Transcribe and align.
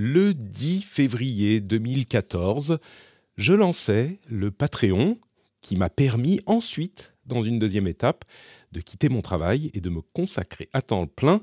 Le 0.00 0.32
10 0.32 0.82
février 0.82 1.60
2014, 1.60 2.78
je 3.36 3.52
lançais 3.52 4.20
le 4.28 4.52
Patreon 4.52 5.18
qui 5.60 5.74
m'a 5.74 5.90
permis 5.90 6.38
ensuite, 6.46 7.14
dans 7.26 7.42
une 7.42 7.58
deuxième 7.58 7.88
étape, 7.88 8.24
de 8.70 8.80
quitter 8.80 9.08
mon 9.08 9.22
travail 9.22 9.72
et 9.74 9.80
de 9.80 9.90
me 9.90 10.00
consacrer 10.00 10.68
à 10.72 10.82
temps 10.82 11.08
plein 11.08 11.40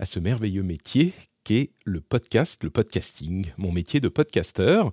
à 0.00 0.04
ce 0.04 0.18
merveilleux 0.18 0.64
métier 0.64 1.14
qu'est 1.44 1.70
le 1.84 2.00
podcast, 2.00 2.64
le 2.64 2.70
podcasting, 2.70 3.52
mon 3.56 3.70
métier 3.70 4.00
de 4.00 4.08
podcasteur. 4.08 4.90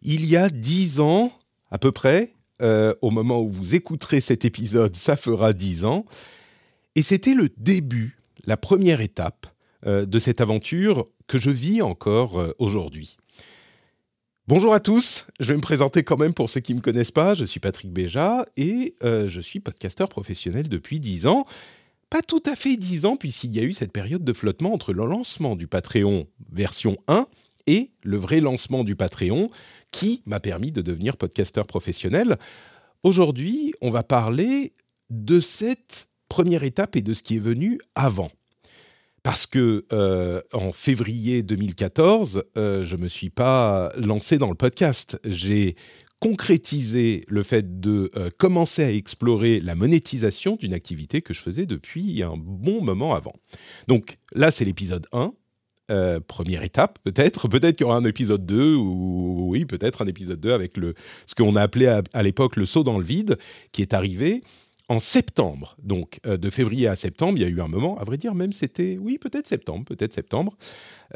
Il 0.00 0.24
y 0.24 0.38
a 0.38 0.48
dix 0.48 0.98
ans, 0.98 1.38
à 1.70 1.76
peu 1.76 1.92
près, 1.92 2.32
euh, 2.62 2.94
au 3.02 3.10
moment 3.10 3.42
où 3.42 3.50
vous 3.50 3.74
écouterez 3.74 4.22
cet 4.22 4.46
épisode, 4.46 4.96
ça 4.96 5.16
fera 5.16 5.52
dix 5.52 5.84
ans. 5.84 6.06
Et 6.94 7.02
c'était 7.02 7.34
le 7.34 7.50
début, 7.58 8.16
la 8.46 8.56
première 8.56 9.02
étape 9.02 9.46
de 9.86 10.18
cette 10.18 10.40
aventure 10.40 11.06
que 11.26 11.38
je 11.38 11.50
vis 11.50 11.82
encore 11.82 12.40
euh, 12.40 12.52
aujourd'hui. 12.58 13.16
Bonjour 14.48 14.74
à 14.74 14.78
tous, 14.80 15.26
je 15.40 15.46
vais 15.52 15.56
me 15.56 15.60
présenter 15.62 16.04
quand 16.04 16.16
même 16.16 16.32
pour 16.32 16.48
ceux 16.48 16.60
qui 16.60 16.72
ne 16.72 16.78
me 16.78 16.82
connaissent 16.82 17.10
pas. 17.10 17.34
Je 17.34 17.44
suis 17.44 17.58
Patrick 17.58 17.92
Béja 17.92 18.46
et 18.56 18.94
euh, 19.02 19.26
je 19.26 19.40
suis 19.40 19.58
podcasteur 19.58 20.08
professionnel 20.08 20.68
depuis 20.68 21.00
10 21.00 21.26
ans. 21.26 21.46
Pas 22.10 22.22
tout 22.22 22.42
à 22.46 22.54
fait 22.54 22.76
10 22.76 23.06
ans 23.06 23.16
puisqu'il 23.16 23.52
y 23.52 23.58
a 23.58 23.64
eu 23.64 23.72
cette 23.72 23.90
période 23.90 24.22
de 24.22 24.32
flottement 24.32 24.72
entre 24.72 24.92
le 24.92 25.04
lancement 25.04 25.56
du 25.56 25.66
Patreon 25.66 26.28
version 26.52 26.96
1 27.08 27.26
et 27.66 27.90
le 28.04 28.18
vrai 28.18 28.40
lancement 28.40 28.84
du 28.84 28.94
Patreon 28.94 29.50
qui 29.90 30.22
m'a 30.26 30.38
permis 30.38 30.70
de 30.70 30.80
devenir 30.80 31.16
podcasteur 31.16 31.66
professionnel. 31.66 32.38
Aujourd'hui, 33.02 33.74
on 33.80 33.90
va 33.90 34.04
parler 34.04 34.74
de 35.10 35.40
cette 35.40 36.06
première 36.28 36.62
étape 36.62 36.94
et 36.94 37.02
de 37.02 37.14
ce 37.14 37.24
qui 37.24 37.36
est 37.36 37.40
venu 37.40 37.80
avant. 37.96 38.30
Parce 39.26 39.46
que 39.46 39.84
euh, 39.92 40.40
en 40.52 40.70
février 40.70 41.42
2014, 41.42 42.44
euh, 42.56 42.84
je 42.84 42.94
me 42.94 43.08
suis 43.08 43.28
pas 43.28 43.90
lancé 43.96 44.38
dans 44.38 44.50
le 44.50 44.54
podcast. 44.54 45.18
J'ai 45.24 45.74
concrétisé 46.20 47.24
le 47.26 47.42
fait 47.42 47.80
de 47.80 48.12
euh, 48.14 48.30
commencer 48.38 48.84
à 48.84 48.92
explorer 48.92 49.58
la 49.58 49.74
monétisation 49.74 50.54
d'une 50.54 50.72
activité 50.72 51.22
que 51.22 51.34
je 51.34 51.40
faisais 51.40 51.66
depuis 51.66 52.22
un 52.22 52.36
bon 52.36 52.80
moment 52.80 53.16
avant. 53.16 53.34
Donc 53.88 54.18
là, 54.32 54.52
c'est 54.52 54.64
l'épisode 54.64 55.08
1. 55.10 55.32
euh, 55.90 56.20
première 56.20 56.62
étape, 56.62 57.00
peut-être. 57.02 57.48
Peut-être 57.48 57.76
qu'il 57.76 57.84
y 57.84 57.88
aura 57.88 57.96
un 57.96 58.04
épisode 58.04 58.46
2, 58.46 58.76
ou 58.76 59.46
oui, 59.50 59.64
peut-être 59.64 60.02
un 60.02 60.06
épisode 60.06 60.38
2 60.38 60.52
avec 60.52 60.76
le, 60.76 60.94
ce 61.26 61.34
qu'on 61.34 61.56
a 61.56 61.62
appelé 61.62 61.88
à, 61.88 62.02
à 62.12 62.22
l'époque 62.22 62.54
le 62.54 62.64
saut 62.66 62.84
dans 62.84 62.96
le 62.98 63.04
vide, 63.04 63.38
qui 63.72 63.82
est 63.82 63.92
arrivé 63.92 64.42
en 64.88 65.00
septembre, 65.00 65.76
donc 65.82 66.20
euh, 66.26 66.36
de 66.36 66.48
février 66.48 66.86
à 66.86 66.94
septembre, 66.94 67.38
il 67.38 67.42
y 67.42 67.44
a 67.44 67.48
eu 67.48 67.60
un 67.60 67.66
moment, 67.66 67.98
à 67.98 68.04
vrai 68.04 68.16
dire, 68.16 68.34
même 68.34 68.52
c'était, 68.52 68.98
oui, 69.00 69.18
peut-être 69.18 69.46
septembre, 69.46 69.84
peut-être 69.84 70.12
septembre. 70.12 70.56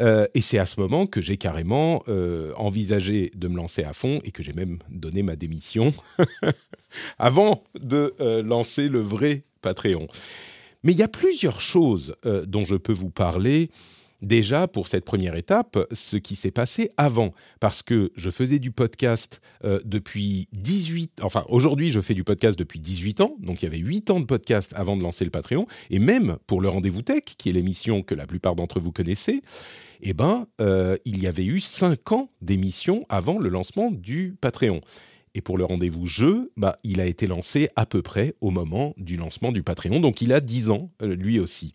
Euh, 0.01 0.27
et 0.35 0.41
c'est 0.41 0.59
à 0.59 0.67
ce 0.67 0.81
moment 0.81 1.07
que 1.07 1.21
j'ai 1.21 1.37
carrément 1.37 2.03
euh, 2.09 2.53
envisagé 2.57 3.31
de 3.35 3.49
me 3.49 3.57
lancer 3.57 3.85
à 3.85 3.93
fond 3.93 4.21
et 4.25 4.33
que 4.33 4.43
j'ai 4.43 4.53
même 4.53 4.79
donné 4.89 5.23
ma 5.23 5.37
démission 5.37 5.93
avant 7.19 7.63
de 7.81 8.15
lancer 8.43 8.89
le 8.89 9.01
vrai 9.01 9.45
Patreon. 9.63 10.09
Mais 10.83 10.93
il 10.93 10.99
y 10.99 11.03
a 11.03 11.09
plusieurs 11.09 11.61
choses 11.61 12.17
dont 12.47 12.65
je 12.65 12.75
peux 12.75 12.93
vous 12.93 13.11
parler 13.11 13.71
déjà 14.23 14.69
pour 14.69 14.87
cette 14.87 15.05
première 15.05 15.35
étape, 15.35 15.79
ce 15.93 16.17
qui 16.17 16.37
s'est 16.37 16.51
passé 16.51 16.91
avant. 16.97 17.33
Parce 17.61 17.83
que 17.83 18.13
je 18.17 18.31
faisais 18.31 18.59
du 18.59 18.71
podcast 18.71 19.41
euh, 19.65 19.81
depuis 19.85 20.49
18... 20.53 21.21
Enfin, 21.23 21.45
aujourd'hui, 21.49 21.91
je 21.91 22.01
fais 22.01 22.15
du 22.15 22.25
podcast 22.25 22.59
depuis 22.59 22.81
18 22.81 23.21
ans. 23.21 23.37
Donc, 23.41 23.63
il 23.63 23.67
y 23.67 23.69
avait 23.69 23.79
8 23.79 24.11
ans 24.11 24.21
de 24.21 24.27
podcast 24.27 24.73
avant 24.77 24.97
de 24.97 25.03
lancer 25.03 25.25
le 25.25 25.31
Patreon. 25.31 25.67
Et 25.91 25.99
même 25.99 26.37
pour 26.47 26.61
le 26.61 26.69
Rendez-vous 26.69 27.03
Tech, 27.03 27.23
qui 27.39 27.49
est 27.49 27.53
l'émission 27.53 28.03
que 28.03 28.15
la 28.15 28.27
plupart 28.27 28.55
d'entre 28.55 28.81
vous 28.81 28.93
connaissez, 28.93 29.43
eh 30.03 30.13
ben, 30.13 30.47
euh, 30.61 30.97
il 31.05 31.23
y 31.23 31.27
avait 31.27 31.45
eu 31.45 31.61
5 31.61 32.13
ans 32.13 32.31
d'émission 32.41 33.05
avant 33.09 33.39
le 33.39 33.49
lancement 33.49 33.91
du 33.91 34.37
Patreon. 34.41 34.81
Et 35.35 35.41
pour 35.41 35.57
le 35.57 35.65
rendez-vous 35.65 36.07
jeu, 36.07 36.51
bah, 36.57 36.79
il 36.83 37.01
a 37.01 37.07
été 37.07 37.27
lancé 37.27 37.69
à 37.77 37.87
peu 37.87 38.03
près 38.03 38.35
au 38.41 38.51
moment 38.51 38.95
du 38.97 39.17
lancement 39.17 39.53
du 39.53 39.63
Patreon. 39.63 40.01
Donc, 40.01 40.23
il 40.23 40.33
a 40.33 40.41
10 40.41 40.71
ans, 40.71 40.91
euh, 41.03 41.15
lui 41.15 41.39
aussi. 41.39 41.75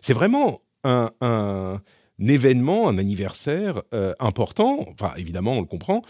C'est 0.00 0.14
vraiment 0.14 0.60
un, 0.84 1.80
événement, 2.20 2.88
un 2.88 2.98
anniversaire 2.98 3.82
euh, 3.92 4.14
important. 4.20 4.86
Enfin, 4.92 5.12
évidemment, 5.16 5.52
on 5.52 5.60
le 5.60 5.66
comprend. 5.66 6.02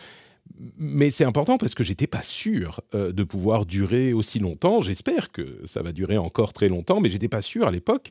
Mais 0.76 1.10
c'est 1.10 1.24
important 1.24 1.56
parce 1.56 1.74
que 1.74 1.82
j'étais 1.82 2.06
pas 2.06 2.22
sûr 2.22 2.82
euh, 2.94 3.12
de 3.12 3.24
pouvoir 3.24 3.64
durer 3.64 4.12
aussi 4.12 4.38
longtemps. 4.38 4.80
J'espère 4.80 5.32
que 5.32 5.62
ça 5.66 5.82
va 5.82 5.92
durer 5.92 6.18
encore 6.18 6.52
très 6.52 6.68
longtemps, 6.68 7.00
mais 7.00 7.08
j'étais 7.08 7.28
pas 7.28 7.42
sûr 7.42 7.66
à 7.66 7.70
l'époque 7.70 8.10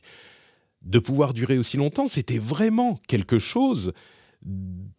de 0.82 0.98
pouvoir 0.98 1.32
durer 1.32 1.56
aussi 1.56 1.76
longtemps. 1.76 2.08
C'était 2.08 2.38
vraiment 2.38 2.98
quelque 3.06 3.38
chose 3.38 3.92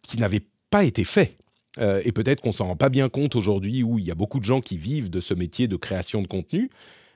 qui 0.02 0.18
n'avait 0.18 0.46
pas 0.70 0.84
été 0.84 1.04
fait. 1.04 1.36
Euh, 1.78 2.00
et 2.04 2.12
peut-être 2.12 2.40
qu'on 2.40 2.52
s'en 2.52 2.66
rend 2.66 2.76
pas 2.76 2.88
bien 2.88 3.08
compte 3.08 3.36
aujourd'hui 3.36 3.82
où 3.82 3.98
il 3.98 4.04
y 4.04 4.10
a 4.10 4.14
beaucoup 4.14 4.40
de 4.40 4.44
gens 4.44 4.60
qui 4.60 4.78
vivent 4.78 5.10
de 5.10 5.20
ce 5.20 5.34
métier 5.34 5.68
de 5.68 5.76
création 5.76 6.22
de 6.22 6.26
contenu. 6.26 6.70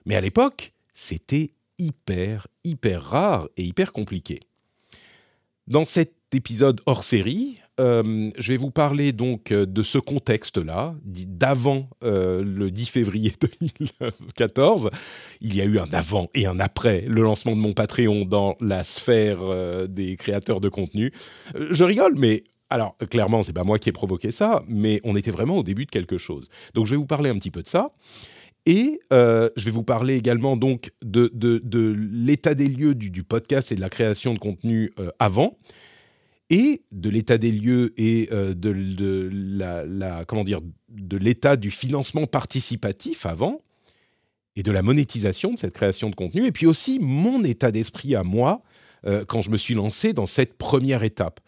Mais 0.06 0.16
à 0.16 0.20
l'époque, 0.20 0.72
c'était 0.94 1.52
hyper, 1.80 2.46
hyper 2.62 3.02
rare 3.02 3.48
et 3.56 3.64
hyper 3.64 3.92
compliqué. 3.92 4.40
Dans 5.66 5.84
cet 5.84 6.14
épisode 6.32 6.80
hors 6.86 7.02
série, 7.02 7.58
euh, 7.80 8.30
je 8.36 8.52
vais 8.52 8.58
vous 8.58 8.70
parler 8.70 9.12
donc 9.12 9.52
euh, 9.52 9.64
de 9.64 9.82
ce 9.82 9.96
contexte-là, 9.98 10.94
d'avant 11.02 11.88
euh, 12.04 12.42
le 12.44 12.70
10 12.70 12.86
février 12.86 13.32
2014. 14.00 14.90
Il 15.40 15.56
y 15.56 15.62
a 15.62 15.64
eu 15.64 15.78
un 15.78 15.90
avant 15.92 16.28
et 16.34 16.46
un 16.46 16.60
après 16.60 17.02
le 17.08 17.22
lancement 17.22 17.56
de 17.56 17.60
mon 17.60 17.72
Patreon 17.72 18.26
dans 18.26 18.56
la 18.60 18.84
sphère 18.84 19.38
des 19.88 20.16
créateurs 20.16 20.60
de 20.60 20.68
contenu. 20.68 21.12
Je 21.54 21.84
rigole, 21.84 22.14
mais 22.16 22.44
alors 22.68 22.96
clairement, 23.08 23.42
c'est 23.42 23.52
pas 23.52 23.64
moi 23.64 23.78
qui 23.78 23.88
ai 23.88 23.92
provoqué 23.92 24.30
ça, 24.30 24.62
mais 24.68 25.00
on 25.04 25.16
était 25.16 25.30
vraiment 25.30 25.56
au 25.56 25.62
début 25.62 25.86
de 25.86 25.90
quelque 25.90 26.18
chose. 26.18 26.48
Donc 26.74 26.86
je 26.86 26.92
vais 26.92 26.98
vous 26.98 27.06
parler 27.06 27.30
un 27.30 27.36
petit 27.36 27.50
peu 27.50 27.62
de 27.62 27.68
ça. 27.68 27.92
Et 28.66 29.00
euh, 29.12 29.48
je 29.56 29.64
vais 29.64 29.70
vous 29.70 29.82
parler 29.82 30.16
également 30.16 30.56
donc 30.56 30.92
de, 31.02 31.30
de, 31.34 31.60
de 31.64 31.96
l'état 32.12 32.54
des 32.54 32.68
lieux 32.68 32.94
du, 32.94 33.24
podcast 33.24 33.72
et 33.72 33.74
de 33.74 33.80
la 33.80 33.88
création 33.88 34.34
de 34.34 34.38
contenu 34.38 34.90
euh, 34.98 35.10
avant, 35.18 35.58
et 36.50 36.82
de 36.92 37.08
l'état 37.08 37.38
des 37.38 37.52
lieux 37.52 37.94
et 37.96 38.28
euh, 38.32 38.54
de, 38.54 38.72
de, 38.72 39.30
la, 39.32 39.84
la, 39.86 40.24
comment 40.24 40.44
dire 40.44 40.60
de 40.88 41.16
l'état 41.16 41.56
du 41.56 41.70
financement 41.70 42.26
participatif 42.26 43.24
avant, 43.24 43.60
et 44.56 44.62
de 44.62 44.72
la 44.72 44.82
monétisation 44.82 45.54
de 45.54 45.58
cette 45.58 45.72
création 45.72 46.10
de 46.10 46.14
contenu, 46.14 46.44
et 46.44 46.52
puis 46.52 46.66
aussi 46.66 46.98
mon 47.00 47.44
état 47.44 47.70
d'esprit 47.70 48.14
à 48.14 48.24
moi 48.24 48.62
quand 49.28 49.40
je 49.40 49.48
me 49.48 49.56
suis 49.56 49.72
lancé 49.72 50.12
dans 50.12 50.26
cette 50.26 50.58
première 50.58 51.04
étape 51.04 51.40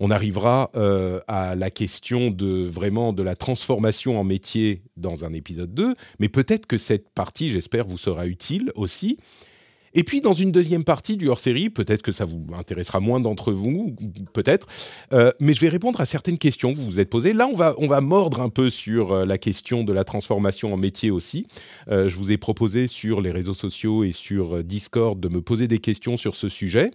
on 0.00 0.10
arrivera 0.10 0.70
euh, 0.74 1.20
à 1.28 1.54
la 1.54 1.70
question 1.70 2.30
de 2.30 2.66
vraiment 2.66 3.12
de 3.12 3.22
la 3.22 3.36
transformation 3.36 4.18
en 4.18 4.24
métier 4.24 4.82
dans 4.96 5.24
un 5.26 5.32
épisode 5.34 5.74
2, 5.74 5.94
mais 6.18 6.30
peut-être 6.30 6.66
que 6.66 6.78
cette 6.78 7.10
partie, 7.10 7.50
j'espère, 7.50 7.86
vous 7.86 7.98
sera 7.98 8.26
utile 8.26 8.72
aussi. 8.74 9.18
Et 9.92 10.04
puis 10.04 10.20
dans 10.20 10.32
une 10.32 10.52
deuxième 10.52 10.84
partie 10.84 11.16
du 11.16 11.28
hors-série, 11.28 11.68
peut-être 11.68 12.00
que 12.00 12.12
ça 12.12 12.24
vous 12.24 12.46
intéressera 12.56 13.00
moins 13.00 13.18
d'entre 13.18 13.52
vous, 13.52 13.96
peut-être, 14.32 14.68
euh, 15.12 15.32
mais 15.40 15.52
je 15.52 15.60
vais 15.60 15.68
répondre 15.68 16.00
à 16.00 16.06
certaines 16.06 16.38
questions 16.38 16.72
que 16.72 16.78
vous 16.78 16.84
vous 16.84 17.00
êtes 17.00 17.10
posées. 17.10 17.32
Là, 17.32 17.48
on 17.48 17.56
va, 17.56 17.74
on 17.76 17.88
va 17.88 18.00
mordre 18.00 18.40
un 18.40 18.50
peu 18.50 18.70
sur 18.70 19.12
euh, 19.12 19.24
la 19.26 19.36
question 19.36 19.82
de 19.82 19.92
la 19.92 20.04
transformation 20.04 20.72
en 20.72 20.76
métier 20.76 21.10
aussi. 21.10 21.46
Je 21.88 22.16
vous 22.16 22.30
ai 22.30 22.36
proposé 22.36 22.86
sur 22.86 23.20
les 23.20 23.32
réseaux 23.32 23.52
sociaux 23.52 24.04
et 24.04 24.12
sur 24.12 24.62
Discord 24.62 25.18
de 25.18 25.28
me 25.28 25.42
poser 25.42 25.66
des 25.66 25.80
questions 25.80 26.16
sur 26.16 26.36
ce 26.36 26.48
sujet. 26.48 26.92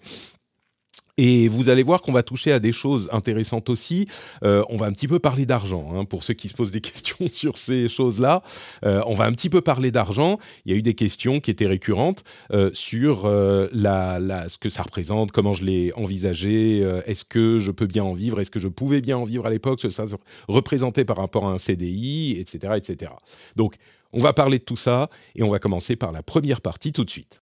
Et 1.17 1.47
vous 1.47 1.69
allez 1.69 1.83
voir 1.83 2.01
qu'on 2.01 2.11
va 2.11 2.23
toucher 2.23 2.51
à 2.51 2.59
des 2.59 2.73
choses 2.73 3.09
intéressantes 3.11 3.69
aussi. 3.69 4.07
Euh, 4.43 4.63
on 4.69 4.77
va 4.77 4.87
un 4.87 4.91
petit 4.91 5.07
peu 5.07 5.19
parler 5.19 5.45
d'argent, 5.45 5.93
hein, 5.93 6.05
pour 6.05 6.23
ceux 6.23 6.33
qui 6.33 6.49
se 6.49 6.53
posent 6.53 6.71
des 6.71 6.81
questions 6.95 7.29
sur 7.31 7.57
ces 7.57 7.87
choses-là. 7.87 8.43
Euh, 8.85 9.01
on 9.07 9.15
va 9.15 9.25
un 9.25 9.31
petit 9.31 9.49
peu 9.49 9.61
parler 9.61 9.91
d'argent. 9.91 10.39
Il 10.65 10.71
y 10.71 10.75
a 10.75 10.77
eu 10.77 10.81
des 10.81 10.93
questions 10.93 11.39
qui 11.39 11.51
étaient 11.51 11.67
récurrentes 11.67 12.23
euh, 12.51 12.69
sur 12.73 13.25
euh, 13.25 13.67
la, 13.71 14.19
la, 14.19 14.49
ce 14.49 14.57
que 14.57 14.69
ça 14.69 14.83
représente, 14.83 15.31
comment 15.31 15.53
je 15.53 15.63
l'ai 15.63 15.93
envisagé, 15.93 16.81
euh, 16.83 17.01
est-ce 17.05 17.23
que 17.23 17.59
je 17.59 17.71
peux 17.71 17.87
bien 17.87 18.03
en 18.03 18.13
vivre, 18.13 18.39
est-ce 18.41 18.51
que 18.51 18.59
je 18.59 18.67
pouvais 18.67 19.01
bien 19.01 19.17
en 19.17 19.23
vivre 19.23 19.45
à 19.45 19.49
l'époque, 19.49 19.79
ce 19.79 19.87
que 19.87 19.93
ça 19.93 20.05
représentait 20.47 21.05
par 21.05 21.17
rapport 21.17 21.47
à 21.47 21.51
un 21.51 21.57
CDI, 21.57 22.37
etc., 22.39 22.73
etc. 22.75 23.11
Donc, 23.55 23.75
on 24.11 24.19
va 24.19 24.33
parler 24.33 24.59
de 24.59 24.63
tout 24.63 24.75
ça 24.75 25.09
et 25.35 25.43
on 25.43 25.49
va 25.49 25.59
commencer 25.59 25.95
par 25.95 26.11
la 26.11 26.23
première 26.23 26.61
partie 26.61 26.91
tout 26.91 27.05
de 27.05 27.09
suite. 27.09 27.41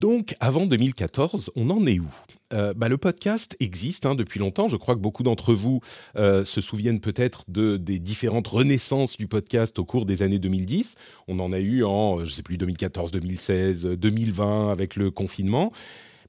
Donc, 0.00 0.34
avant 0.40 0.66
2014, 0.66 1.50
on 1.56 1.70
en 1.70 1.86
est 1.86 1.98
où? 1.98 2.10
Euh, 2.52 2.74
bah, 2.74 2.88
Le 2.88 2.98
podcast 2.98 3.56
existe 3.60 4.06
hein, 4.06 4.14
depuis 4.14 4.38
longtemps. 4.38 4.68
Je 4.68 4.76
crois 4.76 4.94
que 4.94 5.00
beaucoup 5.00 5.22
d'entre 5.22 5.54
vous 5.54 5.80
euh, 6.16 6.44
se 6.44 6.60
souviennent 6.60 7.00
peut-être 7.00 7.44
de, 7.48 7.76
des 7.76 7.98
différentes 7.98 8.48
renaissances 8.48 9.16
du 9.16 9.28
podcast 9.28 9.78
au 9.78 9.84
cours 9.84 10.04
des 10.04 10.22
années 10.22 10.38
2010. 10.38 10.96
On 11.28 11.38
en 11.38 11.52
a 11.52 11.58
eu 11.58 11.84
en, 11.84 12.24
je 12.24 12.30
sais 12.30 12.42
plus, 12.42 12.58
2014, 12.58 13.12
2016, 13.12 13.86
2020 13.86 14.70
avec 14.70 14.96
le 14.96 15.10
confinement. 15.10 15.70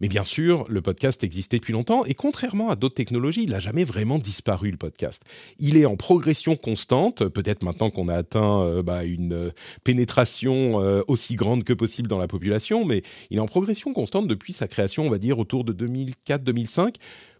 Mais 0.02 0.08
bien 0.08 0.24
sûr, 0.24 0.66
le 0.70 0.82
podcast 0.82 1.24
existait 1.24 1.58
depuis 1.58 1.74
longtemps 1.74 2.06
et 2.06 2.14
contrairement 2.14 2.70
à 2.70 2.76
d'autres 2.76 2.96
technologies, 2.96 3.44
il 3.44 3.52
n'a 3.52 3.60
jamais 3.60 3.84
vraiment 3.84 4.18
disparu 4.18 4.72
le 4.72 4.78
podcast. 4.78 5.24
Il 5.60 5.78
est 5.78 5.86
en 5.86 5.96
progression 5.96 6.56
constante, 6.56 7.28
peut-être 7.28 7.64
maintenant 7.64 7.90
qu'on 7.90 8.08
a 8.08 8.16
atteint 8.16 8.62
euh, 8.62 8.84
bah, 8.84 9.04
une 9.04 9.34
euh, 9.34 9.52
pénétration 9.84 10.82
euh, 10.82 11.02
aussi 11.08 11.36
grande 11.36 11.64
que 11.64 11.74
possible 11.74 12.08
dans 12.08 12.20
la 12.20 12.28
population, 12.28 12.86
mais 12.86 13.04
il 13.30 13.38
est 13.38 13.42
en 13.42 13.48
progression 13.48 13.94
constante 13.94 14.28
depuis 14.28 14.54
sa 14.54 14.68
création, 14.68 15.04
on 15.04 15.10
va 15.10 15.18
dire, 15.18 15.40
autour 15.40 15.64
de 15.64 15.74
2004-2005. 15.74 16.96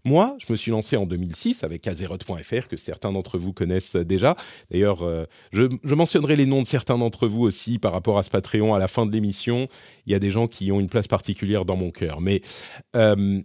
Moi, 0.06 0.38
je 0.38 0.46
me 0.52 0.56
suis 0.56 0.70
lancé 0.70 0.98
en 0.98 1.08
2006 1.08 1.64
avec 1.64 1.88
Azeroth.fr, 1.88 2.68
que 2.68 2.78
certains 2.78 3.12
d'entre 3.12 3.40
vous 3.40 3.54
connaissent 3.54 3.96
déjà. 3.96 4.36
D'ailleurs, 4.70 5.02
euh, 5.02 5.26
je, 5.52 5.96
mentionnerai 5.96 6.36
les 6.36 6.46
noms 6.46 6.62
de 6.62 6.68
certains 6.68 7.00
d'entre 7.00 7.28
vous 7.28 7.42
aussi 7.42 7.80
par 7.80 7.92
rapport 7.92 8.20
à 8.20 8.24
ce 8.24 8.30
Patreon 8.30 8.76
à 8.76 8.80
la 8.80 8.88
fin 8.88 9.08
de 9.08 9.12
l'émission. 9.12 9.68
Il 10.06 10.12
y 10.12 10.16
a 10.16 10.20
des 10.20 10.30
gens 10.30 10.46
qui 10.46 10.72
ont 10.72 10.80
une 10.80 10.90
place 10.90 11.08
particulière 11.08 11.66
dans 11.66 11.76
mon 11.76 11.90
cœur. 11.90 12.22
Mais 12.22 12.44
euh, 12.96 13.42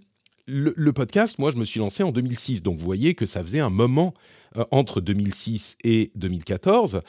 le, 0.46 0.92
podcast, 0.92 1.38
moi, 1.38 1.50
je 1.50 1.56
me 1.56 1.64
suis 1.64 1.80
lancé 1.80 2.02
en 2.02 2.12
2006. 2.12 2.62
Donc, 2.62 2.76
vous 2.76 2.84
voyez 2.84 3.14
que 3.14 3.24
ça 3.24 3.42
faisait 3.42 3.60
un 3.60 3.70
moment 3.70 4.12
euh, 4.58 4.64
entre 4.70 5.00
2006 5.00 5.78
et 5.82 6.12
2014. 6.14 7.00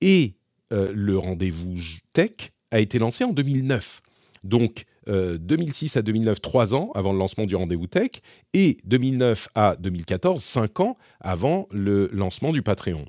Et 0.00 0.34
le 0.70 1.16
rendez-vous 1.16 1.76
tech 2.14 2.50
a 2.72 2.80
été 2.80 2.98
lancé 2.98 3.22
en 3.22 3.32
2009. 3.32 4.02
Donc, 4.42 4.86
2006 5.06 5.96
euh, 5.96 6.00
à 6.00 6.02
2009, 6.02 6.40
3 6.40 6.74
ans 6.74 6.90
avant 6.94 7.12
le 7.12 7.18
lancement 7.18 7.46
du 7.46 7.56
rendez-vous 7.56 7.86
tech, 7.86 8.10
et 8.52 8.76
2009 8.84 9.48
à 9.54 9.76
2014, 9.76 10.42
5 10.42 10.80
ans 10.80 10.96
avant 11.20 11.68
le 11.70 12.08
lancement 12.12 12.52
du 12.52 12.62
Patreon. 12.62 13.04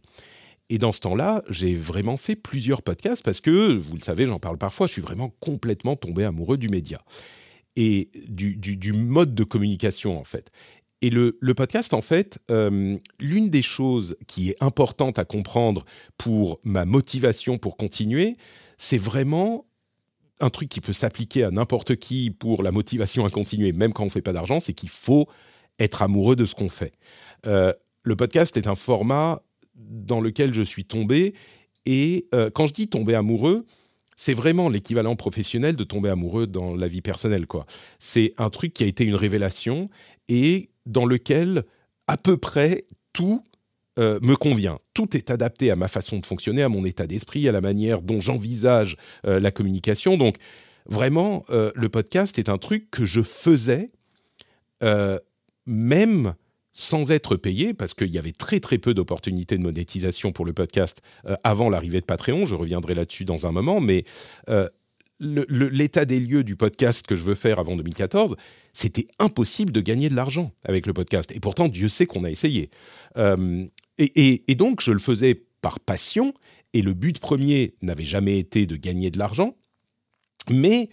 Et 0.69 0.77
dans 0.79 0.91
ce 0.91 0.99
temps-là, 1.01 1.43
j'ai 1.49 1.75
vraiment 1.75 2.17
fait 2.17 2.35
plusieurs 2.35 2.81
podcasts 2.81 3.23
parce 3.23 3.39
que, 3.39 3.75
vous 3.77 3.95
le 3.95 4.01
savez, 4.01 4.25
j'en 4.25 4.39
parle 4.39 4.57
parfois, 4.57 4.87
je 4.87 4.93
suis 4.93 5.01
vraiment 5.01 5.29
complètement 5.39 5.95
tombé 5.95 6.23
amoureux 6.23 6.57
du 6.57 6.69
média 6.69 7.01
et 7.75 8.09
du, 8.27 8.93
mode 8.93 9.35
de 9.35 9.43
communication, 9.43 10.19
en 10.19 10.23
fait. 10.23 10.49
Et 11.01 11.09
le, 11.09 11.37
podcast, 11.55 11.93
en 11.93 12.01
fait, 12.01 12.39
euh, 12.49 12.97
l'une 13.19 13.49
des 13.49 13.61
choses 13.61 14.15
qui 14.27 14.49
est 14.49 14.63
importante 14.63 15.19
à 15.19 15.25
comprendre 15.25 15.85
pour 16.17 16.59
ma 16.63 16.85
motivation 16.85 17.57
pour 17.57 17.77
continuer, 17.77 18.37
c'est 18.77 18.97
vraiment 18.97 19.65
un 20.39 20.49
truc 20.49 20.69
qui 20.69 20.81
peut 20.81 20.93
s'appliquer 20.93 21.43
à 21.43 21.51
n'importe 21.51 21.95
qui 21.95 22.29
pour 22.29 22.63
la 22.63 22.71
motivation 22.71 23.25
à 23.25 23.29
continuer, 23.29 23.71
même 23.71 23.93
quand 23.93 24.03
on 24.03 24.07
ne 24.07 24.11
fait 24.11 24.21
pas 24.21 24.33
d'argent, 24.33 24.59
c'est 24.59 24.73
qu'il 24.73 24.89
faut 24.89 25.27
être 25.79 26.01
amoureux 26.01 26.35
de 26.35 26.45
ce 26.45 26.55
qu'on 26.55 26.69
fait. 26.69 26.93
Euh, 27.47 27.73
le 28.03 28.15
podcast 28.15 28.55
est 28.57 28.67
un 28.67 28.75
format 28.75 29.41
dans 29.75 30.21
lequel 30.21 30.53
je 30.53 30.61
suis 30.61 30.85
tombé, 30.85 31.33
et 31.85 32.27
euh, 32.33 32.49
quand 32.49 32.67
je 32.67 32.73
dis 32.73 32.87
tomber 32.87 33.15
amoureux, 33.15 33.65
c'est 34.15 34.33
vraiment 34.33 34.69
l'équivalent 34.69 35.15
professionnel 35.15 35.75
de 35.75 35.83
tomber 35.83 36.09
amoureux 36.09 36.47
dans 36.47 36.75
la 36.75 36.87
vie 36.87 37.01
personnelle. 37.01 37.47
quoi. 37.47 37.65
C'est 37.99 38.33
un 38.37 38.49
truc 38.49 38.73
qui 38.73 38.83
a 38.83 38.87
été 38.87 39.03
une 39.03 39.15
révélation 39.15 39.89
et 40.29 40.69
dans 40.85 41.05
lequel 41.05 41.65
à 42.07 42.17
peu 42.17 42.37
près 42.37 42.85
tout 43.13 43.43
euh, 43.97 44.19
me 44.21 44.35
convient. 44.35 44.79
Tout 44.93 45.15
est 45.15 45.31
adapté 45.31 45.71
à 45.71 45.77
ma 45.77 45.87
façon 45.87 46.19
de 46.19 46.25
fonctionner, 46.25 46.61
à 46.63 46.67
mon 46.67 46.83
état 46.83 47.07
d'esprit, 47.07 47.47
à 47.47 47.53
la 47.53 47.61
manière 47.61 48.01
dont 48.01 48.19
j'envisage 48.19 48.97
euh, 49.25 49.39
la 49.39 49.51
communication. 49.51 50.17
Donc, 50.17 50.35
vraiment, 50.85 51.45
euh, 51.49 51.71
le 51.75 51.87
podcast 51.87 52.37
est 52.37 52.49
un 52.49 52.57
truc 52.57 52.91
que 52.91 53.05
je 53.05 53.21
faisais 53.21 53.91
même 55.65 56.35
sans 56.73 57.09
être 57.09 57.37
payé, 57.37 57.73
parce 57.73 57.95
qu'il 57.95 58.09
y 58.09 58.19
avait 58.19 58.33
très 58.33 58.59
très 58.59 58.77
peu 58.77 58.93
d'opportunités 58.93 59.57
de 59.57 59.63
monétisation 59.63 60.31
pour 60.31 60.45
le 60.45 60.53
podcast 60.53 61.01
avant 61.43 61.71
l'arrivée 61.71 62.01
de 62.01 62.05
Patreon. 62.05 62.45
Je 62.45 62.53
reviendrai 62.53 62.93
là-dessus 62.93 63.25
dans 63.25 63.47
un 63.47 63.51
moment, 63.51 63.81
mais 63.81 64.03
l'état 65.19 66.05
des 66.05 66.19
lieux 66.19 66.43
du 66.43 66.55
podcast 66.55 67.07
que 67.07 67.15
je 67.15 67.23
veux 67.23 67.33
faire 67.33 67.57
avant 67.57 67.75
2014, 67.77 68.35
c'était 68.73 69.07
impossible 69.17 69.71
de 69.71 69.81
gagner 69.81 70.09
de 70.09 70.15
l'argent 70.15 70.51
avec 70.63 70.85
le 70.85 70.93
podcast. 70.93 71.31
Et 71.33 71.39
pourtant, 71.39 71.67
Dieu 71.67 71.89
sait 71.89 72.05
qu'on 72.05 72.25
a 72.25 72.29
essayé. 72.29 72.69
Et, 73.97 74.55
donc, 74.55 74.81
je 74.81 74.91
le 74.91 74.99
faisais 74.99 75.45
par 75.61 75.79
passion, 75.79 76.33
et 76.73 76.81
le 76.81 76.93
but 76.93 77.19
premier 77.19 77.75
n'avait 77.81 78.05
jamais 78.05 78.37
été 78.37 78.65
de 78.65 78.75
gagner 78.75 79.09
de 79.09 79.17
l'argent, 79.17 79.55
mais 80.49 80.89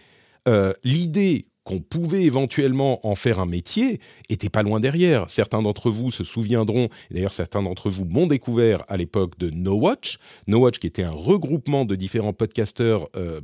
euh, 0.49 0.73
l'idée 0.85 1.47
qu'on 1.65 1.81
pouvait 1.81 2.25
éventuellement 2.25 3.07
en 3.07 3.15
faire 3.15 3.39
un 3.39 3.47
métier 3.47 4.01
était 4.29 4.49
pas 4.49 4.63
loin 4.63 4.81
derrière. 4.81 5.31
Certains 5.31 5.63
d'entre 5.63 5.91
vous 5.91 6.11
se 6.11 6.25
souviendront, 6.25 6.89
d'ailleurs 7.11 7.33
certains 7.33 7.63
d'entre 7.63 7.89
vous 7.89 8.05
m'ont 8.05 8.27
découvert 8.27 8.83
à 8.89 8.97
l'époque 8.97 9.39
de 9.39 9.51
No 9.51 9.75
Watch. 9.75 10.19
No 10.49 10.59
Watch 10.59 10.79
qui 10.79 10.89
était 10.89 11.05
un 11.05 11.13
regroupement 11.13 11.85
de 11.85 11.95
différents 11.95 12.33
podcasteurs, 12.33 13.09
euh, 13.17 13.41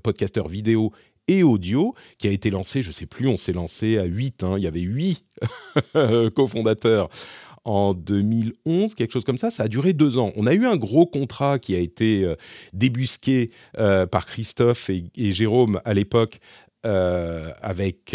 vidéo 0.48 0.92
et 1.28 1.42
audio, 1.42 1.94
qui 2.18 2.26
a 2.26 2.30
été 2.30 2.50
lancé, 2.50 2.82
je 2.82 2.90
sais 2.90 3.06
plus, 3.06 3.28
on 3.28 3.36
s'est 3.36 3.52
lancé 3.52 3.98
à 3.98 4.04
8, 4.04 4.42
hein, 4.44 4.54
il 4.56 4.64
y 4.64 4.66
avait 4.66 4.80
8 4.80 5.24
cofondateurs 6.34 7.10
en 7.68 7.92
2011, 7.92 8.94
quelque 8.94 9.12
chose 9.12 9.24
comme 9.24 9.36
ça. 9.36 9.50
Ça 9.50 9.64
a 9.64 9.68
duré 9.68 9.92
deux 9.92 10.16
ans. 10.16 10.32
On 10.36 10.46
a 10.46 10.54
eu 10.54 10.66
un 10.66 10.76
gros 10.76 11.04
contrat 11.04 11.58
qui 11.58 11.74
a 11.74 11.78
été 11.78 12.24
euh, 12.24 12.34
débusqué 12.72 13.50
euh, 13.78 14.06
par 14.06 14.24
Christophe 14.24 14.88
et, 14.90 15.04
Jérôme 15.32 15.78
à 15.84 15.92
l'époque 15.92 16.40
euh, 16.86 17.50
avec 17.60 18.14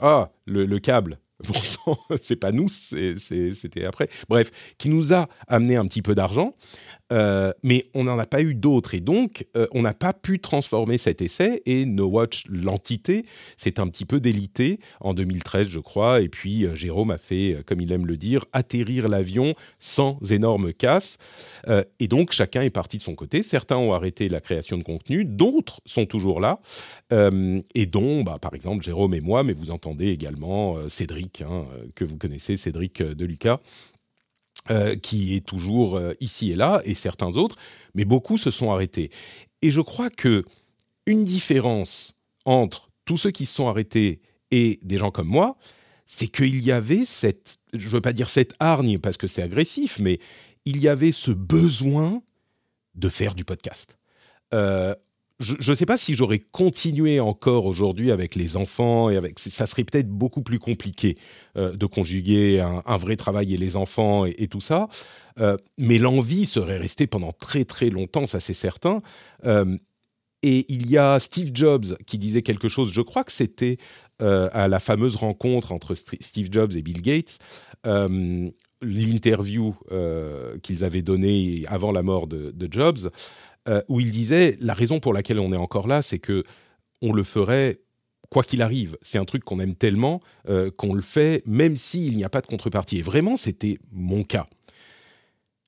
ah 0.00 0.30
le 0.46 0.78
câble 0.78 1.18
Bon 1.46 1.54
c'est 2.22 2.36
pas 2.36 2.50
nous, 2.50 2.68
c'était 2.68 3.84
après. 3.84 4.08
Bref, 4.28 4.50
qui 4.76 4.88
nous 4.88 5.14
a 5.14 5.28
amené 5.46 5.76
un 5.76 5.86
petit 5.86 6.02
peu 6.02 6.14
d'argent, 6.14 6.54
euh, 7.12 7.52
mais 7.62 7.86
on 7.94 8.04
n'en 8.04 8.18
a 8.18 8.26
pas 8.26 8.42
eu 8.42 8.54
d'autres. 8.54 8.94
Et 8.94 9.00
donc, 9.00 9.46
euh, 9.56 9.66
on 9.72 9.82
n'a 9.82 9.94
pas 9.94 10.12
pu 10.12 10.40
transformer 10.40 10.98
cet 10.98 11.22
essai. 11.22 11.62
Et 11.64 11.86
No 11.86 12.06
Watch, 12.06 12.44
l'entité, 12.48 13.24
s'est 13.56 13.80
un 13.80 13.86
petit 13.88 14.04
peu 14.04 14.20
délité 14.20 14.80
en 15.00 15.14
2013, 15.14 15.68
je 15.68 15.78
crois. 15.78 16.20
Et 16.20 16.28
puis, 16.28 16.66
euh, 16.66 16.74
Jérôme 16.74 17.10
a 17.10 17.18
fait, 17.18 17.62
comme 17.66 17.80
il 17.80 17.92
aime 17.92 18.06
le 18.06 18.16
dire, 18.16 18.44
atterrir 18.52 19.08
l'avion 19.08 19.54
sans 19.78 20.18
énorme 20.30 20.72
casse. 20.72 21.18
et 22.00 22.08
donc, 22.08 22.32
chacun 22.32 22.62
est 22.62 22.70
parti 22.70 22.98
de 22.98 23.02
son 23.02 23.14
côté. 23.14 23.42
Certains 23.42 23.76
ont 23.76 23.92
arrêté 23.92 24.28
la 24.28 24.40
création 24.40 24.76
de 24.76 24.82
contenu, 24.82 25.24
d'autres 25.24 25.80
sont 25.86 26.06
toujours 26.06 26.40
là. 26.40 26.60
et 27.12 27.86
dont, 27.86 28.22
bah, 28.22 28.38
par 28.40 28.54
exemple, 28.54 28.84
Jérôme 28.84 29.14
et 29.14 29.20
moi, 29.20 29.44
mais 29.44 29.52
vous 29.52 29.70
entendez 29.70 30.08
également 30.08 30.76
Cédric 30.88 31.27
Hein, 31.42 31.66
que 31.94 32.04
vous 32.04 32.16
connaissez, 32.16 32.56
Cédric 32.56 33.00
euh, 33.00 33.14
Deluca, 33.14 33.60
euh, 34.70 34.96
qui 34.96 35.34
est 35.34 35.46
toujours 35.46 35.96
euh, 35.96 36.12
ici 36.20 36.50
et 36.50 36.56
là, 36.56 36.80
et 36.84 36.94
certains 36.94 37.36
autres, 37.36 37.56
mais 37.94 38.04
beaucoup 38.04 38.38
se 38.38 38.50
sont 38.50 38.70
arrêtés. 38.70 39.10
Et 39.62 39.70
je 39.70 39.80
crois 39.80 40.10
que 40.10 40.44
une 41.06 41.24
différence 41.24 42.14
entre 42.44 42.90
tous 43.04 43.16
ceux 43.16 43.30
qui 43.30 43.46
se 43.46 43.54
sont 43.54 43.68
arrêtés 43.68 44.20
et 44.50 44.78
des 44.82 44.98
gens 44.98 45.10
comme 45.10 45.28
moi, 45.28 45.56
c'est 46.06 46.28
qu'il 46.28 46.60
y 46.62 46.72
avait 46.72 47.04
cette, 47.04 47.58
je 47.72 47.86
ne 47.86 47.92
veux 47.92 48.00
pas 48.00 48.12
dire 48.12 48.28
cette 48.28 48.54
hargne 48.58 48.98
parce 48.98 49.16
que 49.16 49.26
c'est 49.26 49.42
agressif, 49.42 49.98
mais 49.98 50.18
il 50.64 50.80
y 50.80 50.88
avait 50.88 51.12
ce 51.12 51.30
besoin 51.30 52.22
de 52.94 53.08
faire 53.08 53.34
du 53.34 53.44
podcast 53.44 53.98
je 55.40 55.70
ne 55.70 55.76
sais 55.76 55.86
pas 55.86 55.96
si 55.96 56.14
j'aurais 56.14 56.40
continué 56.40 57.20
encore 57.20 57.64
aujourd'hui 57.66 58.10
avec 58.10 58.34
les 58.34 58.56
enfants 58.56 59.08
et 59.08 59.16
avec 59.16 59.38
ça 59.38 59.66
serait 59.66 59.84
peut-être 59.84 60.08
beaucoup 60.08 60.42
plus 60.42 60.58
compliqué 60.58 61.16
euh, 61.56 61.76
de 61.76 61.86
conjuguer 61.86 62.60
un, 62.60 62.96
vrai 62.96 63.14
travail 63.16 63.54
et 63.54 63.56
les 63.56 63.76
enfants 63.76 64.24
et, 64.26 64.48
tout 64.48 64.60
ça. 64.60 64.88
Euh, 65.40 65.56
mais 65.76 65.98
l'envie 65.98 66.44
serait 66.44 66.78
restée 66.78 67.06
pendant 67.06 67.32
très 67.32 67.64
très 67.64 67.88
longtemps, 67.88 68.26
ça 68.26 68.40
c'est 68.40 68.54
certain. 68.54 69.00
Euh, 69.44 69.76
et 70.42 70.66
il 70.72 70.90
y 70.90 70.98
a 70.98 71.20
Steve 71.20 71.50
Jobs 71.54 71.96
qui 72.06 72.18
disait 72.18 72.42
quelque 72.42 72.68
chose. 72.68 72.92
Je 72.92 73.00
crois 73.00 73.24
que 73.24 73.32
c'était 73.32 73.78
à 74.20 74.66
la 74.66 74.80
fameuse 74.80 75.14
rencontre 75.14 75.70
entre 75.70 75.94
Steve 75.94 76.48
Jobs 76.50 76.74
et 76.76 76.82
Bill 76.82 77.02
Gates. 77.02 77.38
L'interview 78.80 79.74
qu'ils 80.62 80.84
avaient 80.84 81.02
donnée 81.02 81.64
avant 81.66 81.90
la 81.90 82.04
mort 82.04 82.28
de, 82.28 82.52
de 82.52 82.72
Jobs, 82.72 83.10
euh, 83.68 83.82
où 83.88 84.00
il 84.00 84.10
disait 84.10 84.56
la 84.60 84.74
raison 84.74 84.98
pour 84.98 85.12
laquelle 85.12 85.38
on 85.38 85.52
est 85.52 85.56
encore 85.56 85.86
là, 85.86 86.02
c'est 86.02 86.18
que 86.18 86.44
on 87.02 87.12
le 87.12 87.22
ferait 87.22 87.80
quoi 88.30 88.42
qu'il 88.42 88.62
arrive. 88.62 88.96
C'est 89.02 89.18
un 89.18 89.24
truc 89.24 89.44
qu'on 89.44 89.60
aime 89.60 89.74
tellement 89.74 90.20
euh, 90.48 90.70
qu'on 90.70 90.94
le 90.94 91.02
fait 91.02 91.46
même 91.46 91.76
s'il 91.76 92.16
n'y 92.16 92.24
a 92.24 92.28
pas 92.28 92.40
de 92.40 92.46
contrepartie. 92.46 92.98
Et 92.98 93.02
vraiment, 93.02 93.36
c'était 93.36 93.78
mon 93.92 94.22
cas. 94.22 94.46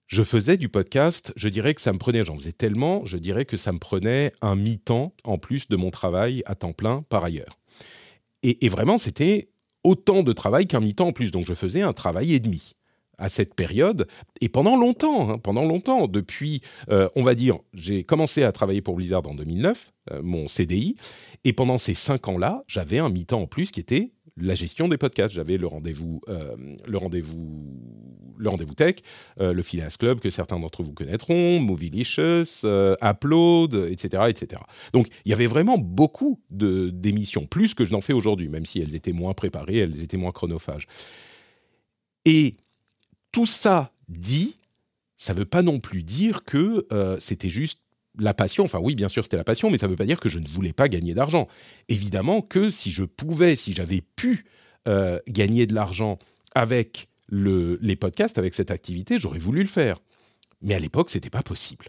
Je 0.07 0.25
faisais 0.25 0.57
du 0.57 0.69
podcast, 0.69 1.33
je 1.37 1.49
dirais 1.49 1.73
que 1.75 1.81
ça 1.81 1.93
me 1.93 1.99
prenait, 1.99 2.25
j'en 2.25 2.37
faisais 2.37 2.53
tellement, 2.53 3.05
je 3.05 3.17
dirais 3.17 3.45
que 3.45 3.57
ça 3.57 3.71
me 3.71 3.79
prenait 3.79 4.33
un 4.41 4.57
mi-temps 4.57 5.15
en 5.23 5.39
plus 5.39 5.69
de 5.69 5.77
mon 5.77 5.91
travail 5.91 6.43
à 6.47 6.57
temps 6.57 6.73
plein 6.73 7.05
par 7.09 7.23
ailleurs. 7.23 7.59
Et, 8.43 8.65
et 8.65 8.69
vraiment, 8.69 8.99
c'était 8.99 9.51
autant 9.85 10.23
de 10.23 10.33
travail 10.33 10.67
qu'un 10.67 10.81
mi-temps 10.81 11.09
en 11.09 11.13
plus. 11.13 11.31
Donc 11.31 11.47
je 11.47 11.55
faisais 11.55 11.83
un 11.83 11.93
travail 11.93 12.35
et 12.35 12.41
demi 12.41 12.75
à 13.21 13.29
cette 13.29 13.55
période 13.55 14.09
et 14.41 14.49
pendant 14.49 14.77
longtemps, 14.77 15.31
hein, 15.31 15.39
pendant 15.39 15.65
longtemps, 15.65 16.09
depuis, 16.09 16.63
euh, 16.89 17.09
on 17.15 17.23
va 17.23 17.35
dire, 17.35 17.59
j'ai 17.75 18.03
commencé 18.03 18.43
à 18.43 18.51
travailler 18.51 18.81
pour 18.81 18.97
Blizzard 18.97 19.27
en 19.27 19.35
2009, 19.35 19.93
euh, 20.11 20.23
mon 20.23 20.49
CDI, 20.49 20.97
et 21.45 21.53
pendant 21.53 21.79
ces 21.79 21.95
cinq 21.95 22.27
ans-là, 22.29 22.65
j'avais 22.67 22.99
un 22.99 23.11
mi-temps 23.11 23.43
en 23.43 23.47
plus 23.47 23.71
qui 23.71 23.81
était 23.81 24.11
la 24.37 24.55
gestion 24.55 24.89
des 24.89 24.97
podcasts. 24.97 25.35
J'avais 25.35 25.59
le 25.59 25.67
rendez-vous, 25.67 26.23
euh, 26.29 26.57
le 26.87 26.97
rendez-vous, 26.97 27.79
le 28.39 28.49
rendez-vous 28.49 28.75
tech, 28.75 28.97
le 29.39 29.61
Phileas 29.61 29.97
Club 29.99 30.21
que 30.21 30.31
certains 30.31 30.59
d'entre 30.59 30.83
vous 30.83 30.95
connaîtront, 30.95 31.61
Movielicious, 31.61 32.65
Upload, 33.03 33.75
etc., 33.91 34.25
etc. 34.29 34.63
Donc 34.95 35.09
il 35.27 35.31
y 35.31 35.35
avait 35.35 35.47
vraiment 35.47 35.77
beaucoup 35.77 36.41
de 36.51 36.89
d'émissions, 36.89 37.45
plus 37.45 37.75
que 37.75 37.85
je 37.85 37.93
n'en 37.93 38.01
fais 38.01 38.15
aujourd'hui, 38.15 38.49
même 38.49 38.65
si 38.65 38.81
elles 38.81 38.95
étaient 38.95 39.13
moins 39.13 39.35
préparées, 39.35 39.79
elles 39.79 40.03
étaient 40.03 40.17
moins 40.17 40.33
chronophages. 40.33 40.87
Et 42.25 42.57
tout 43.33 43.47
ça 43.47 43.93
dit, 44.09 44.59
ça 45.17 45.35
ne 45.35 45.41
veut 45.41 45.45
pas 45.45 45.63
non 45.63 45.81
plus 45.81 46.03
dire 46.03 46.45
que 46.45 46.87
euh, 46.93 47.17
c'était 47.21 47.51
juste 47.51 47.81
la 48.19 48.35
passion. 48.35 48.65
Enfin 48.65 48.79
oui, 48.81 48.95
bien 48.95 49.09
sûr, 49.09 49.25
c'était 49.25 49.37
la 49.37 49.45
passion, 49.45 49.71
mais 49.71 49.79
ça 49.79 49.87
ne 49.87 49.91
veut 49.91 49.97
pas 49.97 50.07
dire 50.07 50.21
que 50.21 50.29
je 50.29 50.39
ne 50.39 50.49
voulais 50.49 50.73
pas 50.73 50.89
gagner 50.89 51.15
d'argent. 51.15 51.47
Évidemment 51.89 52.43
que 52.43 52.71
si 52.71 52.91
je 52.91 53.05
pouvais, 53.05 53.57
si 53.57 53.73
j'avais 53.73 54.03
pu 54.17 54.45
euh, 54.89 55.19
gagner 55.29 55.67
de 55.67 55.75
l'argent 55.75 56.19
avec 56.55 57.09
les 57.31 57.97
podcasts, 57.97 58.39
avec 58.39 58.55
cette 58.55 58.73
activité, 58.73 59.19
j'aurais 59.21 59.39
voulu 59.39 59.63
le 59.63 59.69
faire. 59.69 60.01
Mais 60.63 60.75
à 60.75 60.79
l'époque, 60.79 61.11
c'était 61.11 61.31
pas 61.31 61.43
possible. 61.43 61.87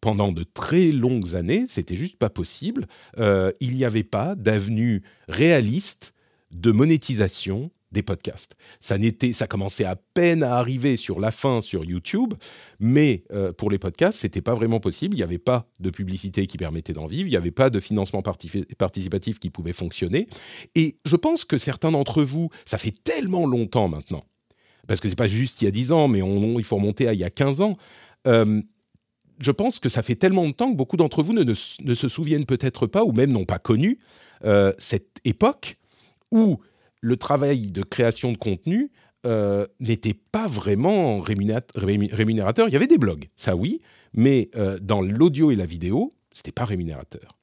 Pendant 0.00 0.30
de 0.30 0.44
très 0.44 0.92
longues 0.92 1.34
années, 1.34 1.64
c'était 1.66 1.96
juste 1.96 2.16
pas 2.16 2.30
possible. 2.30 2.86
Euh, 3.18 3.52
il 3.60 3.74
n'y 3.74 3.84
avait 3.84 4.04
pas 4.04 4.34
d'avenue 4.34 5.02
réaliste 5.28 6.14
de 6.52 6.70
monétisation 6.70 7.70
des 7.92 8.02
podcasts. 8.02 8.56
Ça 8.80 8.98
n'était, 8.98 9.32
ça 9.32 9.46
commençait 9.46 9.84
à 9.84 9.96
peine 9.96 10.42
à 10.42 10.56
arriver 10.56 10.96
sur 10.96 11.20
la 11.20 11.30
fin 11.30 11.60
sur 11.60 11.84
YouTube, 11.84 12.34
mais 12.80 13.24
euh, 13.32 13.52
pour 13.52 13.70
les 13.70 13.78
podcasts, 13.78 14.20
c'était 14.20 14.40
pas 14.40 14.54
vraiment 14.54 14.80
possible. 14.80 15.14
Il 15.14 15.18
n'y 15.18 15.22
avait 15.22 15.38
pas 15.38 15.68
de 15.80 15.90
publicité 15.90 16.46
qui 16.46 16.56
permettait 16.56 16.92
d'en 16.92 17.06
vivre, 17.06 17.28
il 17.28 17.30
n'y 17.30 17.36
avait 17.36 17.50
pas 17.50 17.70
de 17.70 17.80
financement 17.80 18.22
participatif 18.22 19.38
qui 19.38 19.50
pouvait 19.50 19.72
fonctionner. 19.72 20.28
Et 20.74 20.96
je 21.04 21.16
pense 21.16 21.44
que 21.44 21.58
certains 21.58 21.92
d'entre 21.92 22.22
vous, 22.22 22.50
ça 22.64 22.78
fait 22.78 22.94
tellement 23.04 23.46
longtemps 23.46 23.88
maintenant, 23.88 24.24
parce 24.86 25.00
que 25.00 25.08
c'est 25.08 25.16
pas 25.16 25.28
juste 25.28 25.62
il 25.62 25.66
y 25.66 25.68
a 25.68 25.72
10 25.72 25.92
ans, 25.92 26.08
mais 26.08 26.20
il 26.20 26.64
faut 26.64 26.76
remonter 26.76 27.08
à 27.08 27.14
il 27.14 27.20
y 27.20 27.24
a 27.24 27.30
15 27.30 27.60
ans. 27.60 27.76
Euh, 28.26 28.60
je 29.38 29.50
pense 29.50 29.78
que 29.78 29.88
ça 29.88 30.02
fait 30.02 30.14
tellement 30.14 30.46
de 30.46 30.52
temps 30.52 30.70
que 30.70 30.76
beaucoup 30.76 30.96
d'entre 30.96 31.22
vous 31.22 31.32
ne, 31.32 31.44
ne, 31.44 31.94
se 31.94 32.08
souviennent 32.08 32.46
peut-être 32.46 32.86
pas, 32.86 33.04
ou 33.04 33.12
même 33.12 33.32
n'ont 33.32 33.44
pas 33.44 33.58
connu 33.58 33.98
euh, 34.44 34.72
cette 34.78 35.18
époque 35.24 35.76
où 36.32 36.58
le 37.06 37.16
travail 37.16 37.70
de 37.70 37.84
création 37.84 38.32
de 38.32 38.36
contenu 38.36 38.90
euh, 39.26 39.64
n'était 39.78 40.14
pas 40.14 40.48
vraiment 40.48 41.20
rémunérateur. 41.20 42.68
Il 42.68 42.72
y 42.72 42.76
avait 42.76 42.88
des 42.88 42.98
blogs, 42.98 43.28
ça 43.36 43.54
oui, 43.54 43.80
mais 44.12 44.50
euh, 44.56 44.76
dans 44.82 45.02
l'audio 45.02 45.52
et 45.52 45.54
la 45.54 45.66
vidéo, 45.66 46.12
c'était 46.32 46.50
pas 46.50 46.64
rémunérateur. 46.64 47.38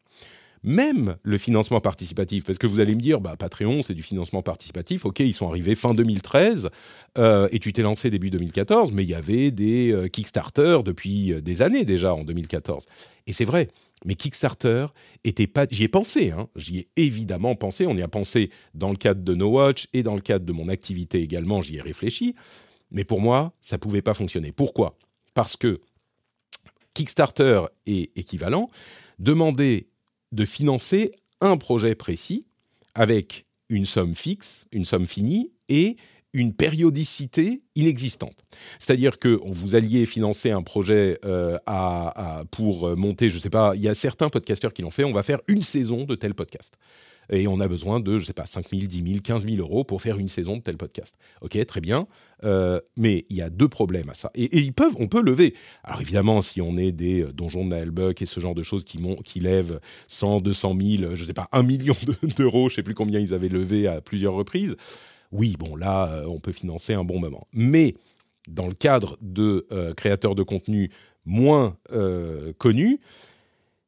Même 0.63 1.15
le 1.23 1.37
financement 1.37 1.79
participatif, 1.79 2.43
parce 2.43 2.57
que 2.57 2.67
vous 2.67 2.81
allez 2.81 2.93
me 2.93 2.99
dire, 2.99 3.21
bah, 3.21 3.35
Patreon, 3.39 3.83
c'est 3.83 3.93
du 3.93 4.03
financement 4.03 4.41
participatif. 4.41 5.05
Ok, 5.05 5.21
ils 5.21 5.33
sont 5.33 5.47
arrivés 5.47 5.75
fin 5.75 5.93
2013 5.93 6.69
euh, 7.17 7.47
et 7.53 7.59
tu 7.59 7.71
t'es 7.71 7.83
lancé 7.83 8.09
début 8.09 8.31
2014, 8.31 8.91
mais 8.91 9.03
il 9.03 9.09
y 9.09 9.15
avait 9.15 9.51
des 9.51 10.09
Kickstarter 10.11 10.79
depuis 10.83 11.41
des 11.41 11.61
années 11.61 11.85
déjà 11.85 12.13
en 12.13 12.25
2014. 12.25 12.85
Et 13.27 13.33
c'est 13.33 13.45
vrai, 13.45 13.69
mais 14.05 14.15
Kickstarter 14.15 14.87
était 15.23 15.47
pas. 15.47 15.65
J'y 15.69 15.83
ai 15.83 15.87
pensé, 15.87 16.31
hein. 16.31 16.49
j'y 16.55 16.79
ai 16.79 16.89
évidemment 16.97 17.55
pensé. 17.55 17.85
On 17.85 17.95
y 17.95 18.01
a 18.01 18.07
pensé 18.07 18.49
dans 18.73 18.89
le 18.89 18.97
cadre 18.97 19.21
de 19.23 19.35
No 19.35 19.49
Watch 19.49 19.87
et 19.93 20.03
dans 20.03 20.15
le 20.15 20.21
cadre 20.21 20.45
de 20.45 20.51
mon 20.51 20.67
activité 20.67 21.21
également. 21.21 21.61
J'y 21.61 21.77
ai 21.77 21.81
réfléchi. 21.81 22.35
Mais 22.91 23.03
pour 23.03 23.21
moi, 23.21 23.53
ça 23.61 23.77
pouvait 23.77 24.01
pas 24.01 24.13
fonctionner. 24.13 24.51
Pourquoi? 24.51 24.97
Parce 25.33 25.55
que 25.55 25.81
Kickstarter 26.93 27.63
est 27.85 28.15
équivalent 28.17 28.69
demandait 29.19 29.87
de 30.31 30.45
financer 30.45 31.11
un 31.41 31.57
projet 31.57 31.95
précis 31.95 32.45
avec 32.93 33.45
une 33.69 33.85
somme 33.85 34.15
fixe, 34.15 34.67
une 34.71 34.85
somme 34.85 35.07
finie 35.07 35.51
et 35.69 35.97
une 36.33 36.53
périodicité 36.53 37.61
inexistante. 37.75 38.43
C'est-à-dire 38.79 39.19
que 39.19 39.39
vous 39.45 39.75
alliez 39.75 40.05
financer 40.05 40.51
un 40.51 40.61
projet 40.61 41.19
euh, 41.25 41.57
pour 42.51 42.95
monter, 42.97 43.29
je 43.29 43.35
ne 43.35 43.39
sais 43.41 43.49
pas, 43.49 43.73
il 43.75 43.81
y 43.81 43.87
a 43.87 43.95
certains 43.95 44.29
podcasteurs 44.29 44.73
qui 44.73 44.81
l'ont 44.81 44.91
fait, 44.91 45.03
on 45.03 45.13
va 45.13 45.23
faire 45.23 45.39
une 45.47 45.61
saison 45.61 46.03
de 46.03 46.15
tel 46.15 46.33
podcast. 46.33 46.77
Et 47.29 47.47
on 47.47 47.59
a 47.59 47.67
besoin 47.67 47.99
de, 47.99 48.11
je 48.13 48.23
ne 48.23 48.25
sais 48.25 48.33
pas, 48.33 48.45
5 48.45 48.69
000, 48.69 48.83
10 48.83 49.03
000, 49.03 49.19
15 49.23 49.45
000 49.45 49.57
euros 49.57 49.83
pour 49.83 50.01
faire 50.01 50.17
une 50.17 50.27
saison 50.27 50.57
de 50.57 50.61
tel 50.61 50.77
podcast. 50.77 51.17
Ok, 51.41 51.63
très 51.65 51.81
bien. 51.81 52.07
Euh, 52.43 52.79
mais 52.97 53.25
il 53.29 53.37
y 53.37 53.41
a 53.41 53.49
deux 53.49 53.69
problèmes 53.69 54.09
à 54.09 54.13
ça. 54.13 54.29
Et, 54.35 54.57
ils 54.57 54.73
peuvent, 54.73 54.95
on 54.99 55.07
peut 55.07 55.21
lever. 55.21 55.53
Alors 55.83 56.01
évidemment, 56.01 56.41
si 56.41 56.61
on 56.61 56.75
est 56.77 56.91
des 56.91 57.21
euh, 57.21 57.31
donjons 57.31 57.65
de 57.65 57.73
et 57.73 58.25
ce 58.25 58.39
genre 58.39 58.55
de 58.55 58.63
choses 58.63 58.83
qui, 58.83 58.99
qui 59.23 59.39
lèvent 59.39 59.79
100, 60.07 60.41
200 60.41 60.77
000, 60.79 61.15
je 61.15 61.21
ne 61.21 61.27
sais 61.27 61.33
pas, 61.33 61.47
1 61.51 61.63
million 61.63 61.95
d'euros, 62.37 62.69
je 62.69 62.73
ne 62.73 62.75
sais 62.77 62.83
plus 62.83 62.93
combien 62.93 63.19
ils 63.19 63.33
avaient 63.33 63.49
levé 63.49 63.87
à 63.87 64.01
plusieurs 64.01 64.33
reprises, 64.33 64.75
oui, 65.33 65.55
bon, 65.57 65.75
là, 65.75 66.07
euh, 66.09 66.25
on 66.25 66.39
peut 66.39 66.51
financer 66.51 66.93
un 66.93 67.03
bon 67.03 67.19
moment. 67.19 67.47
Mais 67.53 67.95
dans 68.47 68.67
le 68.67 68.73
cadre 68.73 69.17
de 69.19 69.67
euh, 69.71 69.93
créateurs 69.93 70.35
de 70.35 70.43
contenu 70.43 70.91
moins 71.25 71.77
euh, 71.91 72.53
connus 72.53 72.99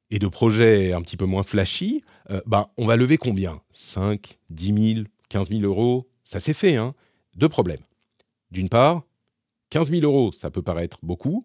et 0.09 0.19
de 0.19 0.27
projets 0.27 0.91
un 0.91 1.01
petit 1.01 1.17
peu 1.17 1.25
moins 1.25 1.43
flashy, 1.43 2.03
bah, 2.47 2.71
on 2.77 2.85
va 2.85 2.95
lever 2.95 3.17
combien? 3.17 3.61
5, 3.73 4.39
10 4.49 4.93
000, 4.95 5.07
15 5.29 5.49
000 5.49 5.61
euros? 5.61 6.07
Ça 6.23 6.39
s'est 6.39 6.53
fait, 6.53 6.75
hein 6.75 6.95
Deux 7.35 7.49
problèmes. 7.49 7.81
D'une 8.49 8.69
part, 8.69 9.03
15 9.69 9.91
000 9.91 10.03
euros, 10.03 10.31
ça 10.31 10.49
peut 10.49 10.61
paraître 10.63 10.97
beaucoup, 11.03 11.43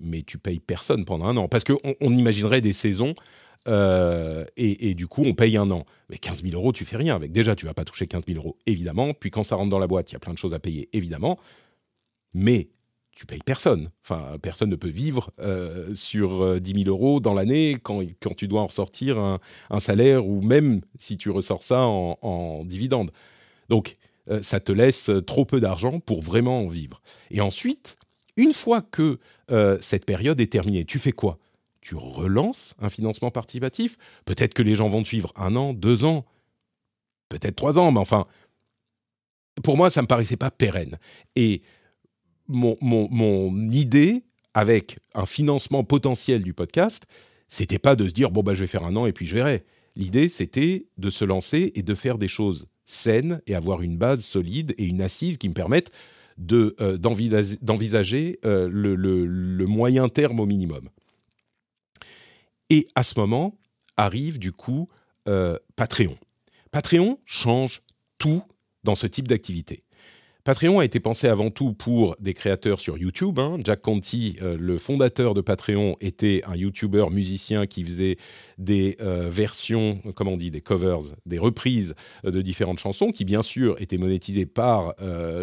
mais 0.00 0.22
tu 0.22 0.38
payes 0.38 0.58
personne 0.58 1.04
pendant 1.04 1.26
un 1.26 1.36
an. 1.36 1.46
Parce 1.46 1.62
qu'on 1.62 1.78
on 2.00 2.12
imaginerait 2.12 2.60
des 2.60 2.72
saisons 2.72 3.14
euh, 3.68 4.44
et, 4.56 4.94
du 4.94 5.06
coup, 5.06 5.22
on 5.24 5.34
paye 5.34 5.56
un 5.56 5.70
an. 5.70 5.84
Mais 6.08 6.18
15 6.18 6.42
000 6.42 6.54
euros, 6.54 6.72
tu 6.72 6.84
fais 6.84 6.96
rien 6.96 7.14
avec. 7.14 7.32
Déjà, 7.32 7.54
tu 7.54 7.66
vas 7.66 7.74
pas 7.74 7.84
toucher 7.84 8.06
15 8.06 8.22
000 8.26 8.38
euros, 8.38 8.56
évidemment. 8.66 9.14
Puis 9.14 9.30
quand 9.30 9.42
ça 9.42 9.56
rentre 9.56 9.70
dans 9.70 9.78
la 9.78 9.86
boîte, 9.86 10.10
il 10.10 10.14
y 10.14 10.16
a 10.16 10.20
plein 10.20 10.32
de 10.32 10.38
choses 10.38 10.54
à 10.54 10.58
payer, 10.58 10.88
évidemment. 10.92 11.38
Mais 12.34 12.70
tu 13.14 13.26
payes 13.26 13.40
personne. 13.44 13.90
Enfin, 14.02 14.38
personne 14.40 14.70
ne 14.70 14.76
peut 14.76 14.88
vivre 14.88 15.30
euh, 15.40 15.94
sur 15.94 16.60
10 16.60 16.72
euh, 16.72 16.84
000 16.84 16.88
euros 16.88 17.20
dans 17.20 17.34
l'année 17.34 17.76
quand, 17.82 18.02
tu 18.36 18.48
dois 18.48 18.62
en 18.62 18.66
ressortir 18.66 19.18
un, 19.18 19.80
salaire 19.80 20.26
ou 20.26 20.40
même 20.40 20.80
si 20.98 21.16
tu 21.16 21.30
ressors 21.30 21.62
ça 21.62 21.82
en, 21.82 22.18
en 22.22 22.64
dividende. 22.64 23.10
Donc, 23.68 23.96
ça 24.42 24.60
te 24.60 24.70
laisse 24.70 25.10
trop 25.26 25.44
peu 25.44 25.58
d'argent 25.58 25.98
pour 25.98 26.22
vraiment 26.22 26.60
en 26.60 26.68
vivre. 26.68 27.02
Et 27.32 27.40
ensuite, 27.40 27.96
une 28.36 28.52
fois 28.52 28.80
que 28.80 29.18
cette 29.80 30.04
période 30.04 30.40
est 30.40 30.52
terminée, 30.52 30.84
tu 30.84 31.00
fais 31.00 31.10
quoi? 31.10 31.38
Tu 31.80 31.94
relances 31.94 32.74
un 32.78 32.88
financement 32.88 33.30
participatif. 33.30 33.96
Peut-être 34.24 34.54
que 34.54 34.62
les 34.62 34.74
gens 34.74 34.88
vont 34.88 35.02
te 35.02 35.08
suivre 35.08 35.32
un 35.36 35.56
an, 35.56 35.72
deux 35.72 36.04
ans, 36.04 36.26
peut-être 37.28 37.56
trois 37.56 37.78
ans, 37.78 37.90
mais 37.92 38.00
enfin, 38.00 38.26
pour 39.62 39.76
moi, 39.76 39.90
ça 39.90 40.00
ne 40.00 40.04
me 40.04 40.08
paraissait 40.08 40.36
pas 40.36 40.50
pérenne. 40.50 40.98
Et 41.36 41.62
mon, 42.48 43.70
idée 43.70 44.24
avec 44.54 44.98
un 45.14 45.26
financement 45.26 45.84
potentiel 45.84 46.42
du 46.42 46.52
podcast, 46.52 47.04
c'était 47.48 47.78
pas 47.78 47.96
de 47.96 48.08
se 48.08 48.12
dire 48.12 48.30
bon 48.30 48.42
bah 48.42 48.54
je 48.54 48.60
vais 48.60 48.66
faire 48.66 48.84
un 48.84 48.96
an 48.96 49.06
et 49.06 49.12
puis 49.12 49.26
je 49.26 49.34
verrai. 49.34 49.64
L'idée 49.96 50.28
c'était 50.28 50.86
de 50.98 51.10
se 51.10 51.24
lancer 51.24 51.72
et 51.74 51.82
de 51.82 51.94
faire 51.94 52.18
des 52.18 52.28
choses 52.28 52.66
saines 52.84 53.40
et 53.46 53.54
avoir 53.54 53.82
une 53.82 53.96
base 53.96 54.24
solide 54.24 54.74
et 54.78 54.84
une 54.84 55.02
assise 55.02 55.38
qui 55.38 55.48
me 55.48 55.54
permettent 55.54 55.92
de 56.38 56.74
euh, 56.80 56.96
d'envisager 56.96 58.38
euh, 58.44 58.68
le, 58.68 58.94
le, 58.96 59.66
moyen 59.66 60.08
terme 60.08 60.40
au 60.40 60.46
minimum. 60.46 60.88
Et 62.70 62.86
à 62.94 63.02
ce 63.02 63.18
moment 63.18 63.58
arrive 63.96 64.38
du 64.38 64.52
coup 64.52 64.88
euh, 65.28 65.58
Patreon. 65.76 66.16
Patreon 66.70 67.18
change 67.24 67.82
tout 68.18 68.42
dans 68.84 68.94
ce 68.94 69.06
type 69.06 69.28
d'activité. 69.28 69.82
Patreon 70.44 70.78
a 70.78 70.84
été 70.84 71.00
pensé 71.00 71.28
avant 71.28 71.50
tout 71.50 71.72
pour 71.72 72.16
des 72.20 72.34
créateurs 72.34 72.80
sur 72.80 72.98
YouTube. 72.98 73.38
Hein. 73.38 73.58
Jack 73.64 73.82
Conti, 73.82 74.36
euh, 74.42 74.56
le 74.58 74.78
fondateur 74.78 75.34
de 75.34 75.40
Patreon, 75.40 75.96
était 76.00 76.42
un 76.46 76.56
YouTuber 76.56 77.06
musicien 77.10 77.66
qui 77.66 77.84
faisait 77.84 78.16
des 78.58 78.96
euh, 79.00 79.28
versions, 79.30 80.00
comment 80.14 80.32
on 80.32 80.36
dit, 80.36 80.50
des 80.50 80.60
covers, 80.60 80.98
des 81.26 81.38
reprises 81.38 81.94
de 82.24 82.42
différentes 82.42 82.78
chansons, 82.78 83.12
qui 83.12 83.24
bien 83.24 83.42
sûr 83.42 83.80
étaient 83.80 83.98
monétisées 83.98 84.46
par 84.46 84.94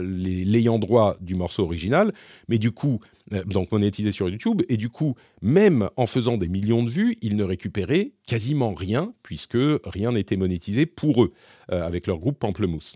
l'ayant 0.01 0.79
droit 0.79 1.17
du 1.21 1.35
morceau 1.35 1.63
original, 1.63 2.13
mais 2.47 2.57
du 2.57 2.71
coup 2.71 2.99
euh, 3.33 3.43
donc 3.43 3.71
monétisé 3.71 4.11
sur 4.11 4.29
YouTube, 4.29 4.61
et 4.69 4.77
du 4.77 4.89
coup, 4.89 5.15
même 5.41 5.89
en 5.97 6.07
faisant 6.07 6.37
des 6.37 6.47
millions 6.47 6.83
de 6.83 6.89
vues, 6.89 7.17
ils 7.21 7.35
ne 7.35 7.43
récupéraient 7.43 8.13
quasiment 8.25 8.73
rien, 8.73 9.13
puisque 9.23 9.57
rien 9.83 10.13
n'était 10.13 10.37
monétisé 10.37 10.85
pour 10.85 11.23
eux, 11.23 11.33
euh, 11.71 11.85
avec 11.85 12.07
leur 12.07 12.19
groupe 12.19 12.39
Pamplemousse. 12.39 12.95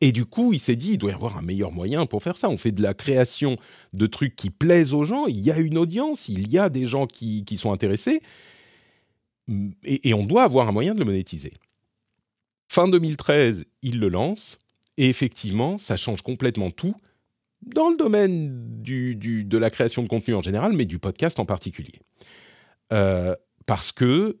Et 0.00 0.12
du 0.12 0.26
coup, 0.26 0.52
il 0.52 0.58
s'est 0.58 0.76
dit, 0.76 0.92
il 0.92 0.98
doit 0.98 1.10
y 1.10 1.14
avoir 1.14 1.38
un 1.38 1.42
meilleur 1.42 1.72
moyen 1.72 2.04
pour 2.06 2.22
faire 2.22 2.36
ça. 2.36 2.50
On 2.50 2.58
fait 2.58 2.72
de 2.72 2.82
la 2.82 2.92
création 2.92 3.56
de 3.94 4.06
trucs 4.06 4.36
qui 4.36 4.50
plaisent 4.50 4.92
aux 4.92 5.04
gens, 5.04 5.26
il 5.26 5.38
y 5.38 5.50
a 5.50 5.58
une 5.58 5.78
audience, 5.78 6.28
il 6.28 6.48
y 6.48 6.58
a 6.58 6.68
des 6.68 6.86
gens 6.86 7.06
qui, 7.06 7.44
sont 7.56 7.72
intéressés, 7.72 8.20
et, 9.84 10.08
et 10.08 10.14
on 10.14 10.24
doit 10.24 10.42
avoir 10.42 10.68
un 10.68 10.72
moyen 10.72 10.94
de 10.94 10.98
le 10.98 11.06
monétiser. 11.06 11.52
Fin 12.68 12.88
2013, 12.88 13.64
il 13.82 14.00
le 14.00 14.08
lance, 14.08 14.58
et 14.98 15.08
effectivement, 15.08 15.78
ça 15.78 15.96
change 15.96 16.22
complètement 16.22 16.70
tout 16.70 16.94
dans 17.62 17.90
le 17.90 17.96
domaine 17.96 18.82
du, 18.82 19.16
de 19.16 19.58
la 19.58 19.70
création 19.70 20.02
de 20.02 20.08
contenu 20.08 20.34
en 20.34 20.42
général, 20.42 20.72
mais 20.72 20.84
du 20.84 20.98
podcast 20.98 21.38
en 21.38 21.44
particulier. 21.44 22.00
Euh, 22.92 23.34
parce 23.66 23.92
que 23.92 24.38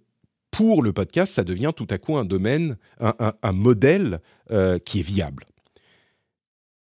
pour 0.56 0.82
le 0.82 0.94
podcast, 0.94 1.34
ça 1.34 1.44
devient 1.44 1.72
tout 1.76 1.86
à 1.90 1.98
coup 1.98 2.16
un 2.16 2.24
domaine, 2.24 2.78
un, 2.98 3.52
modèle 3.52 4.22
euh, 4.50 4.78
qui 4.78 5.00
est 5.00 5.02
viable. 5.02 5.44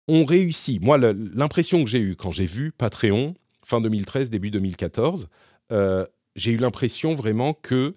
On 0.07 0.25
réussit. 0.25 0.79
Moi, 0.79 0.99
l'impression 0.99 1.83
que 1.83 1.89
j'ai 1.89 1.97
eue 1.97 2.15
quand 2.15 2.31
j'ai 2.31 2.45
vu 2.45 2.71
Patreon, 2.71 3.33
fin 3.65 3.81
2013, 3.81 4.29
début 4.29 4.51
2014, 4.51 5.27
euh, 5.71 6.05
j'ai 6.35 6.51
eu 6.51 6.57
l'impression 6.57 7.15
vraiment 7.15 7.55
que 7.55 7.95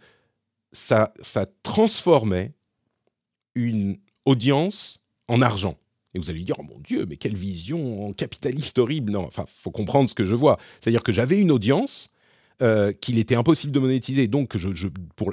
ça, 0.72 1.12
transformait 1.62 2.54
une 3.54 3.98
audience 4.24 4.98
en 5.28 5.42
argent. 5.42 5.76
Et 6.14 6.18
vous 6.18 6.30
allez 6.30 6.42
dire, 6.42 6.56
oh 6.58 6.62
mon 6.62 6.78
Dieu, 6.78 7.04
mais 7.06 7.18
quelle 7.18 7.36
vision 7.36 8.14
capitaliste 8.14 8.78
horrible. 8.78 9.12
Non, 9.12 9.26
enfin, 9.26 9.44
faut 9.46 9.70
comprendre 9.70 10.08
ce 10.08 10.14
que 10.14 10.24
je 10.24 10.34
vois. 10.34 10.56
C'est-à-dire 10.80 11.02
que 11.02 11.12
j'avais 11.12 11.36
une 11.36 11.50
audience 11.50 12.08
euh, 12.62 12.92
qu'il 12.92 13.18
était 13.18 13.34
impossible 13.34 13.70
de 13.70 13.78
monétiser, 13.78 14.28
donc 14.28 14.56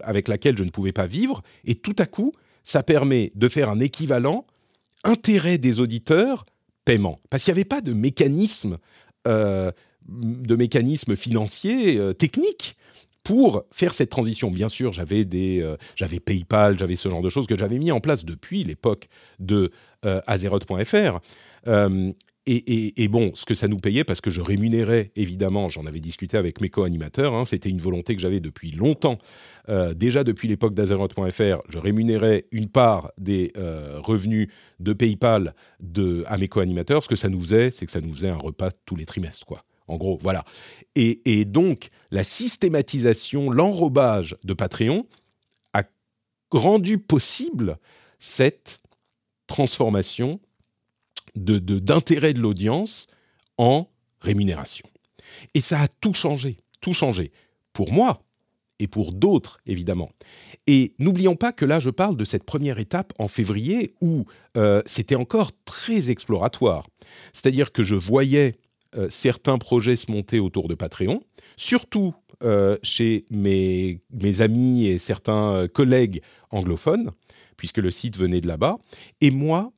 avec 0.04 0.28
laquelle 0.28 0.58
je 0.58 0.66
ne 0.66 0.70
pouvais 0.70 0.92
pas 0.92 1.08
vivre. 1.08 1.42
Et 1.64 1.76
tout 1.76 1.96
à 2.00 2.06
coup, 2.06 2.34
ça 2.66 2.84
permet 2.84 3.32
de 3.36 3.48
faire 3.48 3.70
un 3.70 3.80
équivalent 3.80 4.46
intérêt 5.06 5.58
des 5.58 5.80
auditeurs, 5.80 6.46
paiement. 6.84 7.20
Parce 7.30 7.46
qu'il 7.46 7.54
n'y 7.54 7.60
avait 7.60 7.66
pas 7.66 7.80
de 7.80 7.94
mécanisme, 7.94 8.78
euh, 9.26 9.72
de 10.06 10.56
mécanisme 10.58 11.16
financier, 11.16 11.98
euh, 11.98 12.12
technique 12.12 12.76
pour 13.24 13.64
faire 13.72 13.94
cette 13.94 14.10
transition. 14.10 14.52
Bien 14.52 14.68
sûr, 14.68 14.92
j'avais 14.92 15.24
des, 15.24 15.66
j'avais 15.96 16.20
PayPal, 16.20 16.78
j'avais 16.78 16.98
ce 16.98 17.08
genre 17.08 17.22
de 17.22 17.30
choses 17.30 17.48
que 17.48 17.58
j'avais 17.58 17.80
mis 17.80 17.94
en 17.94 18.02
place 18.02 18.26
depuis 18.26 18.66
l'époque 18.66 19.08
de 19.40 19.72
Azeroth.fr. 20.04 21.22
Et, 22.46 23.08
bon, 23.08 23.32
ce 23.36 23.46
que 23.46 23.56
ça 23.56 23.70
nous 23.70 23.78
payait, 23.78 24.04
parce 24.04 24.20
que 24.20 24.30
je 24.30 24.42
rémunérais, 24.42 25.12
évidemment, 25.16 25.70
j'en 25.70 25.86
avais 25.86 26.02
discuté 26.02 26.36
avec 26.36 26.60
mes 26.60 26.70
co-animateurs, 26.70 27.34
hein, 27.34 27.46
c'était 27.46 27.70
une 27.70 27.78
volonté 27.78 28.16
que 28.16 28.22
j'avais 28.22 28.42
depuis 28.42 28.72
longtemps. 28.72 29.18
Euh, 29.70 29.94
déjà 29.94 30.26
depuis 30.26 30.50
l'époque 30.50 30.74
d'Azeroth.fr, 30.74 31.62
je 31.70 31.78
rémunérais 31.78 32.46
une 32.52 32.68
part 32.68 33.14
des 33.18 33.54
euh, 33.56 34.02
revenus 34.02 34.50
de 34.82 34.92
PayPal 34.92 35.56
de, 35.80 36.26
à 36.28 36.38
mes 36.38 36.50
co-animateurs. 36.50 37.06
Ce 37.06 37.08
que 37.08 37.16
ça 37.16 37.30
nous 37.30 37.40
faisait, 37.40 37.72
c'est 37.72 37.86
que 37.86 37.92
ça 37.94 38.02
nous 38.02 38.14
faisait 38.14 38.30
un 38.30 38.38
repas 38.38 38.72
tous 38.86 38.98
les 38.98 39.06
trimestres, 39.06 39.46
quoi. 39.46 39.64
En 39.88 39.96
gros, 39.96 40.18
voilà. 40.22 40.44
Et, 40.96 41.22
et 41.40 41.46
donc, 41.46 41.90
la 42.12 42.26
systématisation, 42.26 43.52
l'enrobage 43.52 44.36
de 44.44 44.54
Patreon 44.54 45.06
a 45.74 45.84
rendu 46.52 46.98
possible 46.98 47.78
cette 48.20 48.82
transformation 49.48 50.40
d'intérêt 51.36 52.34
de, 52.34 52.38
de 52.38 52.44
l'audience 52.44 53.08
en 53.58 53.88
rémunération. 54.20 54.86
Et 55.54 55.62
ça 55.62 55.82
a 55.82 55.88
tout 55.88 56.14
changé, 56.14 56.58
tout 56.82 56.94
changé. 56.94 57.32
Pour 57.74 57.92
moi 57.92 58.24
et 58.80 58.88
pour 58.88 59.14
d'autres, 59.14 59.60
évidemment. 59.66 60.12
Et 60.68 60.94
n'oublions 61.00 61.36
pas 61.36 61.52
que 61.52 61.66
là, 61.66 61.80
je 61.80 61.90
parle 61.90 62.18
de 62.18 62.26
cette 62.26 62.44
première 62.44 62.80
étape 62.80 63.14
en 63.20 63.28
février 63.28 63.94
où 64.02 64.26
euh, 64.58 64.82
c'était 64.86 65.16
encore 65.16 65.52
très 65.66 66.10
exploratoire. 66.10 66.88
C'est-à-dire 67.34 67.72
que 67.72 67.84
je 67.84 67.96
voyais 67.96 68.56
euh, 68.96 69.08
certains 69.10 69.58
projets 69.58 69.96
se 69.96 70.12
monter 70.12 70.40
autour 70.40 70.68
de 70.68 70.76
Patreon, 70.76 71.22
surtout 71.56 72.14
euh, 72.44 72.78
chez 72.84 73.26
mes, 73.30 74.02
mes, 74.12 74.42
amis 74.42 74.88
et 74.88 74.98
certains 74.98 75.68
collègues 75.68 76.22
anglophones, 76.52 77.12
puisque 77.58 77.78
le 77.78 77.92
site 77.92 78.18
venait 78.18 78.42
de 78.42 78.48
là-bas. 78.48 78.78
Et 79.22 79.32
moi, 79.32 79.72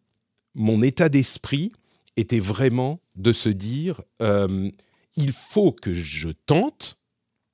mon 0.55 0.81
état 0.81 1.09
d'esprit 1.09 1.71
était 2.17 2.39
vraiment 2.39 3.01
de 3.15 3.33
se 3.33 3.49
dire 3.49 4.01
euh, 4.21 4.71
il 5.15 5.31
faut 5.31 5.71
que 5.71 5.93
je 5.93 6.29
tente 6.45 6.97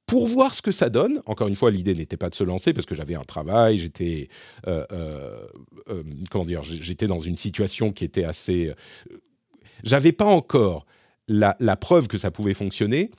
pour 0.05 0.27
voir 0.27 0.53
ce 0.53 0.61
que 0.61 0.71
ça 0.71 0.89
donne. 0.89 1.21
Encore 1.25 1.47
une 1.47 1.55
fois, 1.55 1.71
l'idée 1.71 1.95
n'était 1.95 2.17
pas 2.17 2.29
de 2.29 2.35
se 2.35 2.43
lancer 2.43 2.73
parce 2.73 2.85
que 2.85 2.95
j'avais 2.95 3.15
un 3.15 3.23
travail, 3.23 3.79
j'étais 3.79 4.27
euh, 4.67 4.85
euh, 4.91 6.03
comment 6.29 6.45
dire, 6.45 6.63
j'étais 6.63 7.07
dans 7.07 7.19
une 7.19 7.37
situation 7.37 7.91
qui 7.91 8.03
était 8.03 8.23
assez. 8.23 8.73
J'avais 9.83 10.11
pas 10.11 10.25
encore 10.25 10.85
la, 11.27 11.55
la, 11.59 11.77
preuve 11.77 12.07
que 12.07 12.17
ça 12.17 12.29
pouvait 12.29 12.53
fonctionner 12.53 13.09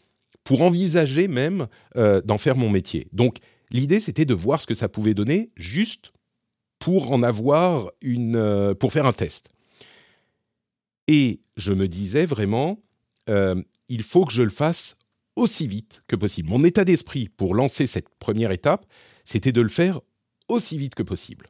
pour 0.45 0.61
envisager 0.63 1.29
même 1.29 1.67
d'en 1.95 2.39
faire 2.39 2.57
mon 2.57 2.69
métier. 2.69 3.09
Donc 3.13 3.39
l'idée 3.71 4.01
c'était 4.01 4.27
de 4.27 4.35
voir 4.35 4.61
ce 4.61 4.67
que 4.67 4.75
ça 4.75 4.89
pouvait 4.89 5.15
donner 5.15 5.51
juste 5.57 6.13
pour 6.79 7.13
en 7.13 7.23
avoir 7.23 7.91
une, 8.03 8.75
pour 8.79 8.93
faire 8.93 9.07
un 9.07 9.13
test. 9.13 9.49
Et 11.09 11.41
je 11.57 11.73
me 11.73 11.89
disais 11.89 12.27
vraiment, 12.27 12.79
euh, 13.29 13.61
il 13.89 14.03
faut 14.03 14.25
que 14.25 14.33
je 14.33 14.43
le 14.43 14.51
fasse 14.51 14.97
aussi 15.37 15.67
vite 15.67 16.03
que 16.09 16.17
possible. 16.17 16.51
Mon 16.51 16.65
état 16.65 16.85
d'esprit 16.85 17.29
pour 17.29 17.55
lancer 17.55 17.87
cette 17.87 18.09
première 18.19 18.53
étape, 18.53 18.87
c'était 19.25 19.53
de 19.53 19.61
le 19.61 19.69
faire 19.69 20.01
aussi 20.49 20.79
vite 20.79 20.95
que 20.95 21.03
possible. 21.03 21.49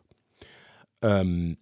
Euh, 1.05 1.55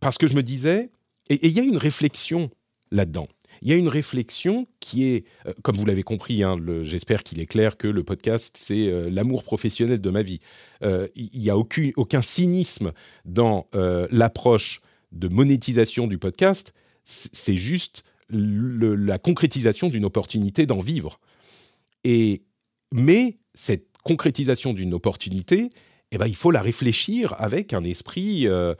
parce 0.00 0.16
que 0.16 0.26
je 0.26 0.34
me 0.34 0.42
disais, 0.42 0.90
et 1.28 1.46
il 1.46 1.52
y 1.52 1.60
a 1.60 1.62
une 1.62 1.76
réflexion 1.76 2.50
là-dedans. 2.90 3.28
Il 3.62 3.68
y 3.68 3.72
a 3.72 3.76
une 3.76 3.88
réflexion 3.88 4.66
qui 4.80 5.04
est, 5.04 5.26
euh, 5.44 5.52
comme 5.62 5.76
vous 5.76 5.84
l'avez 5.84 6.02
compris, 6.02 6.42
hein, 6.42 6.56
j'espère 6.82 7.22
qu'il 7.22 7.40
est 7.40 7.46
clair 7.46 7.76
que 7.76 7.88
le 7.88 8.02
podcast, 8.02 8.56
c'est 8.58 9.10
l'amour 9.10 9.44
professionnel 9.44 10.00
de 10.00 10.10
ma 10.10 10.22
vie. 10.22 10.40
Il 10.82 11.30
n'y 11.34 11.50
a 11.50 11.58
aucun, 11.58 11.90
aucun, 11.96 12.22
cynisme 12.22 12.92
dans 13.26 13.68
l'approche 14.10 14.80
de 15.12 15.28
monétisation 15.28 16.06
du 16.06 16.16
podcast 16.16 16.72
c'est 17.10 17.56
juste 17.56 18.04
la 18.30 19.18
concrétisation 19.18 19.88
d'une 19.88 20.04
opportunité 20.04 20.66
d'en 20.66 20.80
vivre. 20.80 21.18
Et, 22.04 22.44
mais 22.92 23.38
cette 23.54 23.86
concrétisation 24.04 24.72
d'une 24.72 24.94
opportunité, 24.94 25.70
eh 26.12 26.18
ben, 26.18 26.26
il 26.26 26.36
faut 26.36 26.50
la 26.50 26.62
réfléchir 26.62 27.34
avec 27.38 27.72
un 27.72 27.84
esprit 27.84 28.46
euh, 28.46 28.74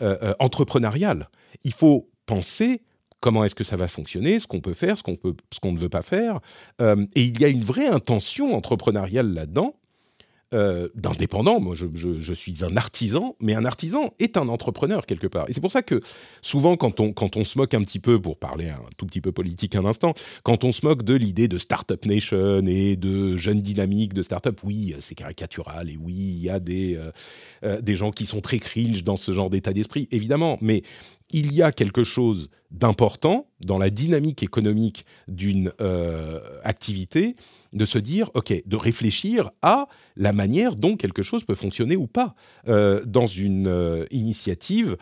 euh, 0.00 0.16
euh, 0.22 0.34
entrepreneurial. 0.38 1.28
Il 1.64 1.72
faut 1.72 2.10
penser 2.26 2.82
comment 3.20 3.44
est-ce 3.44 3.54
que 3.54 3.64
ça 3.64 3.76
va 3.76 3.88
fonctionner, 3.88 4.38
ce 4.38 4.46
qu'on 4.46 4.60
peut 4.60 4.74
faire, 4.74 4.96
ce 4.98 5.02
qu'on 5.02 5.72
ne 5.72 5.78
veut 5.78 5.88
pas 5.88 6.02
faire. 6.02 6.40
et 6.80 7.22
il 7.22 7.40
y 7.40 7.44
a 7.44 7.48
une 7.48 7.62
vraie 7.62 7.86
intention 7.86 8.52
entrepreneuriale 8.56 9.32
là-dedans 9.32 9.76
euh, 10.54 10.88
d'indépendant. 10.94 11.60
Moi, 11.60 11.74
je, 11.74 12.32
suis 12.34 12.64
un 12.64 12.76
artisan, 12.76 13.36
mais 13.40 13.54
un 13.54 13.64
artisan 13.64 14.12
est 14.18 14.36
un 14.36 14.48
entrepreneur 14.48 15.06
quelque 15.06 15.26
part. 15.26 15.48
Et 15.48 15.52
c'est 15.52 15.60
pour 15.60 15.72
ça 15.72 15.82
que 15.82 16.00
souvent, 16.40 16.76
quand 16.76 17.00
on, 17.00 17.12
quand 17.12 17.36
on 17.36 17.44
se 17.44 17.58
moque 17.58 17.74
un 17.74 17.82
petit 17.82 17.98
peu, 17.98 18.20
pour 18.20 18.36
parler 18.36 18.68
un 18.68 18.80
tout 18.96 19.06
petit 19.06 19.20
peu 19.20 19.32
politique 19.32 19.74
un 19.74 19.84
instant, 19.84 20.14
quand 20.42 20.64
on 20.64 20.72
se 20.72 20.84
moque 20.84 21.02
de 21.02 21.14
l'idée 21.14 21.48
de 21.48 21.58
Startup 21.58 22.04
Nation 22.04 22.64
et 22.66 22.96
de 22.96 23.36
jeunes 23.36 23.60
dynamiques 23.62 24.14
de 24.14 24.22
startup, 24.22 24.60
oui, 24.64 24.94
c'est 25.00 25.14
caricatural 25.14 25.90
et 25.90 25.96
oui, 25.96 26.14
il 26.14 26.42
y 26.42 26.50
a 26.50 26.60
des, 26.60 26.96
euh, 26.96 27.10
euh, 27.64 27.80
des 27.80 27.96
gens 27.96 28.10
qui 28.10 28.26
sont 28.26 28.40
très 28.40 28.58
cringe 28.58 29.04
dans 29.04 29.16
ce 29.16 29.32
genre 29.32 29.50
d'état 29.50 29.72
d'esprit, 29.72 30.08
évidemment. 30.10 30.58
Mais 30.60 30.82
il 31.32 31.52
y 31.52 31.62
a 31.62 31.72
quelque 31.72 32.04
chose 32.04 32.48
d'important 32.70 33.48
dans 33.60 33.78
la 33.78 33.90
dynamique 33.90 34.42
économique 34.42 35.04
d'une 35.28 35.72
euh, 35.80 36.40
activité, 36.64 37.36
de 37.72 37.84
se 37.84 37.98
dire, 37.98 38.30
OK, 38.34 38.52
de 38.64 38.76
réfléchir 38.76 39.50
à 39.62 39.88
la 40.16 40.32
manière 40.32 40.76
dont 40.76 40.96
quelque 40.96 41.22
chose 41.22 41.44
peut 41.44 41.54
fonctionner 41.54 41.96
ou 41.96 42.06
pas 42.06 42.34
euh, 42.68 43.04
dans 43.04 43.26
une 43.26 43.66
euh, 43.66 44.04
initiative 44.10 44.96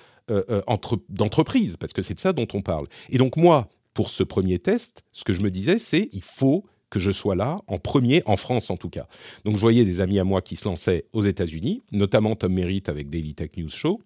d'entreprise, 1.09 1.77
parce 1.77 1.93
que 1.93 2.03
c'est 2.03 2.15
de 2.15 2.21
ça 2.21 2.33
dont 2.33 2.47
on 2.55 2.63
parle. 2.63 2.87
Et 3.09 3.19
donc 3.19 3.37
moi, 3.37 3.69
pour 3.95 4.11
ce 4.11 4.23
premier 4.23 4.61
test, 4.61 5.03
ce 5.11 5.25
que 5.25 5.33
je 5.33 5.41
me 5.41 5.51
disais, 5.51 5.79
c'est 5.79 6.09
il 6.13 6.23
faut 6.23 6.65
que 6.91 7.01
je 7.01 7.11
sois 7.11 7.37
là 7.37 7.61
en 7.67 7.79
premier, 7.79 8.23
en 8.27 8.37
France 8.37 8.71
en 8.71 8.77
tout 8.77 8.91
cas. 8.91 9.07
Donc 9.45 9.57
je 9.57 9.61
voyais 9.61 9.85
des 9.85 10.01
amis 10.01 10.19
à 10.19 10.25
moi 10.25 10.43
qui 10.43 10.57
se 10.57 10.67
lançaient 10.69 11.07
aux 11.13 11.23
États-Unis, 11.23 11.83
notamment 11.93 12.37
Tom 12.37 12.53
Merritt 12.53 12.89
avec 12.89 13.09
Daily 13.11 13.35
Tech 13.35 13.51
News 13.57 13.69
Show, 13.71 14.01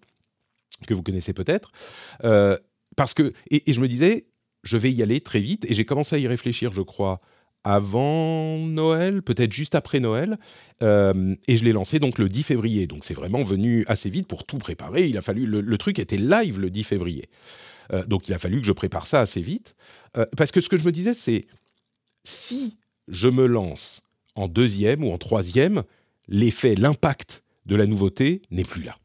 que 0.87 0.93
vous 0.93 1.03
connaissez 1.03 1.33
peut-être. 1.33 1.71
Euh, 2.23 2.57
parce 2.95 3.13
que, 3.13 3.33
et, 3.51 3.63
je 3.71 3.79
me 3.79 3.87
disais, 3.87 4.27
je 4.63 4.77
vais 4.77 4.91
y 4.91 5.01
aller 5.03 5.21
très 5.21 5.39
vite, 5.39 5.65
et 5.69 5.73
j'ai 5.73 5.85
commencé 5.85 6.15
à 6.15 6.19
y 6.19 6.27
réfléchir, 6.27 6.71
je 6.71 6.81
crois, 6.81 7.21
avant 7.63 8.59
Noël, 8.59 9.23
peut-être 9.23 9.51
juste 9.51 9.73
après 9.75 9.99
Noël, 9.99 10.37
euh, 10.83 11.35
et 11.47 11.57
je 11.57 11.63
l'ai 11.63 11.71
lancé 11.71 11.97
donc 11.97 12.19
le 12.19 12.29
10 12.29 12.43
février. 12.43 12.85
Donc 12.85 13.03
c'est 13.03 13.15
vraiment 13.15 13.43
venu 13.43 13.83
assez 13.87 14.09
vite 14.09 14.27
pour 14.27 14.45
tout 14.45 14.59
préparer. 14.59 15.07
Il 15.07 15.17
a 15.17 15.21
fallu, 15.21 15.45
le, 15.45 15.77
truc 15.77 15.97
était 15.97 16.17
live 16.17 16.59
le 16.59 16.69
10 16.69 16.83
février. 16.83 17.27
Euh, 17.91 18.05
donc 18.05 18.27
il 18.27 18.33
a 18.33 18.39
fallu 18.39 18.61
que 18.61 18.67
je 18.67 18.71
prépare 18.71 19.07
ça 19.07 19.21
assez 19.21 19.41
vite, 19.41 19.75
parce 20.37 20.51
que 20.51 20.61
ce 20.61 20.69
que 20.69 20.77
je 20.77 20.85
me 20.85 20.91
disais, 20.91 21.13
c'est 21.13 21.45
si 22.23 22.77
je 23.07 23.27
me 23.27 23.45
lance 23.45 24.01
en 24.35 24.47
deuxième 24.47 25.03
ou 25.03 25.11
en 25.11 25.17
troisième, 25.17 25.83
l'effet, 26.27 26.75
l'impact 26.75 27.43
de 27.65 27.75
la 27.75 27.85
nouveauté 27.85 28.41
n'est 28.51 28.63
plus 28.63 28.83
là. 28.83 28.95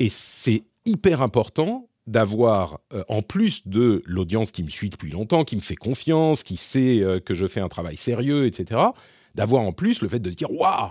Et 0.00 0.08
c'est 0.08 0.64
hyper 0.84 1.22
important 1.22 1.88
d'avoir, 2.06 2.80
euh, 2.92 3.02
en 3.08 3.22
plus 3.22 3.66
de 3.66 4.02
l'audience 4.04 4.50
qui 4.50 4.62
me 4.62 4.68
suit 4.68 4.90
depuis 4.90 5.10
longtemps, 5.10 5.44
qui 5.44 5.56
me 5.56 5.60
fait 5.60 5.76
confiance, 5.76 6.42
qui 6.42 6.56
sait 6.56 7.00
euh, 7.00 7.18
que 7.18 7.34
je 7.34 7.46
fais 7.46 7.60
un 7.60 7.68
travail 7.68 7.96
sérieux, 7.96 8.46
etc., 8.46 8.80
d'avoir 9.34 9.62
en 9.62 9.72
plus 9.72 10.02
le 10.02 10.08
fait 10.08 10.20
de 10.20 10.30
se 10.30 10.36
dire 10.36 10.50
Waouh, 10.50 10.90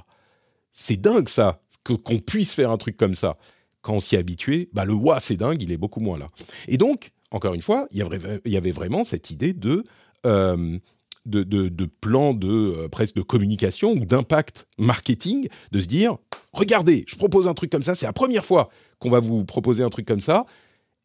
c'est 0.71 0.97
dingue 0.97 1.29
ça, 1.29 1.61
qu'on 1.83 2.19
puisse 2.19 2.53
faire 2.53 2.71
un 2.71 2.77
truc 2.77 2.97
comme 2.97 3.15
ça. 3.15 3.37
Quand 3.81 3.95
on 3.95 3.99
s'y 3.99 4.15
est 4.15 4.19
habitué, 4.19 4.69
bah, 4.73 4.85
le 4.85 4.93
waouh, 4.93 5.19
c'est 5.19 5.37
dingue, 5.37 5.61
il 5.61 5.71
est 5.71 5.77
beaucoup 5.77 5.99
moins 5.99 6.17
là. 6.17 6.29
Et 6.67 6.77
donc, 6.77 7.11
encore 7.31 7.53
une 7.53 7.61
fois, 7.61 7.87
il 7.91 7.97
y 7.97 8.57
avait, 8.57 8.71
vraiment 8.71 9.03
cette 9.03 9.29
idée 9.29 9.53
de, 9.53 9.83
euh, 10.25 10.77
de, 11.25 11.86
plan 11.86 12.33
de 12.33 12.47
euh, 12.47 12.88
presque 12.89 13.15
de 13.15 13.21
communication 13.21 13.91
ou 13.93 14.05
d'impact 14.05 14.67
marketing, 14.77 15.47
de 15.71 15.79
se 15.79 15.88
dire, 15.88 16.17
regardez, 16.51 17.05
je 17.07 17.15
propose 17.15 17.47
un 17.47 17.53
truc 17.53 17.71
comme 17.71 17.83
ça, 17.83 17.95
c'est 17.95 18.05
la 18.05 18.13
première 18.13 18.45
fois 18.45 18.69
qu'on 18.99 19.09
va 19.09 19.19
vous 19.19 19.45
proposer 19.45 19.83
un 19.83 19.89
truc 19.89 20.05
comme 20.05 20.19
ça, 20.19 20.45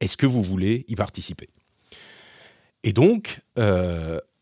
est-ce 0.00 0.16
que 0.16 0.26
vous 0.26 0.42
voulez 0.42 0.84
y 0.88 0.94
participer? 0.94 1.48
Et 2.84 2.92
donc, 2.92 3.40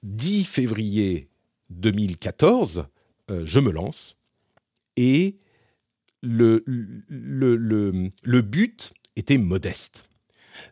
10 0.02 0.44
février 0.44 1.30
2014, 1.70 2.84
je 3.44 3.60
me 3.60 3.70
lance 3.70 4.16
et 4.96 5.36
le, 6.22 6.64
le, 6.66 7.56
le, 7.56 8.42
but 8.42 8.92
était 9.16 9.38
modeste. 9.38 10.08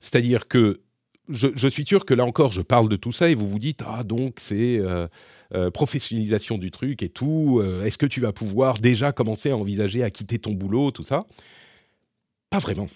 C'est-à-dire 0.01 0.49
que 0.49 0.81
je, 1.29 1.69
suis 1.69 1.87
sûr 1.87 2.05
que 2.05 2.15
là 2.15 2.25
encore, 2.25 2.53
je 2.53 2.61
parle 2.61 2.89
de 2.89 2.97
tout 2.97 3.13
ça 3.13 3.31
et 3.31 3.35
vous 3.35 3.49
vous 3.49 3.59
dites 3.59 3.83
ah 3.87 4.05
donc 4.05 4.35
c'est 4.39 4.79
euh, 4.79 5.07
euh, 5.55 5.71
professionnalisation 5.71 6.59
du 6.59 6.71
truc 6.71 7.03
et 7.03 7.09
tout. 7.09 7.61
Euh, 7.63 7.85
est-ce 7.85 7.99
que 7.99 8.07
tu 8.07 8.21
vas 8.21 8.33
pouvoir 8.33 8.79
déjà 8.79 9.13
commencer 9.13 9.51
à 9.51 9.57
envisager 9.57 10.03
à 10.03 10.11
quitter 10.11 10.39
ton 10.39 10.53
boulot, 10.53 10.91
tout 10.91 11.03
ça? 11.03 11.25
Pas 12.51 12.59
vraiment. 12.59 12.89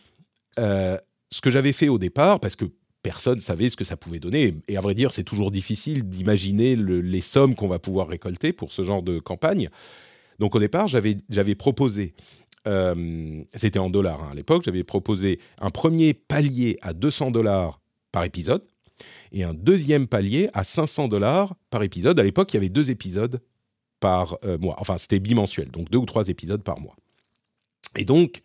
ce 0.57 1.41
que 1.41 1.51
j'avais 1.51 1.73
fait 1.73 1.88
au 1.88 1.99
départ, 1.99 2.38
parce 2.41 2.55
que 2.55 2.67
personne 3.03 3.41
savait 3.41 3.71
ce 3.71 3.77
que 3.77 3.85
ça 3.85 3.97
pouvait 3.97 4.21
donner, 4.21 4.55
et 4.69 4.77
à 4.77 4.81
vrai 4.81 4.95
dire, 4.95 5.11
c'est 5.11 5.25
toujours 5.25 5.51
difficile 5.51 6.09
d'imaginer 6.09 6.77
les 6.77 7.21
sommes 7.21 7.55
qu'on 7.55 7.67
va 7.67 7.79
pouvoir 7.79 8.09
récolter 8.09 8.53
pour 8.53 8.73
ce 8.73 8.83
genre 8.83 9.03
de 9.03 9.19
campagne. 9.19 9.69
Donc 10.38 10.55
au 10.55 10.61
départ, 10.61 10.87
j'avais 10.87 11.55
proposé 11.55 12.14
c'était 13.55 13.79
en 13.79 13.88
dollars 13.88 14.23
hein, 14.23 14.29
à 14.33 14.35
l'époque, 14.35 14.62
j'avais 14.64 14.85
proposé 14.85 15.41
un 15.59 15.71
premier 15.71 16.12
palier 16.12 16.77
à 16.83 16.93
200 16.93 17.31
dollars 17.31 17.81
par 18.18 18.24
épisode 18.24 18.66
et 19.31 19.44
un 19.44 19.54
deuxième 19.54 20.09
palier 20.09 20.50
à 20.52 20.64
500 20.64 21.07
dollars 21.07 21.54
par 21.70 21.85
épisode. 21.85 22.18
À 22.18 22.24
l'époque, 22.24 22.52
il 22.52 22.57
y 22.57 22.59
avait 22.59 22.68
deux 22.68 22.90
épisodes 22.90 23.40
par 24.00 24.38
euh, 24.44 24.59
mois. 24.59 24.74
Enfin, 24.78 24.98
c'était 24.98 25.20
bimensuel, 25.20 25.70
donc 25.70 25.88
deux 25.88 25.98
ou 25.98 26.04
trois 26.04 26.28
épisodes 26.28 26.64
par 26.64 26.81
mois. 26.81 26.96
Et 27.94 28.04
donc, 28.04 28.42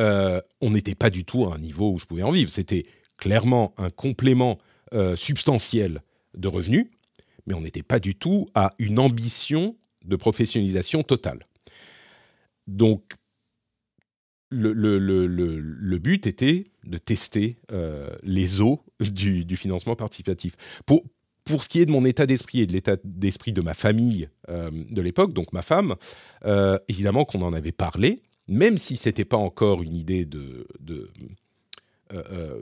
euh, 0.00 0.40
on 0.62 0.70
n'était 0.70 0.94
pas 0.94 1.10
du 1.10 1.26
tout 1.26 1.44
à 1.44 1.54
un 1.54 1.58
niveau 1.58 1.92
où 1.92 1.98
je 1.98 2.06
pouvais 2.06 2.22
en 2.22 2.30
vivre. 2.30 2.50
C'était 2.50 2.84
clairement 3.18 3.74
un 3.76 3.90
complément 3.90 4.58
substantiel 5.14 6.02
de 6.36 6.48
revenus, 6.48 6.86
mais 7.46 7.54
on 7.54 7.62
n'était 7.62 7.82
pas 7.82 7.98
du 7.98 8.14
tout 8.14 8.46
à 8.54 8.68
une 8.78 8.98
ambition 8.98 9.74
de 10.04 10.16
professionnalisation 10.16 11.02
totale. 11.02 11.46
Donc, 12.66 13.14
le, 14.50 15.96
but 15.96 16.26
était 16.26 16.64
de 16.84 16.98
tester 16.98 17.56
euh, 17.72 18.10
les 18.22 18.60
eaux 18.60 18.80
du, 19.00 19.56
financement 19.56 19.96
participatif. 19.96 20.54
Pour, 20.86 21.02
pour 21.44 21.62
ce 21.62 21.68
qui 21.68 21.80
est 21.80 21.86
de 21.86 21.90
mon 21.90 22.04
état 22.04 22.26
d'esprit 22.26 22.60
et 22.60 22.66
de 22.66 22.72
l'état 22.72 22.96
d'esprit 23.04 23.52
de 23.52 23.60
ma 23.60 23.74
famille 23.74 24.28
euh, 24.48 24.70
de 24.90 25.02
l'époque, 25.02 25.32
donc 25.32 25.52
ma 25.52 25.62
femme, 25.62 25.96
euh, 26.44 26.78
évidemment 26.88 27.24
qu'on 27.24 27.42
en 27.42 27.52
avait 27.52 27.72
parlé, 27.72 28.22
même 28.48 28.78
si 28.78 28.96
ce 28.96 29.08
n'était 29.08 29.24
pas 29.24 29.36
encore 29.36 29.82
une 29.82 29.96
idée 29.96 30.24
de, 30.24 30.66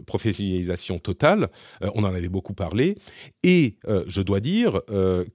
professionnalisation 0.06 1.00
totale, 1.00 1.48
on 1.80 2.04
en 2.04 2.14
avait 2.14 2.28
beaucoup 2.28 2.54
parlé. 2.54 2.96
Et 3.42 3.78
je 4.06 4.22
dois 4.22 4.38
dire 4.38 4.80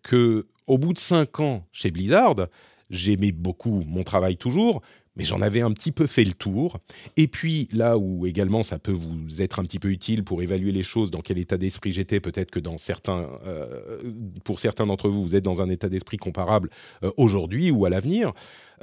que 0.03 0.47
au 0.67 0.77
bout 0.77 0.93
de 0.93 0.99
cinq 0.99 1.41
ans 1.41 1.67
chez 1.73 1.91
Blizzard, 1.91 2.47
j'aimais 2.89 3.31
beaucoup 3.31 3.83
mon 3.85 4.03
travail 4.03 4.37
toujours, 4.37 4.81
mais 5.15 5.23
j'en 5.23 5.41
avais 5.41 5.61
un 5.61 5.71
petit 5.71 5.91
peu 5.91 6.07
fait 6.07 6.23
le 6.23 6.33
tour. 6.33 6.79
Et 7.17 7.27
puis 7.27 7.67
là 7.71 7.97
où 7.97 8.25
également 8.25 8.63
ça 8.63 8.79
peut 8.79 8.91
vous 8.91 9.41
être 9.41 9.59
un 9.59 9.63
petit 9.63 9.79
peu 9.79 9.89
utile 9.89 10.23
pour 10.23 10.41
évaluer 10.41 10.71
les 10.71 10.83
choses, 10.83 11.11
dans 11.11 11.21
quel 11.21 11.37
état 11.37 11.57
d'esprit 11.57 11.91
j'étais, 11.91 12.19
peut-être 12.19 12.51
que 12.51 12.59
dans 12.59 12.77
certains, 12.77 13.29
euh, 13.45 14.01
pour 14.43 14.59
certains 14.59 14.85
d'entre 14.85 15.09
vous, 15.09 15.23
vous 15.23 15.35
êtes 15.35 15.43
dans 15.43 15.61
un 15.61 15.69
état 15.69 15.89
d'esprit 15.89 16.17
comparable 16.17 16.69
euh, 17.03 17.11
aujourd'hui 17.17 17.71
ou 17.71 17.85
à 17.85 17.89
l'avenir. 17.89 18.33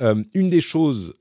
Euh, 0.01 0.23
une 0.35 0.51
des 0.51 0.61
choses 0.61 1.15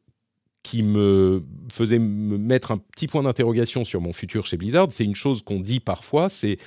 qui 0.64 0.84
me 0.84 1.44
faisait 1.72 2.00
me 2.00 2.38
mettre 2.38 2.72
un 2.72 2.78
petit 2.78 3.08
point 3.08 3.24
d'interrogation 3.24 3.84
sur 3.84 4.00
mon 4.00 4.14
futur 4.14 4.46
chez 4.46 4.58
Blizzard, 4.58 4.88
c'est 4.92 5.04
une 5.04 5.16
chose 5.16 5.42
qu'on 5.42 5.60
dit 5.60 5.80
parfois, 5.80 6.30
c'est 6.30 6.58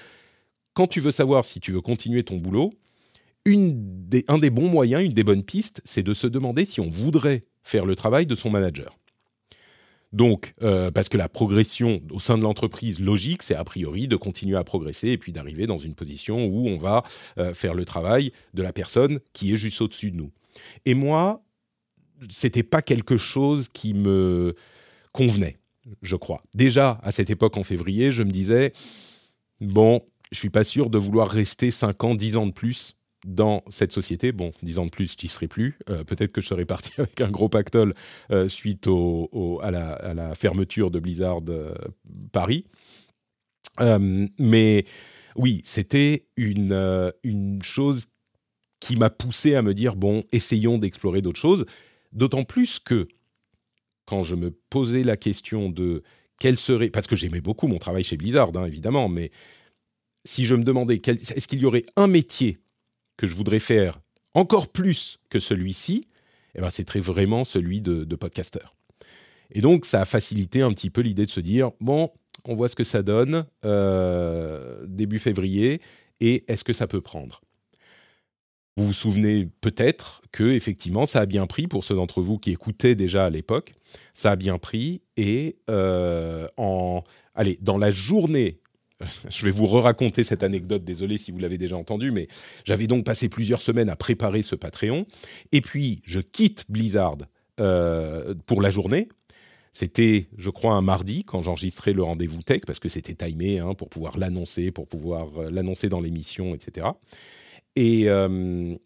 quand 0.74 0.88
tu 0.88 1.00
veux 1.00 1.12
savoir 1.12 1.44
si 1.44 1.60
tu 1.60 1.70
veux 1.70 1.80
continuer 1.80 2.24
ton 2.24 2.36
boulot, 2.36 2.72
un 3.46 4.38
des 4.38 4.50
bons 4.50 4.68
moyens, 4.68 5.04
une 5.04 5.12
des 5.12 5.22
bonnes 5.22 5.44
pistes, 5.44 5.80
c'est 5.84 6.02
de 6.02 6.14
se 6.14 6.26
demander 6.26 6.64
si 6.64 6.80
on 6.80 6.90
voudrait 6.90 7.42
faire 7.64 7.86
le 7.86 7.96
travail 7.96 8.26
de 8.26 8.34
son 8.34 8.50
manager. 8.50 8.96
Donc, 10.12 10.54
euh, 10.62 10.92
parce 10.92 11.08
que 11.08 11.18
la 11.18 11.28
progression 11.28 12.00
au 12.12 12.20
sein 12.20 12.38
de 12.38 12.42
l'entreprise 12.44 13.00
logique, 13.00 13.42
c'est 13.42 13.56
a 13.56 13.64
priori 13.64 14.06
de 14.06 14.14
continuer 14.14 14.56
à 14.56 14.62
progresser 14.62 15.08
et 15.08 15.18
puis 15.18 15.32
d'arriver 15.32 15.66
dans 15.66 15.76
une 15.76 15.96
position 15.96 16.46
où 16.46 16.68
on 16.68 16.78
va 16.78 17.02
euh, 17.38 17.52
faire 17.52 17.74
le 17.74 17.84
travail 17.84 18.30
de 18.54 18.62
la 18.62 18.72
personne 18.72 19.18
qui 19.32 19.52
est 19.52 19.56
juste 19.56 19.80
au-dessus 19.80 20.12
de 20.12 20.16
nous. 20.16 20.30
Et 20.84 20.94
moi, 20.94 21.42
c'était 22.30 22.62
pas 22.62 22.80
quelque 22.80 23.16
chose 23.16 23.68
qui 23.68 23.92
me 23.92 24.54
convenait, 25.10 25.58
je 26.00 26.14
crois. 26.14 26.44
Déjà, 26.54 27.00
à 27.02 27.10
cette 27.10 27.30
époque 27.30 27.56
en 27.56 27.64
février, 27.64 28.12
je 28.12 28.22
me 28.22 28.30
disais, 28.30 28.72
bon, 29.60 30.00
je 30.30 30.38
suis 30.38 30.50
pas 30.50 30.62
sûr 30.62 30.90
de 30.90 30.98
vouloir 30.98 31.28
rester 31.28 31.72
5 31.72 32.04
ans, 32.04 32.14
10 32.14 32.36
ans 32.36 32.46
de 32.46 32.52
plus 32.52 32.94
dans 33.24 33.64
cette 33.68 33.92
société. 33.92 34.32
Bon, 34.32 34.52
dix 34.62 34.78
ans 34.78 34.84
de 34.84 34.90
plus, 34.90 35.12
je 35.12 35.24
n'y 35.24 35.28
serais 35.28 35.48
plus. 35.48 35.78
Euh, 35.88 36.04
peut-être 36.04 36.30
que 36.30 36.40
je 36.40 36.46
serais 36.46 36.66
parti 36.66 36.92
avec 36.98 37.20
un 37.20 37.30
gros 37.30 37.48
pactole 37.48 37.94
euh, 38.30 38.48
suite 38.48 38.86
à, 39.62 39.70
la, 39.70 40.34
fermeture 40.34 40.90
de 40.90 41.00
Blizzard 41.00 41.40
euh, 41.48 41.74
Paris. 42.32 42.66
mais 43.80 44.84
oui, 45.36 45.62
c'était 45.64 46.26
une, 46.36 47.12
une 47.24 47.62
chose 47.62 48.06
qui 48.78 48.96
m'a 48.96 49.10
poussé 49.10 49.54
à 49.54 49.62
me 49.62 49.74
dire, 49.74 49.96
bon, 49.96 50.22
essayons 50.30 50.78
d'explorer 50.78 51.22
d'autres 51.22 51.40
choses. 51.40 51.64
D'autant 52.12 52.44
plus 52.44 52.78
que 52.78 53.08
quand 54.04 54.22
je 54.22 54.36
me 54.36 54.50
posais 54.70 55.02
la 55.02 55.16
question 55.16 55.70
de 55.70 56.02
quel 56.38 56.58
serait... 56.58 56.90
Parce 56.90 57.06
que 57.06 57.16
j'aimais 57.16 57.40
beaucoup 57.40 57.66
mon 57.66 57.78
travail 57.78 58.04
chez 58.04 58.16
Blizzard, 58.16 58.50
hein, 58.54 58.66
évidemment, 58.66 59.08
mais 59.08 59.30
si 60.24 60.44
je 60.44 60.54
me 60.54 60.62
demandais, 60.62 61.00
est-ce 61.04 61.48
qu'il 61.48 61.60
y 61.60 61.66
aurait 61.66 61.86
un 61.96 62.06
métier 62.06 62.58
que 63.16 63.26
je 63.26 63.34
voudrais 63.34 63.58
faire 63.58 64.00
encore 64.34 64.68
plus 64.68 65.18
que 65.30 65.38
celui-ci, 65.38 66.08
eh 66.54 66.60
ben, 66.60 66.70
c'est 66.70 66.84
très 66.84 67.00
vraiment 67.00 67.44
celui 67.44 67.80
de, 67.80 68.16
podcasteur. 68.16 68.76
Et 69.50 69.60
donc, 69.60 69.84
ça 69.84 70.00
a 70.00 70.04
facilité 70.04 70.62
un 70.62 70.72
petit 70.72 70.90
peu 70.90 71.00
l'idée 71.00 71.26
de 71.26 71.30
se 71.30 71.40
dire, 71.40 71.70
bon, 71.80 72.10
on 72.44 72.54
voit 72.54 72.68
ce 72.68 72.76
que 72.76 72.84
ça 72.84 73.02
donne 73.02 73.46
euh, 73.64 74.84
début 74.86 75.18
février, 75.18 75.80
et 76.20 76.44
est-ce 76.48 76.64
que 76.64 76.72
ça 76.72 76.86
peut 76.86 77.00
prendre? 77.00 77.40
Vous 78.76 78.86
vous 78.86 78.92
souvenez 78.92 79.48
peut-être 79.60 80.22
que 80.32 80.50
effectivement, 80.50 81.06
ça 81.06 81.20
a 81.20 81.26
bien 81.26 81.46
pris 81.46 81.68
pour 81.68 81.84
ceux 81.84 81.94
d'entre 81.94 82.22
vous 82.22 82.38
qui 82.38 82.50
écoutaient 82.50 82.96
déjà 82.96 83.26
à 83.26 83.30
l'époque. 83.30 83.72
Ça 84.14 84.32
a 84.32 84.36
bien 84.36 84.58
pris, 84.58 85.02
et 85.16 85.56
euh, 85.70 86.48
en, 86.56 87.04
allez, 87.34 87.58
dans 87.62 87.78
la 87.78 87.92
journée 87.92 88.60
je 89.28 89.44
vais 89.44 89.50
vous 89.50 89.66
re-raconter 89.66 90.24
cette 90.24 90.42
anecdote, 90.42 90.84
désolé 90.84 91.18
si 91.18 91.30
vous 91.30 91.38
l'avez 91.38 91.58
déjà 91.58 91.76
entendu, 91.76 92.10
mais 92.10 92.28
j'avais 92.64 92.86
donc 92.86 93.04
passé 93.04 93.28
plusieurs 93.28 93.62
semaines 93.62 93.90
à 93.90 93.96
préparer 93.96 94.42
ce 94.42 94.54
Patreon. 94.54 95.06
Et 95.52 95.60
puis, 95.60 96.00
je 96.04 96.20
quitte 96.20 96.64
Blizzard 96.68 97.18
euh, 97.60 98.34
pour 98.46 98.62
la 98.62 98.70
journée. 98.70 99.08
C'était, 99.72 100.28
je 100.38 100.50
crois, 100.50 100.74
un 100.74 100.82
mardi 100.82 101.24
quand 101.24 101.42
j'enregistrais 101.42 101.92
le 101.92 102.02
rendez-vous 102.02 102.42
tech, 102.42 102.62
parce 102.66 102.78
que 102.78 102.88
c'était 102.88 103.14
timé 103.14 103.58
hein, 103.58 103.74
pour 103.74 103.88
pouvoir 103.88 104.18
l'annoncer, 104.18 104.70
pour 104.70 104.86
pouvoir 104.86 105.28
euh, 105.38 105.50
l'annoncer 105.50 105.88
dans 105.88 106.00
l'émission, 106.00 106.54
etc. 106.54 106.88
Et 107.76 108.08
euh, 108.08 108.76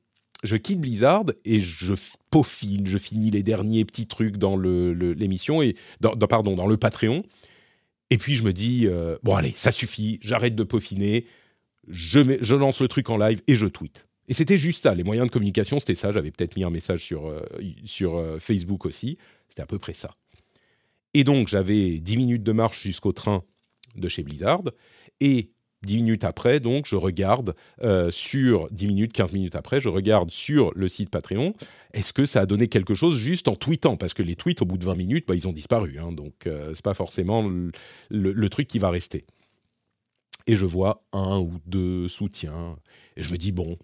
je 0.42 0.57
quitte 0.57 0.81
Blizzard 0.81 1.24
et 1.44 1.61
je 1.61 1.94
peaufine, 2.31 2.87
je 2.87 2.98
finis 2.98 3.31
les 3.31 3.42
derniers 3.42 3.85
petits 3.85 4.07
trucs 4.07 4.37
dans 4.37 4.57
l'émission, 4.57 5.62
et 5.62 5.74
pardon, 6.28 6.57
dans 6.57 6.66
le 6.66 6.76
Patreon. 6.76 7.24
Et 8.10 8.18
puis 8.18 8.34
je 8.34 8.42
me 8.42 8.52
dis, 8.52 8.86
euh, 8.86 9.18
bon 9.22 9.34
allez, 9.34 9.52
ça 9.56 9.70
suffit, 9.70 10.18
j'arrête 10.22 10.54
de 10.54 10.64
peaufiner, 10.64 11.26
je, 11.88 12.38
je 12.40 12.54
lance 12.54 12.80
le 12.80 12.88
truc 12.88 13.10
en 13.10 13.18
live 13.18 13.42
et 13.46 13.56
je 13.56 13.66
tweet. 13.66 14.08
Et 14.28 14.34
c'était 14.34 14.58
juste 14.58 14.82
ça, 14.82 14.94
les 14.94 15.04
moyens 15.04 15.26
de 15.26 15.32
communication, 15.32 15.80
c'était 15.80 15.94
ça. 15.94 16.12
J'avais 16.12 16.30
peut-être 16.30 16.56
mis 16.56 16.64
un 16.64 16.70
message 16.70 17.02
sur, 17.02 17.26
euh, 17.26 17.42
sur 17.84 18.16
euh, 18.16 18.38
Facebook 18.38 18.84
aussi, 18.84 19.16
c'était 19.48 19.62
à 19.62 19.66
peu 19.66 19.78
près 19.78 19.94
ça. 19.94 20.14
Et 21.14 21.24
donc 21.24 21.48
j'avais 21.48 21.98
10 21.98 22.16
minutes 22.18 22.42
de 22.42 22.52
marche 22.52 22.82
jusqu'au 22.82 23.12
train 23.12 23.42
de 23.96 24.08
chez 24.08 24.22
Blizzard, 24.22 24.62
et 25.20 25.50
Dix 25.84 25.96
minutes 25.96 26.24
après, 26.24 26.58
donc, 26.58 26.86
je 26.86 26.96
regarde 26.96 27.54
euh, 27.82 28.10
sur 28.10 28.68
10 28.72 28.88
minutes, 28.88 29.12
15 29.12 29.32
minutes 29.32 29.54
après, 29.54 29.80
je 29.80 29.88
regarde 29.88 30.32
sur 30.32 30.72
le 30.74 30.88
site 30.88 31.08
Patreon, 31.08 31.54
est-ce 31.92 32.12
que 32.12 32.24
ça 32.24 32.40
a 32.40 32.46
donné 32.46 32.66
quelque 32.66 32.94
chose 32.94 33.16
juste 33.16 33.46
en 33.46 33.54
tweetant? 33.54 33.96
Parce 33.96 34.12
que 34.12 34.24
les 34.24 34.34
tweets, 34.34 34.60
au 34.60 34.64
bout 34.64 34.76
de 34.76 34.84
20 34.84 34.96
minutes, 34.96 35.28
bah, 35.28 35.36
ils 35.36 35.46
ont 35.46 35.52
disparu. 35.52 36.00
Hein, 36.00 36.10
donc, 36.10 36.34
ce 36.42 36.48
euh, 36.48 36.74
c'est 36.74 36.84
pas 36.84 36.94
forcément 36.94 37.48
le, 38.10 38.48
truc 38.48 38.66
qui 38.66 38.80
va 38.80 38.90
rester. 38.90 39.24
Et 40.48 40.56
je 40.56 40.66
vois 40.66 41.04
un 41.12 41.38
ou 41.38 41.60
deux 41.66 42.08
soutiens. 42.08 42.76
Et 43.16 43.22
je 43.22 43.30
me 43.30 43.36
dis, 43.36 43.52
bon, 43.52 43.78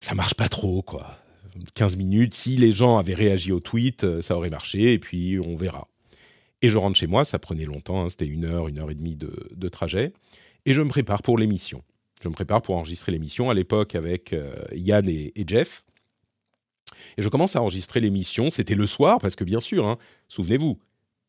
ça 0.00 0.16
marche 0.16 0.34
pas 0.34 0.48
trop, 0.48 0.82
quoi. 0.82 1.18
15 1.74 1.96
minutes, 1.96 2.34
si 2.34 2.56
les 2.56 2.72
gens 2.72 2.98
avaient 2.98 3.14
réagi 3.14 3.52
au 3.52 3.60
tweet, 3.60 4.02
euh, 4.02 4.20
ça 4.22 4.36
aurait 4.36 4.50
marché, 4.50 4.92
et 4.92 4.98
puis 4.98 5.38
on 5.38 5.54
verra. 5.54 5.86
Et 6.62 6.68
je 6.68 6.78
rentre 6.78 6.96
chez 6.96 7.06
moi, 7.06 7.24
ça 7.24 7.38
prenait 7.38 7.64
longtemps, 7.64 8.04
hein, 8.04 8.10
c'était 8.10 8.26
une 8.26 8.44
heure, 8.44 8.68
une 8.68 8.78
heure 8.78 8.90
et 8.90 8.94
demie 8.94 9.16
de, 9.16 9.68
trajet, 9.68 10.12
et 10.64 10.72
je 10.72 10.82
me 10.82 10.88
prépare 10.88 11.22
pour 11.22 11.38
l'émission. 11.38 11.82
Je 12.22 12.28
me 12.28 12.34
prépare 12.34 12.62
pour 12.62 12.76
enregistrer 12.76 13.12
l'émission 13.12 13.50
à 13.50 13.54
l'époque 13.54 13.94
avec 13.94 14.32
euh, 14.32 14.54
Yann 14.72 15.06
et, 15.08 15.32
Jeff. 15.46 15.84
Et 17.18 17.22
je 17.22 17.28
commence 17.28 17.56
à 17.56 17.62
enregistrer 17.62 18.00
l'émission. 18.00 18.50
C'était 18.50 18.74
le 18.74 18.86
soir, 18.86 19.18
parce 19.20 19.36
que 19.36 19.44
bien 19.44 19.60
sûr, 19.60 19.86
hein, 19.86 19.98
souvenez-vous, 20.28 20.78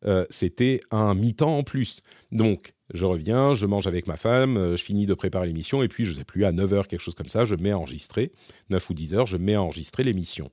euh, 0.05 0.25
c'était 0.29 0.79
un 0.91 1.13
mi-temps 1.13 1.57
en 1.57 1.63
plus. 1.63 2.01
Donc, 2.31 2.73
je 2.93 3.05
reviens, 3.05 3.53
je 3.53 3.65
mange 3.65 3.85
avec 3.85 4.07
ma 4.07 4.15
femme, 4.15 4.55
euh, 4.55 4.77
je 4.77 4.83
finis 4.83 5.05
de 5.05 5.13
préparer 5.13 5.47
l'émission, 5.47 5.83
et 5.83 5.89
puis, 5.89 6.05
je 6.05 6.13
ne 6.13 6.19
sais 6.19 6.23
plus, 6.23 6.45
à 6.45 6.53
9h, 6.53 6.87
quelque 6.87 7.01
chose 7.01 7.15
comme 7.15 7.27
ça, 7.27 7.43
je 7.43 7.55
mets 7.55 7.71
à 7.71 7.77
enregistrer, 7.77 8.31
9 8.69 8.89
ou 8.89 8.93
10h, 8.93 9.25
je 9.25 9.35
mets 9.35 9.55
à 9.55 9.61
enregistrer 9.61 10.03
l'émission. 10.03 10.51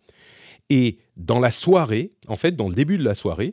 Et 0.69 0.99
dans 1.17 1.39
la 1.39 1.51
soirée, 1.51 2.13
en 2.27 2.37
fait, 2.37 2.57
dans 2.57 2.69
le 2.69 2.75
début 2.75 2.99
de 2.99 3.05
la 3.05 3.15
soirée, 3.15 3.53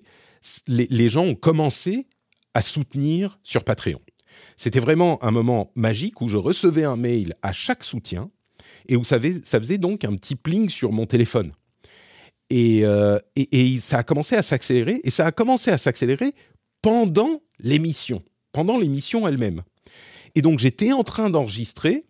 les, 0.68 1.10
gens 1.10 1.26
ont 1.26 1.36
commencé 1.36 2.08
à 2.54 2.62
soutenir 2.62 3.40
sur 3.44 3.64
Patreon. 3.64 4.02
C'était 4.58 4.80
vraiment 4.80 5.24
un 5.24 5.32
moment 5.32 5.72
magique 5.76 6.22
où 6.22 6.30
je 6.30 6.38
recevais 6.38 6.84
un 6.84 6.96
mail 6.96 7.36
à 7.42 7.52
chaque 7.52 7.84
soutien 7.84 8.30
et 8.88 8.96
où 8.96 9.04
ça, 9.04 9.20
faisait 9.20 9.78
donc 9.78 10.04
un 10.04 10.16
petit 10.16 10.36
pling 10.36 10.70
sur 10.70 10.92
mon 10.92 11.06
téléphone. 11.06 11.52
Euh, 12.52 13.20
et, 13.36 13.78
ça 13.80 14.00
a 14.00 14.04
commencé 14.04 14.36
à 14.36 14.44
s'accélérer, 14.44 15.00
et 15.04 15.10
ça 15.10 15.26
a 15.26 15.32
commencé 15.32 15.72
à 15.72 15.78
s'accélérer 15.78 16.34
pendant 16.82 17.42
l'émission, 17.60 18.24
pendant 18.52 18.78
l'émission 18.78 19.28
elle-même. 19.28 19.62
Et 20.36 20.42
donc 20.42 20.60
j'étais 20.60 20.92
en 20.92 21.04
train 21.04 21.30
d'enregistrer, 21.30 22.04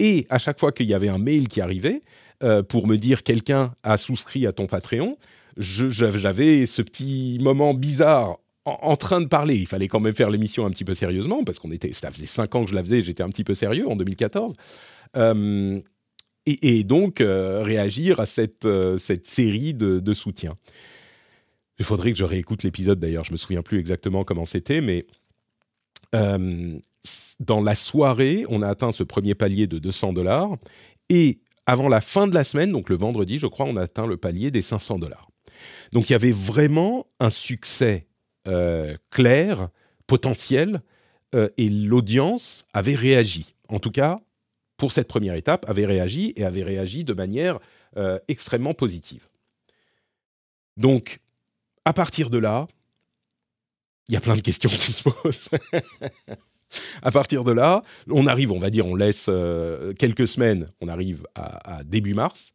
et 0.00 0.26
à 0.30 0.38
chaque 0.38 0.58
fois 0.58 0.72
qu'il 0.72 0.86
y 0.86 0.94
avait 0.94 1.08
un 1.08 1.18
mail 1.18 1.46
qui 1.46 1.60
arrivait 1.60 2.02
euh, 2.42 2.62
pour 2.62 2.88
me 2.88 2.96
dire 2.96 3.22
quelqu'un 3.22 3.72
a 3.84 3.96
souscrit 3.96 4.46
à 4.46 4.52
ton 4.52 4.66
Patreon, 4.66 5.16
j'avais 5.56 6.66
ce 6.66 6.82
petit 6.82 7.38
moment 7.40 7.74
bizarre 7.74 8.38
en, 8.64 8.96
train 8.96 9.20
de 9.20 9.26
parler. 9.26 9.56
Il 9.56 9.66
fallait 9.66 9.88
quand 9.88 10.00
même 10.00 10.14
faire 10.14 10.30
l'émission 10.30 10.66
un 10.66 10.70
petit 10.70 10.84
peu 10.84 10.94
sérieusement 10.94 11.44
parce 11.44 11.58
qu'on 11.58 11.70
était, 11.70 11.92
ça 11.92 12.10
faisait 12.10 12.26
cinq 12.26 12.54
ans 12.54 12.64
que 12.64 12.70
je 12.70 12.74
la 12.74 12.82
faisais, 12.82 13.02
j'étais 13.02 13.22
un 13.22 13.28
petit 13.28 13.44
peu 13.44 13.54
sérieux 13.54 13.88
en 13.88 13.96
2014. 13.96 14.54
Euh, 15.16 15.80
et, 16.46 16.84
donc 16.84 17.20
euh, 17.20 17.62
réagir 17.62 18.20
à 18.20 18.26
cette, 18.26 18.66
euh, 18.66 18.98
cette 18.98 19.26
série 19.26 19.74
de, 19.74 20.00
de 20.00 20.14
soutien. 20.14 20.52
Il 21.78 21.84
faudrait 21.84 22.12
que 22.12 22.18
je 22.18 22.24
réécoute 22.24 22.62
l'épisode 22.62 23.00
d'ailleurs, 23.00 23.24
je 23.24 23.32
me 23.32 23.36
souviens 23.36 23.62
plus 23.62 23.78
exactement 23.78 24.24
comment 24.24 24.44
c'était, 24.44 24.80
mais 24.80 25.06
dans 27.40 27.60
la 27.60 27.74
soirée, 27.74 28.46
on 28.48 28.62
a 28.62 28.68
atteint 28.68 28.92
ce 28.92 29.02
premier 29.02 29.34
palier 29.34 29.66
de 29.66 29.80
200 29.80 30.12
dollars 30.12 30.56
et 31.08 31.40
avant 31.66 31.88
la 31.88 32.00
fin 32.00 32.28
de 32.28 32.34
la 32.34 32.44
semaine, 32.44 32.70
donc 32.70 32.88
le 32.88 32.96
vendredi, 32.96 33.38
je 33.38 33.46
crois, 33.48 33.66
on 33.66 33.76
a 33.76 33.82
atteint 33.82 34.06
le 34.06 34.16
palier 34.16 34.50
des 34.52 34.62
500 34.62 34.98
dollars. 35.00 35.26
Donc 35.92 36.10
il 36.10 36.12
y 36.12 36.16
avait 36.16 36.32
vraiment 36.32 37.06
un 37.20 37.30
succès 37.30 38.06
euh, 38.46 38.96
clair, 39.10 39.68
potentiel, 40.06 40.82
euh, 41.34 41.48
et 41.56 41.68
l'audience 41.68 42.66
avait 42.74 42.94
réagi. 42.94 43.54
En 43.68 43.78
tout 43.78 43.90
cas, 43.90 44.20
pour 44.76 44.92
cette 44.92 45.08
première 45.08 45.34
étape, 45.34 45.64
avait 45.68 45.86
réagi 45.86 46.34
et 46.36 46.44
avait 46.44 46.62
réagi 46.62 47.04
de 47.04 47.14
manière 47.14 47.58
euh, 47.96 48.18
extrêmement 48.28 48.74
positive. 48.74 49.28
Donc, 50.76 51.20
à 51.84 51.92
partir 51.94 52.28
de 52.28 52.38
là, 52.38 52.66
il 54.08 54.14
y 54.14 54.16
a 54.16 54.20
plein 54.20 54.36
de 54.36 54.42
questions 54.42 54.68
qui 54.68 54.92
se 54.92 55.02
posent. 55.04 55.48
à 57.02 57.10
partir 57.10 57.44
de 57.44 57.52
là, 57.52 57.82
on 58.10 58.26
arrive, 58.26 58.52
on 58.52 58.58
va 58.58 58.68
dire, 58.68 58.86
on 58.86 58.94
laisse 58.94 59.30
quelques 59.98 60.28
semaines, 60.28 60.68
on 60.82 60.88
arrive 60.88 61.26
à 61.34 61.82
début 61.84 62.12
mars. 62.12 62.53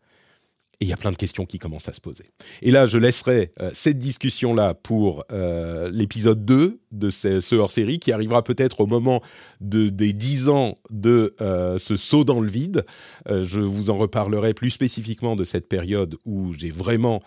Et 0.82 0.86
il 0.86 0.88
y 0.88 0.94
a 0.94 0.98
plein 0.98 1.12
de 1.12 1.18
questions 1.18 1.46
qui 1.46 1.60
commencent 1.60 1.90
à 1.90 1.94
se 1.94 2.00
poser. 2.00 2.24
Et 2.62 2.72
là, 2.72 2.88
je 2.88 2.98
laisserai 2.98 3.52
euh, 3.60 3.70
cette 3.74 4.00
discussion-là 4.00 4.76
pour 4.76 5.26
euh, 5.30 5.92
l'épisode 5.92 6.46
2 6.46 6.80
de 6.94 7.10
ce, 7.10 7.56
hors-série 7.56 8.00
qui 8.00 8.14
arrivera 8.14 8.46
peut-être 8.46 8.80
au 8.80 8.88
moment 8.88 9.22
de, 9.60 9.90
des 9.90 10.14
10 10.14 10.48
ans 10.48 10.76
de 10.90 11.36
euh, 11.42 11.78
ce 11.78 11.98
saut 11.98 12.24
dans 12.24 12.40
le 12.40 12.50
vide. 12.50 12.86
je 13.28 13.60
vous 13.60 13.90
en 13.90 13.98
reparlerai 13.98 14.54
plus 14.54 14.70
spécifiquement 14.70 15.36
de 15.36 15.44
cette 15.44 15.68
période 15.68 16.18
où 16.26 16.54
j'ai 16.54 16.72
vraiment 16.72 17.22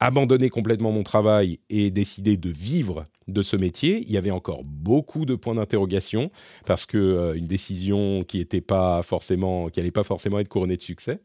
abandonné 0.00 0.48
complètement 0.48 0.92
mon 0.92 1.02
travail 1.02 1.58
et 1.68 1.90
décidé 1.90 2.36
de 2.36 2.48
vivre 2.48 3.04
de 3.26 3.42
ce 3.42 3.56
métier. 3.56 4.00
Il 4.06 4.12
y 4.12 4.16
avait 4.16 4.30
encore 4.30 4.64
beaucoup 4.64 5.26
de 5.26 5.34
points 5.34 5.56
d'interrogation 5.56 6.30
parce 6.64 6.86
que 6.86 7.34
une 7.36 7.46
décision 7.46 8.24
qui 8.24 8.38
n'était 8.38 8.60
pas 8.60 9.02
forcément, 9.02 9.68
qui 9.68 9.80
n'allait 9.80 9.90
pas 9.90 10.04
forcément 10.04 10.38
être 10.38 10.48
couronnée 10.48 10.76
de 10.76 10.82
succès. 10.82 11.20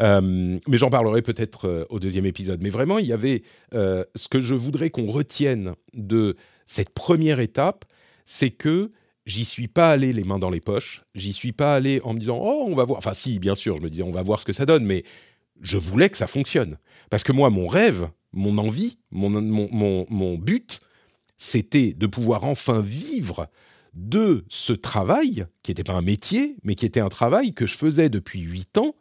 Euh, 0.00 0.58
mais 0.66 0.78
j'en 0.78 0.90
parlerai 0.90 1.22
peut-être 1.22 1.66
euh, 1.66 1.84
au 1.88 1.98
deuxième 1.98 2.26
épisode. 2.26 2.60
Mais 2.62 2.70
vraiment, 2.70 2.98
il 2.98 3.06
y 3.06 3.12
avait 3.12 3.42
euh, 3.74 4.04
ce 4.14 4.28
que 4.28 4.40
je 4.40 4.54
voudrais 4.54 4.90
qu'on 4.90 5.10
retienne 5.10 5.74
de 5.94 6.36
cette 6.66 6.90
première 6.90 7.40
étape, 7.40 7.84
c'est 8.24 8.50
que 8.50 8.92
j'y 9.24 9.44
suis 9.44 9.68
pas 9.68 9.90
allé 9.90 10.12
les 10.12 10.24
mains 10.24 10.38
dans 10.38 10.50
les 10.50 10.60
poches. 10.60 11.04
J'y 11.14 11.32
suis 11.32 11.52
pas 11.52 11.74
allé 11.74 12.00
en 12.04 12.14
me 12.14 12.18
disant 12.18 12.38
oh 12.40 12.64
on 12.66 12.74
va 12.74 12.84
voir. 12.84 12.98
Enfin 12.98 13.14
si, 13.14 13.38
bien 13.38 13.54
sûr, 13.54 13.76
je 13.76 13.82
me 13.82 13.90
disais 13.90 14.02
on 14.02 14.12
va 14.12 14.22
voir 14.22 14.40
ce 14.40 14.44
que 14.44 14.52
ça 14.52 14.66
donne, 14.66 14.84
mais 14.84 15.04
je 15.62 15.78
voulais 15.78 16.10
que 16.10 16.18
ça 16.18 16.26
fonctionne 16.26 16.76
parce 17.08 17.22
que 17.22 17.32
moi 17.32 17.48
mon 17.48 17.66
rêve, 17.66 18.08
mon 18.32 18.58
envie, 18.58 18.98
mon, 19.10 19.30
mon, 19.30 20.06
mon 20.10 20.36
but, 20.36 20.80
c'était 21.38 21.94
de 21.94 22.06
pouvoir 22.06 22.44
enfin 22.44 22.80
vivre 22.80 23.48
de 23.94 24.44
ce 24.50 24.74
travail, 24.74 25.46
qui 25.62 25.70
n'était 25.70 25.84
pas 25.84 25.94
un 25.94 26.02
métier, 26.02 26.56
mais 26.62 26.74
qui 26.74 26.84
était 26.84 27.00
un 27.00 27.08
travail 27.08 27.54
que 27.54 27.66
je 27.66 27.78
faisais 27.78 28.10
depuis 28.10 28.40
huit 28.40 28.76
ans 28.76 28.94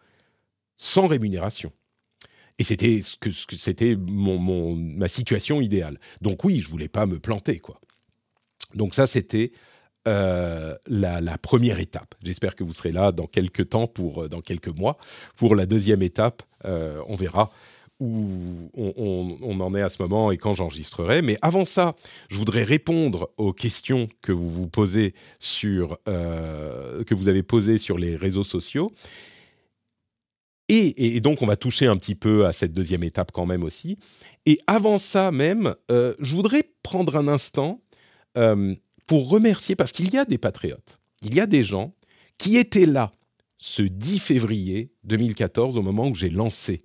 sans 0.77 1.07
rémunération. 1.07 1.71
Et 2.57 2.63
c'était 2.63 3.01
ce 3.03 3.17
que, 3.17 3.31
c'était 3.31 3.95
mon, 3.95 4.75
ma 4.75 5.07
situation 5.07 5.59
idéale. 5.61 5.99
Donc 6.21 6.43
oui, 6.43 6.61
je 6.61 6.69
voulais 6.69 6.87
pas 6.87 7.05
me 7.05 7.19
planter 7.19 7.59
quoi. 7.59 7.79
Donc 8.73 8.93
ça 8.93 9.07
c'était 9.07 9.51
euh, 10.07 10.75
la, 10.87 11.37
première 11.39 11.79
étape. 11.79 12.15
J'espère 12.23 12.55
que 12.55 12.63
vous 12.63 12.73
serez 12.73 12.91
là 12.91 13.11
dans 13.11 13.25
quelques 13.25 13.69
temps 13.69 13.87
pour 13.87 14.23
euh, 14.23 14.29
dans 14.29 14.41
quelques 14.41 14.69
mois 14.69 14.97
pour 15.35 15.55
la 15.55 15.65
deuxième 15.65 16.01
étape. 16.01 16.43
Euh, 16.65 17.01
on 17.07 17.15
verra 17.15 17.51
où 17.99 18.69
on, 18.75 19.59
en 19.61 19.73
est 19.73 19.81
à 19.81 19.87
ce 19.87 20.01
moment 20.01 20.29
et 20.29 20.37
quand 20.37 20.53
j'enregistrerai. 20.53 21.21
Mais 21.21 21.37
avant 21.41 21.63
ça, 21.63 21.95
je 22.29 22.37
voudrais 22.37 22.63
répondre 22.63 23.31
aux 23.37 23.53
questions 23.53 24.09
que 24.21 24.33
vous 24.33 24.49
vous 24.49 24.67
posez 24.67 25.13
sur 25.39 25.97
que 26.05 27.13
vous 27.13 27.29
avez 27.29 27.41
posées 27.41 27.77
sur 27.77 27.97
les 27.97 28.17
réseaux 28.17 28.43
sociaux. 28.43 28.91
Et, 30.67 31.19
donc, 31.19 31.41
on 31.43 31.45
va 31.45 31.55
toucher 31.55 31.85
un 31.85 31.95
petit 31.95 32.15
peu 32.15 32.45
à 32.45 32.51
cette 32.51 32.73
deuxième 32.73 33.03
étape 33.03 33.31
quand 33.31 33.45
même 33.45 33.63
aussi. 33.63 33.99
Et 34.47 34.59
avant 34.65 34.97
ça 34.97 35.31
même, 35.31 35.75
euh, 35.91 36.15
je 36.19 36.35
voudrais 36.35 36.63
prendre 36.81 37.15
un 37.15 37.27
instant 37.27 37.81
euh, 38.37 38.75
pour 39.05 39.29
remercier, 39.29 39.75
parce 39.75 39.91
qu'il 39.91 40.11
y 40.11 40.17
a 40.17 40.25
des 40.25 40.39
patriotes, 40.39 40.99
il 41.21 41.35
y 41.35 41.39
a 41.39 41.45
des 41.45 41.63
gens 41.63 41.93
qui 42.39 42.57
étaient 42.57 42.87
là 42.87 43.11
ce 43.59 43.83
10 43.83 44.19
février 44.19 44.91
2014, 45.03 45.77
au 45.77 45.81
moment 45.81 46.07
où 46.07 46.15
j'ai 46.15 46.29
lancé 46.29 46.81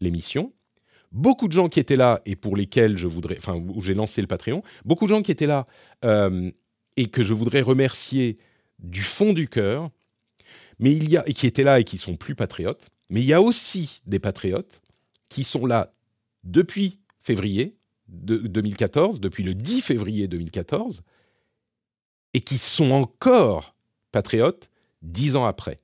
l'émission. 0.00 0.52
Beaucoup 1.12 1.48
de 1.48 1.52
gens 1.52 1.68
qui 1.68 1.80
étaient 1.80 1.96
là 1.96 2.20
et 2.26 2.34
pour 2.34 2.56
lesquels 2.56 2.96
je 2.96 3.06
voudrais, 3.06 3.36
enfin, 3.38 3.54
où 3.56 3.80
j'ai 3.80 3.94
lancé 3.94 4.20
le 4.20 4.26
Patreon, 4.26 4.62
beaucoup 4.84 5.04
de 5.04 5.10
gens 5.10 5.22
qui 5.22 5.30
étaient 5.30 5.46
là 5.46 5.66
euh, 6.04 6.50
et 6.96 7.08
que 7.08 7.22
je 7.22 7.32
voudrais 7.32 7.60
remercier 7.60 8.36
du 8.78 9.02
fond 9.02 9.32
du 9.32 9.48
cœur 9.48 9.90
mais 10.78 10.92
il 10.92 11.08
y 11.08 11.16
a, 11.16 11.28
et 11.28 11.32
qui 11.32 11.46
étaient 11.46 11.62
là 11.62 11.80
et 11.80 11.84
qui 11.84 11.98
sont 11.98 12.16
plus 12.16 12.34
patriotes, 12.34 12.90
mais 13.10 13.20
il 13.20 13.26
y 13.26 13.32
a 13.32 13.42
aussi 13.42 14.02
des 14.06 14.18
patriotes 14.18 14.82
qui 15.28 15.44
sont 15.44 15.66
là 15.66 15.92
depuis 16.44 16.98
février 17.20 17.76
de 18.08 18.36
2014, 18.36 19.20
depuis 19.20 19.42
le 19.42 19.54
10 19.54 19.82
février 19.82 20.28
2014, 20.28 21.02
et 22.34 22.40
qui 22.40 22.58
sont 22.58 22.92
encore 22.92 23.74
patriotes 24.12 24.70
dix 25.02 25.36
ans 25.36 25.46
après. 25.46 25.78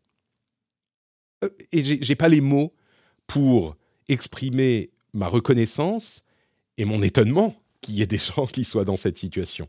Euh, 1.45 1.51
et 1.73 2.03
j'ai 2.03 2.17
pas 2.17 2.29
les 2.29 2.41
mots 2.41 2.75
pour 3.27 3.77
exprimer 4.09 4.91
ma 5.13 5.29
reconnaissance 5.29 6.25
et 6.77 6.85
mon 6.85 7.03
étonnement 7.03 7.57
qu'il 7.81 7.95
y 7.95 8.03
ait 8.03 8.07
des 8.07 8.19
gens 8.19 8.47
qui 8.47 8.65
soient 8.65 8.85
dans 8.85 8.97
cette 8.97 9.19
situation. 9.19 9.69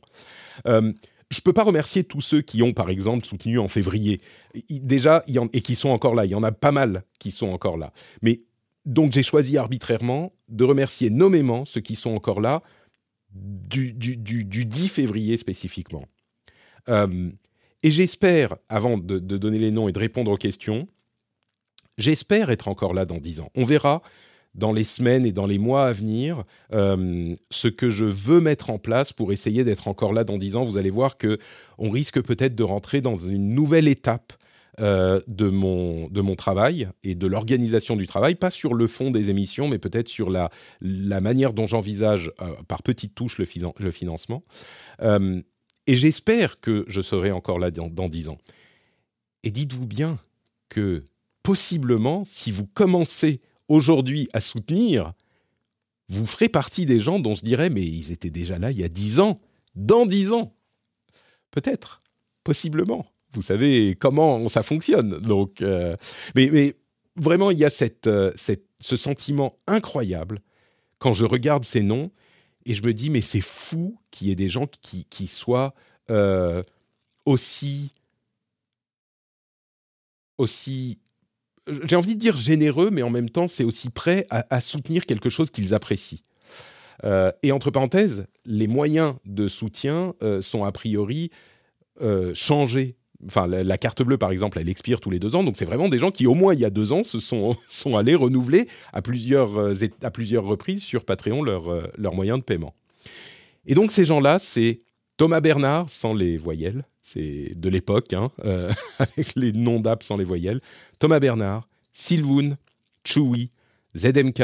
Euh, 0.67 0.93
je 1.33 1.41
peux 1.41 1.53
pas 1.53 1.63
remercier 1.63 2.03
tous 2.03 2.21
ceux 2.21 2.41
qui 2.41 2.61
ont, 2.61 2.73
par 2.73 2.89
exemple, 2.89 3.25
soutenu 3.25 3.59
en 3.59 3.67
février. 3.67 4.21
Déjà, 4.69 5.23
et 5.27 5.61
qui 5.61 5.75
sont 5.75 5.89
encore 5.89 6.15
là. 6.15 6.25
Il 6.25 6.31
y 6.31 6.35
en 6.35 6.43
a 6.43 6.51
pas 6.51 6.71
mal 6.71 7.03
qui 7.19 7.31
sont 7.31 7.49
encore 7.49 7.77
là. 7.77 7.91
Mais 8.21 8.41
donc, 8.85 9.11
j'ai 9.11 9.23
choisi 9.23 9.57
arbitrairement 9.57 10.33
de 10.49 10.63
remercier 10.63 11.09
nommément 11.09 11.65
ceux 11.65 11.81
qui 11.81 11.95
sont 11.95 12.11
encore 12.11 12.41
là 12.41 12.61
du, 13.33 13.93
du, 13.93 14.65
10 14.65 14.89
février 14.89 15.37
spécifiquement. 15.37 16.05
Euh, 16.89 17.31
et 17.81 17.91
j'espère, 17.91 18.55
avant 18.69 18.97
de, 18.97 19.17
de, 19.17 19.37
donner 19.37 19.57
les 19.57 19.71
noms 19.71 19.87
et 19.87 19.91
de 19.91 19.99
répondre 19.99 20.29
aux 20.29 20.37
questions, 20.37 20.87
j'espère 21.97 22.51
être 22.51 22.67
encore 22.67 22.93
là 22.93 23.05
dans 23.05 23.17
10 23.17 23.39
ans. 23.39 23.49
On 23.55 23.65
verra 23.65 24.03
dans 24.55 24.71
les 24.71 24.83
semaines 24.83 25.25
et 25.25 25.31
dans 25.31 25.45
les 25.45 25.57
mois 25.57 25.87
à 25.87 25.93
venir 25.93 26.43
euh, 26.73 27.33
ce 27.49 27.67
que 27.67 27.89
je 27.89 28.05
veux 28.05 28.39
mettre 28.39 28.69
en 28.69 28.77
place 28.77 29.13
pour 29.13 29.31
essayer 29.31 29.63
d'être 29.63 29.87
encore 29.87 30.13
là 30.13 30.23
dans 30.23 30.37
dix 30.37 30.55
ans. 30.55 30.63
Vous 30.63 30.77
allez 30.77 30.91
voir 30.91 31.17
que 31.17 31.39
on 31.77 31.89
risque 31.89 32.21
peut-être 32.21 32.55
de 32.55 32.63
rentrer 32.63 33.01
dans 33.01 33.15
une 33.15 33.49
nouvelle 33.49 33.87
étape 33.87 34.33
euh, 34.79 35.21
de, 35.27 35.49
mon, 35.49 36.07
de 36.07 36.21
mon 36.21 36.35
travail 36.35 36.89
et 37.03 37.13
de 37.13 37.27
l'organisation 37.27 37.95
du 37.95 38.07
travail, 38.07 38.35
pas 38.35 38.51
sur 38.51 38.73
le 38.73 38.87
fond 38.87 39.11
des 39.11 39.29
émissions, 39.29 39.67
mais 39.67 39.77
peut-être 39.77 40.07
sur 40.07 40.29
la, 40.29 40.49
la 40.81 41.21
manière 41.21 41.53
dont 41.53 41.67
j'envisage 41.67 42.31
euh, 42.41 42.53
par 42.67 42.81
petites 42.81 43.13
touches 43.13 43.37
le, 43.37 43.45
financement. 43.91 44.43
Et 45.85 45.95
j'espère 45.95 46.59
que 46.59 46.85
je 46.87 47.01
serai 47.01 47.31
encore 47.31 47.59
là 47.59 47.69
dans, 47.71 48.09
10 48.09 48.29
ans. 48.29 48.37
Et 49.43 49.51
dites-vous 49.51 49.85
bien 49.85 50.17
que 50.69 51.03
possiblement, 51.43 52.23
si 52.25 52.51
vous 52.51 52.65
commencez 52.65 53.41
aujourd'hui 53.67 54.27
à 54.33 54.39
soutenir, 54.39 55.13
vous 56.09 56.25
ferez 56.25 56.49
partie 56.49 56.85
des 56.85 56.99
gens 56.99 57.19
dont 57.19 57.35
je 57.35 57.43
dirais, 57.43 57.69
mais 57.69 57.83
ils 57.83 58.11
étaient 58.11 58.29
déjà 58.29 58.59
là 58.59 58.71
il 58.71 58.79
y 58.79 58.83
a 58.83 58.89
10 58.89 59.19
ans, 59.19 59.35
dans 59.75 60.05
10 60.05 60.33
ans. 60.33 60.53
Peut-être, 61.51 62.01
possiblement 62.43 63.05
vous 63.33 63.41
savez 63.41 63.95
comment 63.95 64.47
ça 64.47 64.63
fonctionne. 64.63 65.19
Donc, 65.19 65.61
euh, 65.61 65.95
mais, 66.35 66.75
vraiment, 67.15 67.51
il 67.51 67.57
y 67.57 67.65
a 67.65 67.71
euh, 68.07 68.31
cette, 68.35 68.65
ce 68.79 68.95
sentiment 68.95 69.57
incroyable 69.67 70.41
quand 70.99 71.13
je 71.13 71.25
regarde 71.25 71.65
ces 71.65 71.81
noms 71.81 72.11
et 72.65 72.73
je 72.73 72.83
me 72.83 72.93
dis, 72.93 73.09
mais 73.09 73.21
c'est 73.21 73.41
fou 73.41 73.99
qu'il 74.11 74.27
y 74.27 74.31
ait 74.31 74.35
des 74.35 74.49
gens 74.49 74.67
qui, 74.67 75.05
qui 75.05 75.27
soient 75.27 75.73
euh, 76.09 76.63
aussi, 77.25 77.91
aussi, 80.37 80.99
j'ai 81.67 81.95
envie 81.95 82.15
de 82.15 82.19
dire 82.19 82.37
généreux, 82.37 82.89
mais 82.91 83.03
en 83.03 83.09
même 83.09 83.29
temps, 83.29 83.47
c'est 83.47 83.63
aussi 83.63 83.89
prêt 83.89 84.25
à, 84.29 84.59
soutenir 84.59 85.05
quelque 85.05 85.29
chose 85.29 85.49
qu'ils 85.49 85.73
apprécient. 85.73 86.19
et 87.41 87.51
entre 87.51 87.71
parenthèses, 87.71 88.25
les 88.45 88.67
moyens 88.67 89.15
de 89.25 89.47
soutien 89.47 90.13
sont 90.41 90.63
a 90.65 90.71
priori 90.71 91.31
changés 92.33 92.97
enfin 93.27 93.47
la, 93.47 93.77
carte 93.77 94.01
bleue 94.03 94.17
par 94.17 94.31
exemple, 94.31 94.59
elle 94.59 94.69
expire 94.69 94.99
tous 94.99 95.09
les 95.09 95.19
deux 95.19 95.35
ans, 95.35 95.43
donc 95.43 95.57
c'est 95.57 95.65
vraiment 95.65 95.89
des 95.89 95.99
gens 95.99 96.11
qui 96.11 96.27
au 96.27 96.33
moins 96.33 96.53
il 96.53 96.59
y 96.59 96.65
a 96.65 96.69
deux 96.69 96.91
ans 96.91 97.03
se 97.03 97.19
sont, 97.19 97.55
sont 97.69 97.97
allés 97.97 98.15
renouveler 98.15 98.67
à 98.91 99.01
plusieurs, 99.01 99.57
euh, 99.57 99.73
à 100.01 100.11
plusieurs 100.11 100.43
reprises 100.43 100.83
sur 100.83 101.05
Patreon 101.05 101.43
leurs 101.43 101.71
euh, 101.71 101.83
leur 101.97 102.13
moyens 102.13 102.39
de 102.39 102.43
paiement. 102.43 102.73
Et 103.65 103.75
donc 103.75 103.91
ces 103.91 104.05
gens-là, 104.05 104.39
c'est 104.39 104.81
Thomas 105.17 105.41
Bernard 105.41 105.89
sans 105.89 106.13
les 106.13 106.37
voyelles, 106.37 106.83
c'est 107.01 107.53
de 107.55 107.69
l'époque, 107.69 108.13
hein, 108.13 108.31
euh, 108.45 108.71
avec 108.99 109.33
les 109.35 109.53
noms 109.53 109.79
d'app 109.79 110.03
sans 110.03 110.17
les 110.17 110.23
voyelles. 110.23 110.61
Thomas 110.99 111.19
Bernard, 111.19 111.67
Sylvoun, 111.93 112.57
Chewy, 113.03 113.49
ZMK, 113.95 114.43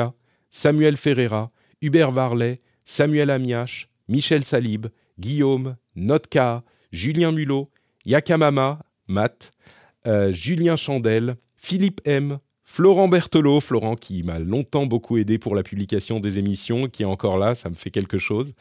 Samuel 0.52 0.98
Ferreira, 0.98 1.50
Hubert 1.82 2.12
Varlet, 2.12 2.60
Samuel 2.86 3.30
Amiache, 3.30 3.90
Michel 4.08 4.44
Salib, 4.44 4.88
Guillaume, 5.20 5.76
Notka, 5.96 6.64
Julien 6.92 7.32
Mulot, 7.32 7.70
Yakamama, 8.06 8.80
Matt, 9.08 9.52
euh, 10.08 10.32
Julien 10.32 10.76
Chandel, 10.76 11.36
Philippe 11.56 12.02
M, 12.06 12.40
Florent 12.64 13.08
Berthelot, 13.08 13.62
Florent 13.62 13.96
qui 13.96 14.24
m'a 14.24 14.40
longtemps 14.40 14.86
beaucoup 14.86 15.18
aidé 15.18 15.40
pour 15.40 15.56
la 15.56 15.64
publication 15.64 16.20
des 16.20 16.38
émissions, 16.40 16.88
qui 16.88 17.04
est 17.04 17.08
encore 17.08 17.38
là, 17.38 17.56
ça 17.56 17.70
me 17.70 17.76
fait 17.76 17.90
quelque 17.90 18.20
chose, 18.20 18.54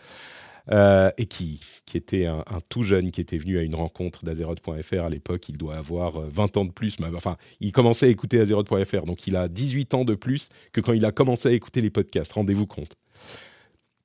euh, 0.70 1.11
et 1.16 1.26
qui, 1.26 1.61
qui 1.87 1.96
était 1.96 2.26
un, 2.26 2.44
tout 2.68 2.83
jeune 2.83 3.11
qui 3.11 3.20
était 3.20 3.38
venu 3.38 3.59
à 3.59 3.62
une 3.62 3.74
rencontre 3.74 4.24
d'Azeroth.fr 4.24 5.02
à 5.02 5.09
l'époque, 5.09 5.48
il 5.48 5.57
doit 5.57 5.76
avoir 5.76 6.20
20 6.20 6.57
euh, 6.57 6.61
ans 6.61 6.64
de 6.64 6.72
plus, 6.72 6.96
enfin, 7.14 7.37
il 7.61 7.72
commençait 7.72 8.07
à 8.07 8.09
écouter 8.09 8.40
Azeroth.fr, 8.40 9.04
donc 9.04 9.26
il 9.26 9.37
a 9.37 9.48
18 9.48 9.94
ans 9.94 10.04
de 10.04 10.14
plus 10.14 10.50
que 10.72 10.81
quand 10.81 10.92
il 10.92 11.04
a 11.04 11.12
commencé 11.12 11.48
à 11.48 11.52
écouter 11.52 11.81
les 11.81 11.90
podcasts, 11.90 12.33
rendez-vous 12.33 12.66
compte. 12.66 12.96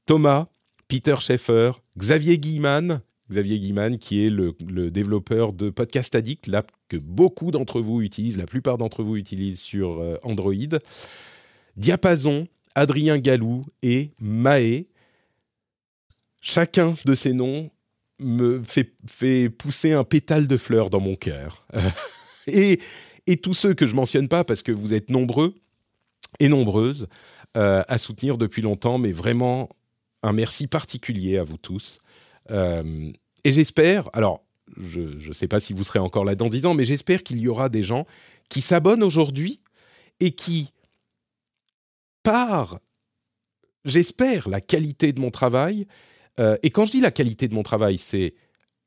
Thomas, 0.05 0.47
Peter 0.87 1.15
Schaeffer, 1.19 1.71
Xavier 1.97 2.37
Guilleman, 2.37 3.01
Xavier 3.29 3.97
qui 3.99 4.25
est 4.25 4.29
le, 4.29 4.91
développeur 4.91 5.53
de 5.53 5.69
Podcast 5.69 6.13
Addict, 6.13 6.47
l'app 6.47 6.71
que 6.89 6.97
beaucoup 6.97 7.51
d'entre 7.51 7.81
vous 7.81 8.01
utilisent, 8.01 8.37
la 8.37 8.45
plupart 8.45 8.77
d'entre 8.77 9.03
vous 9.03 9.15
utilisent 9.15 9.61
sur 9.61 9.99
euh, 9.99 10.17
Android. 10.23 10.53
Diapason, 11.77 12.47
Adrien 12.75 13.17
Galou 13.17 13.65
et 13.81 14.11
Maé. 14.19 14.87
Chacun 16.45 16.95
de 17.05 17.15
ces 17.15 17.31
noms 17.31 17.71
me 18.19 18.61
fait, 18.63 19.49
pousser 19.49 19.93
un 19.93 20.03
pétale 20.03 20.45
de 20.45 20.57
fleurs 20.57 20.89
dans 20.89 20.99
mon 20.99 21.15
cœur. 21.15 21.65
et, 22.47 22.81
tous 23.41 23.53
ceux 23.53 23.73
que 23.73 23.87
je 23.87 23.95
mentionne 23.95 24.27
pas, 24.27 24.43
parce 24.43 24.61
que 24.61 24.73
vous 24.73 24.93
êtes 24.93 25.09
nombreux 25.09 25.55
et 26.41 26.49
nombreuses 26.49 27.07
euh, 27.55 27.81
à 27.87 27.97
soutenir 27.97 28.37
depuis 28.37 28.61
longtemps, 28.61 28.97
mais 28.97 29.13
vraiment 29.13 29.69
un 30.21 30.33
merci 30.33 30.67
particulier 30.67 31.37
à 31.37 31.45
vous 31.45 31.55
tous. 31.55 31.99
Euh, 32.51 33.09
et 33.45 33.53
j'espère, 33.53 34.09
alors 34.11 34.43
je 34.75 35.25
ne 35.25 35.33
sais 35.33 35.47
pas 35.47 35.61
si 35.61 35.71
vous 35.71 35.85
serez 35.85 35.99
encore 35.99 36.25
là 36.25 36.35
dans 36.35 36.49
10 36.49 36.65
ans, 36.65 36.73
mais 36.73 36.83
j'espère 36.83 37.23
qu'il 37.23 37.39
y 37.39 37.47
aura 37.47 37.69
des 37.69 37.83
gens 37.83 38.05
qui 38.49 38.59
s'abonnent 38.59 39.03
aujourd'hui 39.03 39.61
et 40.19 40.31
qui, 40.31 40.73
par, 42.21 42.79
j'espère, 43.85 44.49
la 44.49 44.59
qualité 44.59 45.13
de 45.13 45.21
mon 45.21 45.31
travail, 45.31 45.87
euh, 46.39 46.57
et 46.63 46.69
quand 46.69 46.85
je 46.85 46.91
dis 46.91 47.01
la 47.01 47.11
qualité 47.11 47.47
de 47.47 47.53
mon 47.53 47.63
travail, 47.63 47.97
c'est 47.97 48.33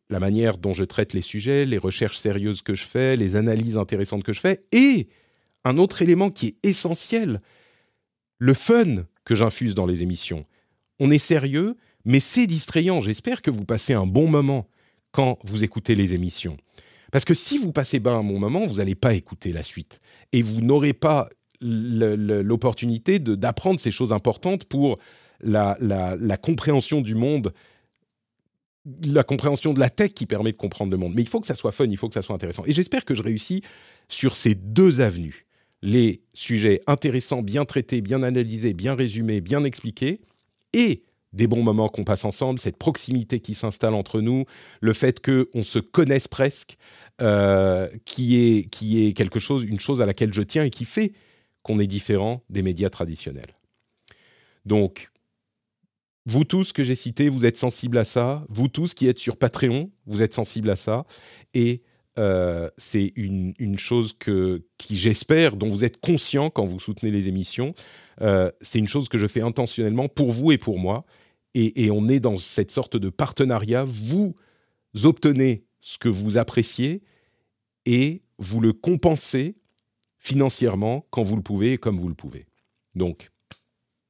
la 0.08 0.20
manière 0.20 0.58
dont 0.58 0.72
je 0.72 0.84
traite 0.84 1.12
les 1.12 1.20
sujets, 1.20 1.64
les 1.64 1.78
recherches 1.78 2.18
sérieuses 2.18 2.62
que 2.62 2.74
je 2.74 2.84
fais, 2.84 3.16
les 3.16 3.36
analyses 3.36 3.76
intéressantes 3.76 4.22
que 4.22 4.32
je 4.32 4.40
fais, 4.40 4.64
et 4.72 5.08
un 5.64 5.78
autre 5.78 6.02
élément 6.02 6.30
qui 6.30 6.46
est 6.48 6.68
essentiel, 6.68 7.40
le 8.38 8.54
fun 8.54 9.04
que 9.24 9.34
j'infuse 9.34 9.74
dans 9.74 9.86
les 9.86 10.02
émissions. 10.02 10.44
On 11.00 11.10
est 11.10 11.18
sérieux, 11.18 11.76
mais 12.04 12.20
c'est 12.20 12.46
distrayant. 12.46 13.00
J'espère 13.00 13.42
que 13.42 13.50
vous 13.50 13.64
passez 13.64 13.92
un 13.92 14.06
bon 14.06 14.28
moment 14.28 14.68
quand 15.10 15.38
vous 15.44 15.64
écoutez 15.64 15.94
les 15.94 16.14
émissions. 16.14 16.56
Parce 17.10 17.24
que 17.24 17.34
si 17.34 17.58
vous 17.58 17.72
passez 17.72 18.00
pas 18.00 18.12
un 18.12 18.22
bon 18.22 18.38
moment, 18.38 18.66
vous 18.66 18.76
n'allez 18.76 18.94
pas 18.94 19.14
écouter 19.14 19.52
la 19.52 19.62
suite. 19.62 20.00
Et 20.32 20.42
vous 20.42 20.60
n'aurez 20.60 20.92
pas 20.92 21.28
l'opportunité 21.60 23.18
d'apprendre 23.18 23.80
ces 23.80 23.90
choses 23.90 24.12
importantes 24.12 24.66
pour 24.66 24.98
la, 25.40 25.76
la, 25.80 26.36
compréhension 26.36 27.00
du 27.00 27.14
monde, 27.14 27.52
la 29.04 29.24
compréhension 29.24 29.74
de 29.74 29.80
la 29.80 29.90
tech 29.90 30.12
qui 30.12 30.26
permet 30.26 30.52
de 30.52 30.56
comprendre 30.56 30.90
le 30.90 30.96
monde. 30.96 31.14
Mais 31.14 31.22
il 31.22 31.28
faut 31.28 31.40
que 31.40 31.46
ça 31.46 31.54
soit 31.54 31.72
fun, 31.72 31.86
il 31.86 31.96
faut 31.96 32.08
que 32.08 32.14
ça 32.14 32.22
soit 32.22 32.34
intéressant. 32.34 32.64
Et 32.66 32.72
j'espère 32.72 33.04
que 33.04 33.14
je 33.14 33.22
réussis 33.22 33.62
sur 34.08 34.36
ces 34.36 34.54
deux 34.54 35.00
avenues. 35.00 35.46
Les 35.82 36.22
sujets 36.32 36.80
intéressants, 36.86 37.42
bien 37.42 37.64
traités, 37.64 38.00
bien 38.00 38.22
analysés, 38.22 38.74
bien 38.74 38.94
résumés, 38.94 39.40
bien 39.40 39.62
expliqués, 39.64 40.20
et 40.72 41.02
des 41.32 41.46
bons 41.46 41.62
moments 41.62 41.88
qu'on 41.88 42.04
passe 42.04 42.24
ensemble, 42.24 42.58
cette 42.58 42.78
proximité 42.78 43.40
qui 43.40 43.54
s'installe 43.54 43.94
entre 43.94 44.20
nous, 44.20 44.46
le 44.80 44.92
fait 44.92 45.24
qu'on 45.24 45.62
se 45.62 45.78
connaisse 45.78 46.28
presque, 46.28 46.76
euh, 47.20 47.88
qui, 48.04 48.36
est, 48.36 48.70
qui 48.70 49.04
est 49.06 49.12
quelque 49.12 49.38
chose, 49.38 49.64
une 49.64 49.78
chose 49.78 50.00
à 50.00 50.06
laquelle 50.06 50.32
je 50.32 50.42
tiens 50.42 50.64
et 50.64 50.70
qui 50.70 50.84
fait 50.84 51.12
qu'on 51.62 51.78
est 51.78 51.86
différent 51.86 52.42
des 52.48 52.62
médias 52.62 52.90
traditionnels. 52.90 53.54
Donc, 54.64 55.10
vous 56.26 56.44
tous 56.44 56.72
que 56.72 56.84
j'ai 56.84 56.94
cités, 56.94 57.28
vous 57.28 57.46
êtes 57.46 57.56
sensibles 57.56 57.98
à 57.98 58.04
ça. 58.04 58.44
Vous 58.48 58.68
tous 58.68 58.94
qui 58.94 59.06
êtes 59.08 59.18
sur 59.18 59.36
Patreon, 59.36 59.90
vous 60.06 60.22
êtes 60.22 60.34
sensibles 60.34 60.70
à 60.70 60.76
ça. 60.76 61.06
Et 61.54 61.82
euh, 62.18 62.68
c'est 62.76 63.12
une, 63.16 63.78
chose 63.78 64.12
que, 64.18 64.66
qui, 64.78 64.96
j'espère, 64.96 65.56
dont 65.56 65.68
vous 65.68 65.84
êtes 65.84 65.98
conscient 66.00 66.50
quand 66.50 66.64
vous 66.64 66.80
soutenez 66.80 67.10
les 67.10 67.28
émissions. 67.28 67.74
Euh, 68.22 68.50
c'est 68.60 68.78
une 68.78 68.88
chose 68.88 69.08
que 69.08 69.18
je 69.18 69.26
fais 69.26 69.42
intentionnellement 69.42 70.08
pour 70.08 70.32
vous 70.32 70.52
et 70.52 70.58
pour 70.58 70.78
moi 70.78 71.06
et, 71.56 71.90
on 71.90 72.08
est 72.08 72.20
dans 72.20 72.36
cette 72.36 72.70
sorte 72.70 72.96
de 72.96 73.08
partenariat. 73.08 73.84
Vous 73.84 74.34
obtenez 75.04 75.64
ce 75.80 75.96
que 75.98 76.08
vous 76.08 76.36
appréciez 76.36 77.02
et 77.86 78.22
vous 78.38 78.60
le 78.60 78.72
compensez 78.72 79.56
financièrement 80.18 81.06
quand 81.10 81.22
vous 81.22 81.36
le 81.36 81.42
pouvez 81.42 81.74
et 81.74 81.78
comme 81.78 81.98
vous 81.98 82.08
le 82.08 82.14
pouvez. 82.14 82.46
Donc, 82.94 83.30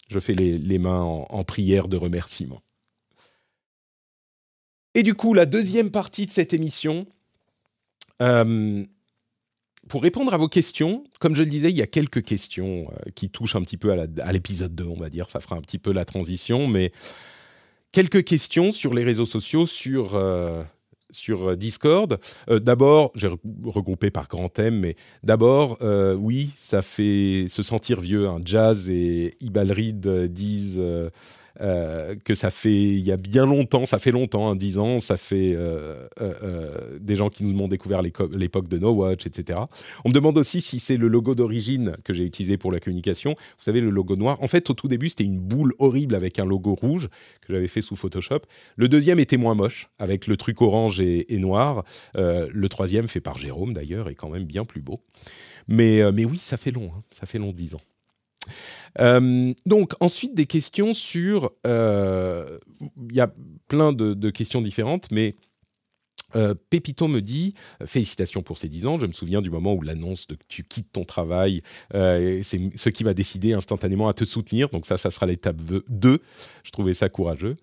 je 0.08 0.20
fais 0.20 0.32
les, 0.34 0.78
mains 0.78 1.00
en, 1.00 1.44
prière 1.44 1.88
de 1.88 1.96
remerciement. 1.96 2.62
Et 4.94 5.02
du 5.02 5.14
coup, 5.14 5.34
la 5.34 5.46
deuxième 5.46 5.90
partie 5.90 6.26
de 6.26 6.30
cette 6.30 6.54
émission, 6.54 7.06
euh, 8.22 8.84
pour 9.88 10.02
répondre 10.02 10.32
à 10.32 10.36
vos 10.36 10.48
questions, 10.48 11.04
comme 11.20 11.34
je 11.34 11.42
le 11.42 11.50
disais, 11.50 11.70
il 11.70 11.76
y 11.76 11.82
a 11.82 11.86
quelques 11.86 12.22
questions 12.22 12.90
euh, 12.90 13.10
qui 13.14 13.28
touchent 13.28 13.56
un 13.56 13.62
petit 13.62 13.76
peu 13.76 13.92
à 13.92 14.32
l'épisode 14.32 14.74
2, 14.74 14.84
on 14.84 14.96
va 14.96 15.10
dire, 15.10 15.28
ça 15.28 15.40
fera 15.40 15.56
un 15.56 15.60
petit 15.60 15.78
peu 15.78 15.92
la 15.92 16.04
transition, 16.04 16.66
mais 16.66 16.92
quelques 17.92 18.24
questions 18.24 18.72
sur 18.72 18.94
les 18.94 19.04
réseaux 19.04 19.26
sociaux, 19.26 19.66
sur, 19.66 20.14
euh, 20.14 20.62
sur 21.10 21.50
euh, 21.50 21.56
Discord. 21.56 22.18
Euh, 22.48 22.58
d'abord, 22.58 23.12
j'ai 23.14 23.28
regroupé 23.64 24.10
par 24.10 24.28
grands 24.28 24.48
thèmes, 24.48 24.78
mais 24.80 24.96
d'abord, 25.22 25.78
oui, 26.18 26.50
ça 26.56 26.82
fait 26.82 27.46
se 27.48 27.62
sentir 27.62 28.00
vieux. 28.00 28.26
Jazz 28.44 28.90
et 28.90 29.36
Ibalrid 29.40 30.06
disent 30.26 30.78
euh, 30.78 31.08
que 31.58 32.34
ça 32.34 32.50
fait 32.50 32.72
il 32.72 33.06
y 33.06 33.12
a 33.12 33.16
bien 33.16 33.46
longtemps, 33.46 33.86
ça 33.86 33.98
fait 33.98 34.10
longtemps, 34.10 34.50
hein, 34.50 34.56
10 34.56 34.78
ans, 34.78 35.00
ça 35.00 35.16
fait 35.16 35.54
euh, 35.54 36.06
euh, 36.20 36.98
des 37.00 37.16
gens 37.16 37.28
qui 37.28 37.44
nous 37.44 37.58
ont 37.62 37.68
découvert 37.68 38.02
l'époque 38.02 38.68
de 38.68 38.78
No 38.78 38.92
Watch, 38.92 39.26
etc. 39.26 39.60
On 40.04 40.10
me 40.10 40.14
demande 40.14 40.38
aussi 40.38 40.60
si 40.60 40.78
c'est 40.78 40.96
le 40.96 41.08
logo 41.08 41.34
d'origine 41.34 41.96
que 42.04 42.12
j'ai 42.12 42.24
utilisé 42.24 42.56
pour 42.56 42.72
la 42.72 42.80
communication. 42.80 43.30
Vous 43.32 43.62
savez, 43.62 43.80
le 43.80 43.90
logo 43.90 44.16
noir. 44.16 44.42
En 44.42 44.48
fait, 44.48 44.68
au 44.70 44.74
tout 44.74 44.88
début, 44.88 45.08
c'était 45.08 45.24
une 45.24 45.38
boule 45.38 45.72
horrible 45.78 46.14
avec 46.14 46.38
un 46.38 46.44
logo 46.44 46.74
rouge 46.74 47.08
que 47.40 47.52
j'avais 47.52 47.68
fait 47.68 47.82
sous 47.82 47.96
Photoshop. 47.96 48.40
Le 48.76 48.88
deuxième 48.88 49.18
était 49.18 49.36
moins 49.36 49.54
moche, 49.54 49.88
avec 49.98 50.26
le 50.26 50.36
truc 50.36 50.60
orange 50.62 51.00
et, 51.00 51.26
noir. 51.38 51.84
le 52.14 52.66
troisième, 52.68 53.08
fait 53.08 53.20
par 53.20 53.38
Jérôme 53.38 53.72
d'ailleurs, 53.72 54.08
est 54.08 54.14
quand 54.14 54.30
même 54.30 54.44
bien 54.44 54.64
plus 54.64 54.80
beau. 54.80 55.00
Mais, 55.68 56.04
oui, 56.04 56.38
ça 56.38 56.56
fait 56.56 56.70
long, 56.70 56.90
hein. 56.96 57.02
ça 57.10 57.26
fait 57.26 57.38
long 57.38 57.52
10 57.52 57.74
ans. 57.74 57.80
Euh, 59.00 59.52
donc 59.66 59.92
ensuite 60.00 60.34
des 60.34 60.46
questions 60.46 60.94
sur, 60.94 61.52
euh, 61.66 62.58
il 63.08 63.14
y 63.14 63.20
a 63.20 63.32
plein 63.68 63.92
de, 63.92 64.30
questions 64.30 64.60
différentes, 64.60 65.10
mais 65.10 65.36
euh, 66.34 66.54
Pépito 66.70 67.08
me 67.08 67.20
dit 67.20 67.54
félicitations 67.84 68.42
pour 68.42 68.58
ces 68.58 68.68
10 68.68 68.86
ans. 68.86 69.00
Je 69.00 69.06
me 69.06 69.12
souviens 69.12 69.42
du 69.42 69.50
moment 69.50 69.74
où 69.74 69.82
l'annonce 69.82 70.26
de 70.26 70.34
que 70.34 70.44
tu 70.48 70.64
quittes 70.64 70.92
ton 70.92 71.04
travail, 71.04 71.62
c'est 71.92 72.76
ce 72.76 72.88
qui 72.88 73.04
va 73.04 73.14
décider 73.14 73.52
instantanément 73.52 74.08
à 74.08 74.14
te 74.14 74.24
soutenir. 74.24 74.68
Donc 74.70 74.86
ça, 74.86 74.96
ça 74.96 75.10
sera 75.10 75.26
l'étape 75.26 75.62
2. 75.88 76.20
Je 76.64 76.70
trouvais 76.70 76.94
ça 76.94 77.08
courageux. 77.08 77.56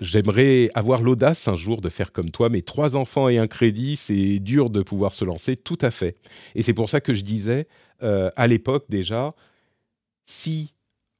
J'aimerais 0.00 0.70
avoir 0.74 1.02
l'audace 1.02 1.46
un 1.46 1.56
jour 1.56 1.82
de 1.82 1.90
faire 1.90 2.10
comme 2.10 2.30
toi, 2.30 2.48
mais 2.48 2.62
trois 2.62 2.96
enfants 2.96 3.28
et 3.28 3.36
un 3.36 3.46
crédit, 3.46 3.96
c'est 3.96 4.38
dur 4.38 4.70
de 4.70 4.80
pouvoir 4.80 5.12
se 5.12 5.26
lancer, 5.26 5.56
tout 5.56 5.76
à 5.82 5.90
fait. 5.90 6.16
Et 6.54 6.62
c'est 6.62 6.72
pour 6.72 6.88
ça 6.88 7.02
que 7.02 7.12
je 7.12 7.20
disais 7.22 7.68
euh, 8.02 8.30
à 8.34 8.46
l'époque 8.46 8.86
déjà, 8.88 9.34
si 10.30 10.74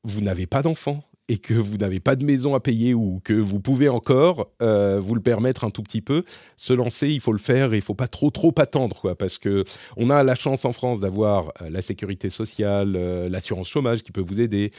vous 0.04 0.20
n'avez 0.20 0.46
pas 0.46 0.62
d'enfants 0.62 1.04
et 1.28 1.38
que 1.38 1.54
vous 1.54 1.76
n'avez 1.76 2.00
pas 2.00 2.16
de 2.16 2.24
maison 2.24 2.54
à 2.54 2.61
payer 2.61 2.92
ou 2.94 3.20
que 3.22 3.32
vous 3.32 3.61
pouvez 3.61 3.88
encore 3.88 4.50
euh, 4.62 4.98
vous 5.00 5.14
le 5.14 5.20
permettre 5.20 5.62
un 5.64 5.70
tout 5.70 5.82
petit 5.82 6.00
peu, 6.00 6.24
se 6.56 6.72
lancer, 6.72 7.08
il 7.08 7.20
faut 7.20 7.32
le 7.32 7.38
faire 7.38 7.72
et 7.72 7.76
il 7.76 7.82
faut 7.82 7.94
pas 7.94 8.08
trop 8.08 8.30
trop 8.30 8.52
attendre 8.58 9.00
quoi, 9.00 9.16
parce 9.16 9.38
que 9.38 9.64
on 9.96 10.11
a 10.11 10.24
la 10.24 10.34
chance 10.34 10.64
en 10.64 10.72
France 10.72 10.98
d'avoir 10.98 11.52
euh, 11.62 11.70
la 11.70 11.82
sécurité 11.82 12.30
sociale, 12.30 12.92
l'assurance 13.28 13.68
chômage 13.68 14.02
qui 14.02 14.11
peut 14.11 14.20
vous 14.20 14.40
aider, 14.40 14.72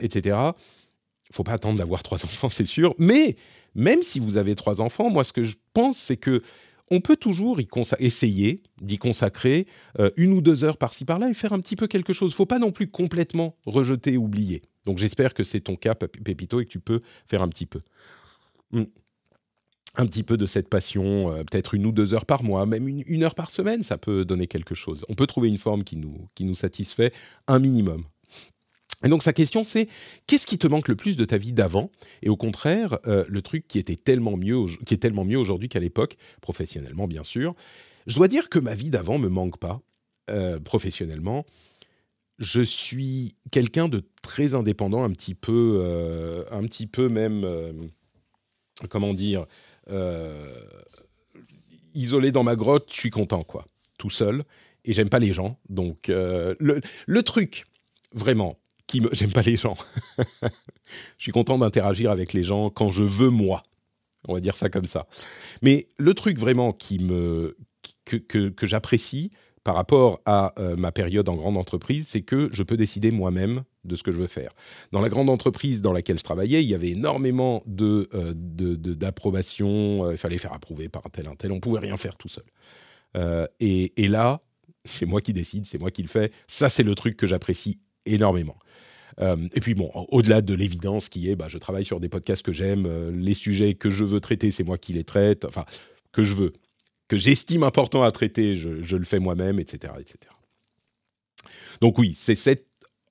etc 0.00 0.52
faut 1.34 1.44
pas 1.44 1.52
attendre 1.52 1.78
d'avoir 1.78 2.02
trois 2.02 2.18
enfants, 2.24 2.48
c'est 2.48 2.66
sûr. 2.66 2.94
Mais 2.98 3.36
même 3.74 4.02
si 4.02 4.20
vous 4.20 4.36
avez 4.36 4.54
trois 4.54 4.80
enfants, 4.80 5.10
moi, 5.10 5.24
ce 5.24 5.32
que 5.32 5.42
je 5.42 5.56
pense, 5.72 5.98
c'est 5.98 6.16
que 6.16 6.42
on 6.90 7.00
peut 7.00 7.16
toujours 7.16 7.60
y 7.60 7.68
essayer 7.98 8.62
d'y 8.80 8.98
consacrer 8.98 9.66
euh, 9.98 10.10
une 10.16 10.32
ou 10.32 10.40
deux 10.40 10.64
heures 10.64 10.76
par-ci 10.76 11.04
par-là 11.04 11.30
et 11.30 11.34
faire 11.34 11.52
un 11.52 11.60
petit 11.60 11.76
peu 11.76 11.86
quelque 11.86 12.12
chose. 12.12 12.34
Faut 12.34 12.46
pas 12.46 12.58
non 12.58 12.72
plus 12.72 12.88
complètement 12.88 13.56
rejeter, 13.64 14.16
oublier. 14.16 14.62
Donc 14.84 14.98
j'espère 14.98 15.34
que 15.34 15.42
c'est 15.42 15.60
ton 15.60 15.76
cas, 15.76 15.94
Pépito, 15.94 16.60
et 16.60 16.64
que 16.64 16.70
tu 16.70 16.80
peux 16.80 17.00
faire 17.26 17.42
un 17.42 17.48
petit 17.48 17.66
peu. 17.66 17.80
Hmm. 18.70 18.84
Un 19.96 20.06
petit 20.06 20.24
peu 20.24 20.36
de 20.36 20.46
cette 20.46 20.68
passion, 20.68 21.30
euh, 21.30 21.44
peut-être 21.44 21.74
une 21.74 21.86
ou 21.86 21.92
deux 21.92 22.14
heures 22.14 22.26
par 22.26 22.42
mois, 22.42 22.66
même 22.66 22.88
une, 22.88 23.04
une, 23.06 23.22
heure 23.22 23.36
par 23.36 23.50
semaine, 23.50 23.82
ça 23.82 23.96
peut 23.96 24.24
donner 24.24 24.48
quelque 24.48 24.74
chose. 24.74 25.04
On 25.08 25.14
peut 25.14 25.26
trouver 25.26 25.48
une 25.48 25.58
forme 25.58 25.84
qui 25.84 25.96
nous, 25.96 26.28
qui 26.34 26.44
nous 26.44 26.54
satisfait 26.54 27.12
un 27.46 27.60
minimum. 27.60 28.04
Et 29.04 29.08
donc 29.08 29.22
sa 29.22 29.32
question 29.32 29.64
c'est 29.64 29.88
qu'est-ce 30.26 30.46
qui 30.46 30.58
te 30.58 30.66
manque 30.66 30.88
le 30.88 30.96
plus 30.96 31.16
de 31.16 31.24
ta 31.24 31.36
vie 31.36 31.52
d'avant? 31.52 31.90
Et 32.22 32.30
au 32.30 32.36
contraire, 32.36 32.98
euh, 33.06 33.24
le 33.28 33.42
truc 33.42 33.68
qui 33.68 33.78
était 33.78 33.96
tellement 33.96 34.36
mieux, 34.36 34.64
qui 34.86 34.94
est 34.94 34.98
tellement 34.98 35.24
mieux 35.24 35.38
aujourd'hui 35.38 35.68
qu'à 35.68 35.80
l'époque, 35.80 36.16
professionnellement 36.40 37.06
bien 37.06 37.22
sûr. 37.22 37.54
Je 38.06 38.16
dois 38.16 38.28
dire 38.28 38.48
que 38.48 38.58
ma 38.58 38.74
vie 38.74 38.90
d'avant 38.90 39.18
me 39.18 39.28
manque 39.28 39.58
pas 39.58 39.80
euh, 40.30 40.58
professionnellement. 40.58 41.44
Je 42.38 42.62
suis 42.62 43.36
quelqu'un 43.52 43.88
de 43.88 44.02
très 44.22 44.54
indépendant, 44.54 45.04
un 45.04 45.10
petit 45.10 45.34
peu, 45.34 45.80
euh, 45.84 46.44
un 46.50 46.64
petit 46.64 46.88
peu 46.88 47.08
même, 47.08 47.46
comment 48.88 49.14
dire, 49.14 49.46
isolé 51.94 52.32
dans 52.32 52.42
ma 52.42 52.56
grotte. 52.56 52.88
Je 52.92 52.98
suis 52.98 53.10
content 53.10 53.44
quoi, 53.44 53.66
tout 53.98 54.10
seul. 54.10 54.42
Et 54.84 54.92
j'aime 54.92 55.10
pas 55.10 55.20
les 55.20 55.32
gens. 55.32 55.58
Donc 55.68 56.08
le, 56.08 56.80
le 57.06 57.22
truc 57.22 57.64
vraiment 58.12 58.58
qui 58.86 59.00
me... 59.00 59.08
J'aime 59.12 59.32
pas 59.32 59.42
les 59.42 59.56
gens. 59.56 59.76
je 60.42 60.48
suis 61.18 61.32
content 61.32 61.58
d'interagir 61.58 62.10
avec 62.10 62.32
les 62.32 62.44
gens 62.44 62.70
quand 62.70 62.90
je 62.90 63.02
veux 63.02 63.30
moi. 63.30 63.62
On 64.28 64.34
va 64.34 64.40
dire 64.40 64.56
ça 64.56 64.68
comme 64.68 64.86
ça. 64.86 65.06
Mais 65.62 65.88
le 65.98 66.14
truc 66.14 66.38
vraiment 66.38 66.72
qui 66.72 66.98
me... 66.98 67.56
que, 68.04 68.16
que, 68.16 68.66
j'apprécie 68.66 69.30
par 69.64 69.74
rapport 69.74 70.20
à 70.26 70.52
euh, 70.58 70.76
ma 70.76 70.92
période 70.92 71.28
en 71.28 71.36
grande 71.36 71.56
entreprise, 71.56 72.06
c'est 72.08 72.20
que 72.20 72.48
je 72.52 72.62
peux 72.62 72.76
décider 72.76 73.10
moi-même 73.10 73.64
de 73.84 73.96
ce 73.96 74.02
que 74.02 74.12
je 74.12 74.18
veux 74.18 74.26
faire. 74.26 74.50
Dans 74.92 75.00
la 75.00 75.08
grande 75.08 75.30
entreprise 75.30 75.80
dans 75.80 75.92
laquelle 75.92 76.18
je 76.18 76.24
travaillais, 76.24 76.62
il 76.62 76.68
y 76.68 76.74
avait 76.74 76.90
énormément 76.90 77.62
de, 77.66 78.08
euh, 78.14 78.32
d'approbation, 78.34 80.06
euh, 80.06 80.12
il 80.12 80.18
fallait 80.18 80.38
faire 80.38 80.52
approuver 80.52 80.88
par 80.88 81.02
un 81.06 81.10
tel, 81.10 81.28
un 81.28 81.34
tel, 81.34 81.52
on 81.52 81.60
pouvait 81.60 81.80
rien 81.80 81.96
faire 81.96 82.16
tout 82.16 82.28
seul. 82.28 82.44
et, 83.60 84.02
et 84.02 84.08
là, 84.08 84.40
c'est 84.84 85.06
moi 85.06 85.20
qui 85.20 85.32
décide, 85.32 85.66
c'est 85.66 85.78
moi 85.78 85.90
qui 85.90 86.02
le 86.02 86.08
fais. 86.08 86.30
Ça, 86.46 86.68
c'est 86.68 86.82
le 86.82 86.94
truc 86.94 87.16
que 87.16 87.26
j'apprécie 87.26 87.78
énormément. 88.06 88.56
Euh, 89.20 89.36
et 89.54 89.60
puis 89.60 89.74
bon, 89.74 89.90
au-delà 90.08 90.40
de 90.40 90.54
l'évidence 90.54 91.08
qui 91.08 91.30
est, 91.30 91.36
bah, 91.36 91.46
je 91.48 91.58
travaille 91.58 91.84
sur 91.84 92.00
des 92.00 92.08
podcasts 92.08 92.42
que 92.42 92.52
j'aime, 92.52 92.86
euh, 92.86 93.10
les 93.12 93.34
sujets 93.34 93.74
que 93.74 93.90
je 93.90 94.04
veux 94.04 94.20
traiter, 94.20 94.50
c'est 94.50 94.64
moi 94.64 94.78
qui 94.78 94.92
les 94.92 95.04
traite, 95.04 95.44
enfin, 95.44 95.64
que 96.12 96.24
je 96.24 96.34
veux, 96.34 96.52
que 97.08 97.16
j'estime 97.16 97.62
important 97.62 98.02
à 98.02 98.10
traiter, 98.10 98.56
je, 98.56 98.96
le 98.96 99.04
fais 99.04 99.18
moi-même, 99.18 99.60
etc., 99.60 99.94
etc. 99.98 100.18
Donc 101.80 101.98
oui, 101.98 102.14
c'est 102.16 102.34
cette 102.34 102.66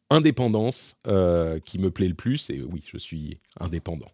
indépendance 0.10 0.96
euh, 1.08 1.60
qui 1.60 1.80
me 1.80 1.92
plaît 1.92 2.08
le 2.08 2.16
plus, 2.16 2.50
et 2.50 2.62
oui, 2.62 2.84
je 2.92 2.98
suis 2.98 3.40
indépendant. 3.60 4.12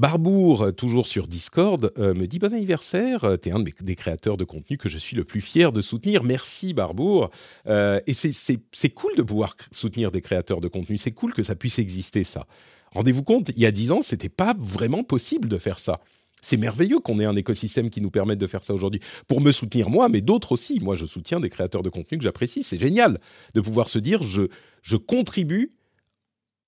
Barbour, 0.00 0.74
toujours 0.74 1.06
sur 1.06 1.26
Discord, 1.26 1.92
euh, 1.98 2.14
me 2.14 2.26
dit 2.26 2.38
bon 2.38 2.54
anniversaire. 2.54 3.24
Euh, 3.24 3.36
tu 3.36 3.50
es 3.50 3.52
un 3.52 3.60
des 3.60 3.94
créateurs 3.96 4.38
de 4.38 4.44
contenu 4.44 4.78
que 4.78 4.88
je 4.88 4.96
suis 4.96 5.14
le 5.14 5.24
plus 5.24 5.42
fier 5.42 5.72
de 5.72 5.82
soutenir. 5.82 6.24
Merci 6.24 6.72
Barbour. 6.72 7.30
Euh, 7.66 8.00
et 8.06 8.14
c'est 8.14 8.90
cool 8.94 9.14
de 9.14 9.22
pouvoir 9.22 9.56
soutenir 9.72 10.10
des 10.10 10.22
créateurs 10.22 10.62
de 10.62 10.68
contenu. 10.68 10.96
C'est 10.96 11.10
cool 11.10 11.34
que 11.34 11.42
ça 11.42 11.54
puisse 11.54 11.78
exister 11.78 12.24
ça. 12.24 12.46
Rendez-vous 12.92 13.22
compte, 13.22 13.50
il 13.50 13.58
y 13.58 13.66
a 13.66 13.70
dix 13.70 13.92
ans, 13.92 14.00
c'était 14.00 14.30
pas 14.30 14.54
vraiment 14.58 15.04
possible 15.04 15.50
de 15.50 15.58
faire 15.58 15.78
ça. 15.78 16.00
C'est 16.40 16.56
merveilleux 16.56 17.00
qu'on 17.00 17.20
ait 17.20 17.26
un 17.26 17.36
écosystème 17.36 17.90
qui 17.90 18.00
nous 18.00 18.10
permette 18.10 18.38
de 18.38 18.46
faire 18.46 18.64
ça 18.64 18.72
aujourd'hui. 18.72 19.02
Pour 19.28 19.42
me 19.42 19.52
soutenir 19.52 19.90
moi, 19.90 20.08
mais 20.08 20.22
d'autres 20.22 20.52
aussi. 20.52 20.80
Moi, 20.80 20.96
je 20.96 21.04
soutiens 21.04 21.40
des 21.40 21.50
créateurs 21.50 21.82
de 21.82 21.90
contenu 21.90 22.16
que 22.16 22.24
j'apprécie. 22.24 22.62
C'est 22.62 22.80
génial 22.80 23.20
de 23.52 23.60
pouvoir 23.60 23.90
se 23.90 23.98
dire 23.98 24.22
je 24.22 24.96
contribue 24.96 25.68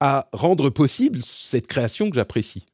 à 0.00 0.28
rendre 0.34 0.68
possible 0.68 1.22
cette 1.22 1.66
création 1.66 2.10
que 2.10 2.16
j'apprécie. 2.16 2.66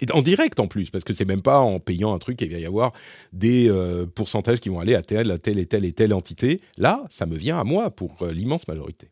Et 0.00 0.10
en 0.12 0.22
direct 0.22 0.58
en 0.58 0.68
plus, 0.68 0.90
parce 0.90 1.04
que 1.04 1.12
c'est 1.12 1.26
même 1.26 1.42
pas 1.42 1.60
en 1.60 1.78
payant 1.78 2.14
un 2.14 2.18
truc 2.18 2.38
qu'il 2.38 2.50
va 2.50 2.58
y 2.58 2.64
avoir 2.64 2.92
des 3.32 3.68
euh, 3.68 4.06
pourcentages 4.06 4.58
qui 4.58 4.68
vont 4.68 4.80
aller 4.80 4.94
à 4.94 5.02
telle, 5.02 5.30
et 5.30 5.66
telle 5.66 5.84
et 5.84 5.92
telle 5.92 6.14
entité. 6.14 6.60
Là, 6.78 7.04
ça 7.10 7.26
me 7.26 7.36
vient 7.36 7.58
à 7.58 7.64
moi 7.64 7.90
pour 7.90 8.22
euh, 8.22 8.32
l'immense 8.32 8.66
majorité. 8.68 9.10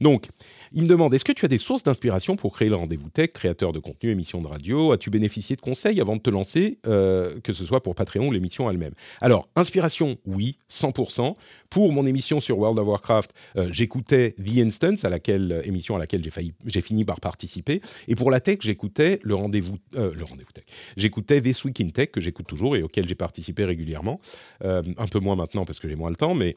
Donc, 0.00 0.26
il 0.72 0.82
me 0.82 0.88
demande, 0.88 1.14
est-ce 1.14 1.24
que 1.24 1.32
tu 1.32 1.44
as 1.44 1.48
des 1.48 1.58
sources 1.58 1.82
d'inspiration 1.82 2.36
pour 2.36 2.52
créer 2.52 2.68
le 2.68 2.76
rendez-vous 2.76 3.08
tech, 3.08 3.32
créateur 3.32 3.72
de 3.72 3.78
contenu, 3.78 4.10
émission 4.10 4.40
de 4.40 4.48
radio? 4.48 4.92
As-tu 4.92 5.10
bénéficié 5.10 5.56
de 5.56 5.60
conseils 5.60 6.00
avant 6.00 6.16
de 6.16 6.20
te 6.20 6.30
lancer, 6.30 6.78
euh, 6.86 7.38
que 7.40 7.52
ce 7.52 7.64
soit 7.64 7.82
pour 7.82 7.94
Patreon 7.94 8.28
ou 8.28 8.32
l'émission 8.32 8.70
elle-même? 8.70 8.94
Alors, 9.20 9.48
inspiration, 9.56 10.18
oui, 10.26 10.58
100%. 10.70 11.34
Pour 11.70 11.92
mon 11.92 12.06
émission 12.06 12.40
sur 12.40 12.58
World 12.58 12.78
of 12.78 12.86
Warcraft, 12.86 13.32
euh, 13.56 13.68
j'écoutais 13.72 14.32
The 14.32 14.58
Instance, 14.58 15.04
à 15.04 15.08
laquelle, 15.08 15.52
euh, 15.52 15.62
émission 15.64 15.96
à 15.96 15.98
laquelle 15.98 16.22
j'ai 16.22 16.80
fini 16.80 17.04
par 17.04 17.20
participer. 17.20 17.80
Et 18.06 18.14
pour 18.14 18.30
la 18.30 18.40
tech, 18.40 18.58
j'écoutais 18.60 19.20
le 19.22 19.34
rendez-vous 19.34 19.76
le 19.92 20.24
rendez-vous 20.24 20.52
tech. 20.52 20.64
J'écoutais 20.96 21.40
This 21.40 21.64
Week 21.64 21.80
in 21.80 21.88
Tech, 21.88 22.10
que 22.10 22.20
j'écoute 22.20 22.46
toujours 22.46 22.76
et 22.76 22.82
auquel 22.82 23.08
j'ai 23.08 23.14
participé 23.14 23.64
régulièrement. 23.64 24.20
un 24.62 25.06
peu 25.10 25.18
moins 25.18 25.36
maintenant 25.36 25.64
parce 25.64 25.80
que 25.80 25.88
j'ai 25.88 25.96
moins 25.96 26.10
le 26.10 26.16
temps, 26.16 26.34
mais 26.34 26.56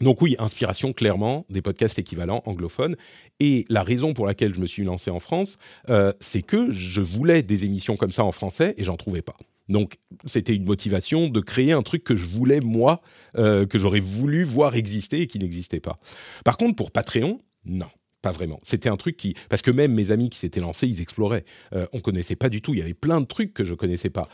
donc 0.00 0.22
oui, 0.22 0.34
inspiration 0.38 0.92
clairement 0.92 1.44
des 1.50 1.60
podcasts 1.60 1.98
équivalents 1.98 2.42
anglophones. 2.46 2.96
Et 3.38 3.66
la 3.68 3.82
raison 3.82 4.14
pour 4.14 4.26
laquelle 4.26 4.54
je 4.54 4.60
me 4.60 4.66
suis 4.66 4.82
lancé 4.82 5.10
en 5.10 5.20
France, 5.20 5.58
euh, 5.90 6.12
c'est 6.20 6.42
que 6.42 6.70
je 6.70 7.00
voulais 7.00 7.42
des 7.42 7.64
émissions 7.64 7.96
comme 7.96 8.10
ça 8.10 8.24
en 8.24 8.32
français 8.32 8.74
et 8.78 8.84
j'en 8.84 8.96
trouvais 8.96 9.22
pas. 9.22 9.36
Donc 9.68 9.98
c'était 10.24 10.54
une 10.54 10.64
motivation 10.64 11.28
de 11.28 11.40
créer 11.40 11.72
un 11.72 11.82
truc 11.82 12.02
que 12.02 12.16
je 12.16 12.26
voulais 12.26 12.60
moi, 12.60 13.02
euh, 13.36 13.66
que 13.66 13.78
j'aurais 13.78 14.00
voulu 14.00 14.42
voir 14.42 14.74
exister 14.74 15.20
et 15.20 15.26
qui 15.26 15.38
n'existait 15.38 15.80
pas. 15.80 15.98
Par 16.44 16.56
contre, 16.56 16.76
pour 16.76 16.90
Patreon, 16.90 17.40
non. 17.64 17.88
Pas 18.22 18.32
vraiment. 18.32 18.58
C'était 18.62 18.90
un 18.90 18.98
truc 18.98 19.16
qui, 19.16 19.34
parce 19.48 19.62
que 19.62 19.70
même 19.70 19.94
mes 19.94 20.10
amis 20.10 20.28
qui 20.28 20.38
s'étaient 20.38 20.60
lancés, 20.60 20.86
ils 20.86 21.00
exploraient. 21.00 21.46
Euh, 21.72 21.86
on 21.94 22.00
connaissait 22.00 22.36
pas 22.36 22.50
du 22.50 22.60
tout. 22.60 22.74
Il 22.74 22.78
y 22.78 22.82
avait 22.82 22.92
plein 22.92 23.18
de 23.18 23.24
trucs 23.24 23.54
que 23.54 23.64
je 23.64 23.72
connaissais 23.72 24.10
pas. 24.10 24.28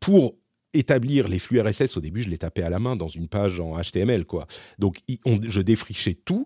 Pour 0.00 0.34
établir 0.74 1.28
les 1.28 1.38
flux 1.38 1.60
RSS, 1.60 1.96
au 1.96 2.00
début, 2.00 2.22
je 2.22 2.28
les 2.28 2.38
tapais 2.38 2.62
à 2.62 2.70
la 2.70 2.78
main 2.78 2.96
dans 2.96 3.08
une 3.08 3.28
page 3.28 3.60
en 3.60 3.80
HTML, 3.80 4.24
quoi. 4.24 4.46
Donc, 4.78 4.98
je 5.26 5.60
défrichais 5.60 6.14
tout. 6.14 6.44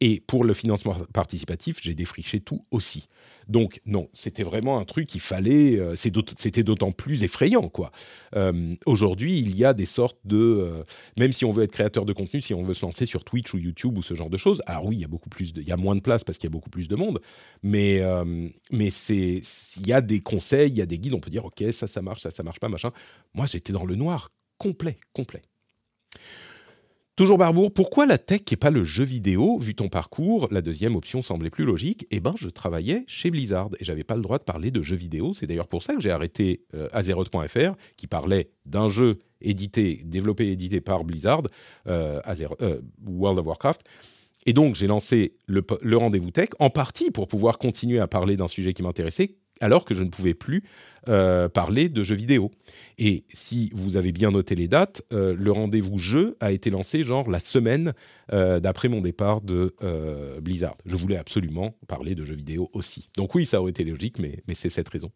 Et 0.00 0.20
pour 0.20 0.44
le 0.44 0.54
financement 0.54 0.94
participatif, 1.12 1.78
j'ai 1.82 1.94
défriché 1.94 2.40
tout 2.40 2.64
aussi. 2.70 3.08
Donc 3.48 3.80
non, 3.84 4.08
c'était 4.12 4.44
vraiment 4.44 4.78
un 4.78 4.84
truc 4.84 5.06
qu'il 5.06 5.20
fallait. 5.20 5.78
Euh, 5.78 5.96
c'était 5.96 6.62
d'autant 6.62 6.92
plus 6.92 7.24
effrayant, 7.24 7.68
quoi. 7.68 7.90
Euh, 8.36 8.68
aujourd'hui, 8.86 9.38
il 9.38 9.56
y 9.56 9.64
a 9.64 9.74
des 9.74 9.86
sortes 9.86 10.18
de, 10.24 10.36
euh, 10.36 10.84
même 11.18 11.32
si 11.32 11.44
on 11.44 11.50
veut 11.50 11.64
être 11.64 11.72
créateur 11.72 12.04
de 12.04 12.12
contenu, 12.12 12.40
si 12.40 12.54
on 12.54 12.62
veut 12.62 12.74
se 12.74 12.84
lancer 12.84 13.06
sur 13.06 13.24
Twitch 13.24 13.52
ou 13.54 13.58
YouTube 13.58 13.96
ou 13.98 14.02
ce 14.02 14.14
genre 14.14 14.30
de 14.30 14.36
choses. 14.36 14.62
Alors 14.66 14.86
oui, 14.86 14.96
il 14.96 15.00
y 15.00 15.04
a 15.04 15.08
beaucoup 15.08 15.30
plus, 15.30 15.52
il 15.56 15.66
y 15.66 15.72
a 15.72 15.76
moins 15.76 15.96
de 15.96 16.00
place 16.00 16.22
parce 16.22 16.38
qu'il 16.38 16.48
y 16.48 16.52
a 16.52 16.54
beaucoup 16.54 16.70
plus 16.70 16.88
de 16.88 16.94
monde, 16.94 17.20
mais 17.62 18.02
mais 18.70 18.90
c'est, 18.90 19.42
il 19.76 19.86
y 19.86 19.92
a 19.92 20.00
des 20.00 20.20
conseils, 20.20 20.70
il 20.70 20.76
y 20.76 20.82
a 20.82 20.86
des 20.86 20.98
guides. 20.98 21.14
On 21.14 21.20
peut 21.20 21.30
dire 21.30 21.44
ok, 21.44 21.64
ça, 21.72 21.86
ça 21.86 22.02
marche, 22.02 22.20
ça, 22.20 22.30
ça 22.30 22.42
marche 22.42 22.60
pas, 22.60 22.68
machin. 22.68 22.92
Moi, 23.34 23.46
j'étais 23.46 23.72
dans 23.72 23.84
le 23.84 23.94
noir 23.94 24.30
complet, 24.58 24.98
complet. 25.12 25.42
Toujours 27.18 27.36
Barbour, 27.36 27.72
pourquoi 27.72 28.06
la 28.06 28.16
tech 28.16 28.42
et 28.52 28.56
pas 28.56 28.70
le 28.70 28.84
jeu 28.84 29.02
vidéo? 29.02 29.58
Vu 29.58 29.74
ton 29.74 29.88
parcours, 29.88 30.46
la 30.52 30.62
deuxième 30.62 30.94
option 30.94 31.20
semblait 31.20 31.50
plus 31.50 31.64
logique. 31.64 32.06
Eh 32.12 32.20
ben, 32.20 32.32
je 32.36 32.48
travaillais 32.48 33.02
chez 33.08 33.32
Blizzard 33.32 33.70
et 33.80 33.84
j'avais 33.84 34.04
pas 34.04 34.14
le 34.14 34.22
droit 34.22 34.38
de 34.38 34.44
parler 34.44 34.70
de 34.70 34.82
jeux 34.82 34.94
vidéo. 34.94 35.34
C'est 35.34 35.48
d'ailleurs 35.48 35.66
pour 35.66 35.82
ça 35.82 35.96
que 35.96 36.00
j'ai 36.00 36.12
arrêté 36.12 36.62
euh, 36.76 36.88
Azeroth.fr, 36.92 37.74
qui 37.96 38.06
parlait 38.06 38.50
d'un 38.66 38.88
jeu 38.88 39.18
édité, 39.40 40.00
développé 40.04 40.46
et 40.46 40.52
édité 40.52 40.80
par 40.80 41.02
Blizzard, 41.02 41.42
euh, 41.88 42.20
euh, 42.62 42.80
World 43.04 43.40
of 43.40 43.46
Warcraft. 43.48 43.80
Et 44.46 44.52
donc, 44.52 44.76
j'ai 44.76 44.86
lancé 44.86 45.34
le, 45.46 45.66
le 45.82 45.96
rendez-vous 45.96 46.30
tech, 46.30 46.50
en 46.60 46.70
partie 46.70 47.10
pour 47.10 47.26
pouvoir 47.26 47.58
continuer 47.58 47.98
à 47.98 48.06
parler 48.06 48.36
d'un 48.36 48.46
sujet 48.46 48.74
qui 48.74 48.84
m'intéressait, 48.84 49.34
alors 49.60 49.84
que 49.84 49.92
je 49.92 50.04
ne 50.04 50.10
pouvais 50.10 50.34
plus 50.34 50.62
euh, 51.08 51.48
parler 51.48 51.88
de 51.88 52.04
jeux 52.04 52.14
vidéo. 52.14 52.50
Et 52.98 53.24
si 53.32 53.70
vous 53.74 53.96
avez 53.96 54.12
bien 54.12 54.30
noté 54.30 54.54
les 54.54 54.68
dates, 54.68 55.02
euh, 55.12 55.34
le 55.38 55.52
rendez-vous 55.52 55.96
jeu 55.96 56.36
a 56.40 56.52
été 56.52 56.68
lancé 56.68 57.02
genre 57.02 57.30
la 57.30 57.40
semaine 57.40 57.94
euh, 58.32 58.60
d'après 58.60 58.88
mon 58.88 59.00
départ 59.00 59.40
de 59.40 59.74
Blizzard. 60.42 60.76
Je 60.84 60.96
voulais 60.96 61.16
absolument 61.16 61.74
parler 61.86 62.14
de 62.14 62.24
jeux 62.24 62.34
vidéo 62.34 62.68
aussi. 62.74 63.08
Donc 63.16 63.34
oui, 63.34 63.46
ça 63.46 63.60
aurait 63.60 63.70
été 63.70 63.84
logique, 63.84 64.18
mais, 64.18 64.42
mais 64.48 64.54
c'est 64.54 64.68
cette 64.68 64.88
raison. 64.88 65.10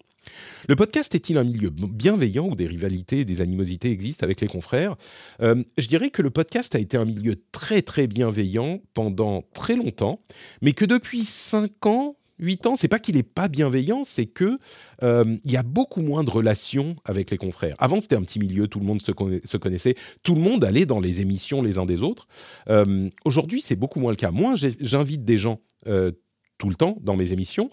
Le 0.68 0.76
podcast 0.76 1.14
est-il 1.14 1.36
un 1.36 1.44
milieu 1.44 1.70
bienveillant 1.70 2.48
où 2.48 2.54
des 2.54 2.66
rivalités 2.66 3.20
et 3.20 3.24
des 3.24 3.42
animosités 3.42 3.90
existent 3.90 4.24
avec 4.24 4.40
les 4.40 4.46
confrères? 4.46 4.96
Je 5.40 5.88
dirais 5.88 6.10
que 6.10 6.22
le 6.22 6.30
podcast 6.30 6.74
a 6.74 6.78
été 6.78 6.96
un 6.96 7.04
milieu 7.04 7.34
très 7.50 7.82
très 7.82 8.06
bienveillant 8.06 8.80
pendant 8.94 9.44
très 9.52 9.76
longtemps, 9.76 10.20
mais 10.62 10.72
que 10.72 10.84
depuis 10.84 11.24
5 11.24 11.86
ans, 11.86 12.16
8 12.42 12.66
ans, 12.66 12.76
c'est 12.76 12.88
pas 12.88 12.98
qu'il 12.98 13.16
est 13.16 13.22
pas 13.22 13.48
bienveillant, 13.48 14.04
c'est 14.04 14.26
que 14.26 14.58
euh, 15.02 15.36
il 15.44 15.52
y 15.52 15.56
a 15.56 15.62
beaucoup 15.62 16.02
moins 16.02 16.24
de 16.24 16.30
relations 16.30 16.96
avec 17.04 17.30
les 17.30 17.38
confrères. 17.38 17.76
Avant, 17.78 18.00
c'était 18.00 18.16
un 18.16 18.22
petit 18.22 18.38
milieu, 18.38 18.68
tout 18.68 18.80
le 18.80 18.84
monde 18.84 19.00
se, 19.00 19.12
connaissait, 19.12 19.94
tout 20.22 20.34
le 20.34 20.40
monde 20.40 20.64
allait 20.64 20.86
dans 20.86 21.00
les 21.00 21.20
émissions 21.20 21.62
les 21.62 21.78
uns 21.78 21.86
des 21.86 22.02
autres. 22.02 22.26
Euh, 22.68 23.08
aujourd'hui, 23.24 23.60
c'est 23.60 23.76
beaucoup 23.76 24.00
moins 24.00 24.10
le 24.10 24.16
cas. 24.16 24.30
Moi, 24.30 24.54
j'invite 24.56 25.24
des 25.24 25.38
gens 25.38 25.60
euh, 25.86 26.12
tout 26.58 26.68
le 26.68 26.74
temps 26.74 26.96
dans 27.00 27.16
mes 27.16 27.32
émissions, 27.32 27.70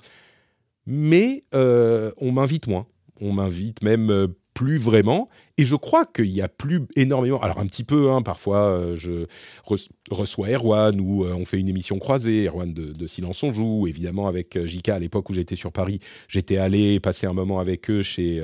mais 0.86 1.42
on 1.52 2.32
m'invite 2.32 2.68
moins. 2.68 2.88
On 3.22 3.34
m'invite 3.34 3.84
même 3.84 4.34
plus 4.60 4.78
vraiment. 4.78 5.30
Et 5.58 5.64
je 5.64 5.76
crois 5.76 6.06
qu'il 6.06 6.32
y 6.32 6.42
a 6.42 6.50
plus 6.50 6.82
énormément. 6.98 7.40
Alors, 7.40 7.60
un 7.60 7.66
petit 7.66 7.86
peu, 7.86 8.12
hein, 8.12 8.22
parfois, 8.22 8.58
euh, 8.58 8.98
je 8.98 9.26
reçois 10.12 10.50
Erwan 10.50 11.00
ou 11.00 11.24
euh, 11.24 11.34
on 11.34 11.46
fait 11.46 11.60
une 11.60 11.70
émission 11.70 11.98
croisée, 11.98 12.46
Erwan 12.50 12.74
de, 12.74 13.08
Silence 13.08 13.42
on 13.44 13.54
Joue, 13.54 13.88
évidemment, 13.88 14.28
avec 14.28 14.58
euh, 14.58 14.68
JK 14.68 14.90
à 14.90 15.00
l'époque 15.00 15.30
où 15.30 15.34
j'étais 15.34 15.56
sur 15.56 15.72
Paris. 15.72 16.02
J'étais 16.28 16.58
allé 16.58 17.00
passer 17.00 17.26
un 17.26 17.32
moment 17.32 17.60
avec 17.60 17.90
eux 17.90 18.04
chez, 18.04 18.44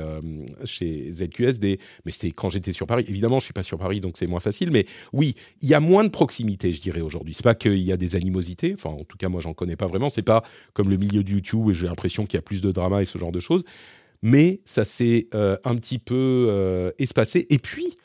chez 0.63 1.11
ZQSD, 1.11 1.80
mais 2.05 2.11
c'était 2.13 2.32
quand 2.32 2.49
j'étais 2.49 2.72
sur 2.72 2.88
Paris. 2.88 3.03
Évidemment, 3.09 3.39
je 3.39 3.45
suis 3.45 3.53
pas 3.53 3.63
sur 3.63 3.78
Paris, 3.78 3.99
donc 3.99 4.16
c'est 4.16 4.28
moins 4.28 4.39
facile. 4.39 4.72
Mais 4.72 4.86
oui, 5.11 5.36
il 5.61 5.68
y 5.68 5.74
a 5.74 5.82
moins 5.82 6.05
de 6.05 6.09
proximité, 6.09 6.72
je 6.72 6.80
dirais, 6.80 7.01
aujourd'hui. 7.01 7.34
C'est 7.34 7.43
pas 7.43 7.55
qu'il 7.55 7.76
y 7.80 7.91
a 7.91 7.97
des 7.97 8.16
animosités. 8.16 8.72
Enfin, 8.74 8.91
en 8.91 9.03
tout 9.03 9.18
cas, 9.18 9.28
moi, 9.28 9.41
j'en 9.41 9.53
connais 9.53 9.76
pas 9.76 9.88
vraiment. 9.88 10.09
C'est 10.09 10.22
pas 10.22 10.43
comme 10.74 10.89
le 10.89 10.95
milieu 10.95 11.26
de 11.26 11.32
YouTube 11.32 11.66
où 11.66 11.74
j'ai 11.74 11.88
l'impression 11.88 12.26
qu'il 12.26 12.38
y 12.38 12.39
a 12.39 12.41
plus 12.41 12.61
de 12.61 12.72
drama 12.72 13.01
et 13.01 13.05
ce 13.05 13.18
genre 13.18 13.34
de 13.34 13.41
choses 13.41 13.66
mais 14.26 14.59
ça 14.65 14.86
s'est 14.86 15.28
euh, 15.36 15.55
un 15.65 15.76
petit 15.76 15.99
peu 15.99 16.47
euh, 16.49 16.89
espacé. 16.97 17.45
Et 17.51 17.59
puis, 17.59 17.95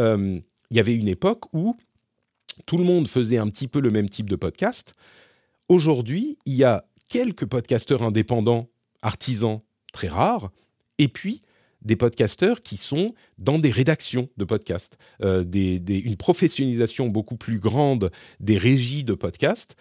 euh, 0.00 0.40
il 0.72 0.76
y 0.76 0.80
avait 0.80 0.96
une 0.96 1.06
époque 1.06 1.44
où 1.54 1.76
tout 2.66 2.78
le 2.78 2.84
monde 2.84 3.06
faisait 3.06 3.38
un 3.38 3.48
petit 3.48 3.68
peu 3.68 3.78
le 3.78 3.92
même 3.92 4.08
type 4.08 4.28
de 4.28 4.34
podcast. 4.34 4.94
Aujourd'hui, 5.68 6.36
il 6.46 6.54
y 6.54 6.64
a 6.64 6.84
quelques 7.06 7.46
podcasteurs 7.46 8.02
indépendants, 8.02 8.68
artisans, 9.02 9.60
très 9.92 10.08
rares, 10.08 10.50
et 10.98 11.06
puis 11.06 11.42
des 11.80 11.94
podcasteurs 11.94 12.62
qui 12.62 12.76
sont 12.76 13.14
dans 13.38 13.60
des 13.60 13.70
rédactions 13.70 14.28
de 14.36 14.44
podcasts, 14.44 14.98
une 15.20 16.16
professionnalisation 16.16 17.06
beaucoup 17.06 17.36
plus 17.36 17.60
grande 17.60 18.10
des 18.40 18.58
régies 18.58 19.04
de 19.04 19.14
podcasts, 19.14 19.76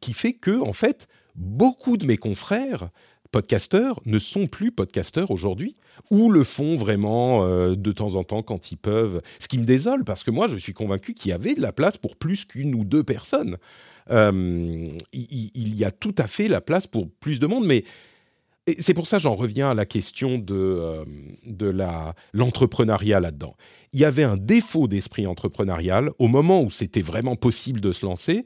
qui 0.00 0.14
fait 0.14 0.32
que, 0.32 0.58
en 0.62 0.72
fait, 0.72 1.08
beaucoup 1.34 1.98
de 1.98 2.06
mes 2.06 2.16
confrères 2.16 2.88
podcasteurs 3.34 3.98
ne 4.06 4.20
sont 4.20 4.46
plus 4.46 4.70
podcasteurs 4.70 5.32
aujourd'hui 5.32 5.74
ou 6.12 6.30
le 6.30 6.44
font 6.44 6.76
vraiment 6.76 7.44
euh, 7.44 7.74
de 7.74 7.90
temps 7.90 8.14
en 8.14 8.22
temps 8.22 8.44
quand 8.44 8.70
ils 8.70 8.76
peuvent. 8.76 9.22
Ce 9.40 9.48
qui 9.48 9.58
me 9.58 9.64
désole 9.64 10.04
parce 10.04 10.22
que 10.22 10.30
moi 10.30 10.46
je 10.46 10.56
suis 10.56 10.72
convaincu 10.72 11.14
qu'il 11.14 11.30
y 11.30 11.32
avait 11.32 11.54
de 11.54 11.60
la 11.60 11.72
place 11.72 11.96
pour 11.96 12.14
plus 12.14 12.44
qu'une 12.44 12.76
ou 12.76 12.84
deux 12.84 13.02
personnes. 13.02 13.56
Euh, 14.12 14.88
il, 15.12 15.74
y 15.74 15.84
a 15.84 15.90
tout 15.90 16.14
à 16.16 16.28
fait 16.28 16.46
la 16.46 16.60
place 16.60 16.86
pour 16.86 17.10
plus 17.10 17.40
de 17.40 17.48
monde, 17.48 17.66
mais 17.66 17.82
c'est 18.78 18.94
pour 18.94 19.08
ça 19.08 19.18
j'en 19.18 19.34
reviens 19.34 19.70
à 19.70 19.74
la 19.74 19.84
question 19.84 20.38
de, 20.38 20.54
euh, 20.54 21.04
de 21.44 21.74
l'entrepreneuriat 22.34 23.18
là-dedans. 23.18 23.56
Il 23.92 23.98
y 23.98 24.04
avait 24.04 24.22
un 24.22 24.36
défaut 24.36 24.86
d'esprit 24.86 25.26
entrepreneurial 25.26 26.12
au 26.20 26.28
moment 26.28 26.62
où 26.62 26.70
c'était 26.70 27.02
vraiment 27.02 27.34
possible 27.34 27.80
de 27.80 27.90
se 27.90 28.06
lancer 28.06 28.44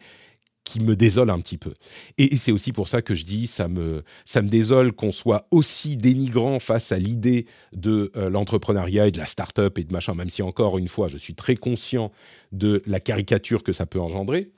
qui 0.69 0.81
me 0.81 0.97
désole 0.97 1.31
un 1.31 1.39
petit 1.41 1.57
peu. 1.57 1.73
Et, 2.19 2.37
c'est 2.37 2.53
aussi 2.53 2.73
pour 2.73 2.89
ça 2.89 3.01
que 3.01 3.15
je 3.15 3.25
dis, 3.25 3.47
ça 3.47 3.69
me, 3.69 4.05
ça 4.27 4.43
me 4.43 4.49
désole 4.49 4.93
qu'on 4.93 5.13
soit 5.13 5.49
aussi 5.51 5.97
dénigrant 5.97 6.61
face 6.61 6.93
à 6.93 6.99
l'idée 6.99 7.47
de 7.73 8.13
euh, 8.17 8.29
l'entrepreneuriat 8.29 9.09
et 9.09 9.11
de 9.11 9.17
la 9.17 9.25
start-up 9.25 9.79
et 9.79 9.85
de 9.85 9.93
machin, 9.95 10.15
même 10.15 10.29
si 10.29 10.43
encore 10.43 10.77
une 10.77 10.89
fois, 10.89 11.09
je 11.09 11.17
suis 11.17 11.35
très 11.35 11.57
conscient 11.57 12.13
de 12.53 12.83
la 12.85 13.01
caricature 13.01 13.63
que 13.63 13.73
ça 13.73 13.87
peut 13.87 13.99
engendrer. 13.99 14.53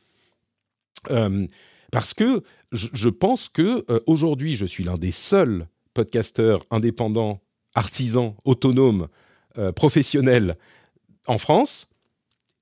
Euh, 1.10 1.46
parce 1.92 2.12
que 2.12 2.42
je, 2.72 3.08
pense 3.08 3.48
que 3.48 3.84
euh, 3.88 4.00
aujourd'hui, 4.08 4.56
je 4.56 4.66
suis 4.66 4.82
l'un 4.82 4.98
des 4.98 5.12
seuls 5.12 5.68
podcasteurs 5.94 6.66
indépendants, 6.72 7.40
artisans, 7.74 8.34
autonomes, 8.44 9.06
professionnels 9.74 10.56
en 11.26 11.36
France, 11.36 11.88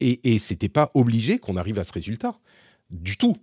et, 0.01 0.35
et 0.35 0.39
c'était 0.39 0.71
pas 0.71 0.91
obligé 0.95 1.39
qu'on 1.39 1.57
arrive 1.57 1.79
à 1.79 1.85
ce 1.85 1.93
résultat 1.93 2.39
du 2.91 3.17
tout. 3.17 3.37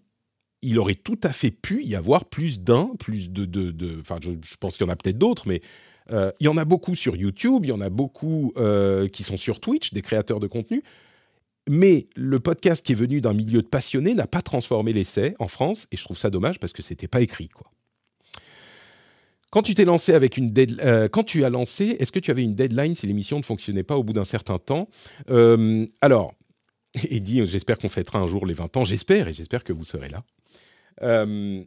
Il 0.61 0.79
aurait 0.79 0.95
tout 0.95 1.19
à 1.23 1.31
fait 1.31 1.51
pu 1.51 1.83
y 1.83 1.95
avoir 1.95 2.25
plus 2.25 2.59
d'un, 2.59 2.91
plus 2.97 3.29
de... 3.29 3.99
Enfin, 3.99 4.17
je, 4.21 4.31
pense 4.59 4.77
qu'il 4.77 4.85
y 4.85 4.89
en 4.89 4.91
a 4.91 4.95
peut-être 4.95 5.17
d'autres, 5.17 5.47
mais 5.47 5.61
euh, 6.11 6.31
il 6.39 6.45
y 6.45 6.47
en 6.47 6.57
a 6.57 6.65
beaucoup 6.65 6.95
sur 6.95 7.15
YouTube, 7.15 7.65
il 7.65 7.69
y 7.69 7.71
en 7.71 7.81
a 7.81 7.89
beaucoup 7.89 8.51
euh, 8.57 9.07
qui 9.07 9.23
sont 9.23 9.37
sur 9.37 9.59
Twitch, 9.59 9.93
des 9.93 10.01
créateurs 10.01 10.39
de 10.39 10.47
contenu. 10.47 10.83
Mais 11.69 12.07
le 12.15 12.39
podcast 12.39 12.85
qui 12.85 12.91
est 12.91 12.95
venu 12.95 13.21
d'un 13.21 13.33
milieu 13.33 13.61
de 13.61 13.67
passionnés 13.67 14.13
n'a 14.13 14.27
pas 14.27 14.41
transformé 14.41 14.93
l'essai 14.93 15.35
en 15.39 15.47
France, 15.47 15.87
et 15.91 15.97
je 15.97 16.03
trouve 16.03 16.17
ça 16.17 16.29
dommage 16.29 16.59
parce 16.59 16.73
que 16.73 16.81
c'était 16.81 17.07
pas 17.07 17.21
écrit, 17.21 17.49
quoi. 17.49 17.69
Quand 19.51 19.61
tu 19.61 19.73
t'es 19.73 19.85
lancé 19.85 20.13
avec 20.13 20.35
une 20.35 20.53
euh, 20.83 21.07
quand 21.07 21.23
tu 21.23 21.45
as 21.45 21.49
lancé, 21.49 21.95
est-ce 21.99 22.11
que 22.11 22.19
tu 22.19 22.29
avais 22.29 22.43
une 22.43 22.55
deadline 22.55 22.93
si 22.93 23.07
l'émission 23.07 23.37
ne 23.37 23.43
fonctionnait 23.43 23.83
pas 23.83 23.95
au 23.95 24.03
bout 24.03 24.11
d'un 24.11 24.25
certain 24.25 24.57
temps? 24.57 24.89
Alors, 26.01 26.33
et 27.09 27.19
dit 27.19 27.45
J'espère 27.45 27.77
qu'on 27.77 27.89
fêtera 27.89 28.19
un 28.19 28.27
jour 28.27 28.45
les 28.45 28.53
20 28.53 28.77
ans. 28.77 28.83
J'espère, 28.83 29.27
et 29.27 29.33
j'espère 29.33 29.63
que 29.63 29.73
vous 29.73 29.83
serez 29.83 30.09
là. 30.09 30.23
Euh, 31.01 31.63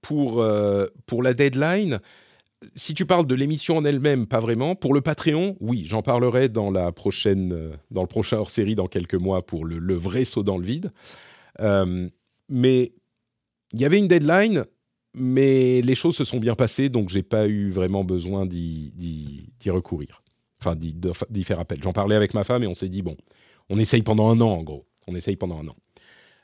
pour, 0.00 0.42
euh, 0.42 0.86
pour 1.06 1.22
la 1.22 1.34
deadline, 1.34 1.98
si 2.74 2.94
tu 2.94 3.06
parles 3.06 3.26
de 3.26 3.34
l'émission 3.34 3.78
en 3.78 3.84
elle-même, 3.84 4.26
pas 4.26 4.40
vraiment. 4.40 4.74
Pour 4.74 4.94
le 4.94 5.00
Patreon, 5.00 5.56
oui, 5.60 5.84
j'en 5.86 6.02
parlerai 6.02 6.48
dans, 6.48 6.70
la 6.70 6.92
prochaine, 6.92 7.52
euh, 7.52 7.70
dans 7.90 8.02
le 8.02 8.08
prochain 8.08 8.36
hors-série 8.36 8.74
dans 8.74 8.86
quelques 8.86 9.14
mois 9.14 9.44
pour 9.44 9.64
le, 9.64 9.78
le, 9.78 9.94
vrai 9.94 10.24
saut 10.24 10.42
dans 10.42 10.58
le 10.58 10.64
vide. 10.64 10.92
mais 12.48 12.92
il 13.72 13.80
y 13.80 13.84
avait 13.84 13.98
une 13.98 14.08
deadline, 14.08 14.64
mais 15.14 15.80
les 15.80 15.94
choses 15.94 16.16
se 16.16 16.24
sont 16.24 16.38
bien 16.38 16.54
passées, 16.54 16.88
donc 16.88 17.08
j'ai 17.08 17.22
pas 17.22 17.48
eu 17.48 17.70
vraiment 17.70 18.04
besoin 18.04 18.46
d'y 18.46 18.92
recourir. 19.66 20.22
Enfin, 20.60 20.76
d'y 20.76 21.44
faire 21.44 21.60
appel. 21.60 21.82
J'en 21.82 21.92
parlais 21.92 22.16
avec 22.16 22.32
ma 22.34 22.44
femme 22.44 22.62
et 22.62 22.66
on 22.66 22.74
s'est 22.74 22.88
dit, 22.88 23.02
bon, 23.02 23.16
on 23.70 23.78
essaye 23.78 24.02
pendant 24.02 24.30
un 24.30 24.40
an, 24.40 24.50
en 24.50 24.62
gros. 24.62 24.86
On 25.06 25.14
essaye 25.14 25.36
pendant 25.36 25.58
un 25.60 25.68
an. 25.68 25.76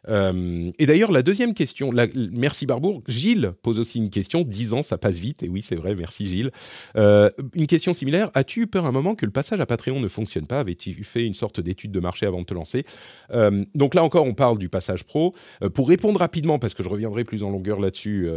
Euh, 0.08 0.70
et 0.78 0.86
d'ailleurs, 0.86 1.12
la 1.12 1.22
deuxième 1.22 1.54
question, 1.54 1.92
merci 2.32 2.66
Barbour. 2.66 3.02
Gilles 3.06 3.52
pose 3.62 3.78
aussi 3.78 3.98
une 3.98 4.10
question. 4.10 4.42
10 4.42 4.72
ans, 4.72 4.82
ça 4.82 4.98
passe 4.98 5.16
vite. 5.16 5.42
Et 5.42 5.48
oui, 5.48 5.62
c'est 5.66 5.76
vrai, 5.76 5.94
merci 5.94 6.28
Gilles. 6.28 6.50
Euh, 6.96 7.30
une 7.54 7.66
question 7.66 7.92
similaire. 7.92 8.30
As-tu 8.34 8.62
eu 8.62 8.66
peur 8.66 8.86
un 8.86 8.92
moment 8.92 9.14
que 9.14 9.26
le 9.26 9.32
passage 9.32 9.60
à 9.60 9.66
Patreon 9.66 10.00
ne 10.00 10.08
fonctionne 10.08 10.46
pas? 10.46 10.60
Avais-tu 10.60 11.04
fait 11.04 11.24
une 11.26 11.34
sorte 11.34 11.60
d'étude 11.60 11.92
de 11.92 12.00
marché 12.00 12.26
avant 12.26 12.40
de 12.40 12.46
te 12.46 12.54
lancer? 12.54 12.84
Euh, 13.32 13.64
Donc 13.74 13.94
là 13.94 14.02
encore, 14.02 14.26
on 14.26 14.34
parle 14.34 14.58
du 14.58 14.68
passage 14.68 15.04
pro. 15.04 15.34
pour 15.74 15.88
répondre 15.88 16.18
rapidement, 16.18 16.58
parce 16.58 16.74
que 16.74 16.82
je 16.82 16.88
reviendrai 16.88 17.24
plus 17.24 17.42
en 17.42 17.50
longueur 17.50 17.80
là-dessus 17.80 18.28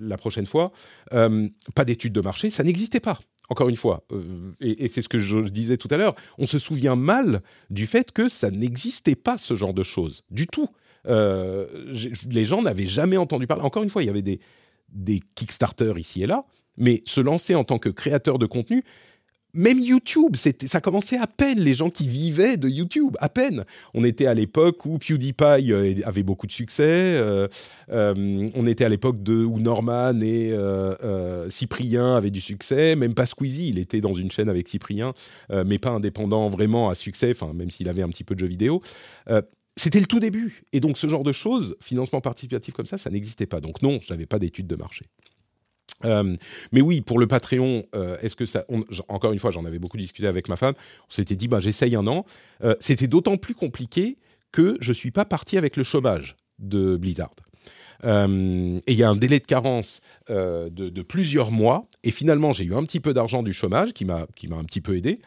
la 0.00 0.16
prochaine 0.16 0.46
fois, 0.46 0.72
pas 1.10 1.84
d'étude 1.84 2.12
de 2.12 2.20
marché, 2.20 2.50
ça 2.50 2.62
n'existait 2.62 3.00
pas 3.00 3.18
encore 3.48 3.68
une 3.68 3.76
fois, 3.76 4.04
euh, 4.12 4.52
et, 4.60 4.88
c'est 4.88 5.02
ce 5.02 5.08
que 5.08 5.18
je 5.18 5.38
disais 5.38 5.76
tout 5.76 5.88
à 5.90 5.96
l'heure, 5.96 6.14
on 6.38 6.46
se 6.46 6.58
souvient 6.58 6.96
mal 6.96 7.42
du 7.70 7.86
fait 7.86 8.12
que 8.12 8.28
ça 8.28 8.50
n'existait 8.50 9.16
pas 9.16 9.38
ce 9.38 9.54
genre 9.54 9.74
de 9.74 9.82
choses 9.82 10.22
du 10.30 10.46
tout. 10.46 10.68
les 11.06 12.44
gens 12.44 12.62
n'avaient 12.62 12.86
jamais 12.86 13.16
entendu 13.16 13.46
parler. 13.46 13.64
Encore 13.64 13.82
une 13.82 13.90
fois, 13.90 14.02
il 14.02 14.06
y 14.06 14.10
avait 14.10 14.22
des, 14.22 14.40
des 14.90 15.20
Kickstarter 15.34 15.94
ici 15.96 16.22
et 16.22 16.26
là, 16.26 16.44
mais 16.76 17.02
se 17.04 17.20
lancer 17.20 17.54
en 17.54 17.64
tant 17.64 17.78
que 17.78 17.88
créateur 17.88 18.38
de 18.38 18.46
contenu, 18.46 18.84
même 19.54 19.80
YouTube, 19.80 20.36
ça 20.36 20.80
commençait 20.80 21.16
à 21.16 21.26
peine 21.26 21.60
les 21.60 21.72
gens 21.72 21.88
qui 21.88 22.06
vivaient 22.06 22.56
de 22.56 22.68
YouTube, 22.68 23.16
à 23.18 23.28
peine. 23.28 23.64
On 23.94 24.04
était 24.04 24.26
à 24.26 24.34
l'époque 24.34 24.84
où 24.84 24.98
PewDiePie 24.98 25.72
euh, 25.72 25.94
avait 26.04 26.22
beaucoup 26.22 26.46
de 26.46 26.52
succès. 26.52 26.84
Euh, 26.84 27.48
euh, 27.90 28.48
on 28.54 28.66
était 28.66 28.84
à 28.84 28.88
l'époque 28.88 29.16
où 29.26 29.58
Norman 29.58 30.20
et 30.20 30.54
Cyprien 31.48 32.16
avaient 32.16 32.30
du 32.30 32.40
succès. 32.40 32.94
Même 32.94 33.14
pas 33.14 33.26
Squeezie, 33.26 33.70
il 33.70 33.78
était 33.78 34.00
dans 34.00 34.12
une 34.12 34.30
chaîne 34.30 34.48
avec 34.48 34.68
Cyprien, 34.68 35.14
mais 35.50 35.78
pas 35.78 35.90
indépendant 35.90 36.48
vraiment 36.48 36.90
à 36.90 36.94
succès. 36.94 37.30
Enfin, 37.30 37.52
même 37.54 37.70
s'il 37.70 37.88
avait 37.88 38.02
un 38.02 38.08
petit 38.08 38.24
peu 38.24 38.34
de 38.34 38.40
jeux 38.40 38.46
vidéo. 38.46 38.82
c'était 39.76 40.00
le 40.00 40.06
tout 40.06 40.20
début. 40.20 40.62
Et 40.72 40.80
donc, 40.80 40.98
ce 40.98 41.08
genre 41.08 41.22
de 41.22 41.32
choses, 41.32 41.76
financement 41.80 42.20
participatif 42.20 42.74
comme 42.74 42.86
ça, 42.86 42.98
ça 42.98 43.10
n'existait 43.10 43.46
pas. 43.46 43.60
Donc, 43.60 43.82
non, 43.82 43.98
je 44.02 44.12
n'avais 44.12 44.26
pas 44.26 44.38
d'études 44.38 44.66
de 44.66 44.76
marché. 44.76 45.06
Euh, 46.04 46.34
mais 46.72 46.80
oui, 46.80 47.00
pour 47.00 47.18
le 47.18 47.26
Patreon, 47.26 47.84
euh, 47.94 48.16
est-ce 48.22 48.36
que 48.36 48.44
Encore 49.08 49.32
une 49.32 49.38
fois, 49.38 49.50
j'en 49.50 49.64
avais 49.64 49.78
beaucoup 49.78 49.96
discuté 49.96 50.26
avec 50.26 50.48
ma 50.48 50.56
femme. 50.56 50.74
On 51.08 51.12
s'était 51.12 51.36
dit, 51.36 51.48
bah, 51.48 51.60
j'essaye 51.60 51.96
un 51.96 52.06
an. 52.06 52.24
Euh, 52.62 52.74
c'était 52.80 53.06
d'autant 53.06 53.36
plus 53.36 53.54
compliqué 53.54 54.18
que 54.52 54.76
je 54.80 54.92
suis 54.92 55.10
pas 55.10 55.24
parti 55.24 55.58
avec 55.58 55.76
le 55.76 55.82
chômage 55.82 56.36
de 56.58 56.96
Blizzard. 56.96 57.34
et 58.04 58.06
il 58.06 58.94
y 58.94 59.02
a 59.02 59.10
un 59.10 59.16
délai 59.16 59.40
de 59.40 59.46
carence 59.46 60.00
de, 60.28 61.02
plusieurs 61.02 61.50
mois. 61.50 61.86
Et 62.04 62.10
finalement, 62.10 62.52
j'ai 62.52 62.64
eu 62.64 62.74
un 62.74 62.84
petit 62.84 63.00
peu 63.00 63.12
d'argent 63.12 63.42
du 63.42 63.52
chômage 63.52 63.92
qui 63.92 64.04
m'a 64.04 64.26
qui 64.34 64.48
m'a 64.48 64.56
un 64.56 64.64
petit 64.64 64.80
peu 64.80 64.96
aidé. 64.96 65.18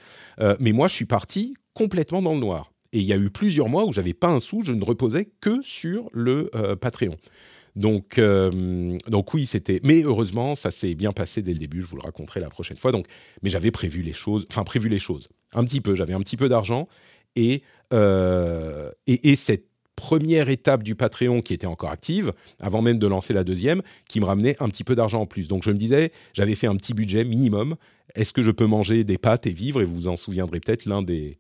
mais 0.60 0.72
moi, 0.72 0.88
je 0.88 0.96
suis 0.96 1.06
parti 1.06 1.54
complètement 1.74 2.22
dans 2.22 2.34
le 2.34 2.40
noir. 2.40 2.72
Et 2.94 3.00
il 3.00 3.06
y 3.06 3.14
a 3.14 3.18
eu 3.18 3.30
plusieurs 3.30 3.70
mois 3.70 3.86
où 3.86 3.94
j'avais 3.94 4.14
pas 4.14 4.28
un 4.28 4.40
sou, 4.40 4.64
je 4.66 4.74
ne 4.74 4.84
reposais 4.84 5.30
que 5.40 5.62
sur 5.62 6.10
le 6.12 6.50
Patreon. 6.82 7.16
Donc, 7.76 8.18
euh, 8.18 8.98
donc 9.08 9.34
oui, 9.34 9.46
c'était. 9.46 9.80
Mais 9.84 10.04
heureusement, 10.04 10.56
ça 10.56 10.72
s'est 10.72 10.96
bien 10.96 11.12
passé 11.12 11.42
dès 11.42 11.54
le 11.54 11.60
début. 11.60 11.82
Je 11.82 11.88
vous 11.88 11.96
le 11.96 12.02
raconterai 12.02 12.40
la 12.40 12.50
prochaine 12.50 12.78
fois. 12.78 12.92
Donc, 12.92 13.08
mais 13.44 13.50
j'avais 13.50 13.72
prévu 13.72 14.02
les 14.02 14.14
choses. 14.14 14.46
Enfin, 14.50 14.64
prévu 14.64 14.90
les 14.90 15.00
choses. 15.00 15.30
Un 15.54 15.64
petit 15.64 15.82
peu. 15.82 15.96
J'avais 15.96 16.14
un 16.14 16.20
petit 16.20 16.38
peu 16.38 16.50
d'argent 16.50 16.88
et, 17.36 17.64
euh, 17.94 18.92
et, 19.08 19.36
cette 19.36 19.66
première 19.96 20.50
étape 20.50 20.84
du 20.84 20.96
Patreon 20.96 21.42
qui 21.42 21.54
était 21.54 21.68
encore 21.68 21.92
active, 21.92 22.34
avant 22.60 22.82
même 22.82 23.00
de 23.00 23.08
lancer 23.08 23.34
la 23.34 23.44
deuxième, 23.44 23.82
qui 24.08 24.20
me 24.20 24.26
ramenait 24.26 24.62
un 24.62 24.70
petit 24.70 24.84
peu 24.84 24.96
d'argent 24.96 25.22
en 25.22 25.26
plus. 25.26 25.48
Donc 25.48 25.64
je 25.64 25.72
me 25.72 25.78
disais, 25.78 26.12
j'avais 26.34 26.56
fait 26.56 26.68
un 26.68 26.76
petit 26.76 26.94
budget 26.94 27.24
minimum. 27.24 27.76
Est-ce 28.16 28.34
que 28.34 28.44
je 28.44 28.52
peux 28.52 28.66
manger 28.66 29.04
des 29.04 29.18
pâtes 29.18 29.48
et 29.48 29.54
vivre? 29.54 29.82
Et 29.82 29.86
vous 29.86 29.96
vous 29.96 30.08
en 30.08 30.18
souviendrez 30.18 30.60
peut-être, 30.60 30.86
l'un 30.86 31.02
des, 31.02 31.34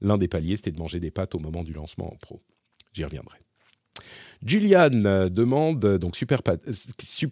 l'un 0.00 0.16
des 0.16 0.28
paliers, 0.28 0.56
c'était 0.56 0.70
de 0.70 0.78
manger 0.78 1.00
des 1.00 1.10
pâtes 1.10 1.34
au 1.34 1.38
moment 1.38 1.62
du 1.62 1.72
lancement 1.72 2.12
en 2.12 2.16
pro. 2.16 2.40
J'y 2.92 3.04
reviendrai. 3.04 3.43
Julian 4.44 5.04
euh, 5.04 5.28
demande, 5.28 5.98
donc 5.98 6.16
super, 6.16 6.40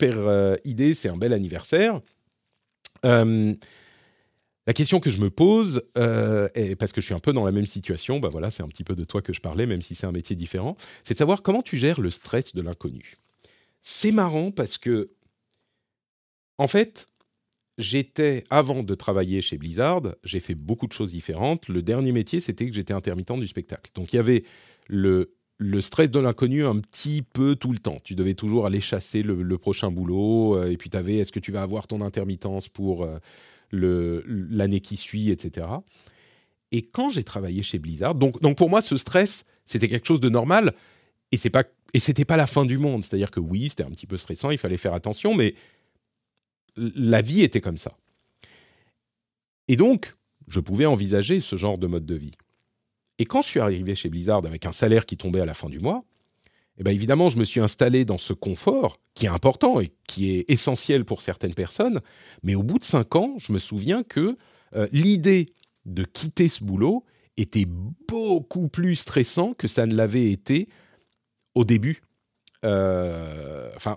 euh, 0.03 0.57
idée, 0.65 0.95
c'est 0.95 1.09
un 1.09 1.17
bel 1.17 1.33
anniversaire. 1.33 2.01
Euh, 3.05 3.55
la 4.67 4.73
question 4.73 5.01
que 5.01 5.11
je 5.11 5.19
me 5.19 5.29
pose, 5.29 5.83
et 6.55 6.77
parce 6.77 6.93
que 6.93 7.01
je 7.01 7.07
suis 7.07 7.15
un 7.15 7.21
peu 7.21 7.33
dans 7.33 7.45
la 7.45 7.51
même 7.51 7.67
situation, 7.67 8.21
bah 8.21 8.29
voilà, 8.31 8.49
c'est 8.51 8.63
un 8.63 8.69
petit 8.69 8.85
peu 8.85 8.95
de 8.95 9.03
toi 9.03 9.21
que 9.21 9.33
je 9.33 9.41
parlais, 9.41 9.67
même 9.67 9.83
si 9.83 9.97
c'est 9.97 10.07
un 10.07 10.13
métier 10.13 10.37
différent, 10.37 10.77
c'est 11.03 11.15
de 11.15 11.19
savoir 11.19 11.43
comment 11.43 11.63
tu 11.63 11.77
gères 11.77 12.01
le 12.01 12.11
stress 12.11 12.55
de 12.55 12.63
l'inconnu. 12.63 13.17
C'est 13.81 14.13
marrant 14.13 14.53
parce 14.53 14.79
que, 14.79 15.11
en 16.59 16.69
fait, 16.69 17.09
j'étais, 17.77 18.45
avant 18.51 18.85
de 18.85 18.95
travailler 18.95 19.43
chez 19.43 19.59
Blizzard, 19.59 20.03
j'ai 20.23 20.39
fait 20.39 20.55
beaucoup 20.55 20.87
de 20.87 20.93
choses 20.93 21.11
différentes. 21.11 21.67
Le 21.67 21.83
dernier 21.83 22.13
métier, 22.13 22.39
c'était 22.39 22.67
que 22.67 22.73
j'étais 22.73 22.95
intermittent 22.95 23.41
du 23.41 23.49
spectacle. 23.49 23.91
Donc 23.97 24.13
il 24.13 24.17
y 24.17 24.19
avait 24.21 24.45
le 24.87 25.35
le 25.63 25.81
stress 25.81 26.11
de 26.11 26.19
l'inconnu 26.19 26.67
un 26.67 26.79
petit 26.79 27.23
peu 27.23 27.55
tout 27.55 27.73
le 27.73 27.79
temps. 27.79 27.99
Tu 28.03 28.15
devais 28.15 28.35
toujours 28.35 28.67
aller 28.67 28.81
chasser 28.81 29.23
le, 29.23 29.59
prochain 29.59 29.91
boulot, 29.91 30.57
euh, 30.57 30.71
et 30.71 30.77
puis 30.77 30.91
tu 30.91 30.97
avais 30.97 31.17
est-ce 31.17 31.33
que 31.33 31.41
tu 31.41 31.53
vas 31.53 31.63
avoir 31.63 31.87
ton 31.87 32.01
intermittence 32.01 32.69
pour 32.69 33.05
euh, 33.05 33.19
l'année 34.27 34.81
qui 34.81 34.97
suit, 34.97 35.31
etc. 35.31 35.69
Et 36.73 36.83
quand 36.83 37.11
j'ai 37.11 37.23
travaillé 37.23 37.63
chez 37.63 37.79
Blizzard, 37.79 38.15
donc, 38.15 38.57
pour 38.57 38.71
moi, 38.71 38.83
ce 38.83 38.97
stress, 38.97 39.45
c'était 39.65 39.89
quelque 39.89 40.07
chose 40.07 40.21
de 40.21 40.29
normal, 40.29 40.75
et 41.31 41.37
c'est 41.37 41.51
pas 41.51 41.65
et 41.95 42.01
c'était 42.01 42.25
pas 42.25 42.39
la 42.39 42.47
fin 42.47 42.65
du 42.65 42.79
monde. 42.79 43.05
C'est-à-dire 43.05 43.31
que 43.31 43.41
oui, 43.41 43.69
c'était 43.69 43.85
un 43.85 43.91
petit 43.91 44.07
peu 44.07 44.17
stressant, 44.17 44.51
il 44.51 44.59
fallait 44.59 44.79
faire 44.79 44.95
attention, 44.95 45.35
mais 45.35 45.55
la 46.77 47.21
vie 47.21 47.43
était 47.43 47.61
comme 47.61 47.77
ça. 47.77 47.97
Et 49.69 49.77
donc, 49.77 50.15
je 50.49 50.59
pouvais 50.59 50.87
envisager 50.87 51.41
ce 51.41 51.57
genre 51.57 51.79
de 51.79 51.87
mode 51.87 52.07
de 52.07 52.15
vie. 52.15 52.33
Et 53.23 53.25
quand 53.25 53.41
je 53.41 53.47
suis 53.47 53.61
arrivé 53.61 53.95
chez 53.95 54.09
Blizzard 54.09 54.45
avec 54.45 54.67
un 54.67 54.73
salaire 54.73 55.07
qui 55.07 55.17
tombait 55.17 55.41
à 55.41 55.45
la 55.45 55.55
fin 55.55 55.69
du 55.69 55.79
mois, 55.79 56.05
eh 56.77 56.83
bien 56.83 56.93
évidemment, 56.93 57.29
je 57.29 57.39
me 57.39 57.45
suis 57.45 57.61
installé 57.61 58.05
dans 58.05 58.19
ce 58.19 58.33
confort 58.33 58.99
qui 59.15 59.27
est 59.27 59.29
important 59.29 59.79
et 59.79 59.93
qui 60.09 60.33
est 60.33 60.51
essentiel 60.51 61.05
pour 61.05 61.23
certaines 61.23 61.55
personnes. 61.55 62.01
Mais 62.43 62.57
au 62.57 62.65
bout 62.65 62.81
de 62.81 62.85
cinq 62.85 63.15
ans, 63.15 63.37
je 63.39 63.53
me 63.53 63.61
souviens 63.61 64.03
que 64.03 64.37
euh, 64.75 64.89
l'idée 64.91 65.47
de 65.87 66.03
quitter 66.03 66.49
ce 66.49 66.65
boulot 66.65 67.05
était 67.37 67.65
beaucoup 67.65 68.67
plus 68.67 68.97
stressant 68.97 69.55
que 69.55 69.69
ça 69.69 69.87
ne 69.87 69.95
l'avait 69.95 70.33
été 70.33 70.69
au 71.55 71.65
début 71.65 72.03
euh, 72.65 73.71
enfin, 73.75 73.97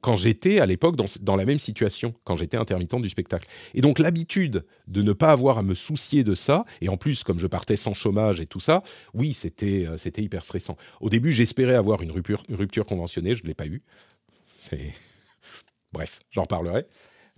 quand 0.00 0.16
j'étais 0.16 0.58
à 0.58 0.66
l'époque 0.66 0.96
dans, 0.96 1.36
la 1.36 1.44
même 1.44 1.58
situation, 1.58 2.14
quand 2.24 2.36
j'étais 2.36 2.56
intermittent 2.56 3.00
du 3.00 3.08
spectacle. 3.08 3.46
Et 3.74 3.80
donc 3.80 3.98
l'habitude 3.98 4.64
de 4.86 5.02
ne 5.02 5.12
pas 5.12 5.30
avoir 5.30 5.58
à 5.58 5.62
me 5.62 5.74
soucier 5.74 6.24
de 6.24 6.34
ça, 6.34 6.64
et 6.80 6.88
en 6.88 6.96
plus 6.96 7.24
comme 7.24 7.38
je 7.38 7.46
partais 7.46 7.76
sans 7.76 7.94
chômage 7.94 8.40
et 8.40 8.46
tout 8.46 8.60
ça, 8.60 8.82
oui, 9.14 9.34
c'était 9.34 9.86
euh, 9.86 9.96
hyper 10.18 10.44
stressant. 10.44 10.76
Au 11.00 11.10
début, 11.10 11.32
j'espérais 11.32 11.74
avoir 11.74 12.02
une 12.02 12.10
rupture, 12.10 12.42
rupture 12.50 12.86
conventionnée, 12.86 13.34
je 13.34 13.42
ne 13.42 13.48
l'ai 13.48 13.54
pas 13.54 13.66
eu. 13.66 13.82
Bref, 15.92 16.20
j'en 16.30 16.42
reparlerai. 16.42 16.86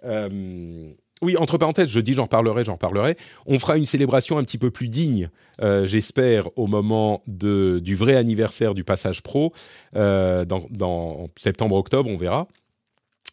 Euh, 0.05 0.93
oui, 1.23 1.37
entre 1.37 1.57
parenthèses, 1.57 1.89
je 1.89 2.01
dis 2.01 2.15
j'en 2.15 2.27
parlerai, 2.27 2.65
j'en 2.65 2.77
parlerai. 2.77 3.17
On 3.47 3.59
fera 3.61 3.79
une 3.79 3.87
célébration 3.87 4.39
un 4.39 4.45
petit 4.45 4.59
peu 4.59 4.73
plus 4.73 4.89
digne, 4.89 5.31
euh, 5.61 5.87
j'espère, 5.87 6.49
au 6.59 6.67
moment 6.67 7.23
de, 7.29 7.81
du 7.83 7.95
vrai 7.95 8.17
anniversaire 8.17 8.75
du 8.75 8.83
passage 8.83 9.23
pro, 9.23 9.53
euh, 9.95 10.45
dans, 10.45 11.29
septembre-octobre, 11.37 12.11
on 12.11 12.17
verra. 12.17 12.49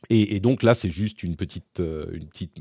Et, 0.10 0.40
donc 0.40 0.64
là, 0.64 0.76
c'est 0.76 0.92
juste 0.92 1.24
euh, 1.24 1.28
une 1.28 1.36
petite, 1.36 1.82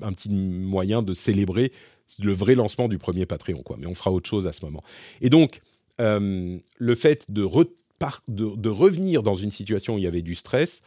un 0.03 0.12
petit 0.12 0.31
moyen 0.31 1.03
de 1.03 1.12
célébrer 1.12 1.72
le 2.18 2.33
vrai 2.33 2.55
lancement 2.55 2.89
du 2.89 2.97
premier 2.97 3.26
Patreon, 3.26 3.62
quoi. 3.62 3.76
Mais 3.79 3.87
on 3.87 3.95
fera 3.95 4.11
autre 4.11 4.29
chose 4.29 4.47
à 4.47 4.53
ce 4.53 4.64
moment. 4.64 4.83
Et 5.20 5.29
donc, 5.29 5.61
le 5.99 6.95
fait 6.95 7.31
de, 7.31 7.43
revenir 7.45 9.22
dans 9.22 9.35
une 9.35 9.51
situation 9.51 9.97
où 9.97 9.99
il 9.99 10.05
y 10.05 10.07
avait 10.07 10.22
du 10.22 10.35
stress, 10.35 10.81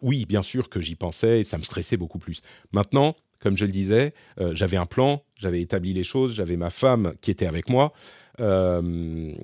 oui, 0.00 0.24
bien 0.24 0.42
sûr 0.42 0.70
que 0.70 0.80
j'y 0.80 0.94
pensais 0.94 1.44
ça 1.44 1.58
me 1.58 1.62
stressait 1.62 1.98
beaucoup 1.98 2.18
plus. 2.18 2.40
Maintenant, 2.72 3.14
comme 3.44 3.58
je 3.58 3.66
le 3.66 3.72
disais, 3.72 4.14
euh, 4.40 4.54
j'avais 4.54 4.78
un 4.78 4.86
plan, 4.86 5.22
j'avais 5.38 5.60
établi 5.60 5.92
les 5.92 6.02
choses, 6.02 6.32
j'avais 6.32 6.56
ma 6.56 6.70
femme 6.70 7.12
qui 7.20 7.30
était 7.30 7.46
avec 7.46 7.68
moi. 7.68 7.92
Euh, 8.40 9.34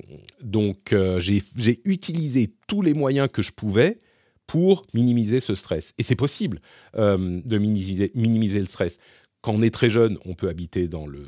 donc 0.43 0.95
euh, 0.95 1.21
j'ai 1.21 1.43
utilisé 1.85 2.51
tous 2.67 2.81
les 2.81 2.95
moyens 2.95 3.29
que 3.31 3.43
je 3.43 3.53
pouvais 3.53 4.01
pour 4.47 4.87
minimiser 4.95 5.39
ce 5.39 5.55
stress. 5.55 5.93
Et 5.99 6.03
c'est 6.03 6.17
possible 6.17 6.61
de 6.97 7.59
minimiser, 7.59 8.11
minimiser 8.15 8.59
le 8.59 8.65
stress. 8.65 8.99
Quand 9.43 9.53
on 9.53 9.63
est 9.63 9.73
très 9.73 9.91
jeune, 9.91 10.17
on 10.25 10.35
peut 10.35 10.49
habiter 10.49 10.89
dans 10.89 11.07
le, 11.07 11.27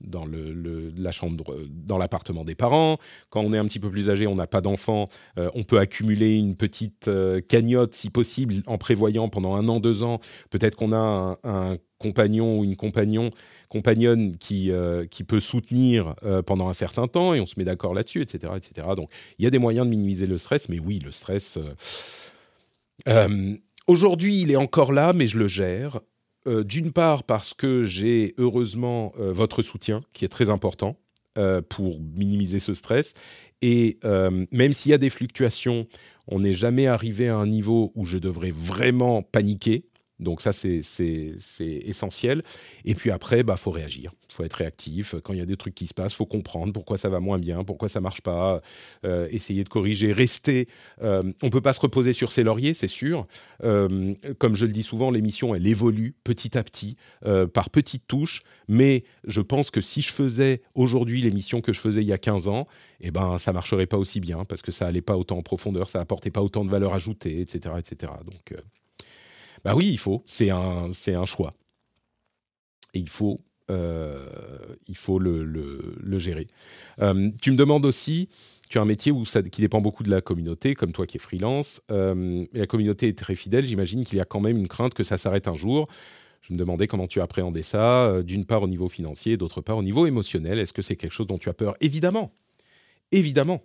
dans 0.00 0.24
le, 0.24 0.92
la 0.96 1.12
chambre, 1.12 1.56
dans 1.68 1.98
l'appartement 1.98 2.44
des 2.44 2.54
parents. 2.54 2.98
Quand 3.30 3.40
on 3.40 3.52
est 3.52 3.58
un 3.58 3.66
petit 3.66 3.80
peu 3.80 3.90
plus 3.90 4.10
âgé, 4.10 4.26
on 4.26 4.34
n'a 4.34 4.46
pas 4.46 4.60
d'enfant, 4.60 5.08
on 5.36 5.62
peut 5.62 5.78
accumuler 5.78 6.36
une 6.36 6.54
petite 6.54 7.10
cagnotte 7.48 7.94
si 7.94 8.10
possible 8.10 8.54
en 8.66 8.78
prévoyant 8.78 9.28
pendant 9.28 9.54
un 9.54 9.68
an, 9.68 9.80
deux 9.80 10.02
ans. 10.02 10.20
Peut-être 10.50 10.76
qu'on 10.76 10.92
a 10.92 11.38
un, 11.44 11.76
compagnon 12.00 12.58
ou 12.58 12.64
une 12.64 12.76
compagnon, 12.76 13.30
compagnonne 13.68 14.36
qui, 14.38 14.72
euh, 14.72 15.06
qui 15.06 15.22
peut 15.22 15.38
soutenir 15.38 16.16
euh, 16.24 16.42
pendant 16.42 16.68
un 16.68 16.74
certain 16.74 17.06
temps 17.06 17.34
et 17.34 17.40
on 17.40 17.46
se 17.46 17.54
met 17.58 17.64
d'accord 17.64 17.94
là-dessus, 17.94 18.22
etc., 18.22 18.54
etc. 18.56 18.88
Donc 18.96 19.10
il 19.38 19.44
y 19.44 19.46
a 19.46 19.50
des 19.50 19.58
moyens 19.58 19.86
de 19.86 19.90
minimiser 19.90 20.26
le 20.26 20.38
stress, 20.38 20.68
mais 20.68 20.80
oui, 20.80 20.98
le 20.98 21.12
stress. 21.12 21.58
Euh, 23.06 23.56
aujourd'hui, 23.86 24.40
il 24.40 24.50
est 24.50 24.56
encore 24.56 24.92
là, 24.92 25.12
mais 25.12 25.28
je 25.28 25.38
le 25.38 25.46
gère. 25.46 26.00
D'une 26.46 26.92
part 26.92 27.24
parce 27.24 27.54
que 27.54 27.84
j'ai 27.84 28.34
heureusement 28.38 29.12
votre 29.16 29.62
soutien, 29.62 30.00
qui 30.12 30.24
est 30.24 30.28
très 30.28 30.50
important 30.50 30.96
pour 31.68 32.00
minimiser 32.00 32.60
ce 32.60 32.74
stress. 32.74 33.14
Et 33.62 33.98
même 34.02 34.72
s'il 34.72 34.90
y 34.90 34.94
a 34.94 34.98
des 34.98 35.10
fluctuations, 35.10 35.86
on 36.28 36.40
n'est 36.40 36.54
jamais 36.54 36.86
arrivé 36.86 37.28
à 37.28 37.36
un 37.36 37.46
niveau 37.46 37.92
où 37.94 38.04
je 38.04 38.16
devrais 38.16 38.52
vraiment 38.52 39.22
paniquer 39.22 39.84
Donc 40.20 40.40
ça, 40.40 40.52
c'est 40.52 40.80
essentiel. 41.58 42.42
Et 42.84 42.94
puis 42.94 43.10
après, 43.10 43.42
bah, 43.42 43.56
faut 43.56 43.70
réagir. 43.70 44.12
Il 44.28 44.34
faut 44.34 44.44
être 44.44 44.54
réactif. 44.54 45.14
Quand 45.24 45.32
il 45.32 45.38
y 45.38 45.42
a 45.42 45.46
des 45.46 45.56
trucs 45.56 45.74
qui 45.74 45.86
se 45.86 45.94
passent, 45.94 46.14
faut 46.14 46.26
comprendre 46.26 46.72
pourquoi 46.72 46.98
ça 46.98 47.08
va 47.08 47.20
moins 47.20 47.38
bien, 47.38 47.64
pourquoi 47.64 47.88
ça 47.88 48.00
marche 48.00 48.20
pas, 48.20 48.60
euh, 49.04 49.26
essayer 49.30 49.64
de 49.64 49.68
corriger, 49.68 50.12
rester. 50.12 50.68
Euh, 51.02 51.22
on 51.42 51.50
peut 51.50 51.60
pas 51.60 51.72
se 51.72 51.80
reposer 51.80 52.12
sur 52.12 52.30
ses 52.30 52.42
lauriers, 52.42 52.74
c'est 52.74 52.88
sûr. 52.88 53.26
Euh, 53.64 54.14
comme 54.38 54.54
je 54.54 54.66
le 54.66 54.72
dis 54.72 54.82
souvent, 54.82 55.10
l'émission, 55.10 55.54
elle 55.54 55.66
évolue 55.66 56.14
petit 56.22 56.56
à 56.56 56.62
petit, 56.62 56.96
par 57.52 57.70
petites 57.70 58.06
touches. 58.06 58.42
Mais 58.68 59.04
je 59.24 59.40
pense 59.40 59.70
que 59.70 59.80
si 59.80 60.02
je 60.02 60.12
faisais 60.12 60.62
aujourd'hui 60.74 61.22
l'émission 61.22 61.60
que 61.60 61.72
je 61.72 61.80
faisais 61.80 62.02
il 62.02 62.08
y 62.08 62.12
a 62.12 62.18
15 62.18 62.48
ans, 62.48 62.66
eh 63.00 63.10
ben, 63.10 63.38
ça 63.38 63.52
marcherait 63.52 63.86
pas 63.86 63.96
aussi 63.96 64.20
bien 64.20 64.44
parce 64.44 64.62
que 64.62 64.72
ça 64.72 64.86
allait 64.86 65.00
pas 65.00 65.16
autant 65.16 65.38
en 65.38 65.42
profondeur, 65.42 65.88
ça 65.88 66.00
apportait 66.00 66.30
pas 66.30 66.42
autant 66.42 66.64
de 66.64 66.70
valeur 66.70 66.92
ajoutée, 66.92 67.40
etc., 67.40 67.74
etc. 67.78 68.12
Donc 68.24 68.54
bah 69.64 69.74
oui, 69.76 69.88
il 69.90 69.98
faut. 69.98 70.22
C'est 70.26 70.50
un, 70.50 70.92
c'est 70.92 71.14
un 71.14 71.26
choix. 71.26 71.54
Et 72.94 72.98
il 72.98 73.08
faut, 73.08 73.40
euh, 73.70 74.26
il 74.88 74.96
faut 74.96 75.18
le, 75.18 75.44
le, 75.44 76.18
gérer. 76.18 76.46
Euh, 77.00 77.30
tu 77.40 77.52
me 77.52 77.56
demandes 77.56 77.86
aussi, 77.86 78.28
tu 78.68 78.78
as 78.78 78.82
un 78.82 78.84
métier 78.84 79.12
où 79.12 79.24
ça, 79.24 79.42
qui 79.42 79.60
dépend 79.60 79.80
beaucoup 79.80 80.02
de 80.02 80.10
la 80.10 80.20
communauté, 80.20 80.74
comme 80.74 80.92
toi 80.92 81.06
qui 81.06 81.16
es 81.16 81.20
freelance. 81.20 81.80
Euh, 81.90 82.44
la 82.52 82.66
communauté 82.66 83.08
est 83.08 83.18
très 83.18 83.34
fidèle. 83.34 83.64
J'imagine 83.64 84.04
qu'il 84.04 84.18
y 84.18 84.20
a 84.20 84.24
quand 84.24 84.40
même 84.40 84.56
une 84.56 84.68
crainte 84.68 84.94
que 84.94 85.04
ça 85.04 85.18
s'arrête 85.18 85.48
un 85.48 85.54
jour. 85.54 85.88
Je 86.42 86.52
me 86.52 86.58
demandais 86.58 86.86
comment 86.86 87.06
tu 87.06 87.20
appréhendais 87.20 87.62
ça, 87.62 88.22
d'une 88.22 88.46
part 88.46 88.62
au 88.62 88.68
niveau 88.68 88.88
financier, 88.88 89.36
d'autre 89.36 89.60
part 89.60 89.76
au 89.76 89.82
niveau 89.82 90.06
émotionnel. 90.06 90.58
Est-ce 90.58 90.72
que 90.72 90.82
c'est 90.82 90.96
quelque 90.96 91.12
chose 91.12 91.26
dont 91.26 91.38
tu 91.38 91.48
as 91.48 91.54
peur? 91.54 91.76
Évidemment. 91.80 92.32
Évidemment. 93.12 93.62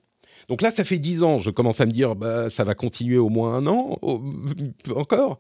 Donc 0.50 0.62
là, 0.62 0.72
ça 0.72 0.84
fait 0.84 1.00
dix 1.00 1.24
ans. 1.24 1.40
Je 1.40 1.52
commence 1.52 1.82
à 1.82 1.86
me 1.86 1.92
dire, 1.92 2.16
bah, 2.16 2.50
ça 2.50 2.64
va 2.64 2.76
continuer 2.76 3.18
au 3.18 3.30
moins 3.30 3.56
un 3.56 3.68
an 3.68 4.00
encore. 4.96 5.38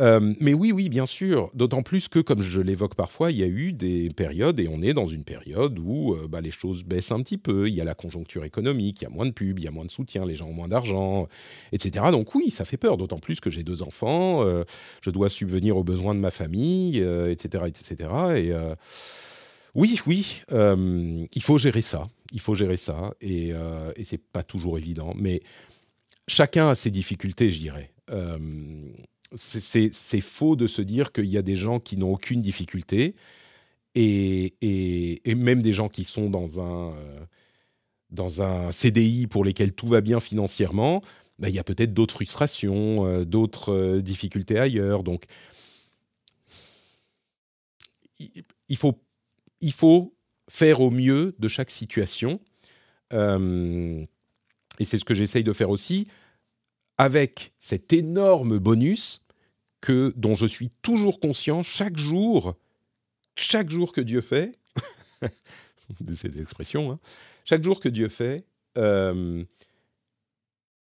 Euh, 0.00 0.34
mais 0.40 0.54
oui, 0.54 0.72
oui, 0.72 0.88
bien 0.88 1.06
sûr. 1.06 1.50
D'autant 1.54 1.82
plus 1.82 2.08
que, 2.08 2.18
comme 2.18 2.42
je 2.42 2.60
l'évoque 2.60 2.94
parfois, 2.94 3.30
il 3.30 3.38
y 3.38 3.42
a 3.42 3.46
eu 3.46 3.72
des 3.72 4.08
périodes, 4.08 4.58
et 4.58 4.68
on 4.68 4.82
est 4.82 4.92
dans 4.92 5.06
une 5.06 5.24
période 5.24 5.78
où 5.78 6.14
euh, 6.14 6.26
bah, 6.28 6.40
les 6.40 6.50
choses 6.50 6.84
baissent 6.84 7.12
un 7.12 7.20
petit 7.22 7.38
peu. 7.38 7.68
Il 7.68 7.74
y 7.74 7.80
a 7.80 7.84
la 7.84 7.94
conjoncture 7.94 8.44
économique, 8.44 9.00
il 9.00 9.04
y 9.04 9.06
a 9.06 9.10
moins 9.10 9.26
de 9.26 9.30
pubs, 9.30 9.58
il 9.58 9.64
y 9.64 9.68
a 9.68 9.70
moins 9.70 9.84
de 9.84 9.90
soutien, 9.90 10.24
les 10.26 10.34
gens 10.34 10.46
ont 10.46 10.52
moins 10.52 10.68
d'argent, 10.68 11.28
etc. 11.72 12.06
Donc 12.10 12.34
oui, 12.34 12.50
ça 12.50 12.64
fait 12.64 12.76
peur. 12.76 12.96
D'autant 12.96 13.18
plus 13.18 13.40
que 13.40 13.50
j'ai 13.50 13.62
deux 13.62 13.82
enfants, 13.82 14.44
euh, 14.44 14.64
je 15.02 15.10
dois 15.10 15.28
subvenir 15.28 15.76
aux 15.76 15.84
besoins 15.84 16.14
de 16.14 16.20
ma 16.20 16.30
famille, 16.30 16.98
etc., 16.98 17.64
etc. 17.66 18.08
Et 18.36 18.52
oui, 19.74 20.00
oui, 20.06 20.42
il 20.50 21.42
faut 21.42 21.58
gérer 21.58 21.82
ça. 21.82 22.08
Il 22.32 22.40
faut 22.40 22.54
gérer 22.54 22.76
ça, 22.76 23.14
et, 23.20 23.50
et 23.96 24.04
c'est 24.04 24.18
pas 24.18 24.42
toujours 24.42 24.78
évident. 24.78 25.12
Mais 25.16 25.42
chacun 26.26 26.68
a 26.68 26.74
ses 26.74 26.90
difficultés, 26.90 27.50
je 27.50 27.58
dirais 27.58 27.90
c'est 29.36 30.20
faux 30.20 30.56
de 30.56 30.66
se 30.66 30.82
dire 30.82 31.12
qu'il 31.12 31.26
y 31.26 31.38
a 31.38 31.42
des 31.42 31.56
gens 31.56 31.80
qui 31.80 31.96
n'ont 31.96 32.12
aucune 32.12 32.40
difficulté 32.40 33.14
et, 33.94 35.22
même 35.26 35.62
des 35.62 35.72
gens 35.72 35.88
qui 35.88 36.04
sont 36.04 36.30
dans 36.30 36.60
un, 36.60 36.94
euh, 38.18 38.72
CDI 38.72 39.26
pour 39.26 39.44
lesquels 39.44 39.72
tout 39.72 39.86
va 39.86 40.00
bien 40.00 40.20
financièrement, 40.20 41.02
bah, 41.38 41.48
il 41.48 41.54
y 41.54 41.58
a 41.58 41.64
peut-être 41.64 41.92
d'autres 41.92 42.14
frustrations, 42.14 43.06
euh, 43.06 43.24
d'autres 43.24 43.72
euh, 43.72 44.00
difficultés 44.00 44.58
ailleurs. 44.58 45.02
Donc, 45.02 45.26
il, 48.68 48.76
faut, 48.76 49.00
il 49.60 49.72
faut 49.72 50.14
faire 50.48 50.80
au 50.80 50.90
mieux 50.90 51.34
de 51.38 51.48
chaque 51.48 51.70
situation. 51.70 52.40
et 53.12 54.06
c'est 54.84 54.98
ce 54.98 55.04
que 55.04 55.14
j'essaye 55.14 55.44
de 55.44 55.52
faire 55.52 55.70
aussi 55.70 56.06
avec 56.98 57.52
cet 57.58 57.92
énorme 57.92 58.58
bonus 58.58 59.24
que, 59.80 60.12
dont 60.16 60.34
je 60.34 60.46
suis 60.46 60.70
toujours 60.82 61.20
conscient 61.20 61.62
chaque 61.62 61.96
jour, 61.96 62.56
chaque 63.36 63.70
jour 63.70 63.92
que 63.92 64.00
Dieu 64.00 64.20
fait, 64.20 64.58
c'est 66.14 66.34
l'expression, 66.34 66.92
hein, 66.92 67.00
chaque 67.44 67.62
jour 67.62 67.80
que 67.80 67.88
Dieu 67.88 68.08
fait, 68.08 68.46
euh, 68.78 69.44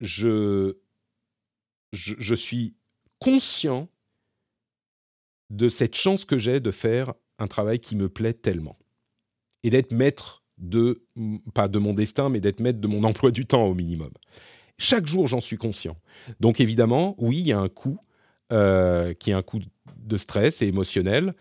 je, 0.01 0.77
je, 1.93 2.35
suis 2.35 2.75
conscient 3.19 3.89
de 5.51 5.69
cette 5.69 5.95
chance 5.95 6.25
que 6.25 6.39
j'ai 6.39 6.61
de 6.61 6.71
faire 6.71 7.15
un 7.39 7.47
travail 7.47 7.79
qui 7.79 7.97
me 7.97 8.09
plaît 8.09 8.35
tellement. 8.35 8.79
Et 9.63 9.71
d'être 9.71 9.93
maître 9.93 10.45
de, 10.59 11.03
pas 11.55 11.69
de 11.69 11.79
mon 11.79 11.95
destin, 11.95 12.29
mais 12.29 12.41
d'être 12.41 12.61
maître 12.61 12.81
de 12.81 12.89
mon 12.89 13.05
emploi 13.05 13.31
du 13.31 13.47
temps 13.47 13.67
au 13.67 13.75
minimum. 13.75 14.11
Chaque 14.79 15.07
jour, 15.07 15.27
j'en 15.27 15.41
suis 15.41 15.57
conscient. 15.57 15.97
Donc 16.41 16.61
évidemment, 16.61 17.15
oui, 17.19 17.39
il 17.39 17.47
y 17.47 17.53
a 17.53 17.59
un 17.59 17.69
coût, 17.69 17.99
euh, 18.53 19.13
qui 19.15 19.31
est 19.31 19.35
un 19.35 19.43
coût 19.43 19.61
de 19.97 20.17
stress 20.17 20.63
et 20.63 20.67
émotionnel, 20.67 21.35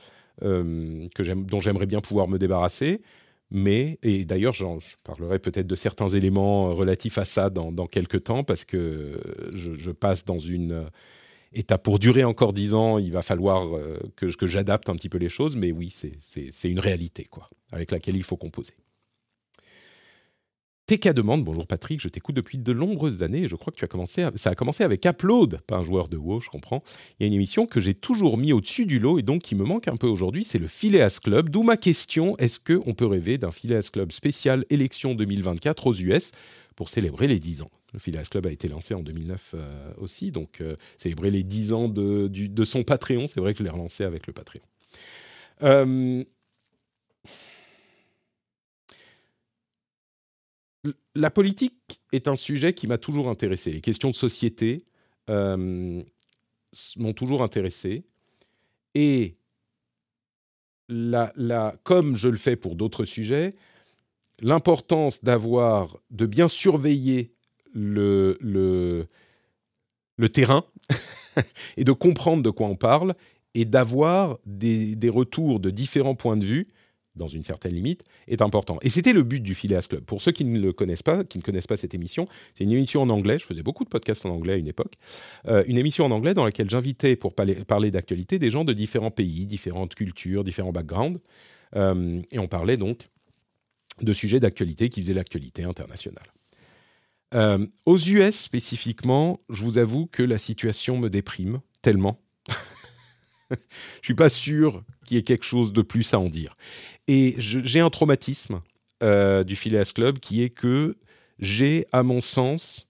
euh, 0.43 1.07
dont 1.35 1.61
j'aimerais 1.61 1.85
bien 1.85 2.01
pouvoir 2.01 2.27
me 2.27 2.37
débarrasser. 2.37 3.01
Mais, 3.49 3.97
et 4.03 4.25
d'ailleurs, 4.25 4.53
je 4.53 4.65
parlerai 5.03 5.39
peut-être 5.39 5.67
de 5.67 5.75
certains 5.75 6.09
éléments 6.09 6.73
relatifs 6.75 7.17
à 7.17 7.25
ça 7.25 7.49
dans, 7.49 7.71
dans 7.71 7.87
quelques 7.87 8.25
temps, 8.25 8.43
parce 8.43 8.65
que 8.65 9.21
je, 9.53 9.91
passe 9.91 10.25
dans 10.25 10.39
une 10.39 10.89
étape 11.53 11.83
pour 11.83 11.99
durer 11.99 12.23
encore 12.23 12.53
dix 12.53 12.73
ans. 12.73 12.97
Il 12.97 13.11
va 13.11 13.21
falloir 13.21 13.75
euh, 13.75 13.97
que, 14.15 14.25
que 14.35 14.47
j'adapte 14.47 14.89
un 14.89 14.95
petit 14.95 15.09
peu 15.09 15.17
les 15.17 15.29
choses, 15.29 15.55
mais 15.55 15.71
oui, 15.71 15.93
c'est 16.19 16.69
une 16.69 16.79
réalité, 16.79 17.25
quoi, 17.25 17.47
avec 17.71 17.91
laquelle 17.91 18.15
il 18.15 18.23
faut 18.23 18.37
composer. 18.37 18.73
TK 20.87 21.09
demande, 21.09 21.43
bonjour 21.43 21.67
Patrick, 21.67 21.99
je 21.99 22.07
t'écoute 22.07 22.37
depuis 22.37 22.57
de 22.57 22.71
nombreuses 22.71 23.21
années 23.21 23.41
et 23.41 23.47
je 23.49 23.57
crois 23.57 23.73
que 23.73 23.77
tu 23.77 23.83
as 23.83 23.89
commencé, 23.89 24.25
ça 24.37 24.51
a 24.51 24.55
commencé 24.55 24.85
avec 24.85 25.05
Upload, 25.05 25.59
pas 25.67 25.75
un 25.75 25.83
joueur 25.83 26.07
de 26.07 26.15
WoW, 26.15 26.39
je 26.39 26.49
comprends. 26.49 26.81
Il 27.19 27.23
y 27.23 27.25
a 27.25 27.27
une 27.27 27.33
émission 27.33 27.65
que 27.65 27.81
j'ai 27.81 27.93
toujours 27.93 28.37
mis 28.37 28.53
au-dessus 28.53 28.85
du 28.85 28.97
lot 28.97 29.19
et 29.19 29.21
donc 29.21 29.41
qui 29.41 29.55
me 29.55 29.65
manque 29.65 29.89
un 29.89 29.97
peu 29.97 30.07
aujourd'hui, 30.07 30.45
c'est 30.45 30.59
le 30.59 30.67
Phileas 30.67 31.19
Club. 31.21 31.49
D'où 31.49 31.63
ma 31.63 31.75
question, 31.75 32.37
est-ce 32.37 32.61
qu'on 32.61 32.93
peut 32.93 33.05
rêver 33.05 33.37
d'un 33.37 33.51
Phileas 33.51 33.89
Club 33.91 34.13
spécial 34.13 34.63
élection 34.69 35.13
2024 35.13 35.87
aux 35.87 35.93
US 35.93 36.31
pour 36.77 36.87
célébrer 36.87 37.27
les 37.27 37.39
10 37.39 37.63
ans? 37.63 37.71
Le 37.97 38.01
Phileas 38.01 38.27
Club 38.29 38.45
a 38.45 38.51
été 38.51 38.67
lancé 38.67 38.93
en 38.93 39.01
2009 39.01 39.55
euh, 39.55 39.93
aussi, 39.97 40.31
donc 40.31 40.61
euh, 40.61 40.75
célébrer 40.97 41.31
les 41.31 41.41
10 41.41 41.73
ans 41.73 41.89
de, 41.89 42.29
son 42.63 42.83
Patreon, 42.83 43.25
c'est 43.25 43.39
vrai 43.39 43.53
que 43.53 43.59
je 43.59 43.63
l'ai 43.63 43.71
relancé 43.71 44.03
avec 44.03 44.27
le 44.27 44.33
Patreon. 44.33 44.61
Euh, 45.63 46.23
la 51.15 51.31
politique 51.31 51.99
est 52.11 52.27
un 52.27 52.35
sujet 52.35 52.73
qui 52.73 52.85
m'a 52.85 52.99
toujours 52.99 53.29
intéressé. 53.29 53.71
Les 53.71 53.81
questions 53.81 54.11
de 54.11 54.15
société 54.15 54.85
m'ont 55.27 56.03
toujours 57.15 57.41
intéressé. 57.41 58.05
Et 58.93 59.37
comme 61.83 62.15
je 62.15 62.29
le 62.29 62.37
fais 62.37 62.55
pour 62.55 62.75
d'autres 62.75 63.03
sujets, 63.03 63.55
l'importance 64.39 65.23
d'avoir, 65.23 65.97
de 66.11 66.27
bien 66.27 66.47
surveiller 66.47 67.36
le, 67.73 68.37
le, 68.41 70.29
terrain 70.29 70.63
et 71.77 71.83
de 71.83 71.91
comprendre 71.91 72.43
de 72.43 72.49
quoi 72.49 72.67
on 72.67 72.75
parle 72.75 73.15
et 73.53 73.65
d'avoir 73.65 74.39
des, 74.45 74.95
des, 74.95 75.09
retours 75.09 75.59
de 75.59 75.69
différents 75.69 76.15
points 76.15 76.37
de 76.37 76.45
vue 76.45 76.67
dans 77.17 77.27
une 77.27 77.43
certaine 77.43 77.73
limite, 77.73 78.03
est 78.27 78.41
important. 78.41 78.77
Et 78.81 78.89
c'était 78.89 79.11
le 79.11 79.23
but 79.23 79.41
du 79.41 79.55
Phileas 79.55 79.87
Club. 79.89 80.03
Pour 80.03 80.21
ceux 80.21 80.31
qui 80.31 80.45
ne 80.45 80.59
le 80.59 80.71
connaissent 80.71 81.03
pas, 81.03 81.23
qui 81.23 81.37
ne 81.37 81.43
connaissent 81.43 81.67
pas 81.67 81.77
cette 81.77 81.93
émission, 81.93 82.27
c'est 82.53 82.63
une 82.63 82.71
émission 82.71 83.01
en 83.01 83.09
anglais. 83.09 83.39
Je 83.39 83.45
faisais 83.45 83.63
beaucoup 83.63 83.83
de 83.83 83.89
podcasts 83.89 84.25
en 84.25 84.29
anglais 84.29 84.53
à 84.53 84.57
une 84.57 84.67
époque. 84.67 84.93
Euh, 85.47 85.63
une 85.67 85.77
émission 85.77 86.05
en 86.05 86.11
anglais 86.11 86.33
dans 86.33 86.45
laquelle 86.45 86.69
j'invitais 86.69 87.15
pour 87.15 87.33
parler, 87.33 87.55
parler 87.55 87.91
d'actualité 87.91 88.39
des 88.39 88.51
gens 88.51 88.63
de 88.63 88.73
différents 88.73 89.11
pays, 89.11 89.45
différentes 89.45 89.95
cultures, 89.95 90.43
différents 90.43 90.71
backgrounds. 90.71 91.19
Euh, 91.75 92.21
et 92.31 92.39
on 92.39 92.47
parlait 92.47 92.77
donc 92.77 93.09
de 94.01 94.13
sujets 94.13 94.39
d'actualité 94.39 94.89
qui 94.89 95.01
faisaient 95.01 95.13
l'actualité 95.13 95.63
internationale. 95.63 96.25
Euh, 97.33 97.65
aux 97.85 97.97
US 97.97 98.35
spécifiquement, 98.35 99.41
je 99.49 99.63
vous 99.63 99.77
avoue 99.77 100.05
que 100.07 100.23
la 100.23 100.37
situation 100.37 100.97
me 100.97 101.09
déprime 101.09 101.59
tellement. 101.81 102.21
je 103.51 103.57
suis 104.01 104.15
pas 104.15 104.29
sûr 104.29 104.83
qu'il 105.05 105.15
y 105.15 105.19
ait 105.19 105.23
quelque 105.23 105.45
chose 105.45 105.73
de 105.73 105.81
plus 105.81 106.13
à 106.13 106.19
en 106.19 106.29
dire. 106.29 106.55
Et 107.07 107.35
j'ai 107.37 107.79
un 107.79 107.89
traumatisme 107.89 108.61
euh, 109.03 109.43
du 109.43 109.55
Phileas 109.55 109.91
Club 109.93 110.19
qui 110.19 110.41
est 110.41 110.49
que 110.49 110.97
j'ai, 111.39 111.85
à 111.91 112.03
mon 112.03 112.21
sens, 112.21 112.89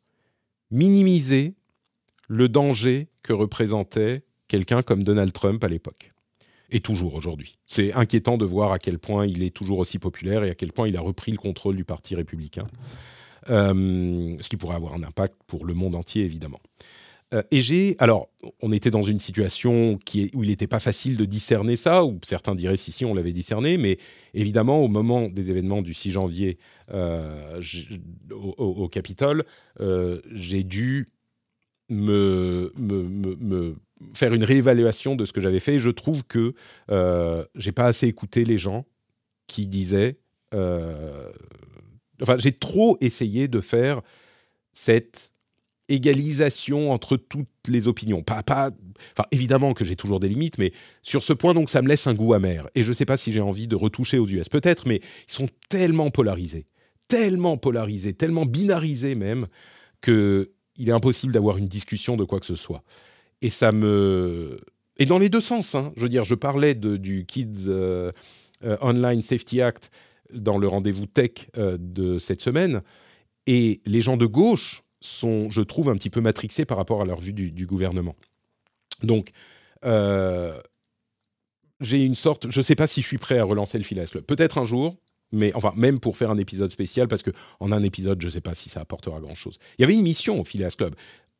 minimisé 0.72 1.56
le 2.28 2.50
danger 2.50 3.08
que 3.24 3.34
représentait 3.34 4.24
quelqu'un 4.48 4.82
comme 4.82 5.04
Donald 5.04 5.34
Trump 5.34 5.64
à 5.64 5.68
l'époque. 5.68 6.14
Et 6.70 6.82
toujours 6.82 7.14
aujourd'hui. 7.14 7.56
C'est 7.66 7.94
inquiétant 7.94 8.38
de 8.38 8.46
voir 8.46 8.74
à 8.74 8.80
quel 8.80 9.00
point 9.00 9.26
il 9.26 9.42
est 9.44 9.56
toujours 9.56 9.80
aussi 9.80 10.00
populaire 10.00 10.44
et 10.44 10.50
à 10.50 10.56
quel 10.56 10.74
point 10.74 10.88
il 10.88 10.98
a 10.98 11.02
repris 11.02 11.32
le 11.32 11.38
contrôle 11.38 11.78
du 11.78 11.86
Parti 11.86 12.14
républicain. 12.14 12.66
Euh, 13.50 14.36
ce 14.40 14.50
qui 14.50 14.58
pourrait 14.58 14.76
avoir 14.76 14.94
un 14.94 15.04
impact 15.04 15.36
pour 15.48 15.66
le 15.66 15.74
monde 15.74 15.96
entier, 15.96 16.24
évidemment. 16.24 16.60
Euh, 17.34 17.42
et 17.52 17.60
j'ai, 17.60 17.96
alors, 18.00 18.30
on 18.62 18.72
était 18.72 18.90
dans 18.90 19.04
une 19.04 19.20
situation 19.20 20.00
où 20.34 20.44
il 20.44 20.50
n'était 20.50 20.68
pas 20.68 20.80
facile 20.80 21.18
de 21.18 21.26
discerner 21.26 21.76
ça, 21.76 22.06
ou 22.06 22.20
certains 22.24 22.56
diraient 22.56 22.78
si 22.78 22.92
si 22.92 23.04
on 23.04 23.14
l'avait 23.14 23.34
discerné, 23.34 23.78
mais 23.78 23.98
évidemment 24.34 24.80
au 24.80 24.88
moment 24.88 25.28
des 25.28 25.50
événements 25.50 25.82
du 25.82 25.94
6 25.94 26.12
janvier 26.12 26.58
euh, 26.94 27.62
au, 28.32 28.88
Capitole, 28.88 29.44
j'ai 30.32 30.64
dû 30.64 31.10
me, 31.90 32.72
faire 34.14 34.34
une 34.34 34.44
réévaluation 34.44 35.16
de 35.16 35.26
ce 35.26 35.34
que 35.34 35.42
j'avais 35.42 35.60
fait. 35.60 35.80
je 35.80 35.90
trouve 35.90 36.24
que 36.24 36.54
euh, 36.92 37.46
j'ai 37.56 37.72
pas 37.74 37.86
assez 37.86 38.08
écouté 38.08 38.46
les 38.46 38.58
gens 38.58 38.86
qui 39.48 39.68
disaient. 39.68 40.18
Enfin, 42.22 42.38
j'ai 42.38 42.52
trop 42.52 42.98
essayé 43.02 43.48
de 43.48 43.62
faire 43.62 44.02
cette 44.74 45.34
égalisation 45.90 46.92
entre 46.92 47.18
toutes 47.18 47.48
les 47.68 47.88
opinions. 47.88 48.22
Pas, 48.22 48.44
pas, 48.44 48.72
enfin, 49.14 49.28
évidemment 49.32 49.74
que 49.74 49.86
j'ai 49.86 49.96
toujours 49.96 50.20
des 50.20 50.28
limites, 50.28 50.58
mais 50.58 50.74
sur 51.02 51.24
ce 51.24 51.34
point, 51.34 51.54
donc, 51.54 51.70
ça 51.70 51.82
me 51.82 51.88
laisse 51.88 52.08
un 52.08 52.14
goût 52.14 52.34
amer. 52.34 52.68
Et 52.76 52.84
je 52.84 52.90
ne 52.90 52.94
sais 52.94 53.06
pas 53.06 53.18
si 53.18 53.32
j'ai 53.32 53.42
envie 53.42 53.68
de 53.68 53.76
retoucher 53.76 54.18
aux 54.18 54.28
US. 54.28 54.50
Peut-être, 54.50 54.88
mais 54.88 54.98
ils 54.98 55.34
sont 55.34 55.50
tellement 55.70 56.10
polarisés, 56.10 56.66
tellement 57.08 57.58
polarisés, 57.58 58.14
tellement 58.14 58.46
binarisés 58.46 59.16
même, 59.16 59.46
que 60.02 60.52
il 60.78 60.90
est 60.90 60.94
impossible 60.94 61.34
d'avoir 61.34 61.58
une 61.58 61.68
discussion 61.68 62.18
de 62.18 62.24
quoi 62.24 62.40
que 62.40 62.46
ce 62.46 62.56
soit. 62.56 62.84
Et 63.42 63.50
ça 63.50 63.72
me... 63.72 64.60
Et 64.98 65.06
dans 65.06 65.20
les 65.20 65.30
deux 65.30 65.42
sens, 65.42 65.76
hein. 65.76 65.92
je 65.96 66.04
veux 66.04 66.10
dire, 66.10 66.24
je 66.24 66.36
parlais 66.36 66.76
du 66.76 67.26
Kids 67.28 67.66
euh, 67.68 68.12
euh, 68.64 68.78
Online 68.82 69.22
Safety 69.22 69.62
Act 69.62 69.92
dans 70.34 70.58
le 70.58 70.68
rendez-vous 70.68 71.06
tech 71.06 71.50
euh, 71.58 71.78
de 71.80 72.20
cette 72.20 72.42
semaine, 72.42 72.82
et 73.46 73.82
les 73.86 74.02
gens 74.02 74.18
de 74.18 74.26
gauche 74.26 74.84
sont, 75.00 75.50
je 75.50 75.62
trouve, 75.62 75.90
un 75.90 75.96
petit 75.96 76.10
peu 76.10 76.22
matrixés 76.22 76.66
par 76.66 76.78
rapport 76.78 77.02
à 77.02 77.06
leur 77.06 77.20
vue 77.20 77.34
du, 77.34 77.66
gouvernement. 77.66 78.16
Donc, 79.04 79.32
j'ai 81.80 82.04
une 82.04 82.16
sorte, 82.16 82.50
je 82.50 82.60
ne 82.60 82.64
sais 82.64 82.76
pas 82.76 82.88
si 82.88 83.02
je 83.02 83.08
suis 83.08 83.18
prêt 83.18 83.38
à 83.38 83.44
relancer 83.44 83.78
le 83.78 83.84
Phileas 83.84 84.10
Club. 84.12 84.24
Peut-être 84.24 84.58
un 84.58 84.66
jour, 84.66 84.96
mais 85.32 85.54
enfin, 85.56 85.74
même 85.76 86.00
pour 86.00 86.18
faire 86.18 86.32
un 86.32 86.38
épisode 86.38 86.72
spécial, 86.72 87.08
parce 87.08 87.24
que 87.24 87.32
en 87.60 87.72
un 87.72 87.84
épisode, 87.84 88.22
je 88.22 88.28
ne 88.28 88.32
sais 88.32 88.42
pas 88.42 88.54
si 88.54 88.70
ça 88.70 88.82
apportera 88.82 89.20
grand-chose. 89.20 89.58
Il 89.78 89.82
y 89.82 89.84
avait 89.84 89.94
une 89.94 90.02
mission 90.02 90.40
au 90.40 90.44
Phileas 90.44 90.76
Club. 90.78 90.96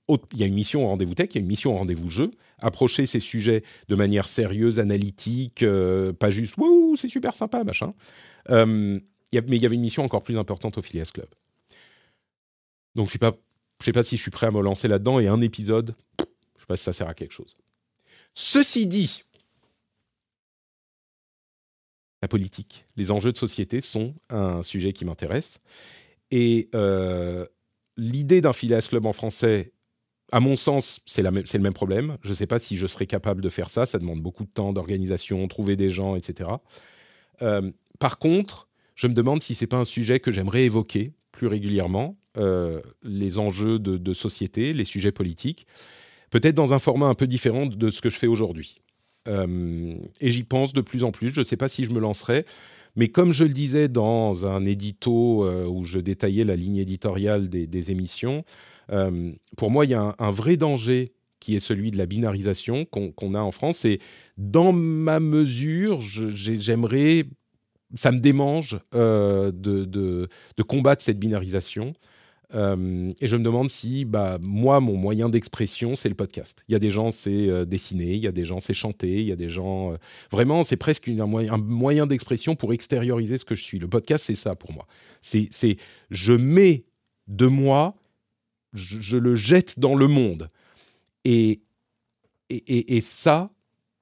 Il 0.10 0.40
y 0.40 0.44
a 0.44 0.46
une 0.46 0.54
mission 0.54 0.86
au 0.86 0.88
rendez-vous 0.88 1.16
tech, 1.16 1.30
il 1.32 1.36
y 1.36 1.38
a 1.40 1.42
une 1.42 1.48
mission 1.48 1.74
au 1.74 1.78
rendez-vous 1.78 2.10
jeu. 2.10 2.32
Approcher 2.60 3.06
ces 3.06 3.20
sujets 3.20 3.64
de 3.90 3.96
manière 3.96 4.28
sérieuse, 4.28 4.80
analytique, 4.80 5.64
euh, 5.64 6.14
pas 6.14 6.32
juste 6.32 6.56
«Wouh, 6.58 6.96
c'est 6.96 7.10
super 7.10 7.36
sympa, 7.36 7.64
machin 7.64 7.94
euh, 8.50 8.66
Mais 8.66 9.02
il 9.32 9.62
y 9.62 9.66
avait 9.66 9.76
une 9.76 9.82
mission 9.82 10.04
encore 10.04 10.24
plus 10.24 10.38
importante 10.38 10.78
au 10.78 10.82
Phileas 10.82 11.12
Club. 11.14 11.28
Donc, 12.96 13.10
je 13.10 13.18
ne 13.18 13.30
sais 13.84 13.92
pas 13.92 14.04
si 14.04 14.18
je 14.18 14.22
suis 14.22 14.32
prêt 14.32 14.48
à 14.48 14.52
me 14.52 14.62
lancer 14.62 14.88
là-dedans, 14.88 15.20
et 15.20 15.28
un 15.28 15.42
épisode, 15.42 15.94
je 16.20 16.24
ne 16.24 16.60
sais 16.62 16.66
pas 16.68 16.78
si 16.78 16.84
ça 16.84 16.94
sert 16.94 17.08
à 17.08 17.14
quelque 17.14 17.34
chose. 17.34 17.58
Ceci 18.34 18.88
dit, 18.88 19.24
la 22.22 22.28
politique, 22.28 22.86
les 22.96 23.12
enjeux 23.12 23.32
de 23.32 23.38
société 23.38 23.82
sont 23.82 24.16
un 24.30 24.64
sujet 24.64 24.94
qui 24.94 25.06
m'intéresse. 25.06 25.60
Et 26.32 26.70
euh, 26.74 27.46
l'idée 27.96 28.42
d'un 28.42 28.54
Phileas 28.54 28.88
Club 28.90 29.06
en 29.06 29.14
français, 29.14 29.74
à 30.32 30.40
mon 30.40 30.56
sens, 30.56 31.00
c'est 31.06 31.22
le 31.22 31.60
même 31.60 31.74
problème. 31.74 32.18
Je 32.22 32.30
ne 32.30 32.34
sais 32.34 32.48
pas 32.48 32.60
si 32.60 32.76
je 32.76 32.88
serais 32.88 33.08
capable 33.08 33.42
de 33.42 33.50
faire 33.50 33.70
ça. 33.70 33.86
Ça 33.86 33.98
demande 33.98 34.22
beaucoup 34.22 34.44
de 34.44 34.50
temps, 34.50 34.74
d'organisation, 34.74 35.48
trouver 35.48 35.76
des 35.76 35.90
gens, 35.90 36.16
etc. 36.16 36.50
Euh, 37.42 37.72
par 38.00 38.20
contre, 38.20 38.68
je 38.96 39.08
me 39.08 39.14
demande 39.14 39.42
si 39.42 39.56
c'est 39.56 39.68
pas 39.68 39.78
un 39.78 39.86
sujet 39.86 40.20
que 40.20 40.32
j'aimerais 40.32 40.64
évoquer 40.64 41.14
plus 41.32 41.48
régulièrement, 41.48 42.18
euh, 42.38 42.82
les 43.04 43.38
enjeux 43.40 43.80
de, 43.80 44.14
société, 44.14 44.74
les 44.74 44.86
sujets 44.86 45.12
politiques, 45.12 45.66
peut-être 46.30 46.56
dans 46.56 46.74
un 46.74 46.80
format 46.80 47.06
un 47.06 47.14
peu 47.14 47.28
différent 47.28 47.66
de 47.66 47.90
ce 47.90 48.02
que 48.02 48.10
je 48.10 48.18
fais 48.18 48.28
aujourd'hui. 48.28 48.82
Euh, 49.28 49.96
et 50.20 50.32
j'y 50.32 50.44
pense 50.44 50.74
de 50.74 50.82
plus 50.82 51.04
en 51.04 51.12
plus. 51.12 51.30
Je 51.30 51.42
ne 51.42 51.46
sais 51.46 51.58
pas 51.58 51.70
si 51.70 51.86
je 51.86 51.92
me 51.92 52.00
lancerai. 52.00 52.46
Mais 52.96 53.10
comme 53.10 53.32
je 53.32 53.44
le 53.44 53.54
disais 53.54 53.88
dans 53.88 54.48
un 54.48 54.66
édito 54.66 55.48
où 55.68 55.84
je 55.84 56.00
détaillais 56.00 56.44
la 56.44 56.56
ligne 56.56 56.78
éditoriale 56.78 57.48
des, 57.48 57.92
émissions, 57.92 58.44
euh, 58.92 59.32
pour 59.56 59.72
moi, 59.72 59.86
il 59.86 59.92
y 59.92 59.94
a 59.94 60.16
un, 60.18 60.32
vrai 60.32 60.58
danger 60.58 61.12
qui 61.40 61.56
est 61.56 61.60
celui 61.60 61.92
de 61.92 61.98
la 61.98 62.06
binarisation 62.06 62.86
qu'on 62.86 63.34
a 63.34 63.40
en 63.40 63.52
France. 63.52 63.86
Et 63.86 64.00
dans 64.38 64.72
ma 64.72 65.20
mesure, 65.20 66.02
j'aimerais, 66.02 67.26
ça 67.96 68.12
me 68.12 68.20
démange 68.20 68.80
de, 68.94 69.52
de, 69.52 70.30
combattre 70.64 71.04
cette 71.04 71.20
binarisation. 71.20 71.94
Euh, 72.56 73.12
et 73.20 73.28
je 73.28 73.36
me 73.36 73.44
demande 73.44 73.70
si, 73.70 74.06
bah, 74.06 74.38
moi, 74.42 74.80
mon 74.80 74.96
moyen 74.96 75.30
d'expression, 75.30 75.96
c'est 75.96 76.10
le 76.10 76.16
podcast. 76.16 76.64
Il 76.68 76.74
y 76.74 76.76
a 76.76 76.80
des 76.80 76.92
gens, 76.92 77.12
c'est 77.12 77.50
euh, 77.50 77.66
dessiner, 77.66 78.14
il 78.14 78.24
y 78.24 78.28
a 78.28 78.32
des 78.32 78.46
gens, 78.46 78.60
c'est 78.60 78.74
chanter, 78.74 79.20
il 79.20 79.28
y 79.28 79.32
a 79.32 79.36
des 79.36 79.50
gens. 79.50 79.94
Euh, 79.94 79.98
vraiment, 80.32 80.64
c'est 80.64 80.78
presque 80.78 81.10
un 81.10 81.26
moyen, 81.26 81.58
moyen 81.58 82.08
d'expression 82.08 82.56
pour 82.56 82.74
extérioriser 82.74 83.38
ce 83.38 83.46
que 83.46 83.56
je 83.56 83.64
suis. 83.64 83.80
Le 83.80 83.88
podcast, 83.88 84.26
c'est 84.26 84.36
ça 84.36 84.56
pour 84.56 84.72
moi. 84.72 84.88
C'est, 85.22 85.78
je 86.10 86.34
mets 86.34 86.86
de 87.28 87.48
moi, 87.48 87.96
je, 88.78 89.18
le 89.18 89.36
jette 89.36 89.80
dans 89.80 89.96
le 89.96 90.08
monde. 90.08 90.50
Et, 91.26 91.62
et, 92.50 92.96
et, 92.96 93.02
ça, 93.02 93.50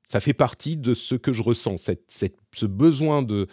ça 0.07 0.19
fait 0.19 0.33
partie 0.33 0.77
de 0.77 0.93
ce 0.93 1.15
que 1.15 1.33
je 1.33 1.41
ressens, 1.41 1.77
cette, 1.77 2.03
cette, 2.07 2.37
ce 2.53 2.65
besoin 2.65 3.23
de, 3.23 3.47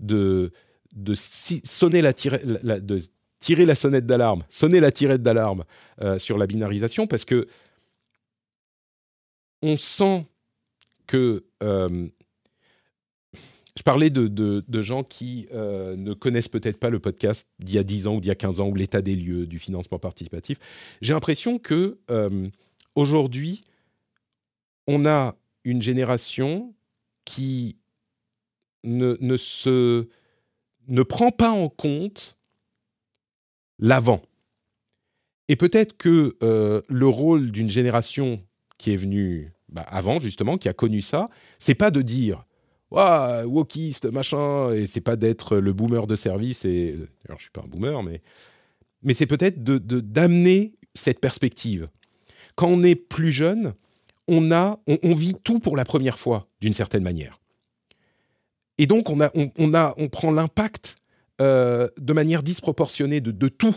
de, 0.00 0.50
de 0.92 1.14
sonner 1.14 2.02
la, 2.02 2.12
de 2.12 3.00
tirer 3.38 3.64
la 3.64 3.74
sonnette 3.74 4.06
d'alarme, 4.06 4.44
sonner 4.48 4.80
la 4.80 4.90
tirette 4.90 5.22
d'alarme 5.22 5.64
euh, 6.02 6.18
sur 6.18 6.38
la 6.38 6.46
binarisation 6.46 7.06
parce 7.06 7.24
que 7.24 7.46
on 9.62 9.76
sent 9.76 10.26
que 11.06 11.44
euh, 11.62 12.08
je 13.76 13.82
parlais 13.82 14.10
de, 14.10 14.82
gens 14.82 15.02
qui 15.02 15.48
euh, 15.52 15.96
ne 15.96 16.12
connaissent 16.12 16.48
peut-être 16.48 16.78
pas 16.78 16.90
le 16.90 16.98
podcast 16.98 17.48
d'il 17.58 17.74
y 17.74 17.78
a 17.78 17.82
10 17.82 18.06
ans 18.06 18.16
ou 18.16 18.20
d'il 18.20 18.28
y 18.28 18.32
a 18.32 18.36
15 18.36 18.60
ans 18.60 18.68
ou 18.68 18.74
l'état 18.74 19.02
des 19.02 19.14
lieux 19.14 19.46
du 19.46 19.58
financement 19.58 19.98
participatif. 19.98 20.58
J'ai 21.00 21.14
l'impression 21.14 21.58
que 21.58 21.98
aujourd'hui, 22.94 23.64
on 24.86 25.06
a 25.06 25.36
une 25.64 25.80
génération 25.80 26.74
qui 27.24 27.76
ne, 28.84 29.16
ne 30.88 31.02
prend 31.02 31.30
pas 31.30 31.50
en 31.50 31.68
compte 31.68 32.36
l'avant. 33.78 34.22
Et 35.48 35.56
peut-être 35.56 35.96
que 35.96 36.36
euh, 36.42 36.82
le 36.88 37.06
rôle 37.06 37.50
d'une 37.50 37.68
génération 37.68 38.42
qui 38.78 38.92
est 38.92 38.96
venue 38.96 39.52
bah, 39.68 39.82
avant, 39.82 40.20
justement, 40.20 40.56
qui 40.56 40.68
a 40.68 40.72
connu 40.72 41.02
ça, 41.02 41.28
c'est 41.58 41.74
pas 41.74 41.90
de 41.90 42.02
dire 42.02 42.44
Waouh, 42.92 43.48
wokiste, 43.48 44.04
machin, 44.04 44.70
et 44.70 44.86
c'est 44.86 45.00
pas 45.00 45.16
d'être 45.16 45.56
le 45.56 45.72
boomer 45.72 46.06
de 46.06 46.14
service. 46.14 46.64
Et 46.66 46.94
alors, 47.26 47.38
je 47.38 47.44
suis 47.44 47.50
pas 47.50 47.62
un 47.64 47.68
boomer, 47.68 48.02
mais 48.02 48.20
mais 49.02 49.14
c'est 49.14 49.26
peut-être 49.26 49.64
de 49.64 49.78
d'amener 49.78 50.74
cette 50.94 51.18
perspective. 51.18 51.88
Quand 52.54 52.68
on 52.68 52.82
est 52.82 52.94
plus 52.94 53.30
jeune, 53.30 53.72
on 54.28 54.52
a, 54.52 54.78
on, 54.86 55.14
vit 55.14 55.34
tout 55.42 55.58
pour 55.58 55.76
la 55.76 55.84
première 55.84 56.18
fois, 56.18 56.48
d'une 56.60 56.72
certaine 56.72 57.02
manière. 57.02 57.40
Et 58.78 58.86
donc, 58.86 59.10
on 59.10 59.20
a, 59.20 59.30
on 59.34 59.74
a, 59.74 59.94
on 59.96 60.08
prend 60.08 60.30
l'impact 60.30 60.96
euh, 61.40 61.88
de 61.98 62.12
manière 62.12 62.42
disproportionnée 62.42 63.20
de, 63.20 63.48
tout. 63.48 63.76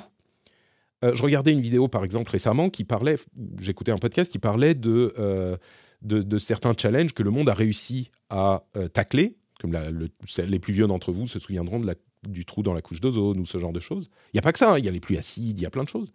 Euh, 1.03 1.15
je 1.15 1.23
regardais 1.23 1.51
une 1.51 1.61
vidéo, 1.61 1.87
par 1.87 2.03
exemple, 2.03 2.31
récemment, 2.31 2.69
qui 2.69 2.83
parlait, 2.83 3.17
j'écoutais 3.59 3.91
un 3.91 3.97
podcast 3.97 4.31
qui 4.31 4.39
parlait 4.39 4.75
de, 4.75 5.13
euh, 5.17 5.57
de, 6.05 6.37
certains 6.37 6.73
challenges 6.77 7.13
que 7.13 7.23
le 7.23 7.31
monde 7.31 7.49
a 7.49 7.53
réussi 7.53 8.11
à 8.29 8.63
tacler, 8.93 9.35
comme 9.59 9.73
les 9.73 10.59
plus 10.59 10.73
vieux 10.73 10.87
d'entre 10.87 11.11
vous 11.11 11.27
se 11.27 11.39
souviendront 11.39 11.81
du 12.27 12.45
trou 12.45 12.63
dans 12.63 12.73
la 12.73 12.81
couche 12.81 13.01
d'ozone 13.01 13.39
ou 13.39 13.45
ce 13.45 13.57
genre 13.57 13.73
de 13.73 13.79
choses. 13.79 14.09
Il 14.27 14.35
n'y 14.35 14.39
a 14.39 14.41
pas 14.41 14.51
que 14.51 14.59
ça, 14.59 14.73
hein, 14.73 14.79
il 14.79 14.85
y 14.85 14.87
a 14.87 14.91
les 14.91 14.99
pluies 14.99 15.17
acides, 15.17 15.59
il 15.59 15.63
y 15.63 15.65
a 15.65 15.69
plein 15.69 15.83
de 15.83 15.89
choses. 15.89 16.11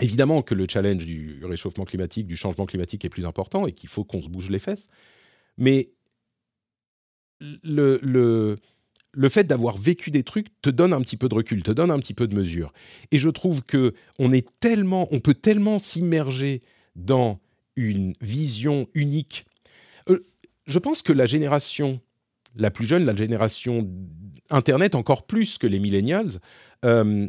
évidemment 0.00 0.42
que 0.42 0.54
le 0.54 0.66
challenge 0.68 1.06
du 1.06 1.44
réchauffement 1.44 1.84
climatique, 1.84 2.26
du 2.26 2.36
changement 2.36 2.66
climatique 2.66 3.04
est 3.04 3.10
plus 3.10 3.26
important 3.26 3.66
et 3.66 3.72
qu'il 3.72 3.88
faut 3.88 4.04
qu'on 4.04 4.22
se 4.22 4.28
bouge 4.28 4.50
les 4.50 4.58
fesses. 4.58 4.88
Mais 5.58 5.90
le, 7.40 7.98
le, 8.02 8.56
le 9.12 9.28
fait 9.28 9.44
d'avoir 9.44 9.76
vécu 9.76 10.10
des 10.10 10.22
trucs 10.22 10.48
te 10.62 10.70
donne 10.70 10.92
un 10.92 11.00
petit 11.02 11.16
peu 11.16 11.28
de 11.28 11.34
recul, 11.34 11.62
te 11.62 11.70
donne 11.70 11.90
un 11.90 11.98
petit 11.98 12.14
peu 12.14 12.26
de 12.26 12.34
mesure. 12.34 12.72
Et 13.10 13.18
je 13.18 13.28
trouve 13.28 13.62
que 13.62 13.94
on 14.18 14.32
est 14.32 14.48
tellement, 14.60 15.06
on 15.10 15.20
peut 15.20 15.34
tellement 15.34 15.78
s'immerger 15.78 16.60
dans 16.96 17.40
une 17.76 18.14
vision 18.20 18.88
unique. 18.94 19.46
Euh, 20.08 20.20
je 20.66 20.78
pense 20.78 21.02
que 21.02 21.12
la 21.12 21.26
génération 21.26 22.00
la 22.54 22.70
plus 22.70 22.84
jeune, 22.84 23.04
la 23.04 23.16
génération 23.16 23.88
Internet 24.50 24.94
encore 24.94 25.26
plus 25.26 25.56
que 25.56 25.66
les 25.66 25.78
millennials, 25.78 26.38
euh, 26.84 27.28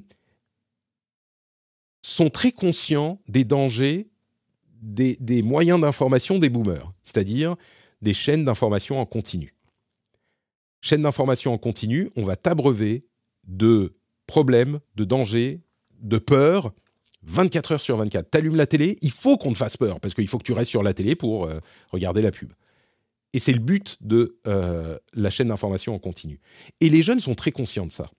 sont 2.02 2.30
très 2.30 2.52
conscients 2.52 3.22
des 3.30 3.46
dangers 3.46 4.10
des, 4.82 5.16
des 5.22 5.42
moyens 5.42 5.80
d'information 5.80 6.40
des 6.40 6.50
boomers, 6.50 6.92
c'est-à-dire 7.04 7.56
des 8.02 8.14
chaînes 8.14 8.44
d'information 8.44 9.00
en 9.00 9.06
continu 9.06 9.56
chaîne 10.84 11.02
d'information 11.02 11.54
en 11.54 11.58
continu, 11.58 12.10
on 12.18 12.24
va 12.24 12.36
t'abreuver 12.36 13.06
de 13.46 13.96
problèmes, 14.28 14.80
de 14.96 15.06
dangers, 15.06 15.62
de 16.02 16.18
peurs 16.18 16.74
24 17.26 17.72
heures 17.74 17.82
sur 17.82 17.98
24. 17.98 18.30
T'allumes 18.30 18.56
la 18.56 18.68
télé, 18.68 18.98
il 19.02 19.12
faut 19.12 19.38
qu'on 19.38 19.54
te 19.54 19.58
fasse 19.58 19.78
peur, 19.78 20.00
parce 20.00 20.14
qu'il 20.14 20.28
faut 20.28 20.38
que 20.38 20.44
tu 20.44 20.54
restes 20.54 20.70
sur 20.70 20.84
la 20.84 20.94
télé 20.94 21.16
pour 21.16 21.46
euh, 21.46 21.60
regarder 21.92 22.22
la 22.22 22.32
pub. 22.32 22.54
Et 23.34 23.40
c'est 23.40 23.54
le 23.54 23.60
but 23.60 23.98
de 24.02 24.38
euh, 24.48 24.98
la 25.14 25.30
chaîne 25.30 25.48
d'information 25.48 25.96
en 25.96 26.00
continu. 26.00 26.40
Et 26.82 26.90
les 26.90 27.02
jeunes 27.02 27.20
sont 27.20 27.36
très 27.36 27.52
conscients 27.52 27.86
de 27.86 27.92
ça. 27.92 28.10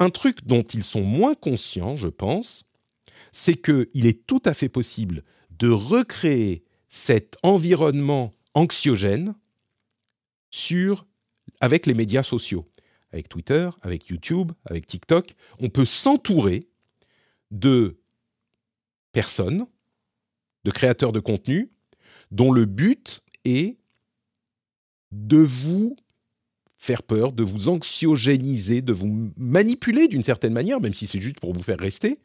Un 0.00 0.10
truc 0.10 0.44
dont 0.46 0.62
ils 0.62 0.82
sont 0.82 1.02
moins 1.02 1.34
conscients, 1.34 1.94
je 1.94 2.08
pense, 2.08 2.64
c'est 3.30 3.54
qu'il 3.54 4.06
est 4.06 4.26
tout 4.26 4.42
à 4.44 4.54
fait 4.54 4.68
possible 4.68 5.22
de 5.50 5.68
recréer 5.68 6.64
cet 6.88 7.36
environnement 7.42 8.32
anxiogène 8.54 9.34
avec 11.60 11.86
les 11.86 11.94
médias 11.94 12.22
sociaux, 12.22 12.68
avec 13.12 13.28
Twitter, 13.28 13.70
avec 13.82 14.08
YouTube, 14.08 14.52
avec 14.64 14.86
TikTok. 14.86 15.34
On 15.60 15.68
peut 15.68 15.84
s'entourer 15.84 16.60
de 17.50 18.01
personnes, 19.12 19.66
de 20.64 20.70
créateurs 20.70 21.12
de 21.12 21.20
contenu, 21.20 21.70
dont 22.30 22.52
le 22.52 22.64
but 22.64 23.22
est 23.44 23.76
de 25.10 25.38
vous 25.38 25.96
faire 26.78 27.02
peur, 27.02 27.32
de 27.32 27.44
vous 27.44 27.68
anxiogéniser, 27.68 28.82
de 28.82 28.92
vous 28.92 29.30
manipuler 29.36 30.08
d'une 30.08 30.22
certaine 30.22 30.52
manière, 30.52 30.80
même 30.80 30.92
si 30.92 31.06
c'est 31.06 31.20
juste 31.20 31.38
pour 31.38 31.52
vous 31.52 31.62
faire 31.62 31.78
rester, 31.78 32.18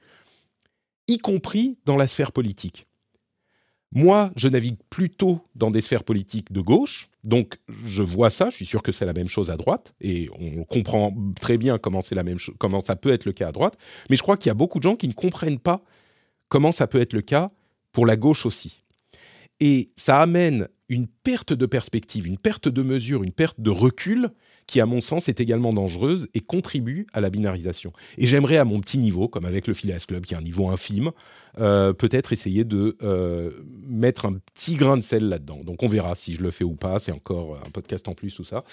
y 1.08 1.20
compris 1.20 1.78
dans 1.86 1.96
la 1.96 2.08
sphère 2.08 2.32
politique. 2.32 2.88
Moi, 3.92 4.32
je 4.36 4.50
navigue 4.50 4.78
plutôt 4.90 5.42
dans 5.56 5.72
des 5.72 5.82
sphères 5.82 6.04
politiques 6.04 6.52
de 6.52 6.60
gauche, 6.60 7.10
donc 7.24 7.58
je 7.86 8.04
vois 8.04 8.30
ça, 8.30 8.50
je 8.50 8.56
suis 8.56 8.66
sûr 8.66 8.82
que 8.82 8.92
c'est 8.92 9.06
la 9.06 9.14
même 9.14 9.30
chose 9.30 9.50
à 9.50 9.58
droite, 9.58 9.94
et 10.02 10.30
on 10.40 10.64
comprend 10.64 11.16
très 11.40 11.58
bien 11.58 11.78
comment, 11.78 12.02
comment 12.58 12.80
ça 12.80 12.96
peut 12.96 13.12
être 13.12 13.26
le 13.26 13.32
cas 13.34 13.50
à 13.50 13.52
droite, 13.52 13.78
mais 14.10 14.18
je 14.18 14.24
crois 14.24 14.38
qu'il 14.38 14.50
y 14.50 14.52
a 14.52 14.56
beaucoup 14.56 14.80
de 14.80 14.84
gens 14.84 14.96
qui 14.96 15.08
ne 15.08 15.14
comprennent 15.14 15.60
pas 15.60 15.84
comment 16.50 16.72
ça 16.72 16.88
peut 16.88 17.02
être 17.02 17.14
le 17.14 17.22
cas 17.22 17.52
pour 17.92 18.06
la 18.06 18.16
gauche 18.16 18.46
aussi. 18.46 18.84
Et 19.60 19.92
ça 19.96 20.22
amène 20.22 20.68
une 20.90 21.08
perte 21.08 21.54
de 21.54 21.66
perspective, 21.66 22.28
une 22.28 22.38
perte 22.38 22.68
de 22.68 22.82
mesure, 22.82 23.24
une 23.24 23.34
perte 23.34 23.60
de 23.60 23.70
recul 23.70 24.30
qui, 24.68 24.82
à 24.82 24.86
mon 24.86 25.02
sens, 25.02 25.30
est 25.30 25.40
également 25.40 25.74
dangereuse 25.74 26.28
et 26.34 26.42
contribue 26.42 27.08
à 27.14 27.22
la 27.22 27.30
binarisation. 27.30 27.94
Et 28.18 28.28
j'aimerais, 28.28 28.58
à 28.58 28.66
mon 28.66 28.80
petit 28.80 28.98
niveau, 28.98 29.28
comme 29.28 29.46
avec 29.46 29.68
le 29.68 29.74
Phileas 29.74 30.06
Club, 30.08 30.26
qui 30.26 30.34
est 30.34 30.38
un 30.38 30.42
niveau 30.42 30.70
infime, 30.70 31.12
euh, 31.60 31.94
peut-être 31.94 32.34
essayer 32.34 32.66
de 32.66 32.98
euh, 33.02 33.52
mettre 33.86 34.26
un 34.26 34.34
petit 34.54 34.76
grain 34.76 34.98
de 34.98 35.02
sel 35.02 35.28
là-dedans. 35.28 35.64
Donc 35.64 35.84
on 35.84 35.88
verra 35.88 36.16
si 36.16 36.36
je 36.36 36.44
le 36.44 36.52
fais 36.52 36.66
ou 36.66 36.76
pas, 36.76 37.00
c'est 37.00 37.14
encore 37.14 37.58
un 37.66 37.70
podcast 37.70 38.08
en 38.08 38.14
plus, 38.14 38.36
tout 38.36 38.44
ça. 38.44 38.64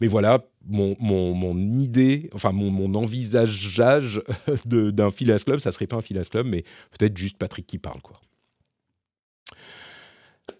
Mais 0.00 0.08
voilà, 0.08 0.44
mon, 0.66 0.96
mon, 1.00 1.56
idée, 1.78 2.30
enfin 2.32 2.52
mon, 2.52 2.70
mon 2.70 2.94
envisageage 2.94 4.22
d'un 4.66 5.10
Phileas 5.10 5.42
Club, 5.44 5.58
ça 5.58 5.72
serait 5.72 5.86
pas 5.86 5.96
un 5.96 6.02
Phileas 6.02 6.28
Club, 6.30 6.46
mais 6.46 6.64
peut-être 6.98 7.16
juste 7.16 7.36
Patrick 7.36 7.66
qui 7.66 7.78
parle, 7.78 8.00
quoi. 8.00 8.20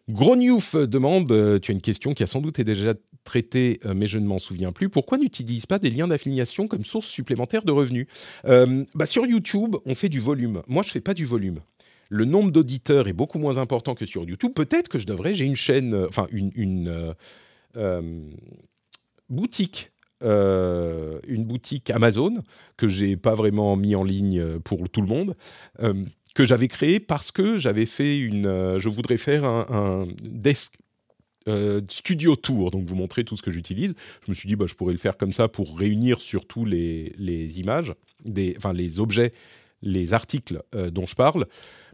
Grognouf 0.09 0.77
demande, 0.77 1.31
euh, 1.33 1.59
tu 1.59 1.71
as 1.71 1.75
une 1.75 1.81
question 1.81 2.15
qui 2.15 2.23
a 2.23 2.27
sans 2.27 2.41
doute 2.41 2.59
été 2.59 2.65
déjà 2.65 2.95
traitée, 3.25 3.81
euh, 3.87 3.95
mais 3.95 4.07
je 4.07 4.19
ne 4.19 4.27
m'en 4.27 4.39
souviens 4.39 4.73
plus. 4.73 4.89
Pourquoi 4.89 5.19
n'utilise 5.19 5.67
pas 5.67 5.79
des 5.79 5.91
liens 5.91 6.09
d'affiliation 6.09 6.67
comme 6.67 6.85
source 6.85 7.07
supplémentaire 7.07 7.65
de 7.65 7.73
revenus 7.73 8.07
euh, 8.45 8.85
bah 8.95 9.07
Sur 9.07 9.27
YouTube, 9.27 9.77
on 9.87 9.95
fait 9.95 10.09
du 10.09 10.21
volume. 10.21 10.63
Moi, 10.67 10.83
je 10.83 10.89
ne 10.89 10.93
fais 10.93 11.01
pas 11.01 11.15
du 11.15 11.25
volume. 11.25 11.61
Le 12.09 12.25
nombre 12.25 12.51
d'auditeurs 12.51 13.09
est 13.09 13.13
beaucoup 13.13 13.39
moins 13.39 13.59
important 13.59 13.95
que 13.95 14.05
sur 14.05 14.25
YouTube. 14.25 14.53
Peut-être 14.55 14.89
que 14.89 14.99
je 14.99 15.07
devrais. 15.07 15.35
J'ai 15.35 15.47
une 15.47 15.57
chaîne, 15.57 15.95
enfin 16.09 16.27
une, 16.31 17.15
boutique 19.31 19.91
une 20.21 21.45
boutique 21.47 21.91
Amazon 21.91 22.35
que 22.77 22.87
j'ai 22.87 23.17
pas 23.17 23.35
vraiment 23.35 23.77
mis 23.77 23.97
en 23.97 24.05
ligne 24.05 24.59
pour 24.61 24.89
tout 24.91 25.01
le 25.01 25.09
monde, 25.09 25.35
que 26.35 26.45
j'avais 26.45 26.69
créé 26.69 27.01
parce 27.01 27.33
que 27.33 27.59
j'avais 27.59 27.87
fait 27.87 28.19
une. 28.19 28.47
Euh, 28.47 28.79
je 28.79 28.89
voudrais 28.89 29.17
faire 29.17 29.45
un, 29.45 30.07
desk 30.23 30.75
euh, 31.49 31.81
studio 31.89 32.37
tour, 32.37 32.71
donc 32.71 32.87
vous 32.87 32.95
montrer 32.95 33.25
tout 33.25 33.37
ce 33.37 33.43
que 33.43 33.51
j'utilise. 33.51 33.95
Je 34.25 34.31
me 34.31 34.35
suis 34.35 34.49
dit, 34.49 34.57
bah, 34.57 34.67
je 34.69 34.75
pourrais 34.75 34.93
le 34.93 34.99
faire 34.99 35.17
comme 35.17 35.33
ça 35.33 35.49
pour 35.49 35.79
réunir 35.79 36.21
surtout 36.21 36.65
les, 36.65 37.15
les 37.19 37.61
images, 37.61 37.95
des, 38.25 38.55
enfin 38.57 38.73
les 38.73 39.01
objets, 39.01 39.33
les 39.83 40.15
articles 40.15 40.63
euh, 40.75 40.91
dont 40.91 41.07
je 41.07 41.15
parle. 41.15 41.47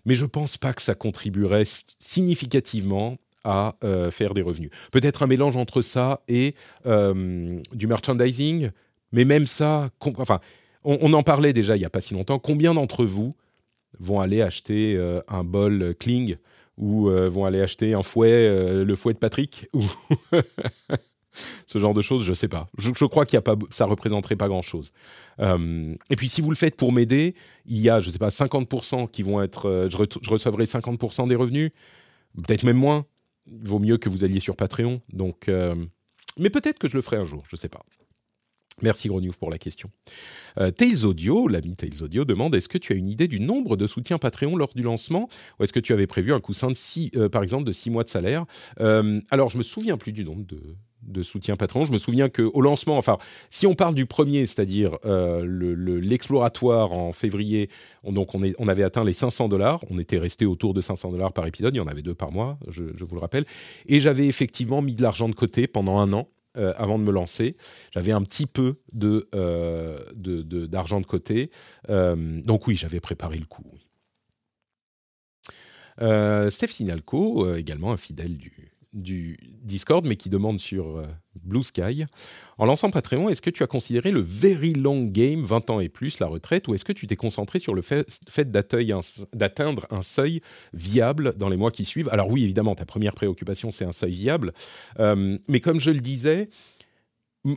Mais 0.04 0.14
je 0.14 0.26
pense 0.26 0.58
pas 0.58 0.72
que 0.72 0.82
ça 0.82 0.94
contribuerait 0.94 1.64
significativement 1.98 3.18
à 3.44 3.76
faire 4.10 4.34
des 4.34 4.42
revenus. 4.42 4.68
Peut-être 4.90 5.22
un 5.22 5.26
mélange 5.26 5.56
entre 5.56 5.80
ça 5.80 6.20
et 6.28 6.54
du 6.84 7.86
merchandising, 7.86 8.70
mais 9.12 9.24
même 9.24 9.46
ça, 9.46 9.88
enfin, 10.18 10.40
on, 10.84 10.98
on, 11.00 11.14
en 11.14 11.22
parlait 11.22 11.54
déjà 11.54 11.76
il 11.76 11.80
y 11.80 11.84
a 11.86 11.90
pas 11.90 12.02
si 12.02 12.12
longtemps. 12.12 12.38
Combien 12.38 12.74
d'entre 12.74 13.06
vous 13.06 13.34
vont 14.00 14.20
aller 14.20 14.42
acheter 14.42 14.96
euh, 14.96 15.20
un 15.28 15.44
bol 15.44 15.94
Kling 15.98 16.36
ou 16.76 17.08
euh, 17.08 17.28
vont 17.28 17.44
aller 17.44 17.60
acheter 17.60 17.94
un 17.94 18.02
fouet, 18.02 18.30
euh, 18.30 18.84
le 18.84 18.96
fouet 18.96 19.12
de 19.12 19.18
Patrick 19.18 19.68
ou 19.74 19.82
ce 21.66 21.78
genre 21.78 21.94
de 21.94 22.02
choses, 22.02 22.24
je 22.24 22.32
sais 22.32 22.48
pas. 22.48 22.68
Je, 22.78 23.04
crois 23.04 23.24
qu'il 23.24 23.34
y 23.34 23.38
a 23.38 23.42
pas, 23.42 23.56
ça 23.70 23.86
représenterait 23.86 24.36
pas 24.36 24.48
grand 24.48 24.62
chose. 24.62 24.92
et 25.40 26.16
puis 26.16 26.28
si 26.28 26.40
vous 26.40 26.50
le 26.50 26.56
faites 26.56 26.76
pour 26.76 26.92
m'aider, 26.92 27.34
il 27.66 27.78
y 27.78 27.90
a, 27.90 28.00
je 28.00 28.10
sais 28.10 28.18
pas, 28.18 28.30
50% 28.30 29.10
qui 29.10 29.22
vont 29.22 29.40
être, 29.42 29.88
je, 29.90 29.96
recevrai 30.28 30.64
50% 30.64 31.28
des 31.28 31.36
revenus, 31.36 31.70
peut-être 32.34 32.64
même 32.64 32.76
moins. 32.76 33.06
Il 33.46 33.68
vaut 33.68 33.78
mieux 33.78 33.98
que 33.98 34.08
vous 34.08 34.24
alliez 34.24 34.40
sur 34.40 34.56
Patreon. 34.56 35.00
Donc, 35.12 35.48
mais 36.38 36.50
peut-être 36.50 36.78
que 36.78 36.88
je 36.88 36.96
le 36.96 37.02
ferai 37.02 37.18
un 37.18 37.24
jour, 37.24 37.44
je 37.48 37.56
sais 37.56 37.68
pas. 37.68 37.84
Merci 38.82 39.08
Gros 39.08 39.20
pour 39.38 39.50
la 39.50 39.58
question. 39.58 39.90
Euh, 40.58 40.70
Tails 40.70 41.04
Audio, 41.04 41.48
l'ami 41.48 41.74
Tails 41.74 42.02
Audio, 42.02 42.24
demande 42.24 42.54
est-ce 42.54 42.68
que 42.68 42.78
tu 42.78 42.92
as 42.92 42.96
une 42.96 43.08
idée 43.08 43.28
du 43.28 43.40
nombre 43.40 43.76
de 43.76 43.86
soutiens 43.86 44.18
Patreon 44.18 44.56
lors 44.56 44.72
du 44.74 44.82
lancement 44.82 45.28
Ou 45.58 45.64
est-ce 45.64 45.72
que 45.72 45.80
tu 45.80 45.92
avais 45.92 46.06
prévu 46.06 46.32
un 46.32 46.40
coussin 46.40 46.68
de 46.68 46.76
six, 46.76 47.10
euh, 47.16 47.28
par 47.28 47.42
exemple, 47.42 47.64
de 47.64 47.72
6 47.72 47.90
mois 47.90 48.04
de 48.04 48.08
salaire? 48.08 48.44
Euh, 48.80 49.20
Alors, 49.30 49.50
je 49.50 49.58
me 49.58 49.62
souviens 49.62 49.96
plus 49.96 50.12
du 50.12 50.24
nombre 50.24 50.46
de, 50.46 50.60
de 51.02 51.22
soutien 51.22 51.56
Patreon. 51.56 51.84
Je 51.86 51.92
me 51.92 51.98
souviens 51.98 52.28
qu'au 52.28 52.60
lancement, 52.60 52.98
enfin, 52.98 53.18
si 53.50 53.66
on 53.66 53.74
parle 53.74 53.96
du 53.96 54.06
premier, 54.06 54.46
c'est-à-dire 54.46 54.96
l'exploratoire 55.04 56.92
en 56.92 57.12
février, 57.12 57.70
on, 58.04 58.12
donc 58.12 58.34
on, 58.34 58.68
avait 58.68 58.84
atteint 58.84 59.04
les 59.04 59.12
500 59.12 59.48
dollars. 59.48 59.80
On 59.90 59.98
était 59.98 60.18
resté 60.18 60.46
autour 60.46 60.72
de 60.72 60.80
500 60.80 61.10
dollars 61.10 61.32
par 61.32 61.46
épisode. 61.46 61.74
Il 61.74 61.78
y 61.78 61.82
en 61.82 61.88
avait 61.88 62.02
deux 62.02 62.14
par 62.14 62.30
mois, 62.30 62.58
je 62.68 62.82
vous 63.04 63.14
le 63.14 63.20
rappelle. 63.20 63.44
Et 63.86 64.00
j'avais 64.00 64.26
effectivement 64.26 64.82
mis 64.82 64.94
de 64.94 65.02
l'argent 65.02 65.28
de 65.28 65.34
côté 65.34 65.66
pendant 65.66 65.98
un 65.98 66.12
an 66.12 66.28
euh, 66.58 66.72
avant 66.76 66.98
de 66.98 67.04
me 67.04 67.12
lancer. 67.12 67.56
J'avais 67.92 68.12
un 68.12 68.22
petit 68.22 68.46
peu 68.46 68.76
de, 68.92 69.28
euh, 69.34 69.98
d'argent 70.14 71.00
de, 71.00 71.06
côté. 71.06 71.50
Euh, 71.88 72.40
donc 72.42 72.66
oui, 72.66 72.74
j'avais 72.74 73.00
préparé 73.00 73.38
le 73.38 73.46
coup. 73.46 73.64
Steph 76.50 76.68
Sinalco, 76.68 77.54
également 77.56 77.92
un 77.92 77.96
fidèle 77.96 78.36
du, 78.36 78.77
du 78.92 79.38
Discord, 79.62 80.06
mais 80.06 80.16
qui 80.16 80.30
demande 80.30 80.58
sur 80.58 80.96
euh, 80.96 81.06
Blue 81.42 81.62
Sky. 81.62 82.04
En 82.56 82.66
lançant 82.66 82.90
Patreon, 82.90 83.28
est-ce 83.28 83.42
que 83.42 83.50
tu 83.50 83.62
as 83.62 83.66
considéré 83.66 84.10
le 84.10 84.20
very 84.20 84.72
long 84.72 85.04
game, 85.04 85.44
20 85.44 85.70
ans 85.70 85.80
et 85.80 85.88
plus, 85.88 86.18
la 86.20 86.26
retraite, 86.26 86.68
ou 86.68 86.74
est-ce 86.74 86.84
que 86.84 86.92
tu 86.92 87.06
t'es 87.06 87.16
concentré 87.16 87.58
sur 87.58 87.74
le 87.74 87.82
fait, 87.82 88.50
d'atteindre 88.50 89.86
un 89.90 90.02
seuil 90.02 90.40
viable 90.72 91.34
dans 91.36 91.48
les 91.48 91.56
mois 91.56 91.70
qui 91.70 91.84
suivent? 91.84 92.08
Alors 92.10 92.30
oui, 92.30 92.44
évidemment, 92.44 92.74
ta 92.74 92.86
première 92.86 93.14
préoccupation, 93.14 93.70
c'est 93.70 93.84
un 93.84 93.92
seuil 93.92 94.14
viable. 94.14 94.52
Euh, 94.98 95.38
mais 95.48 95.60
comme 95.60 95.80
je 95.80 95.90
le 95.90 96.00
disais, 96.00 96.48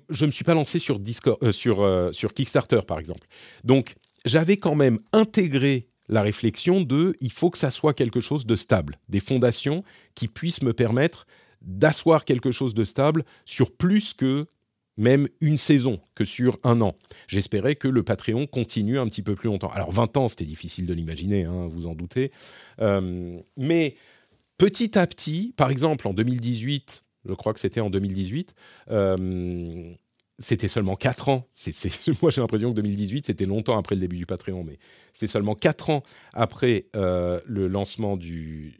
je 0.09 0.25
ne 0.25 0.27
me 0.27 0.31
suis 0.31 0.43
pas 0.43 0.53
lancé 0.53 0.79
sur, 0.79 0.99
Discord, 0.99 1.37
euh, 1.43 1.51
sur, 1.51 2.09
sur 2.11 2.33
Kickstarter, 2.33 2.81
par 2.85 2.99
exemple. 2.99 3.27
Donc, 3.63 3.95
j'avais 4.25 4.57
quand 4.57 4.75
même 4.75 4.99
intégré 5.13 5.90
la 6.11 6.21
réflexion 6.21 6.81
de 6.81 7.15
il 7.21 7.31
faut 7.31 7.49
que 7.49 7.57
ça 7.57 7.71
soit 7.71 7.93
quelque 7.93 8.19
chose 8.19 8.45
de 8.45 8.55
stable, 8.55 8.99
des 9.09 9.21
fondations 9.21 9.83
qui 10.13 10.27
puissent 10.27 10.61
me 10.61 10.73
permettre 10.73 11.25
d'asseoir 11.61 12.25
quelque 12.25 12.51
chose 12.51 12.73
de 12.73 12.83
stable 12.83 13.23
sur 13.45 13.71
plus 13.71 14.13
que 14.13 14.45
même 14.97 15.27
une 15.39 15.57
saison, 15.57 16.01
que 16.15 16.25
sur 16.25 16.57
un 16.63 16.81
an. 16.81 16.95
J'espérais 17.27 17.75
que 17.75 17.87
le 17.87 18.03
Patreon 18.03 18.45
continue 18.45 18.99
un 18.99 19.07
petit 19.07 19.21
peu 19.21 19.35
plus 19.35 19.47
longtemps. 19.47 19.71
Alors 19.71 19.91
20 19.91 20.17
ans, 20.17 20.27
c'était 20.27 20.45
difficile 20.45 20.85
de 20.85 20.93
l'imaginer, 20.93 21.45
hein, 21.45 21.67
vous 21.69 21.87
en 21.87 21.95
doutez. 21.95 22.31
Euh, 22.81 23.39
mais 23.55 23.95
petit 24.57 24.99
à 24.99 25.07
petit, 25.07 25.53
par 25.55 25.71
exemple 25.71 26.07
en 26.07 26.13
2018, 26.13 27.03
je 27.25 27.33
crois 27.33 27.53
que 27.53 27.59
c'était 27.59 27.79
en 27.79 27.89
2018, 27.89 28.53
c'était 30.41 30.67
seulement 30.67 30.95
4 30.95 31.29
ans. 31.29 31.47
moi, 32.21 32.31
j'ai 32.31 32.41
l'impression 32.41 32.71
que 32.71 32.75
2018, 32.75 33.27
c'était 33.27 33.45
longtemps 33.45 33.77
après 33.77 33.95
le 33.95 34.01
début 34.01 34.17
du 34.17 34.25
Patreon, 34.25 34.63
mais 34.63 34.77
c'était 35.13 35.31
seulement 35.31 35.55
4 35.55 35.89
ans 35.89 36.03
après 36.33 36.87
euh, 36.95 37.39
le 37.45 37.67
lancement 37.67 38.17
du, 38.17 38.75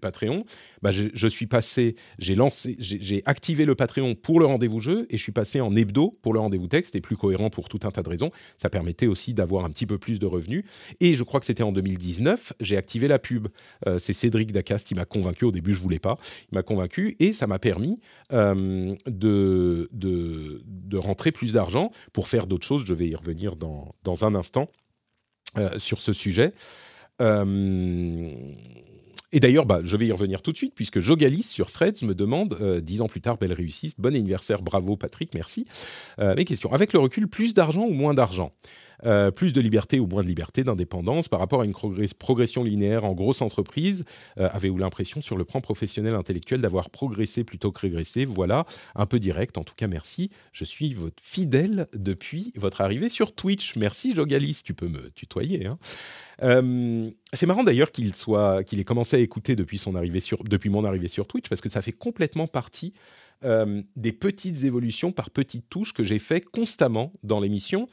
Patreon. 0.00 0.44
Bah, 0.82 0.90
je, 0.90 1.28
suis 1.28 1.46
passé, 1.46 1.94
j'ai 2.18 3.22
activé 3.26 3.64
le 3.64 3.74
Patreon 3.74 4.14
pour 4.14 4.40
le 4.40 4.46
rendez-vous 4.46 4.80
jeu 4.80 5.06
et 5.08 5.16
je 5.16 5.22
suis 5.22 5.32
passé 5.32 5.60
en 5.60 5.74
hebdo 5.74 6.18
pour 6.20 6.34
le 6.34 6.40
rendez-vous 6.40 6.66
texte. 6.66 6.92
C'était 6.92 7.00
plus 7.00 7.16
cohérent 7.16 7.48
pour 7.48 7.68
tout 7.68 7.80
un 7.84 7.90
tas 7.90 8.02
de 8.02 8.08
raisons. 8.08 8.30
Ça 8.58 8.68
permettait 8.68 9.06
aussi 9.06 9.34
d'avoir 9.34 9.64
un 9.64 9.70
petit 9.70 9.86
peu 9.86 9.98
plus 9.98 10.18
de 10.18 10.26
revenus. 10.26 10.64
Et 11.00 11.14
je 11.14 11.22
crois 11.22 11.40
que 11.40 11.46
c'était 11.46 11.62
en 11.62 11.72
2019, 11.72 12.54
j'ai 12.60 12.76
activé 12.76 13.08
la 13.08 13.18
pub. 13.18 13.48
Euh, 13.86 13.98
c'est 13.98 14.12
Cédric 14.12 14.52
Dacas 14.52 14.82
qui 14.84 14.94
m'a 14.94 15.04
convaincu. 15.04 15.44
Au 15.44 15.52
début, 15.52 15.74
je 15.74 15.80
voulais 15.80 15.98
pas. 15.98 16.18
Il 16.50 16.56
m'a 16.56 16.62
convaincu 16.62 17.16
et 17.20 17.32
ça 17.32 17.46
m'a 17.46 17.58
permis 17.58 18.00
euh, 18.32 18.94
de, 19.06 19.88
de, 19.92 20.62
de 20.66 20.98
rentrer 21.04 21.32
plus 21.32 21.52
d'argent 21.52 21.90
pour 22.12 22.28
faire 22.28 22.46
d'autres 22.46 22.66
choses. 22.66 22.84
Je 22.84 22.94
vais 22.94 23.08
y 23.08 23.14
revenir 23.14 23.56
dans, 23.56 23.94
dans 24.02 24.24
un 24.24 24.34
instant 24.34 24.68
euh, 25.56 25.78
sur 25.78 26.00
ce 26.00 26.12
sujet. 26.12 26.52
Euh, 27.20 28.34
et 29.30 29.40
d'ailleurs, 29.40 29.66
bah, 29.66 29.80
je 29.84 29.96
vais 29.96 30.06
y 30.06 30.12
revenir 30.12 30.42
tout 30.42 30.50
de 30.50 30.56
suite, 30.56 30.74
puisque 30.74 30.98
Jogalis 30.98 31.44
sur 31.44 31.70
Freds 31.70 32.02
me 32.02 32.14
demande, 32.14 32.56
euh, 32.60 32.80
dix 32.80 33.02
ans 33.02 33.06
plus 33.06 33.20
tard, 33.20 33.36
belle 33.36 33.52
réussite, 33.52 33.94
bon 33.98 34.14
anniversaire, 34.14 34.60
bravo 34.60 34.96
Patrick, 34.96 35.32
merci. 35.34 35.66
mes 36.18 36.44
questions. 36.44 36.72
Avec 36.72 36.92
le 36.92 36.98
recul, 36.98 37.28
plus 37.28 37.54
d'argent 37.54 37.82
ou 37.82 37.92
moins 37.92 38.14
d'argent? 38.14 38.52
Euh, 39.04 39.30
plus 39.30 39.52
de 39.52 39.60
liberté 39.60 40.00
ou 40.00 40.06
moins 40.06 40.22
de 40.22 40.28
liberté, 40.28 40.64
d'indépendance 40.64 41.28
par 41.28 41.38
rapport 41.38 41.60
à 41.60 41.64
une 41.64 41.74
progression 42.18 42.64
linéaire 42.64 43.04
en 43.04 43.12
grosse 43.12 43.42
entreprise 43.42 44.04
euh, 44.38 44.48
Avez-vous 44.52 44.78
l'impression 44.78 45.20
sur 45.20 45.36
le 45.36 45.44
plan 45.44 45.60
professionnel 45.60 46.14
intellectuel 46.14 46.60
d'avoir 46.60 46.88
progressé 46.90 47.44
plutôt 47.44 47.70
que 47.70 47.80
régressé? 47.80 48.24
Voilà, 48.24 48.64
un 48.94 49.06
peu 49.06 49.18
direct. 49.18 49.58
En 49.58 49.64
tout 49.64 49.74
cas, 49.74 49.88
merci. 49.88 50.30
Je 50.52 50.64
suis 50.64 50.94
votre 50.94 51.22
fidèle 51.22 51.86
depuis 51.94 52.52
votre 52.56 52.80
arrivée 52.80 53.08
sur 53.08 53.34
Twitch. 53.34 53.76
Merci 53.76 54.14
Jogalis, 54.14 54.62
tu 54.64 54.74
peux 54.74 54.88
me 54.88 55.10
tutoyer. 55.10 55.66
Hein. 55.66 55.78
Euh, 56.42 57.10
c'est 57.32 57.46
marrant 57.46 57.64
d'ailleurs 57.64 57.92
qu'il 57.92 58.08
ait 58.08 58.84
commencé 58.84 59.16
à 59.16 59.20
écouter 59.20 59.54
depuis 59.54 59.78
son 59.78 59.94
arrivée 59.96 60.20
sur, 60.20 60.44
depuis 60.44 60.70
mon 60.70 60.84
arrivée 60.84 61.08
sur 61.08 61.26
Twitch 61.26 61.48
parce 61.48 61.60
que 61.60 61.68
ça 61.68 61.82
fait 61.82 61.92
complètement 61.92 62.46
partie 62.46 62.92
des 63.96 64.12
petites 64.12 64.64
évolutions 64.64 65.12
par 65.12 65.28
petites 65.28 65.68
touches 65.68 65.92
que 65.92 66.02
j'ai 66.02 66.18
fait 66.18 66.40
constamment 66.42 67.12
dans 67.22 67.40
l'émission 67.40 67.88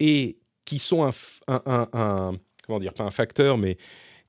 et 0.00 0.38
qui 0.66 0.78
sont 0.78 1.10
un, 1.48 2.32
comment 2.66 2.78
dire, 2.78 2.92
pas 2.92 3.04
un 3.04 3.10
facteur, 3.10 3.56
mais 3.56 3.78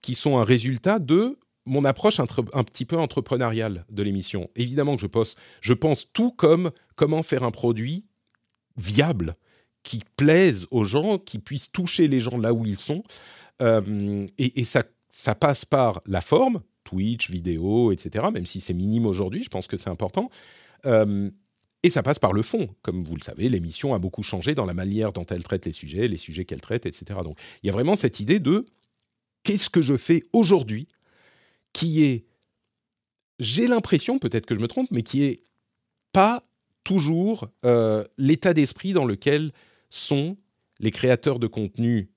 qui 0.01 0.15
sont 0.15 0.37
un 0.37 0.43
résultat 0.43 0.99
de 0.99 1.37
mon 1.65 1.83
approche 1.83 2.21
un, 2.21 2.27
un 2.53 2.63
petit 2.63 2.85
peu 2.85 2.97
entrepreneuriale 2.97 3.85
de 3.89 4.03
l'émission. 4.03 4.49
Évidemment 4.55 4.95
que 4.95 5.01
je 5.01 5.07
pense, 5.07 5.35
je 5.59 5.73
pense 5.73 6.07
tout 6.13 6.31
comme 6.31 6.71
comment 6.95 7.23
faire 7.23 7.43
un 7.43 7.51
produit 7.51 8.05
viable, 8.77 9.35
qui 9.87 10.01
plaise 10.17 10.67
aux 10.69 10.83
gens, 10.83 11.17
qui 11.17 11.39
puisse 11.39 11.71
toucher 11.71 12.09
les 12.09 12.19
gens 12.19 12.37
là 12.37 12.53
où 12.53 12.65
ils 12.65 12.77
sont. 12.77 13.03
Euh, 13.61 14.27
et, 14.37 14.65
ça, 14.65 14.83
ça 15.09 15.33
passe 15.33 15.63
par 15.63 16.01
la 16.05 16.19
forme, 16.19 16.61
Twitch, 16.83 17.29
vidéo, 17.29 17.93
etc., 17.93 18.25
même 18.33 18.45
si 18.45 18.59
c'est 18.59 18.73
minime 18.73 19.05
aujourd'hui, 19.05 19.43
je 19.43 19.49
pense 19.49 19.65
que 19.65 19.77
c'est 19.77 19.89
important. 19.89 20.29
Euh, 20.85 21.29
et 21.83 21.89
ça 21.89 22.03
passe 22.03 22.19
par 22.19 22.33
le 22.33 22.41
fond. 22.41 22.69
Comme 22.81 23.03
vous 23.03 23.15
le 23.15 23.21
savez, 23.21 23.49
l'émission 23.49 23.93
a 23.93 23.99
beaucoup 23.99 24.23
changé 24.23 24.55
dans 24.55 24.65
la 24.65 24.73
manière 24.73 25.13
dont 25.13 25.25
elle 25.25 25.43
traite 25.43 25.65
les 25.65 25.71
sujets, 25.71 26.07
les 26.07 26.17
sujets 26.17 26.45
qu'elle 26.45 26.61
traite, 26.61 26.85
etc. 26.85 27.19
Donc 27.23 27.37
il 27.63 27.67
y 27.67 27.69
a 27.69 27.73
vraiment 27.73 27.95
cette 27.95 28.19
idée 28.19 28.39
de 28.39 28.65
qu'est-ce 29.43 29.69
que 29.69 29.81
je 29.81 29.95
fais 29.95 30.23
aujourd'hui 30.33 30.87
qui 31.73 32.03
est, 32.03 32.25
j'ai 33.39 33.67
l'impression, 33.67 34.19
peut-être 34.19 34.45
que 34.45 34.55
je 34.55 34.59
me 34.59 34.67
trompe, 34.67 34.89
mais 34.91 35.03
qui 35.03 35.23
est 35.23 35.43
pas 36.11 36.43
toujours 36.83 37.49
euh, 37.65 38.03
l'état 38.17 38.53
d'esprit 38.53 38.93
dans 38.93 39.05
lequel 39.05 39.51
sont 39.89 40.37
les 40.79 40.91
créateurs 40.91 41.39
de 41.39 41.47
contenu 41.47 42.09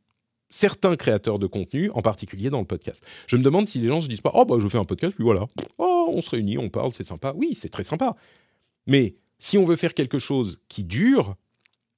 certains 0.51 0.97
créateurs 0.97 1.39
de 1.39 1.47
contenu, 1.47 1.91
en 1.93 2.03
particulier 2.03 2.51
dans 2.51 2.59
le 2.59 2.67
podcast. 2.67 3.07
Je 3.29 3.37
me 3.37 3.43
demande 3.43 3.69
si 3.69 3.79
les 3.79 3.89
gens 3.89 4.01
se 4.01 4.09
disent 4.09 4.21
pas 4.21 4.33
oh 4.35 4.45
bah 4.45 4.57
je 4.59 4.69
fais 4.69 4.79
un 4.79 4.85
podcast 4.85 5.15
puis 5.15 5.25
voilà, 5.25 5.47
oh 5.79 6.11
on 6.13 6.21
se 6.21 6.31
réunit, 6.31 6.59
on 6.59 6.69
parle, 6.69 6.93
c'est 6.93 7.05
sympa. 7.05 7.33
Oui, 7.37 7.55
c'est 7.55 7.69
très 7.69 7.85
sympa. 7.85 8.17
Mais 8.87 9.15
si 9.41 9.59
on 9.59 9.65
veut 9.65 9.77
faire 9.77 9.95
quelque 9.95 10.21
chose 10.21 10.61
qui 10.69 10.85
dure, 10.85 11.35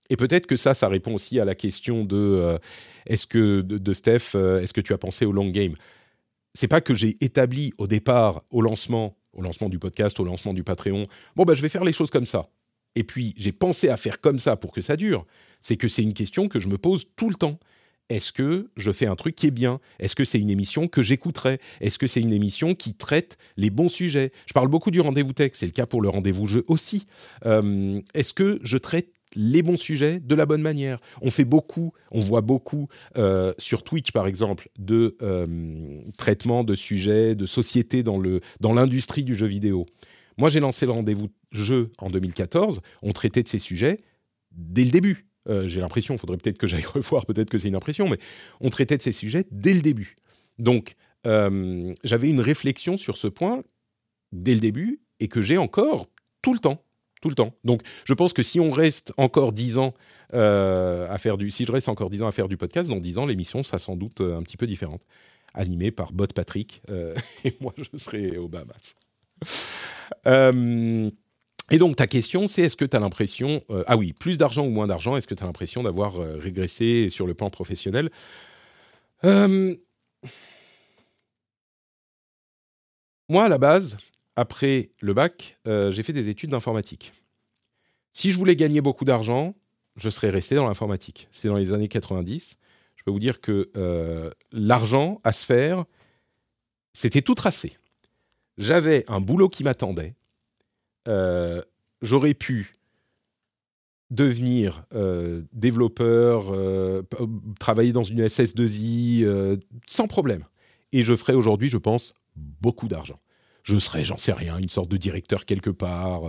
et 0.08 0.16
peut-être 0.16 0.46
que 0.46 0.56
ça, 0.56 0.72
ça 0.74 0.88
répond 0.88 1.14
aussi 1.14 1.38
à 1.40 1.44
la 1.44 1.54
question 1.54 2.04
de 2.04 2.16
euh, 2.16 2.58
est-ce 3.06 3.26
que 3.26 3.60
de, 3.60 3.92
Steph, 3.92 4.34
euh, 4.34 4.60
est-ce 4.60 4.72
que 4.72 4.80
tu 4.80 4.92
as 4.92 4.98
pensé 4.98 5.26
au 5.26 5.32
long 5.32 5.48
game? 5.48 5.74
C'est 6.54 6.68
pas 6.68 6.80
que 6.80 6.94
j'ai 6.94 7.16
établi 7.20 7.72
au 7.78 7.86
départ, 7.86 8.42
au 8.50 8.60
lancement, 8.60 9.16
au 9.32 9.42
lancement 9.42 9.68
du 9.68 9.78
podcast, 9.78 10.18
au 10.20 10.24
lancement 10.24 10.54
du 10.54 10.64
Patreon, 10.64 11.06
bon 11.36 11.44
bah 11.44 11.54
je 11.54 11.62
vais 11.62 11.68
faire 11.68 11.84
les 11.84 11.92
choses 11.92 12.10
comme 12.10 12.26
ça. 12.26 12.46
Et 12.94 13.04
puis 13.04 13.34
j'ai 13.36 13.52
pensé 13.52 13.88
à 13.88 13.96
faire 13.96 14.20
comme 14.20 14.38
ça 14.38 14.56
pour 14.56 14.72
que 14.72 14.82
ça 14.82 14.96
dure. 14.96 15.26
C'est 15.60 15.76
que 15.76 15.88
c'est 15.88 16.02
une 16.02 16.14
question 16.14 16.48
que 16.48 16.60
je 16.60 16.68
me 16.68 16.78
pose 16.78 17.06
tout 17.16 17.30
le 17.30 17.34
temps 17.34 17.58
est-ce 18.08 18.32
que 18.32 18.70
je 18.76 18.92
fais 18.92 19.06
un 19.06 19.16
truc 19.16 19.34
qui 19.34 19.46
est 19.46 19.52
bien? 19.52 19.80
Est-ce 19.98 20.14
que 20.14 20.24
c'est 20.24 20.38
une 20.38 20.50
émission 20.50 20.88
que 20.88 21.02
j'écouterai? 21.02 21.58
Est-ce 21.80 21.98
que 21.98 22.06
c'est 22.06 22.20
une 22.20 22.32
émission 22.32 22.74
qui 22.74 22.94
traite 22.94 23.38
les 23.56 23.70
bons 23.70 23.88
sujets? 23.88 24.32
Je 24.46 24.52
parle 24.52 24.68
beaucoup 24.68 24.90
du 24.90 25.00
rendez-vous 25.00 25.32
tech, 25.32 25.52
c'est 25.54 25.66
le 25.66 25.72
cas 25.72 25.86
pour 25.86 26.02
le 26.02 26.08
rendez-vous 26.08 26.46
jeu 26.46 26.64
aussi. 26.68 27.06
Euh, 27.46 28.00
est-ce 28.14 28.34
que 28.34 28.58
je 28.62 28.76
traite 28.76 29.08
les 29.34 29.62
bons 29.62 29.78
sujets 29.78 30.20
de 30.20 30.34
la 30.34 30.44
bonne 30.44 30.60
manière? 30.60 31.00
On 31.22 31.30
fait 31.30 31.46
beaucoup, 31.46 31.92
on 32.10 32.20
voit 32.20 32.42
beaucoup 32.42 32.88
euh, 33.16 33.54
sur 33.58 33.82
Twitch 33.82 34.12
par 34.12 34.26
exemple 34.26 34.68
de 34.78 35.16
euh, 35.22 36.00
traitement 36.18 36.64
de 36.64 36.74
sujets, 36.74 37.34
de 37.34 37.46
sociétés 37.46 38.02
dans 38.02 38.18
le 38.18 38.40
dans 38.60 38.74
l'industrie 38.74 39.24
du 39.24 39.34
jeu 39.34 39.46
vidéo. 39.46 39.86
Moi, 40.38 40.48
j'ai 40.48 40.60
lancé 40.60 40.86
le 40.86 40.92
rendez-vous 40.92 41.28
jeu 41.50 41.92
en 41.98 42.10
2014. 42.10 42.80
On 43.02 43.12
traitait 43.12 43.42
de 43.42 43.48
ces 43.48 43.58
sujets 43.58 43.96
dès 44.50 44.84
le 44.84 44.90
début. 44.90 45.26
Euh, 45.48 45.68
j'ai 45.68 45.80
l'impression, 45.80 46.14
il 46.14 46.18
faudrait 46.18 46.36
peut-être 46.36 46.58
que 46.58 46.66
j'aille 46.66 46.84
revoir, 46.94 47.26
peut-être 47.26 47.50
que 47.50 47.58
c'est 47.58 47.68
une 47.68 47.76
impression, 47.76 48.08
mais 48.08 48.18
on 48.60 48.70
traitait 48.70 48.96
de 48.96 49.02
ces 49.02 49.12
sujets 49.12 49.44
dès 49.50 49.74
le 49.74 49.80
début. 49.80 50.16
Donc, 50.58 50.94
euh, 51.26 51.94
j'avais 52.04 52.28
une 52.28 52.40
réflexion 52.40 52.96
sur 52.96 53.16
ce 53.16 53.28
point 53.28 53.62
dès 54.32 54.54
le 54.54 54.60
début 54.60 55.00
et 55.20 55.28
que 55.28 55.42
j'ai 55.42 55.58
encore 55.58 56.08
tout 56.42 56.52
le 56.52 56.58
temps. 56.58 56.82
Tout 57.20 57.28
le 57.28 57.36
temps. 57.36 57.54
Donc, 57.62 57.82
je 58.04 58.14
pense 58.14 58.32
que 58.32 58.42
si 58.42 58.58
on 58.58 58.72
reste 58.72 59.12
encore 59.16 59.52
dix 59.52 59.78
ans 59.78 59.94
euh, 60.34 61.06
à 61.08 61.18
faire 61.18 61.38
du, 61.38 61.52
si 61.52 61.64
je 61.64 61.70
reste 61.70 61.88
encore 61.88 62.10
dix 62.10 62.20
ans 62.22 62.26
à 62.26 62.32
faire 62.32 62.48
du 62.48 62.56
podcast, 62.56 62.88
dans 62.90 62.96
dix 62.96 63.16
ans, 63.18 63.26
l'émission 63.26 63.62
sera 63.62 63.78
sans 63.78 63.94
doute 63.94 64.20
un 64.20 64.42
petit 64.42 64.56
peu 64.56 64.66
différente, 64.66 65.02
animée 65.54 65.92
par 65.92 66.12
Bot 66.12 66.26
Patrick 66.34 66.82
et 67.44 67.56
moi, 67.60 67.72
je 67.76 67.96
serai 67.96 68.36
au 68.38 68.48
Bahamas. 68.48 68.96
Et 71.70 71.78
donc 71.78 71.96
ta 71.96 72.06
question, 72.06 72.46
c'est 72.46 72.62
est-ce 72.62 72.76
que 72.76 72.84
tu 72.84 72.96
as 72.96 73.00
l'impression, 73.00 73.62
euh, 73.70 73.84
ah 73.86 73.96
oui, 73.96 74.12
plus 74.12 74.36
d'argent 74.36 74.66
ou 74.66 74.70
moins 74.70 74.86
d'argent, 74.86 75.16
est-ce 75.16 75.26
que 75.26 75.34
tu 75.34 75.42
as 75.42 75.46
l'impression 75.46 75.82
d'avoir 75.82 76.20
euh, 76.20 76.36
régressé 76.38 77.08
sur 77.08 77.26
le 77.26 77.34
plan 77.34 77.50
professionnel? 77.50 78.10
Euh, 79.24 79.74
Moi, 83.28 83.44
à 83.44 83.48
la 83.48 83.58
base, 83.58 83.96
après 84.36 84.90
le 85.00 85.14
bac, 85.14 85.58
j'ai 85.64 86.02
fait 86.02 86.12
des 86.12 86.28
études 86.28 86.50
d'informatique. 86.50 87.12
Si 88.12 88.30
je 88.30 88.38
voulais 88.38 88.56
gagner 88.56 88.82
beaucoup 88.82 89.06
d'argent, 89.06 89.54
je 89.96 90.10
serais 90.10 90.28
resté 90.28 90.54
dans 90.54 90.66
l'informatique. 90.66 91.28
C'est 91.32 91.48
dans 91.48 91.56
les 91.56 91.72
années 91.72 91.88
90. 91.88 92.58
Je 92.96 93.02
peux 93.04 93.10
vous 93.10 93.18
dire 93.18 93.40
que 93.40 93.70
l'argent 94.50 95.18
à 95.24 95.32
se 95.32 95.46
faire, 95.46 95.84
c'était 96.92 97.22
tout 97.22 97.34
tracé. 97.34 97.78
J'avais 98.58 99.04
un 99.08 99.20
boulot 99.20 99.48
qui 99.48 99.64
m'attendait 99.64 100.14
euh, 101.08 101.62
j'aurais 102.00 102.34
pu 102.34 102.74
devenir 104.10 104.84
euh, 104.94 105.42
développeur, 105.52 106.52
euh, 106.52 107.02
travailler 107.58 107.92
dans 107.92 108.02
une 108.02 108.26
SS2I 108.26 109.58
sans 109.86 110.06
problème. 110.06 110.44
Et 110.92 111.02
je 111.02 111.16
ferais 111.16 111.32
aujourd'hui, 111.32 111.68
je 111.68 111.78
pense, 111.78 112.12
beaucoup 112.36 112.88
d'argent. 112.88 113.20
Je 113.62 113.78
serais, 113.78 114.04
j'en 114.04 114.18
sais 114.18 114.32
rien, 114.32 114.58
une 114.58 114.68
sorte 114.68 114.90
de 114.90 114.96
directeur 114.96 115.46
quelque 115.46 115.70
part. 115.70 116.24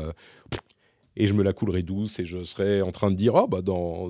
et 1.16 1.28
je 1.28 1.34
me 1.34 1.44
la 1.44 1.52
coulerais 1.52 1.84
douce 1.84 2.20
et 2.20 2.26
je 2.26 2.44
serais 2.44 2.82
en 2.82 2.92
train 2.92 3.12
de 3.12 3.16
dire 3.16 3.36
oh, 3.36 3.48
bah 3.48 3.62
dans, 3.62 4.10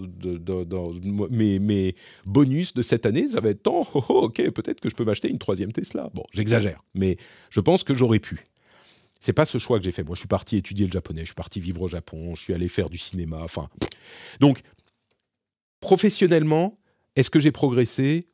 mes, 1.30 1.60
mes, 1.60 1.96
bonus 2.26 2.74
de 2.74 2.82
cette 2.82 3.06
année 3.06 3.28
ça 3.28 3.42
va 3.42 3.50
être 3.50 3.64
tant 3.64 3.88
oh, 3.94 4.04
oh, 4.08 4.22
ok 4.26 4.50
peut-être 4.52 4.80
que 4.80 4.90
je 4.90 4.96
peux 4.96 5.04
m'acheter 5.04 5.30
une 5.30 5.40
troisième 5.40 5.74
Tesla 5.74 6.10
bon 6.14 6.24
j'exagère 6.32 6.82
mais 6.94 7.18
je 7.50 7.60
pense 7.60 7.84
que 7.84 7.94
j'aurais 7.94 8.20
pu 8.20 8.46
c'est 9.24 9.32
pas 9.32 9.46
ce 9.46 9.58
choix 9.58 9.78
que 9.80 9.86
j'ai 9.86 9.92
fait. 9.92 10.04
Moi, 10.04 10.16
je 10.16 10.20
suis 10.20 10.28
parti 10.28 10.58
étudier 10.58 10.86
le 10.86 10.92
japonais, 10.92 11.22
je 11.22 11.28
suis 11.28 11.34
parti 11.34 11.62
vivre 11.62 11.82
au 11.82 11.88
Japon, 11.88 12.36
je 12.36 12.42
suis 12.42 12.54
allé 12.54 12.68
faire 12.68 12.90
du 12.90 12.98
cinéma. 12.98 13.40
Enfin, 13.42 13.70
donc 14.42 14.62
professionnellement, 15.80 16.78
est-ce 17.16 17.30
que 17.30 17.40
j'ai 17.40 17.54
progressé? 17.54 18.28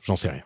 J'en 0.00 0.16
sais 0.16 0.28
rien. 0.28 0.42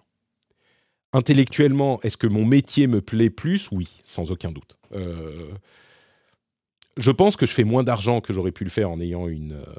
Intellectuellement, 1.14 2.00
est-ce 2.02 2.18
que 2.18 2.26
mon 2.26 2.44
métier 2.44 2.86
me 2.86 3.00
plaît 3.00 3.30
plus? 3.30 3.70
Oui, 3.72 4.02
sans 4.04 4.30
aucun 4.30 4.52
doute. 4.52 4.76
Euh, 4.92 5.52
je 6.98 7.10
pense 7.10 7.36
que 7.36 7.46
je 7.46 7.52
fais 7.52 7.64
moins 7.64 7.82
d'argent 7.82 8.20
que 8.20 8.34
j'aurais 8.34 8.52
pu 8.52 8.64
le 8.64 8.70
faire 8.70 8.90
en 8.90 9.00
ayant 9.00 9.26
une, 9.26 9.52
euh, 9.52 9.74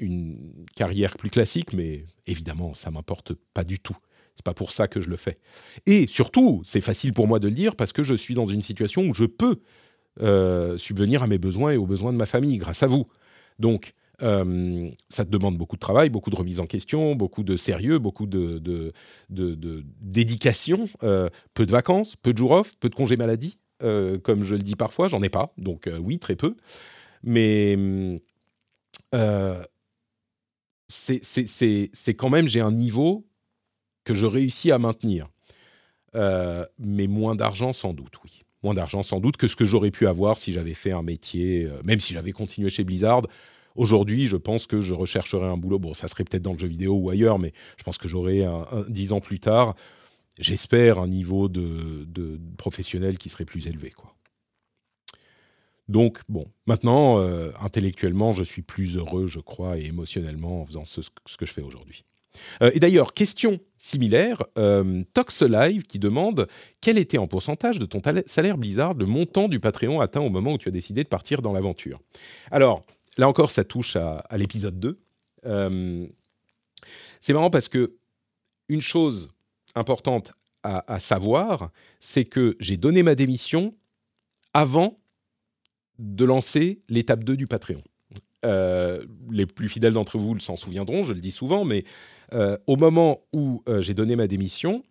une 0.00 0.66
carrière 0.74 1.16
plus 1.16 1.30
classique, 1.30 1.72
mais 1.72 2.04
évidemment, 2.26 2.74
ça 2.74 2.90
m'importe 2.90 3.34
pas 3.54 3.62
du 3.62 3.78
tout. 3.78 3.96
C'est 4.36 4.44
pas 4.44 4.54
pour 4.54 4.70
ça 4.70 4.86
que 4.86 5.00
je 5.00 5.08
le 5.08 5.16
fais. 5.16 5.38
Et 5.86 6.06
surtout, 6.06 6.60
c'est 6.64 6.82
facile 6.82 7.12
pour 7.12 7.26
moi 7.26 7.38
de 7.38 7.48
le 7.48 7.54
dire 7.54 7.74
parce 7.74 7.92
que 7.92 8.02
je 8.02 8.14
suis 8.14 8.34
dans 8.34 8.46
une 8.46 8.62
situation 8.62 9.02
où 9.02 9.14
je 9.14 9.24
peux 9.24 9.60
euh, 10.22 10.78
subvenir 10.78 11.22
à 11.22 11.26
mes 11.26 11.36
besoins 11.36 11.72
et 11.72 11.76
aux 11.76 11.86
besoins 11.86 12.12
de 12.12 12.18
ma 12.18 12.24
famille 12.26 12.56
grâce 12.58 12.82
à 12.82 12.86
vous. 12.86 13.06
Donc, 13.58 13.92
euh, 14.22 14.88
ça 15.10 15.26
te 15.26 15.30
demande 15.30 15.58
beaucoup 15.58 15.76
de 15.76 15.80
travail, 15.80 16.08
beaucoup 16.08 16.30
de 16.30 16.36
remise 16.36 16.58
en 16.58 16.66
question, 16.66 17.14
beaucoup 17.14 17.42
de 17.42 17.56
sérieux, 17.56 17.98
beaucoup 17.98 18.26
de, 18.26 18.92
dédication, 19.28 20.88
euh, 21.02 21.28
peu 21.52 21.66
de 21.66 21.72
vacances, 21.72 22.16
peu 22.16 22.32
de 22.32 22.38
jours 22.38 22.52
off, 22.52 22.76
peu 22.78 22.88
de 22.88 22.94
congés 22.94 23.16
maladie, 23.16 23.58
comme 23.80 24.42
je 24.42 24.54
le 24.54 24.62
dis 24.62 24.74
parfois, 24.74 25.08
j'en 25.08 25.22
ai 25.22 25.28
pas, 25.28 25.52
donc 25.58 25.90
oui, 26.00 26.18
très 26.18 26.36
peu. 26.36 26.56
Mais 27.22 27.76
c'est 30.88 32.14
quand 32.14 32.30
même, 32.30 32.48
j'ai 32.48 32.60
un 32.60 32.72
niveau 32.72 33.26
que 34.06 34.14
je 34.14 34.24
réussis 34.24 34.72
à 34.72 34.78
maintenir. 34.78 35.28
Euh, 36.14 36.64
mais 36.78 37.06
moins 37.06 37.34
d'argent 37.34 37.74
sans 37.74 37.92
doute, 37.92 38.14
oui. 38.24 38.42
Moins 38.62 38.72
d'argent 38.72 39.02
sans 39.02 39.20
doute 39.20 39.36
que 39.36 39.48
ce 39.48 39.56
que 39.56 39.66
j'aurais 39.66 39.90
pu 39.90 40.06
avoir 40.06 40.38
si 40.38 40.52
j'avais 40.52 40.72
fait 40.72 40.92
un 40.92 41.02
métier, 41.02 41.64
euh, 41.64 41.82
même 41.84 42.00
si 42.00 42.14
j'avais 42.14 42.32
continué 42.32 42.70
chez 42.70 42.84
Blizzard. 42.84 43.22
Aujourd'hui, 43.74 44.24
je 44.24 44.38
pense 44.38 44.66
que 44.66 44.80
je 44.80 44.94
rechercherais 44.94 45.46
un 45.46 45.58
boulot. 45.58 45.78
Bon, 45.78 45.92
ça 45.92 46.08
serait 46.08 46.24
peut-être 46.24 46.42
dans 46.42 46.54
le 46.54 46.58
jeu 46.58 46.68
vidéo 46.68 46.94
ou 46.94 47.10
ailleurs, 47.10 47.38
mais 47.38 47.52
je 47.76 47.82
pense 47.82 47.98
que 47.98 48.08
j'aurais, 48.08 48.46
dix 48.88 49.12
ans 49.12 49.20
plus 49.20 49.38
tard, 49.38 49.74
j'espère, 50.38 50.98
un 50.98 51.08
niveau 51.08 51.48
de, 51.48 52.06
de, 52.08 52.40
professionnel 52.56 53.18
qui 53.18 53.28
serait 53.28 53.44
plus 53.44 53.66
élevé. 53.66 53.90
Quoi. 53.90 54.16
Donc, 55.88 56.20
bon, 56.28 56.46
maintenant, 56.66 57.20
euh, 57.20 57.52
intellectuellement, 57.60 58.32
je 58.32 58.42
suis 58.42 58.62
plus 58.62 58.96
heureux, 58.96 59.28
je 59.28 59.38
crois, 59.38 59.78
et 59.78 59.84
émotionnellement 59.84 60.62
en 60.62 60.66
faisant 60.66 60.84
ce, 60.84 61.00
que 61.00 61.46
je 61.46 61.52
fais 61.52 61.62
aujourd'hui. 61.62 62.04
Euh, 62.62 62.70
et 62.74 62.80
d'ailleurs, 62.80 63.14
question 63.14 63.60
similaire, 63.78 64.42
euh, 64.58 65.02
Tox 65.14 65.42
Live 65.42 65.82
qui 65.84 65.98
demande 65.98 66.48
quel 66.80 66.98
était 66.98 67.18
en 67.18 67.26
pourcentage 67.26 67.78
de 67.78 67.86
ton 67.86 68.00
salaire 68.26 68.58
Blizzard 68.58 68.94
le 68.94 69.06
montant 69.06 69.48
du 69.48 69.60
Patreon 69.60 70.00
atteint 70.00 70.20
au 70.20 70.30
moment 70.30 70.54
où 70.54 70.58
tu 70.58 70.68
as 70.68 70.72
décidé 70.72 71.04
de 71.04 71.08
partir 71.08 71.42
dans 71.42 71.52
l'aventure? 71.52 72.00
Alors, 72.50 72.84
là 73.18 73.28
encore, 73.28 73.50
ça 73.50 73.64
touche 73.64 73.96
à, 73.96 74.24
l'épisode 74.36 74.78
2. 74.80 74.98
c'est 77.20 77.32
marrant 77.32 77.50
parce 77.50 77.68
que 77.68 77.96
une 78.68 78.80
chose 78.80 79.30
importante 79.74 80.32
à 80.62 80.98
savoir, 80.98 81.70
c'est 82.00 82.24
que 82.24 82.56
j'ai 82.58 82.76
donné 82.76 83.04
ma 83.04 83.14
démission 83.14 83.72
avant 84.52 84.98
de 85.98 86.24
lancer 86.24 86.80
l'étape 86.88 87.24
2 87.24 87.36
du 87.36 87.46
Patreon. 87.46 87.82
Euh, 88.44 89.04
les 89.30 89.46
plus 89.46 89.68
fidèles 89.68 89.94
d'entre 89.94 90.18
vous 90.18 90.38
s'en 90.38 90.56
souviendront, 90.56 91.02
je 91.02 91.12
le 91.12 91.20
dis 91.20 91.30
souvent, 91.30 91.64
mais 91.64 91.84
euh, 92.34 92.56
au 92.66 92.76
moment 92.76 93.22
où 93.34 93.62
euh, 93.68 93.80
j'ai 93.80 93.94
donné 93.94 94.16
ma 94.16 94.26
démission, 94.26 94.82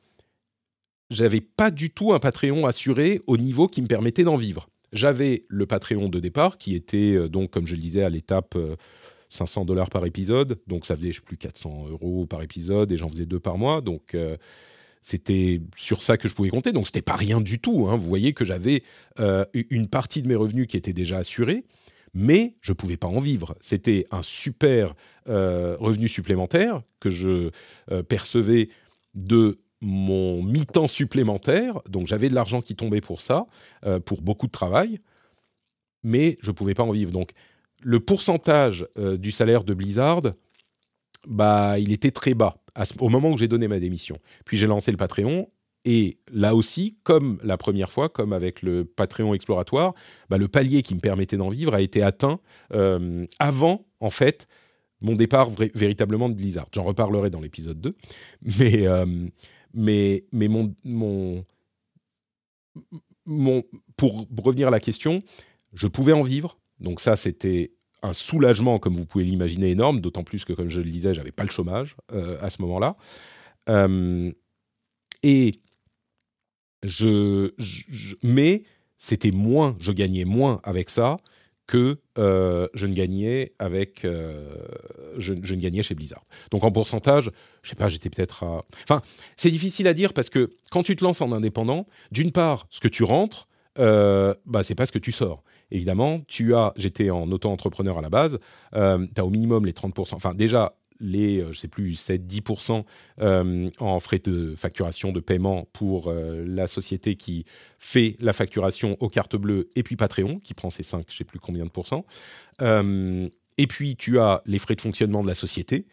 j'avais 1.10 1.42
pas 1.42 1.72
du 1.72 1.90
tout 1.90 2.14
un 2.14 2.20
Patreon 2.20 2.66
assuré 2.66 3.22
au 3.28 3.38
niveau 3.38 3.68
qui 3.68 3.82
me 3.82 3.88
permettait 3.88 4.24
d'en 4.24 4.38
vivre. 4.38 4.70
J'avais 4.92 5.46
le 5.50 5.66
Patreon 5.66 6.10
de 6.10 6.20
départ 6.20 6.58
qui 6.58 6.76
était 6.76 7.28
donc, 7.30 7.52
comme 7.52 7.68
je 7.68 7.76
le 7.76 7.82
disais, 7.82 8.04
à 8.04 8.10
l'étape 8.10 8.58
500 9.30 9.66
dollars 9.66 9.90
par 9.90 10.06
épisode, 10.06 10.58
donc 10.68 10.86
ça 10.86 10.96
faisait 10.96 11.12
plus 11.12 11.38
400 11.38 11.88
euros 11.90 12.26
par 12.26 12.42
épisode 12.42 12.92
et 12.92 12.98
j'en 12.98 13.10
faisais 13.10 13.26
deux 13.26 13.40
par 13.40 13.58
mois, 13.58 13.82
donc 13.82 14.16
c'était 15.06 15.62
sur 15.78 16.02
ça 16.02 16.18
que 16.18 16.28
je 16.28 16.34
pouvais 16.34 16.50
compter. 16.50 16.72
Donc, 16.72 16.88
c'était 16.88 17.04
pas 17.04 17.16
rien 17.16 17.40
du 17.40 17.60
tout. 17.60 17.88
Hein. 17.88 17.96
Vous 17.96 18.08
voyez 18.08 18.34
que 18.34 18.44
j'avais 18.44 18.82
euh, 19.20 19.46
une 19.54 19.88
partie 19.88 20.24
de 20.24 20.28
mes 20.28 20.34
revenus 20.34 20.66
qui 20.66 20.78
était 20.78 20.94
déjà 20.94 21.20
assurée, 21.20 21.64
mais 22.16 22.56
je 22.62 22.74
pouvais 22.74 22.98
pas 22.98 23.08
en 23.08 23.20
vivre. 23.20 23.56
C'était 23.62 24.08
un 24.10 24.24
super 24.24 24.96
euh, 25.30 25.78
revenu 25.80 26.08
supplémentaire 26.08 26.82
que 27.00 27.12
je 27.12 27.52
euh, 27.92 28.02
percevais 28.02 28.70
de 29.14 29.60
mon 29.82 30.42
mi-temps 30.42 30.88
supplémentaire. 30.88 31.80
Donc, 31.88 32.08
j'avais 32.08 32.30
de 32.30 32.34
l'argent 32.34 32.62
qui 32.62 32.76
tombait 32.76 33.02
pour 33.02 33.22
ça, 33.22 33.46
pour 34.06 34.24
beaucoup 34.24 34.48
de 34.48 34.52
travail, 34.52 35.00
mais 36.02 36.38
je 36.42 36.50
pouvais 36.50 36.74
pas 36.74 36.84
en 36.84 36.92
vivre. 36.92 37.12
Donc, 37.12 37.32
le 37.82 38.00
pourcentage 38.00 38.88
du 38.98 39.32
salaire 39.32 39.64
de 39.64 39.76
Blizzard, 39.76 40.24
bah, 41.28 41.78
il 41.78 41.92
était 41.92 42.10
très 42.10 42.34
bas 42.34 42.58
au 43.00 43.10
moment 43.10 43.32
où 43.32 43.38
j'ai 43.38 43.48
donné 43.48 43.68
ma 43.68 43.80
démission. 43.80 44.20
Puis 44.46 44.58
j'ai 44.58 44.68
lancé 44.68 44.92
le 44.92 44.98
Patreon. 44.98 45.50
Et 45.86 46.18
là 46.32 46.56
aussi, 46.56 46.98
comme 47.04 47.40
la 47.44 47.58
première 47.58 47.92
fois, 47.92 48.10
comme 48.10 48.34
avec 48.34 48.64
le 48.64 48.86
Patreon 48.86 49.36
exploratoire, 49.36 49.94
bah, 50.30 50.40
le 50.40 50.48
palier 50.48 50.82
qui 50.82 50.96
me 50.96 51.00
permettait 51.00 51.38
d'en 51.38 51.50
vivre 51.50 51.76
a 51.76 51.82
été 51.82 52.02
atteint 52.02 52.40
euh, 52.74 53.26
avant, 53.38 53.86
en 54.00 54.10
fait, 54.10 54.48
mon 55.00 55.14
départ 55.14 55.52
véritablement 55.76 56.28
de 56.28 56.34
Blizzard. 56.34 56.66
J'en 56.74 56.84
reparlerai 56.84 57.30
dans 57.30 57.40
l'épisode 57.40 57.80
2. 57.80 57.96
Mais, 58.60 58.88
euh, 58.88 59.06
mais, 59.76 60.26
mais 60.32 60.48
mon, 60.48 60.74
mon, 60.84 61.46
mon, 63.26 63.64
pour 63.96 64.26
revenir 64.44 64.70
à 64.70 64.72
la 64.72 64.80
question, 64.80 65.22
je 65.74 65.88
pouvais 65.88 66.14
en 66.14 66.24
vivre. 66.24 66.58
Donc 66.80 67.00
ça, 67.00 67.16
c'était 67.16 67.74
un 68.02 68.14
soulagement, 68.14 68.80
comme 68.80 68.96
vous 68.96 69.06
pouvez 69.06 69.24
l'imaginer, 69.24 69.70
énorme, 69.70 70.02
d'autant 70.02 70.24
plus 70.24 70.46
que, 70.46 70.54
comme 70.54 70.70
je 70.70 70.82
le 70.82 70.90
disais, 70.90 71.14
j'avais 71.14 71.32
pas 71.32 71.44
le 71.44 71.50
chômage 71.52 71.96
euh, 72.12 72.38
à 72.42 72.50
ce 72.50 72.62
moment-là. 72.64 72.98
Et 75.24 75.60
mais 78.24 78.64
c'était 78.98 79.32
moins, 79.32 79.76
je 79.80 79.92
gagnais 79.92 80.26
moins 80.26 80.60
avec 80.64 80.90
ça 80.90 81.18
que 81.68 81.98
euh, 82.20 82.68
je 82.76 82.86
ne 82.86 82.94
gagnais 82.94 83.54
avec, 83.58 84.02
je, 84.04 85.34
je, 85.42 85.56
ne 85.56 85.60
gagnais 85.60 85.82
chez 85.82 85.96
Blizzard. 85.96 86.24
Donc 86.52 86.64
en 86.64 86.72
pourcentage, 86.72 87.32
je 87.64 87.70
sais 87.70 87.76
pas, 87.76 87.90
j'étais 87.90 88.10
peut-être 88.10 88.44
à. 88.44 88.64
Enfin, 88.84 89.02
c'est 89.36 89.50
difficile 89.50 89.88
à 89.88 89.94
dire 89.94 90.14
parce 90.14 90.30
que 90.30 90.52
quand 90.70 90.84
tu 90.84 90.96
te 90.96 91.04
lances 91.04 91.22
en 91.22 91.32
indépendant, 91.32 91.88
d'une 92.12 92.32
part, 92.32 92.68
ce 92.70 92.80
que 92.80 92.88
tu 92.88 93.04
rentres, 93.04 93.48
bah 93.78 94.64
c'est 94.64 94.76
pas 94.76 94.86
ce 94.86 94.92
que 94.92 95.00
tu 95.00 95.12
sors 95.12 95.44
évidemment, 95.72 96.22
tu 96.28 96.56
as, 96.56 96.74
j'étais 96.78 97.10
en 97.10 97.30
auto-entrepreneur 97.32 97.98
à 97.98 98.02
la 98.02 98.10
base, 98.10 98.40
euh, 98.76 99.06
tu 99.14 99.22
as 99.22 99.26
au 99.26 99.30
minimum 99.30 99.66
les 99.66 99.74
30%, 99.74 100.16
enfin 100.16 100.34
déjà 100.34 100.76
les, 101.00 101.40
euh, 101.40 101.52
je 101.52 101.60
sais 101.60 101.68
plus, 101.68 101.94
7-10% 101.94 102.86
euh, 103.22 103.70
en 103.80 104.00
frais 104.00 104.20
de 104.20 104.56
facturation, 104.56 105.12
de 105.12 105.20
paiement 105.20 105.68
pour 105.74 106.12
la 106.12 106.68
société 106.68 107.16
qui 107.16 107.46
fait 107.80 108.16
la 108.20 108.34
facturation 108.34 108.98
aux 109.00 109.10
cartes 109.10 109.36
bleues, 109.36 109.70
et 109.76 109.84
puis 109.84 109.96
Patreon, 109.96 110.40
qui 110.40 110.54
prend 110.54 110.70
ses 110.70 110.84
5, 110.84 111.06
je 111.10 111.18
sais 111.18 111.24
plus 111.24 111.40
combien 111.40 111.66
de 111.66 111.70
pourcents. 111.70 112.06
et 112.62 113.68
puis, 113.68 113.96
tu 113.96 114.20
as 114.20 114.42
les 114.46 114.60
frais 114.60 114.76
de 114.76 114.82
fonctionnement 114.82 115.24
de 115.24 115.28
la 115.28 115.36
société, 115.36 115.86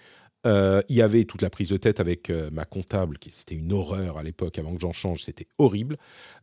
euh, 0.47 0.83
il 0.89 0.97
y 0.97 1.03
avait 1.03 1.25
toute 1.25 1.43
la 1.43 1.51
prise 1.51 1.69
de 1.69 1.77
tête 1.77 2.01
avec 2.01 2.31
euh, 2.31 2.51
ma 2.53 2.65
comptable, 2.65 3.19
qui 3.19 3.31
c'était 3.33 3.55
une 3.55 3.73
horreur 3.73 4.19
à 4.19 4.23
l'époque, 4.23 4.59
avant 4.59 4.75
que 4.75 4.81
j'en 4.81 4.93
change, 4.93 5.23
c'était 5.25 5.47
horrible. 5.59 5.97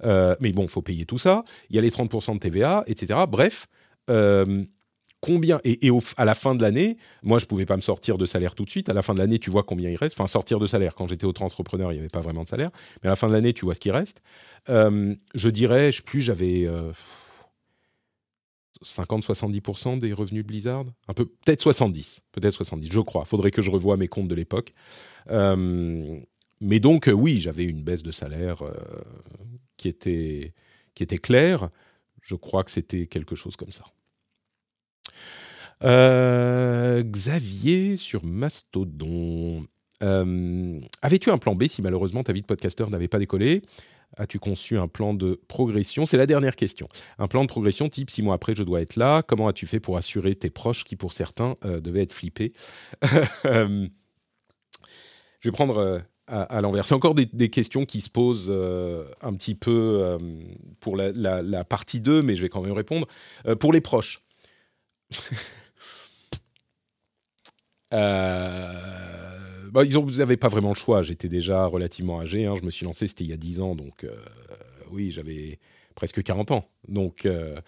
Euh, 0.03 0.36
mais 0.40 0.52
bon, 0.52 0.68
faut 0.68 0.81
payer 0.81 1.06
tout 1.06 1.18
ça. 1.18 1.44
Il 1.69 1.76
y 1.76 1.80
a 1.80 1.81
les 1.81 1.91
30% 1.91 2.36
de 2.36 2.40
TVA, 2.40 2.84
etc. 2.88 3.22
Bref, 3.27 3.68
combien 5.21 5.59
et, 5.63 5.89
à 6.17 6.25
la 6.25 6.35
fin 6.35 6.55
de 6.55 6.61
l'année, 6.61 6.97
moi 7.23 7.39
je 7.39 7.45
pouvais 7.45 7.65
pas 7.65 7.75
me 7.75 7.81
sortir 7.81 8.17
de 8.17 8.25
salaire 8.25 8.55
tout 8.55 8.65
de 8.65 8.69
suite. 8.69 8.89
À 8.89 8.93
la 8.93 9.01
fin 9.01 9.13
de 9.13 9.19
l'année, 9.19 9.39
tu 9.39 9.49
vois 9.49 9.63
combien 9.63 9.89
il 9.89 9.95
reste. 9.95 10.15
Enfin, 10.19 10.27
sortir 10.27 10.59
de 10.59 10.67
salaire. 10.67 10.95
Quand 10.95 11.07
j'étais 11.07 11.25
autre 11.25 11.41
entrepreneur, 11.41 11.91
il 11.91 11.95
n'y 11.95 11.99
avait 11.99 12.07
pas 12.07 12.21
vraiment 12.21 12.43
de 12.43 12.49
salaire. 12.49 12.69
Mais 13.01 13.07
à 13.07 13.11
la 13.11 13.15
fin 13.15 13.27
de 13.27 13.33
l'année, 13.33 13.53
tu 13.53 13.65
vois 13.65 13.75
ce 13.75 13.79
qui 13.79 13.91
reste. 13.91 14.21
je 14.67 15.49
dirais, 15.49 15.91
plus, 16.05 16.21
j'avais 16.21 16.67
50-70% 18.83 19.99
des 19.99 20.13
revenus 20.13 20.43
de 20.43 20.47
Blizzard 20.47 20.85
un 21.07 21.13
peu 21.13 21.25
peut-être 21.25 21.61
70 21.61 22.21
peut-être 22.31 22.53
70 22.53 22.89
je 22.91 22.99
crois 22.99 23.25
faudrait 23.25 23.51
que 23.51 23.61
je 23.61 23.69
revoie 23.69 23.97
mes 23.97 24.07
comptes 24.07 24.27
de 24.27 24.35
l'époque 24.35 24.73
euh, 25.29 26.19
mais 26.61 26.79
donc 26.79 27.07
euh, 27.07 27.11
oui 27.11 27.39
j'avais 27.39 27.65
une 27.65 27.83
baisse 27.83 28.03
de 28.03 28.11
salaire 28.11 28.61
euh, 28.61 28.73
qui 29.77 29.89
était 29.89 30.53
qui 30.95 31.03
était 31.03 31.17
claire 31.17 31.69
je 32.21 32.35
crois 32.35 32.63
que 32.63 32.71
c'était 32.71 33.07
quelque 33.07 33.35
chose 33.35 33.55
comme 33.55 33.71
ça 33.71 33.85
Xavier 35.81 37.95
sur 37.95 38.26
Mastodon 38.26 39.65
avais-tu 40.02 41.30
un 41.30 41.38
plan 41.38 41.56
B 41.56 41.65
si 41.68 41.81
malheureusement 41.81 42.23
ta 42.23 42.34
vie 42.34 42.41
de 42.41 42.45
podcasteur 42.45 42.90
n'avait 42.90 43.07
pas 43.07 43.19
décollé? 43.19 43.61
As-tu 44.18 44.40
conçu 44.40 44.77
un 44.77 44.88
plan 44.88 45.14
de 45.14 45.40
progression? 45.48 46.06
C'est 46.06 46.18
la 46.18 46.26
dernière 46.26 46.56
question. 46.56 46.90
Un 47.19 47.27
plan 47.27 47.44
de 47.44 47.48
progression 47.48 47.90
type 47.90 48.10
six 48.10 48.23
mois 48.23 48.36
après, 48.36 48.56
je 48.56 48.64
dois 48.64 48.81
être 48.81 48.95
là. 48.95 49.22
Comment 49.22 49.48
as-tu 49.48 49.68
fait 49.68 49.80
pour 49.80 49.98
assurer 49.98 50.34
tes 50.34 50.49
proches 50.49 50.84
qui, 50.84 50.95
pour 50.95 51.14
certains, 51.14 51.56
euh, 51.64 51.80
devaient 51.80 52.03
être 52.03 52.14
flippés? 52.14 52.52
Euh, 53.45 53.88
Je 55.41 55.49
vais 55.49 55.53
prendre 55.53 55.77
euh, 55.77 55.99
à, 56.27 56.61
l'envers. 56.61 56.86
C'est 56.86 56.95
encore 56.95 57.15
des, 57.15 57.49
questions 57.49 57.86
qui 57.86 58.02
se 58.02 58.10
posent 58.10 58.52
un 58.52 59.34
petit 59.34 59.56
peu 59.56 60.18
pour 60.80 60.98
la, 60.98 61.41
la, 61.41 61.64
partie 61.64 62.02
2, 62.02 62.22
mais 62.22 62.36
je 62.36 62.41
vais 62.41 62.49
quand 62.49 62.61
même 62.61 62.73
répondre. 62.73 63.07
pour 63.60 63.72
les 63.72 63.81
proches. 63.81 64.22
Euh 67.94 68.99
bah, 69.72 69.84
ils 69.86 70.18
n'avaient 70.18 70.38
pas 70.38 70.48
vraiment 70.48 70.69
le 70.69 70.76
choix. 70.76 71.02
J'étais 71.02 71.30
déjà 71.30 71.65
relativement 71.65 72.19
âgé. 72.19 72.45
Hein. 72.45 72.56
Je 72.60 72.65
me 72.65 72.72
suis 72.72 72.86
lancé, 72.86 73.07
c'était 73.07 73.23
il 73.23 73.30
y 73.30 73.34
a 73.34 73.38
10 73.38 73.61
ans. 73.61 73.76
Donc, 73.76 74.03
euh, 74.03 74.15
oui, 74.91 75.11
j'avais 75.11 75.60
presque 75.95 76.22
40 76.23 76.52
ans. 76.52 76.69
Donc, 76.88 77.26
euh, 77.26 77.60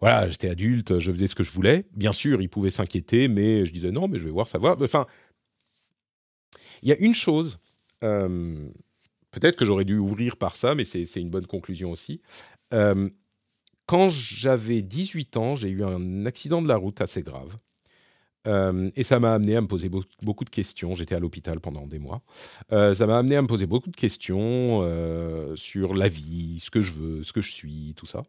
voilà, 0.00 0.28
j'étais 0.28 0.48
adulte, 0.48 0.98
je 0.98 1.10
faisais 1.10 1.26
ce 1.26 1.34
que 1.34 1.44
je 1.44 1.52
voulais. 1.52 1.84
Bien 1.92 2.12
sûr, 2.12 2.40
ils 2.40 2.48
pouvaient 2.48 2.70
s'inquiéter, 2.70 3.28
mais 3.28 3.66
je 3.66 3.72
disais 3.72 3.90
non, 3.90 4.08
mais 4.08 4.18
je 4.18 4.24
vais 4.24 4.30
voir, 4.30 4.48
ça 4.48 4.58
va. 4.58 4.76
Enfin, 4.80 5.06
il 6.82 6.88
y 6.88 6.92
a 6.92 6.96
une 6.98 7.14
chose, 7.14 7.58
peut-être 8.00 9.56
que 9.56 9.64
j'aurais 9.64 9.84
dû 9.84 9.96
ouvrir 9.96 10.36
par 10.36 10.56
ça, 10.56 10.74
mais 10.74 10.84
c'est 10.84 11.04
une 11.16 11.30
bonne 11.30 11.46
conclusion 11.46 11.90
aussi. 11.90 12.20
Quand 13.86 14.10
j'avais 14.10 14.82
18 14.82 15.36
ans, 15.36 15.54
j'ai 15.54 15.68
eu 15.68 15.84
un 15.84 16.26
accident 16.26 16.60
de 16.60 16.68
la 16.68 16.76
route 16.76 17.00
assez 17.00 17.22
grave. 17.22 17.56
Euh, 18.46 18.90
et 18.94 19.02
ça 19.02 19.18
m'a 19.18 19.34
amené 19.34 19.56
à 19.56 19.60
me 19.60 19.66
poser 19.66 19.90
beaucoup 20.22 20.44
de 20.44 20.50
questions. 20.50 20.94
J'étais 20.94 21.14
à 21.14 21.20
l'hôpital 21.20 21.60
pendant 21.60 21.86
des 21.86 21.98
mois. 21.98 22.22
Euh, 22.72 22.94
ça 22.94 23.06
m'a 23.06 23.18
amené 23.18 23.36
à 23.36 23.42
me 23.42 23.46
poser 23.46 23.66
beaucoup 23.66 23.90
de 23.90 23.96
questions 23.96 24.80
euh, 24.82 25.56
sur 25.56 25.94
la 25.94 26.08
vie, 26.08 26.60
ce 26.60 26.70
que 26.70 26.82
je 26.82 26.92
veux, 26.92 27.22
ce 27.22 27.32
que 27.32 27.40
je 27.40 27.50
suis, 27.50 27.94
tout 27.96 28.06
ça. 28.06 28.22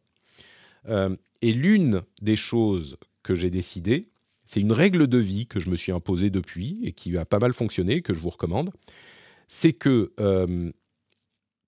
et 1.42 1.54
l'une 1.54 2.02
des 2.22 2.36
choses 2.36 2.98
que 3.22 3.36
j'ai 3.36 3.50
décidé, 3.50 4.08
c'est 4.46 4.62
une 4.62 4.72
règle 4.72 5.08
de 5.08 5.18
vie 5.18 5.46
que 5.46 5.60
je 5.60 5.70
me 5.70 5.76
suis 5.76 5.92
imposée 5.92 6.30
depuis 6.30 6.80
et 6.84 6.94
qui 6.94 7.18
a 7.18 7.26
pas 7.26 7.40
mal 7.40 7.54
fonctionné, 7.54 8.02
que 8.02 8.14
je 8.14 8.22
vous 8.22 8.30
recommande. 8.30 8.72
C'est 9.50 9.74
que 9.74 10.14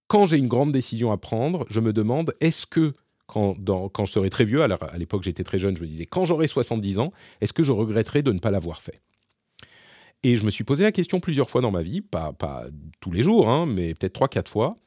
quand 0.08 0.26
j'ai 0.26 0.38
une 0.38 0.48
grande 0.48 0.72
décision 0.72 1.12
à 1.12 1.18
prendre, 1.18 1.66
je 1.70 1.82
me 1.82 1.92
demande 1.92 2.34
est-ce 2.40 2.66
que 2.66 2.94
quand, 3.30 3.56
quand 3.90 4.06
je 4.06 4.12
serai 4.12 4.30
très 4.30 4.44
vieux, 4.44 4.62
alors 4.64 4.84
à 4.84 4.98
l'époque 4.98 5.24
j'étais 5.24 5.44
très 5.44 5.60
jeune, 5.60 5.78
je 5.78 5.82
me 5.82 5.88
disais, 5.88 6.06
quand 6.06 6.26
j'aurai 6.26 6.48
70 6.48 7.00
ans, 7.00 7.14
est-ce 7.40 7.54
que 7.54 7.64
je 7.64 7.72
regretterai 7.72 8.24
de 8.24 8.32
ne 8.32 8.40
pas 8.40 8.52
l'avoir 8.52 8.82
fait? 8.82 9.02
Et 10.24 10.36
je 10.36 10.44
me 10.44 10.52
suis 10.52 10.66
posé 10.66 10.84
la 10.84 10.92
question 10.92 11.20
plusieurs 11.22 11.50
fois 11.50 11.62
dans 11.62 11.72
ma 11.72 11.82
vie, 11.82 12.02
pas, 12.02 12.34
pas 12.34 12.66
tous 13.00 13.12
les 13.12 13.24
jours, 13.24 13.48
hein, 13.50 13.66
mais 13.66 13.94
peut-être 13.94 14.20
3-4 14.20 14.48
fois. 14.50 14.78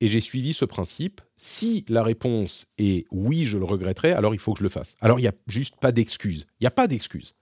et 0.00 0.08
j'ai 0.08 0.20
suivi 0.20 0.52
ce 0.52 0.64
principe. 0.64 1.20
Si 1.36 1.84
la 1.88 2.02
réponse 2.02 2.66
est 2.78 3.06
oui, 3.10 3.44
je 3.44 3.58
le 3.58 3.64
regretterai, 3.64 4.12
alors 4.12 4.34
il 4.34 4.40
faut 4.40 4.52
que 4.52 4.58
je 4.58 4.64
le 4.64 4.68
fasse. 4.68 4.94
Alors 5.00 5.18
il 5.18 5.22
n'y 5.22 5.28
a 5.28 5.34
juste 5.46 5.76
pas 5.76 5.92
d'excuse. 5.92 6.46
Il 6.60 6.64
n'y 6.64 6.66
a 6.66 6.72
pas 6.72 6.88
d'excuse. 6.88 7.34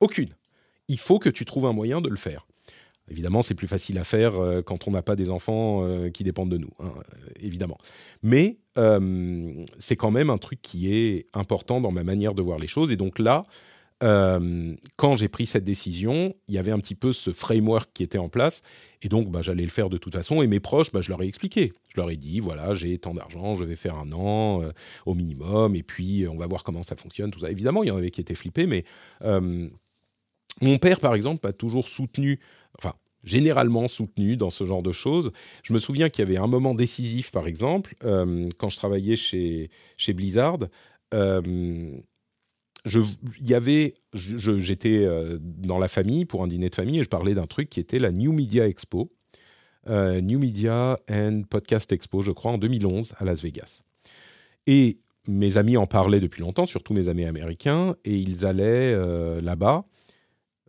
Aucune. 0.00 0.30
Il 0.88 0.98
faut 0.98 1.18
que 1.18 1.30
tu 1.30 1.44
trouves 1.44 1.66
un 1.66 1.72
moyen 1.72 2.00
de 2.00 2.08
le 2.08 2.16
faire. 2.16 2.46
Évidemment, 3.10 3.42
c'est 3.42 3.54
plus 3.54 3.66
facile 3.66 3.98
à 3.98 4.04
faire 4.04 4.36
euh, 4.36 4.62
quand 4.62 4.86
on 4.86 4.92
n'a 4.92 5.02
pas 5.02 5.16
des 5.16 5.30
enfants 5.30 5.84
euh, 5.84 6.10
qui 6.10 6.22
dépendent 6.22 6.50
de 6.50 6.58
nous, 6.58 6.70
hein, 6.78 6.92
euh, 6.96 7.30
évidemment. 7.40 7.78
Mais 8.22 8.58
c'est 9.78 9.96
quand 9.96 10.10
même 10.10 10.30
un 10.30 10.38
truc 10.38 10.62
qui 10.62 10.94
est 10.94 11.26
important 11.34 11.80
dans 11.82 11.90
ma 11.90 12.04
manière 12.04 12.34
de 12.34 12.40
voir 12.40 12.58
les 12.58 12.68
choses. 12.68 12.92
Et 12.92 12.96
donc 12.96 13.18
là, 13.18 13.42
quand 14.00 15.16
j'ai 15.16 15.28
pris 15.28 15.44
cette 15.44 15.64
décision, 15.64 16.34
il 16.48 16.54
y 16.54 16.58
avait 16.58 16.70
un 16.70 16.78
petit 16.78 16.94
peu 16.94 17.12
ce 17.12 17.30
framework 17.32 17.90
qui 17.92 18.02
était 18.02 18.16
en 18.16 18.30
place. 18.30 18.62
Et 19.02 19.08
donc, 19.10 19.28
bah, 19.30 19.42
j'allais 19.42 19.64
le 19.64 19.70
faire 19.70 19.90
de 19.90 19.98
toute 19.98 20.14
façon. 20.14 20.40
Et 20.40 20.46
mes 20.46 20.60
proches, 20.60 20.92
bah, 20.92 21.02
je 21.02 21.10
leur 21.10 21.22
ai 21.22 21.26
expliqué. 21.26 21.72
Je 21.94 22.00
leur 22.00 22.10
ai 22.10 22.16
dit, 22.16 22.40
voilà, 22.40 22.74
j'ai 22.74 22.96
tant 22.96 23.12
d'argent, 23.12 23.54
je 23.56 23.64
vais 23.64 23.76
faire 23.76 23.96
un 23.96 24.10
an 24.12 24.62
au 25.04 25.14
minimum. 25.14 25.74
Et 25.74 25.82
puis, 25.82 26.26
on 26.26 26.38
va 26.38 26.46
voir 26.46 26.64
comment 26.64 26.82
ça 26.82 26.96
fonctionne, 26.96 27.30
tout 27.30 27.40
ça. 27.40 27.50
Évidemment, 27.50 27.82
il 27.82 27.88
y 27.88 27.90
en 27.90 27.96
avait 27.96 28.10
qui 28.10 28.22
étaient 28.22 28.34
flippés, 28.34 28.66
mais 28.66 28.84
mon 30.60 30.78
père, 30.78 31.00
par 31.00 31.14
exemple, 31.14 31.46
a 31.46 31.52
toujours 31.52 31.88
soutenu, 31.88 32.38
enfin, 32.78 32.94
généralement 33.24 33.88
soutenu 33.88 34.36
dans 34.36 34.50
ce 34.50 34.64
genre 34.64 34.82
de 34.82 34.92
choses. 34.92 35.32
Je 35.62 35.72
me 35.72 35.78
souviens 35.78 36.08
qu'il 36.08 36.24
y 36.24 36.28
avait 36.28 36.38
un 36.38 36.46
moment 36.46 36.74
décisif, 36.74 37.30
par 37.30 37.46
exemple, 37.46 37.94
euh, 38.04 38.48
quand 38.58 38.70
je 38.70 38.76
travaillais 38.76 39.16
chez, 39.16 39.70
chez 39.96 40.12
Blizzard. 40.12 40.58
Euh, 41.14 41.90
y 43.40 43.54
avait, 43.54 43.94
j'étais 44.14 45.04
euh, 45.04 45.38
dans 45.40 45.78
la 45.78 45.88
famille 45.88 46.24
pour 46.24 46.42
un 46.42 46.46
dîner 46.46 46.70
de 46.70 46.74
famille 46.74 47.00
et 47.00 47.04
je 47.04 47.08
parlais 47.08 47.34
d'un 47.34 47.46
truc 47.46 47.68
qui 47.68 47.78
était 47.78 47.98
la 47.98 48.10
New 48.10 48.32
Media 48.32 48.66
Expo, 48.66 49.12
New 49.86 50.38
Media 50.38 50.98
and 51.10 51.42
Podcast 51.48 51.90
Expo, 51.92 52.22
je 52.22 52.32
crois, 52.32 52.52
en 52.52 52.58
2011 52.58 53.14
à 53.18 53.24
Las 53.24 53.42
Vegas. 53.42 53.82
Et 54.66 54.98
mes 55.26 55.56
amis 55.56 55.76
en 55.76 55.86
parlaient 55.86 56.20
depuis 56.20 56.42
longtemps, 56.42 56.66
surtout 56.66 56.94
mes 56.94 57.08
amis 57.08 57.24
américains, 57.24 57.96
et 58.04 58.14
ils 58.14 58.46
allaient 58.46 58.94
là-bas 59.40 59.84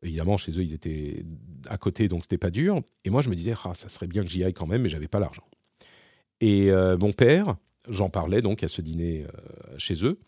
Évidemment, 0.04 0.38
chez 0.38 0.52
eux, 0.52 0.64
ils 0.64 0.74
étaient 0.74 1.24
à 1.68 1.78
côté, 1.78 2.08
donc 2.08 2.24
c'était 2.24 2.38
pas 2.38 2.50
dur. 2.50 2.82
Et 3.06 3.10
moi, 3.10 3.22
je 3.22 3.30
me 3.30 3.36
disais, 3.36 3.54
ah, 3.64 3.74
ça 3.74 3.88
serait 3.90 4.08
bien 4.08 4.24
que 4.24 4.30
j'y 4.30 4.44
aille 4.44 4.54
quand 4.54 4.68
même, 4.68 4.82
mais 4.82 4.90
j'avais 4.90 5.08
pas 5.08 5.20
l'argent. 5.20 5.48
Et 6.40 6.72
euh, 6.72 6.98
mon 6.98 7.14
père, 7.14 7.56
j'en 7.88 8.10
parlais 8.10 8.42
donc 8.42 8.64
à 8.64 8.68
ce 8.68 8.82
dîner 8.82 9.26
euh, 9.26 9.78
chez 9.78 10.04
eux. 10.04 10.20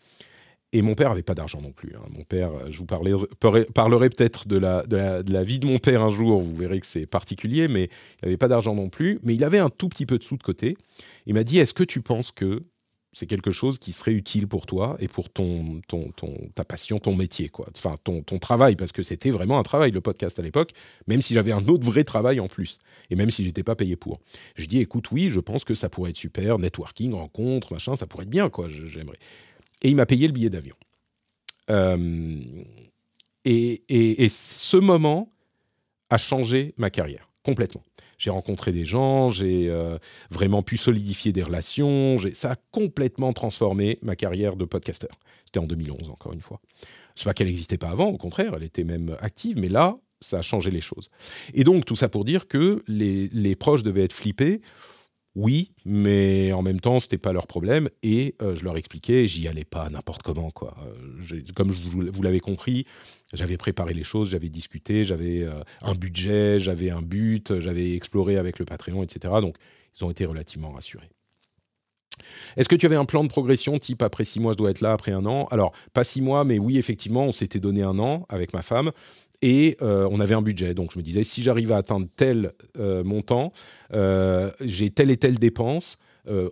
Et 0.72 0.82
mon 0.82 0.94
père 0.94 1.10
avait 1.10 1.22
pas 1.22 1.34
d'argent 1.34 1.60
non 1.60 1.70
plus. 1.70 1.94
Hein. 1.94 2.02
Mon 2.10 2.24
père, 2.24 2.50
je 2.70 2.78
vous 2.78 2.86
parlerai 2.86 4.10
peut-être 4.10 4.48
de 4.48 4.56
la, 4.56 4.82
de, 4.84 4.96
la, 4.96 5.22
de 5.22 5.32
la, 5.32 5.44
vie 5.44 5.60
de 5.60 5.66
mon 5.66 5.78
père 5.78 6.02
un 6.02 6.10
jour, 6.10 6.40
vous 6.40 6.54
verrez 6.56 6.80
que 6.80 6.86
c'est 6.86 7.06
particulier, 7.06 7.68
mais 7.68 7.84
il 7.84 8.24
n'avait 8.24 8.36
pas 8.36 8.48
d'argent 8.48 8.74
non 8.74 8.88
plus. 8.88 9.20
Mais 9.22 9.34
il 9.36 9.44
avait 9.44 9.60
un 9.60 9.70
tout 9.70 9.88
petit 9.88 10.04
peu 10.04 10.18
de 10.18 10.24
sous 10.24 10.36
de 10.36 10.42
côté. 10.42 10.76
Il 11.26 11.34
m'a 11.34 11.44
dit, 11.44 11.58
est-ce 11.60 11.74
que 11.74 11.84
tu 11.84 12.00
penses 12.00 12.32
que 12.32 12.64
c'est 13.14 13.26
quelque 13.26 13.52
chose 13.52 13.78
qui 13.78 13.92
serait 13.92 14.12
utile 14.12 14.48
pour 14.48 14.66
toi 14.66 14.96
et 14.98 15.06
pour 15.06 15.30
ton, 15.30 15.80
ta 16.54 16.64
passion, 16.64 16.98
ton 16.98 17.14
métier, 17.14 17.48
quoi. 17.48 17.68
Enfin, 17.76 17.94
ton, 18.02 18.22
travail, 18.38 18.74
parce 18.74 18.92
que 18.92 19.02
c'était 19.02 19.30
vraiment 19.30 19.58
un 19.58 19.62
travail, 19.62 19.92
le 19.92 20.00
podcast 20.00 20.38
à 20.38 20.42
l'époque, 20.42 20.72
même 21.06 21.22
si 21.22 21.32
j'avais 21.32 21.52
un 21.52 21.66
autre 21.68 21.84
vrai 21.84 22.02
travail 22.04 22.40
en 22.40 22.48
plus, 22.48 22.78
et 23.10 23.16
même 23.16 23.30
si 23.30 23.44
j'étais 23.44 23.62
pas 23.62 23.76
payé 23.76 23.94
pour. 23.94 24.20
Je 24.56 24.66
dis, 24.66 24.80
écoute, 24.80 25.10
oui, 25.12 25.30
je 25.30 25.40
pense 25.40 25.64
que 25.64 25.74
ça 25.74 25.88
pourrait 25.88 26.10
être 26.10 26.16
super, 26.16 26.58
networking, 26.58 27.14
rencontre, 27.14 27.72
machin, 27.72 27.94
ça 27.94 28.06
pourrait 28.06 28.24
être 28.24 28.30
bien, 28.30 28.50
quoi, 28.50 28.68
j'aimerais. 28.68 29.18
Et 29.82 29.88
il 29.88 29.96
m'a 29.96 30.06
payé 30.06 30.26
le 30.26 30.32
billet 30.32 30.50
d'avion. 30.50 30.74
Euh, 31.70 32.40
et, 33.44 33.82
et 34.24 34.28
ce 34.28 34.76
moment 34.76 35.30
a 36.10 36.18
changé 36.18 36.74
ma 36.76 36.90
carrière, 36.90 37.30
complètement 37.44 37.84
j'ai 38.18 38.30
rencontré 38.30 38.72
des 38.72 38.84
gens, 38.84 39.30
j'ai 39.30 39.68
euh, 39.68 39.98
vraiment 40.30 40.62
pu 40.62 40.76
solidifier 40.76 41.32
des 41.32 41.42
relations. 41.42 42.16
Ça 42.32 42.52
a 42.52 42.56
complètement 42.70 43.32
transformé 43.32 43.98
ma 44.02 44.16
carrière 44.16 44.56
de 44.56 44.64
podcasteur. 44.64 45.18
C'était 45.44 45.60
en 45.60 45.66
2011, 45.66 46.10
encore 46.10 46.32
une 46.32 46.40
fois. 46.40 46.60
C'est 47.14 47.24
pas 47.24 47.34
qu'elle 47.34 47.46
n'existait 47.46 47.78
pas 47.78 47.90
avant, 47.90 48.08
au 48.08 48.18
contraire, 48.18 48.54
elle 48.56 48.64
était 48.64 48.84
même 48.84 49.16
active, 49.20 49.58
mais 49.58 49.68
là, 49.68 49.96
ça 50.20 50.38
a 50.38 50.42
changé 50.42 50.70
les 50.70 50.80
choses. 50.80 51.10
Et 51.52 51.64
donc, 51.64 51.84
tout 51.84 51.96
ça 51.96 52.08
pour 52.08 52.24
dire 52.24 52.48
que 52.48 52.82
les, 52.88 53.56
proches 53.56 53.82
devaient 53.82 54.04
être 54.04 54.12
flippés 54.12 54.60
oui, 55.36 55.72
mais 55.84 56.52
en 56.52 56.62
même 56.62 56.78
temps, 56.78 57.00
c'était 57.00 57.18
pas 57.18 57.32
leur 57.32 57.48
problème 57.48 57.88
et 58.04 58.36
euh, 58.40 58.54
je 58.54 58.62
leur 58.62 58.76
expliquais, 58.76 59.26
j'y 59.26 59.48
allais 59.48 59.64
pas 59.64 59.90
n'importe 59.90 60.22
comment 60.22 60.52
quoi. 60.52 60.76
Euh, 60.86 61.40
comme 61.56 61.72
vous 61.72 62.22
l'avez 62.22 62.38
compris, 62.38 62.86
j'avais 63.34 63.56
préparé 63.56 63.94
les 63.94 64.04
choses, 64.04 64.30
j'avais 64.30 64.48
discuté, 64.48 65.04
j'avais 65.04 65.42
euh, 65.42 65.60
un 65.82 65.94
budget, 65.94 66.58
j'avais 66.58 66.90
un 66.90 67.02
but, 67.02 67.60
j'avais 67.60 67.94
exploré 67.94 68.36
avec 68.36 68.58
le 68.58 68.64
Patreon, 68.64 69.02
etc. 69.02 69.34
Donc, 69.40 69.56
ils 69.96 70.04
ont 70.04 70.10
été 70.10 70.24
relativement 70.24 70.70
rassurés. 70.70 71.10
Est-ce 72.56 72.68
que 72.68 72.76
tu 72.76 72.86
avais 72.86 72.96
un 72.96 73.04
plan 73.04 73.24
de 73.24 73.28
progression 73.28 73.78
type 73.78 74.02
après 74.02 74.24
six 74.24 74.40
mois, 74.40 74.52
je 74.52 74.58
dois 74.58 74.70
être 74.70 74.80
là, 74.80 74.92
après 74.92 75.12
un 75.12 75.26
an? 75.26 75.46
Alors, 75.50 75.72
pas 75.92 76.04
six 76.04 76.22
mois, 76.22 76.44
mais 76.44 76.58
oui, 76.58 76.78
effectivement, 76.78 77.24
on 77.24 77.32
s'était 77.32 77.60
donné 77.60 77.82
un 77.82 77.98
an 77.98 78.24
avec 78.28 78.52
ma 78.54 78.62
femme 78.62 78.92
et 79.42 79.76
euh, 79.82 80.08
on 80.10 80.20
avait 80.20 80.34
un 80.34 80.42
budget. 80.42 80.74
Donc 80.74 80.92
je 80.92 80.98
me 80.98 81.02
disais, 81.02 81.24
si 81.24 81.42
j'arrive 81.42 81.72
à 81.72 81.76
atteindre 81.76 82.06
tel 82.16 82.52
euh, 82.78 83.02
montant, 83.04 83.52
j'ai 84.60 84.90
telle 84.90 85.10
et 85.10 85.16
telle 85.16 85.38
dépense, 85.38 85.98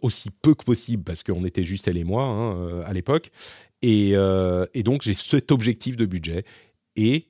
aussi 0.03 0.29
peu 0.43 0.55
que 0.55 0.65
possible, 0.65 1.03
parce 1.03 1.23
qu'on 1.23 1.47
était 1.47 1.63
juste 1.63 1.89
elle 1.89 1.97
et 1.97 2.05
moi 2.05 2.25
hein, 2.25 2.83
à 2.85 2.93
l'époque. 2.93 3.31
Et, 3.81 4.15
donc 4.85 5.03
j'ai 5.03 5.15
cet 5.15 5.53
objectif 5.53 5.97
de 5.97 6.07
budget. 6.07 6.45
Et 6.97 7.29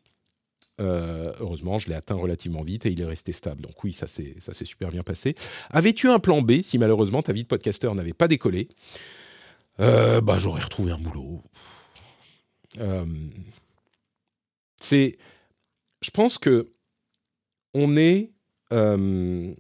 heureusement, 0.79 1.79
je 1.79 1.89
l'ai 1.89 1.95
atteint 1.95 2.17
relativement 2.17 2.63
vite 2.63 2.87
et 2.87 2.91
il 2.91 3.01
est 3.01 3.05
resté 3.05 3.33
stable. 3.33 3.63
Donc 3.63 3.85
oui, 3.85 3.93
ça 3.93 4.07
s'est 4.09 4.65
super 4.65 4.91
bien 4.91 5.03
passé. 5.03 5.37
Avais-tu 5.71 6.09
un 6.09 6.19
plan 6.19 6.43
B 6.43 6.63
si 6.63 6.77
malheureusement 6.77 7.23
ta 7.23 7.33
vie 7.33 7.45
de 7.45 7.49
podcasteur 7.49 7.95
n'avait 7.95 8.15
pas 8.15 8.27
décollé? 8.27 8.69
Bah, 9.79 10.39
J'aurais 10.39 10.63
retrouvé 10.63 10.91
un 10.91 10.99
boulot. 10.99 11.43
c'est 14.81 15.19
je 16.03 16.11
pense 16.11 16.37
que 16.37 16.73
on 17.75 17.97
est, 17.97 18.33
euh, 18.73 19.55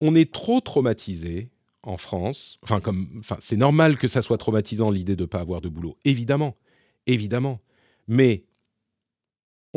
on 0.00 0.14
est 0.14 0.32
trop 0.32 0.60
traumatisé 0.60 1.48
en 1.82 1.96
France. 1.96 2.58
Enfin, 2.62 2.80
comme, 2.80 3.08
enfin, 3.18 3.36
c'est 3.40 3.56
normal 3.56 3.96
que 3.96 4.08
ça 4.08 4.20
soit 4.20 4.36
traumatisant 4.36 4.90
l'idée 4.90 5.16
de 5.16 5.22
ne 5.22 5.26
pas 5.26 5.40
avoir 5.40 5.60
de 5.60 5.68
boulot, 5.68 5.96
évidemment, 6.04 6.56
évidemment. 7.06 7.60
Mais 8.08 8.44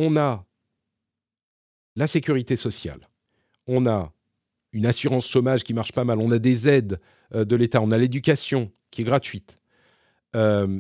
on 0.02 0.16
a 0.16 0.46
la 1.98 2.08
sécurité 2.08 2.56
sociale, 2.56 3.10
on 3.68 3.86
a 3.86 4.14
une 4.72 4.86
assurance 4.86 5.28
chômage 5.28 5.66
qui 5.66 5.74
marche 5.74 5.92
pas 5.92 6.06
mal, 6.06 6.20
on 6.20 6.32
a 6.32 6.40
des 6.40 6.70
aides 6.70 7.02
euh, 7.36 7.44
de 7.44 7.56
l'État, 7.58 7.82
on 7.82 7.92
a 7.92 7.98
l'éducation 7.98 8.72
qui 8.92 9.02
est 9.02 9.04
gratuite. 9.04 9.58
Euh, 10.38 10.80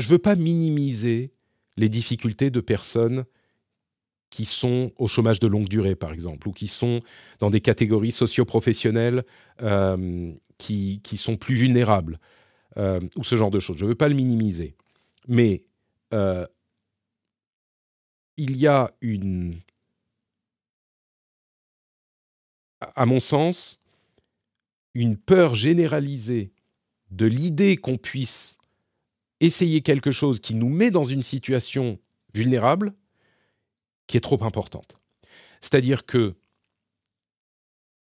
je 0.00 0.08
veux 0.08 0.18
pas 0.18 0.34
minimiser 0.34 1.32
les 1.76 1.88
difficultés 1.88 2.50
de 2.50 2.60
personnes 2.60 3.24
qui 4.30 4.46
sont 4.46 4.90
au 4.98 5.06
chômage 5.06 5.38
de 5.38 5.46
longue 5.46 5.68
durée, 5.68 5.94
par 5.94 6.12
exemple, 6.12 6.48
ou 6.48 6.52
qui 6.52 6.66
sont 6.66 7.02
dans 7.38 7.50
des 7.50 7.60
catégories 7.60 8.10
socio-professionnelles 8.10 9.22
euh, 9.62 10.32
qui, 10.58 11.00
sont 11.16 11.36
plus 11.36 11.54
vulnérables, 11.54 12.18
ou 12.76 13.22
ce 13.22 13.36
genre 13.36 13.52
de 13.52 13.60
choses. 13.60 13.76
Je 13.76 13.84
ne 13.84 13.90
veux 13.90 13.94
pas 13.94 14.08
le 14.08 14.16
minimiser. 14.16 14.74
Mais 15.28 15.62
euh, 16.14 16.46
il 18.36 18.56
y 18.56 18.66
a 18.66 18.90
une... 19.00 19.60
À 22.80 23.06
mon 23.06 23.20
sens, 23.20 23.80
une 24.94 25.16
peur 25.16 25.54
généralisée 25.54 26.52
de 27.10 27.26
l'idée 27.26 27.76
qu'on 27.76 27.96
puisse 27.96 28.58
essayer 29.40 29.80
quelque 29.80 30.12
chose 30.12 30.40
qui 30.40 30.54
nous 30.54 30.68
met 30.68 30.90
dans 30.90 31.04
une 31.04 31.22
situation 31.22 31.98
vulnérable 32.34 32.94
qui 34.06 34.16
est 34.16 34.20
trop 34.20 34.42
importante. 34.44 35.00
C'est-à-dire 35.60 36.04
que, 36.04 36.34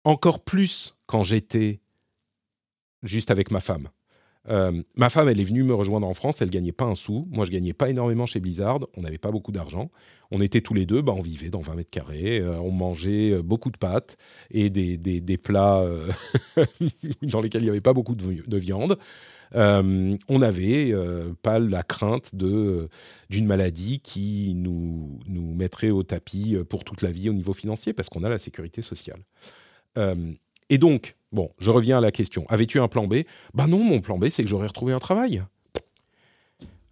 encore 0.05 0.45
plus 0.45 0.97
quand 1.07 1.23
j'étais 1.25 1.81
juste 3.03 3.31
avec 3.31 3.51
ma 3.51 3.61
femme, 3.61 3.91
euh, 4.51 4.83
ma 4.97 5.11
femme, 5.11 5.29
elle 5.29 5.41
est 5.41 5.45
venue 5.45 5.63
me 5.63 5.75
rejoindre 5.75 6.07
en 6.07 6.15
France, 6.15 6.41
elle 6.41 6.51
gagnait 6.51 6.73
pas 6.73 6.87
un 6.87 6.95
sou. 6.95 7.29
Moi, 7.31 7.45
je 7.45 7.51
gagnais 7.51 7.73
pas 7.73 7.91
énormément 7.91 8.27
chez 8.27 8.41
Blizzard, 8.41 8.81
on 8.97 9.03
n'avait 9.03 9.19
pas 9.19 9.31
beaucoup 9.31 9.53
d'argent. 9.53 9.91
On 10.31 10.41
était 10.41 10.61
tous 10.61 10.75
les 10.75 10.87
deux, 10.87 11.03
bah, 11.03 11.13
on 11.17 11.23
vivait 11.23 11.51
dans 11.51 11.61
20 11.61 11.75
mètres 11.75 11.91
carrés, 11.91 12.41
euh, 12.41 12.59
on 12.61 12.71
mangeait 12.71 13.33
euh, 13.33 13.43
beaucoup 13.43 13.71
de 13.71 13.79
pâtes 13.79 14.17
et 14.51 14.71
des, 14.71 14.97
des, 14.97 15.21
des 15.21 15.37
plats 15.37 15.85
dans 17.23 17.41
lesquels 17.41 17.63
il 17.63 17.67
n'y 17.67 17.71
avait 17.71 17.81
pas 17.81 17.95
beaucoup 17.95 18.15
de, 18.15 18.43
de 18.47 18.57
viande. 18.59 18.99
on 19.55 20.39
n'avait 20.39 20.95
pas 21.43 21.59
la 21.59 21.83
crainte 21.83 22.35
d'une 22.35 23.47
maladie 23.47 24.01
qui 24.01 24.53
nous, 24.55 25.19
nous 25.27 25.55
mettrait 25.55 25.91
au 25.91 26.03
tapis 26.03 26.57
pour 26.69 26.85
toute 26.85 27.03
la 27.03 27.11
vie 27.11 27.29
au 27.29 27.35
niveau 27.35 27.55
financier, 27.55 27.93
parce 27.93 28.09
qu'on 28.09 28.25
a 28.25 28.29
la 28.29 28.39
sécurité 28.39 28.83
sociale. 28.83 29.21
et 30.69 30.79
donc, 30.79 31.18
Bon, 31.31 31.51
je 31.59 31.71
reviens 31.71 31.99
à 31.99 32.01
la 32.01 32.11
question. 32.11 32.45
Avais-tu 32.49 32.81
un 32.81 32.89
plan 32.89 33.07
B? 33.07 33.17
Ben 33.53 33.67
non, 33.67 33.83
mon 33.85 34.01
plan 34.01 34.19
B, 34.19 34.29
c'est 34.31 34.43
que 34.43 34.49
j'aurais 34.49 34.67
retrouvé 34.67 34.93
un 34.95 34.99
travail. 34.99 35.43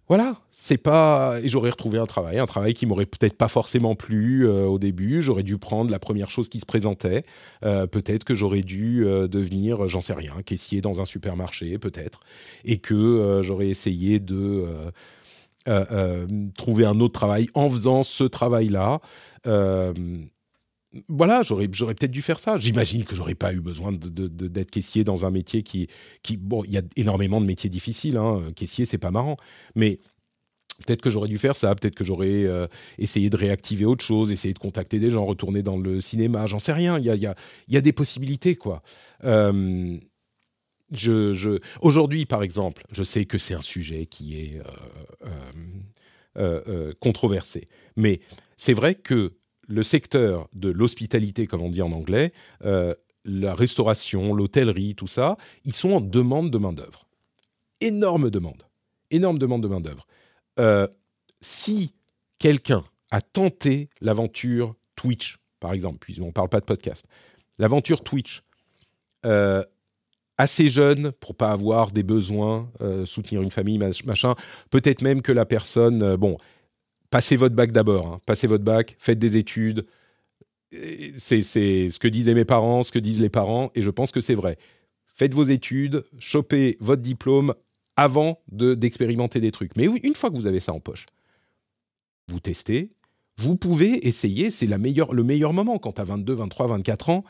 voilà, 0.07 0.37
c'est 0.51 0.77
pas. 0.77 1.39
Et 1.41 1.47
j'aurais 1.47 1.71
retrouvé 1.71 1.97
un 1.97 2.05
travail, 2.05 2.37
un 2.37 2.45
travail 2.45 2.73
qui 2.73 2.85
m'aurait 2.85 3.07
peut-être 3.07 3.35
pas 3.35 3.47
forcément 3.47 3.95
plu 3.95 4.47
euh, 4.47 4.65
au 4.65 4.77
début. 4.77 5.23
J'aurais 5.23 5.43
dû 5.43 5.57
prendre 5.57 5.89
la 5.89 5.99
première 5.99 6.29
chose 6.29 6.49
qui 6.49 6.59
se 6.59 6.65
présentait. 6.65 7.23
Euh, 7.65 7.87
peut-être 7.87 8.23
que 8.23 8.35
j'aurais 8.35 8.61
dû 8.61 9.05
euh, 9.05 9.27
devenir, 9.27 9.87
j'en 9.87 10.01
sais 10.01 10.13
rien, 10.13 10.33
caissier 10.45 10.81
dans 10.81 11.01
un 11.01 11.05
supermarché, 11.05 11.79
peut-être. 11.79 12.19
Et 12.63 12.77
que 12.77 13.41
j'aurais 13.41 13.69
essayé 13.69 14.19
de 14.19 14.65
trouver 16.57 16.85
un 16.85 16.99
autre 16.99 17.13
travail 17.13 17.49
en 17.55 17.69
faisant 17.69 18.03
ce 18.03 18.23
travail-là. 18.23 19.01
Voilà, 21.09 21.43
j'aurais, 21.43 21.67
j'aurais 21.71 21.95
peut-être 21.95 22.11
dû 22.11 22.21
faire 22.21 22.39
ça. 22.39 22.57
J'imagine 22.57 23.03
que 23.03 23.15
j'aurais 23.15 23.35
pas 23.35 23.53
eu 23.53 23.59
besoin 23.59 23.91
de, 23.91 24.27
d'être 24.27 24.71
caissier 24.71 25.03
dans 25.03 25.25
un 25.25 25.31
métier 25.31 25.63
qui, 25.63 25.87
qui, 26.23 26.37
bon, 26.37 26.63
il 26.63 26.71
y 26.71 26.77
a 26.77 26.81
énormément 26.95 27.41
de 27.41 27.45
métiers 27.45 27.69
difficiles. 27.69 28.17
Hein. 28.17 28.51
Caissier, 28.55 28.85
c'est 28.85 28.97
pas 28.97 29.11
marrant, 29.11 29.37
mais 29.75 29.99
Peut-être 30.85 31.01
que 31.01 31.09
j'aurais 31.09 31.27
dû 31.27 31.39
faire 31.39 31.55
ça, 31.55 31.73
peut-être 31.73 31.95
que 31.95 32.03
j'aurais 32.03 32.43
euh, 32.43 32.67
essayé 32.99 33.31
de 33.31 33.35
réactiver 33.35 33.85
autre 33.85 34.05
chose, 34.05 34.31
essayer 34.31 34.53
de 34.53 34.59
contacter 34.59 34.99
des 34.99 35.09
gens, 35.09 35.25
retourner 35.25 35.63
dans 35.63 35.77
le 35.77 36.01
cinéma, 36.01 36.45
j'en 36.45 36.59
sais 36.59 36.73
rien. 36.73 36.99
Il 36.99 37.05
y 37.05 37.09
a, 37.09 37.15
y, 37.15 37.25
a, 37.25 37.33
y 37.67 37.77
a, 37.77 37.81
des 37.81 37.93
possibilités, 37.93 38.55
quoi. 38.55 38.83
Euh, 39.23 39.97
je, 40.91 41.33
je... 41.33 41.59
Aujourd'hui, 41.81 42.27
par 42.27 42.43
exemple, 42.43 42.83
je 42.91 43.03
sais 43.03 43.25
que 43.25 43.39
c'est 43.39 43.55
un 43.55 43.63
sujet 43.63 44.05
qui 44.05 44.39
est 44.39 44.61
euh, 46.37 46.93
controversé, 46.99 47.67
mais 47.95 48.21
c'est 48.55 48.73
vrai 48.73 48.93
que 48.93 49.33
le 49.67 49.83
secteur 49.83 50.47
de 50.53 50.69
l'hospitalité, 50.69 51.45
comme 51.47 51.61
on 51.61 51.69
dit 51.69 51.81
en 51.81 51.91
anglais, 51.91 52.31
la 53.27 53.53
restauration, 53.53 54.33
l'hôtellerie, 54.33 54.95
tout 54.95 55.07
ça, 55.07 55.37
ils 55.65 55.75
sont 55.75 55.91
en 55.91 56.01
demande 56.01 56.49
de 56.49 56.57
main-d'œuvre. 56.57 57.07
Énorme 57.81 58.29
demande. 58.31 58.63
Énorme 59.11 59.37
demande 59.37 59.61
de 59.61 59.67
main-d'œuvre. 59.67 60.07
Euh, 60.59 60.87
si 61.41 61.93
quelqu'un 62.39 62.83
a 63.11 63.21
tenté 63.21 63.89
l'aventure 64.01 64.75
Twitch, 64.95 65.37
par 65.59 65.73
exemple, 65.73 65.99
puisqu'on 65.99 66.27
ne 66.27 66.31
parle 66.31 66.49
pas 66.49 66.59
de 66.59 66.65
podcast, 66.65 67.05
l'aventure 67.59 68.03
Twitch, 68.03 68.43
euh, 69.25 69.63
assez 70.37 70.69
jeune 70.69 71.11
pour 71.11 71.35
pas 71.35 71.51
avoir 71.51 71.91
des 71.91 72.03
besoins, 72.03 72.69
euh, 72.81 73.05
soutenir 73.05 73.41
une 73.41 73.51
famille, 73.51 73.79
machin, 74.05 74.35
peut-être 74.69 75.01
même 75.01 75.21
que 75.21 75.31
la 75.31 75.45
personne, 75.45 76.15
bon, 76.15 76.37
passez 77.09 77.35
votre 77.35 77.55
bac 77.55 77.71
d'abord, 77.71 78.07
hein, 78.07 78.21
passez 78.25 78.47
votre 78.47 78.63
bac, 78.63 78.95
faites 78.99 79.19
des 79.19 79.37
études, 79.37 79.85
c'est 80.71 81.41
ce 81.41 81.99
que 81.99 82.07
disaient 82.07 82.33
mes 82.33 82.45
parents, 82.45 82.83
ce 82.83 82.91
que 82.91 82.99
disent 82.99 83.21
les 83.21 83.29
parents, 83.29 83.71
et 83.75 83.81
je 83.81 83.89
pense 83.89 84.11
que 84.11 84.21
c'est 84.21 84.35
vrai. 84.35 84.57
Faites 85.05 85.33
vos 85.33 85.43
études, 85.43 86.03
chopez 86.19 86.77
votre 86.79 87.01
diplôme, 87.01 87.53
avant 87.95 88.39
d'expérimenter 88.51 89.41
des 89.41 89.51
trucs. 89.51 89.75
Mais 89.75 89.85
une 89.85 90.13
fois 90.13 90.29
que 90.29 90.35
vous 90.35 90.45
avez 90.45 90.59
ça 90.59 90.71
en 90.71 90.79
poche, 90.79 91.07
vous 92.27 92.39
testez, 92.39 92.91
vous 93.37 93.57
pouvez 93.57 94.07
essayer, 94.07 94.49
c'est 94.51 94.67
le 94.67 94.77
meilleur 94.77 95.53
moment 95.53 95.79
quand 95.79 95.93
tu 95.93 96.01
as 96.01 96.05
22, 96.05 96.33
23, 96.33 96.67
24 96.67 97.09
ans, 97.09 97.23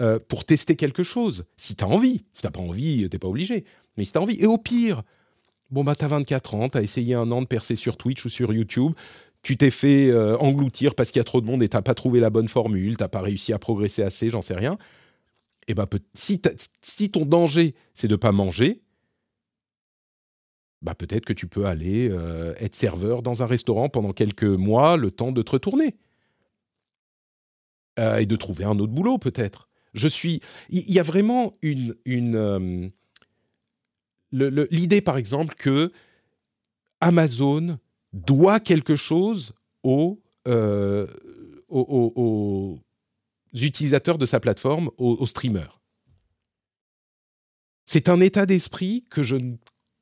euh, 0.00 0.18
pour 0.18 0.44
tester 0.44 0.76
quelque 0.76 1.04
chose. 1.04 1.44
Si 1.56 1.76
tu 1.76 1.84
as 1.84 1.88
envie. 1.88 2.24
Si 2.32 2.42
tu 2.42 2.50
pas 2.50 2.60
envie, 2.60 3.08
tu 3.08 3.18
pas 3.18 3.28
obligé. 3.28 3.64
Mais 3.96 4.04
si 4.04 4.12
tu 4.12 4.18
as 4.18 4.22
envie. 4.22 4.36
Et 4.40 4.46
au 4.46 4.58
pire, 4.58 5.02
bon, 5.74 5.84
bah, 5.84 5.94
tu 5.94 6.04
as 6.04 6.08
24 6.08 6.54
ans, 6.54 6.68
tu 6.68 6.78
as 6.78 6.82
essayé 6.82 7.14
un 7.14 7.30
an 7.32 7.42
de 7.42 7.46
percer 7.46 7.74
sur 7.74 7.96
Twitch 7.96 8.24
ou 8.24 8.28
sur 8.28 8.52
YouTube, 8.52 8.92
tu 9.42 9.56
t'es 9.56 9.70
fait 9.70 10.08
euh, 10.08 10.38
engloutir 10.38 10.94
parce 10.94 11.10
qu'il 11.10 11.18
y 11.18 11.20
a 11.20 11.24
trop 11.24 11.40
de 11.40 11.46
monde 11.46 11.62
et 11.62 11.68
tu 11.68 11.82
pas 11.82 11.94
trouvé 11.94 12.20
la 12.20 12.30
bonne 12.30 12.48
formule, 12.48 12.96
tu 12.96 13.08
pas 13.08 13.20
réussi 13.20 13.52
à 13.52 13.58
progresser 13.58 14.02
assez, 14.02 14.30
j'en 14.30 14.40
sais 14.40 14.54
rien. 14.54 14.78
Et 15.66 15.72
eh 15.72 15.74
bah, 15.74 15.88
si, 16.12 16.40
ton 17.10 17.26
danger, 17.26 17.74
c'est 17.94 18.08
de 18.08 18.16
pas 18.16 18.32
manger, 18.32 18.82
bah 20.82 20.94
peut-être 20.94 21.24
que 21.24 21.32
tu 21.32 21.46
peux 21.46 21.64
aller 21.64 22.10
euh, 22.10 22.54
être 22.58 22.74
serveur 22.74 23.22
dans 23.22 23.42
un 23.42 23.46
restaurant 23.46 23.88
pendant 23.88 24.12
quelques 24.12 24.44
mois, 24.44 24.98
le 24.98 25.10
temps 25.10 25.32
de 25.32 25.40
te 25.40 25.52
retourner. 25.52 25.96
Euh, 27.98 28.18
et 28.18 28.26
de 28.26 28.36
trouver 28.36 28.64
un 28.64 28.78
autre 28.78 28.92
boulot, 28.92 29.18
peut-être. 29.18 29.68
Je 29.94 30.08
suis. 30.08 30.40
Il 30.68 30.90
y, 30.92 30.98
a 30.98 31.04
vraiment 31.04 31.56
une. 31.62 31.94
L'idée, 34.70 35.00
par 35.00 35.16
exemple, 35.16 35.54
que 35.54 35.92
Amazon 37.00 37.78
doit 38.12 38.60
quelque 38.60 38.96
chose 38.96 39.52
aux, 39.82 40.20
aux, 41.68 42.78
utilisateurs 43.54 44.18
de 44.18 44.26
sa 44.26 44.40
plateforme, 44.40 44.90
aux, 44.98 45.26
streamers. 45.26 45.80
C'est 47.84 48.08
un 48.08 48.20
état 48.20 48.46
d'esprit 48.46 49.04
que 49.10 49.22
je 49.22 49.36
ne 49.36 49.54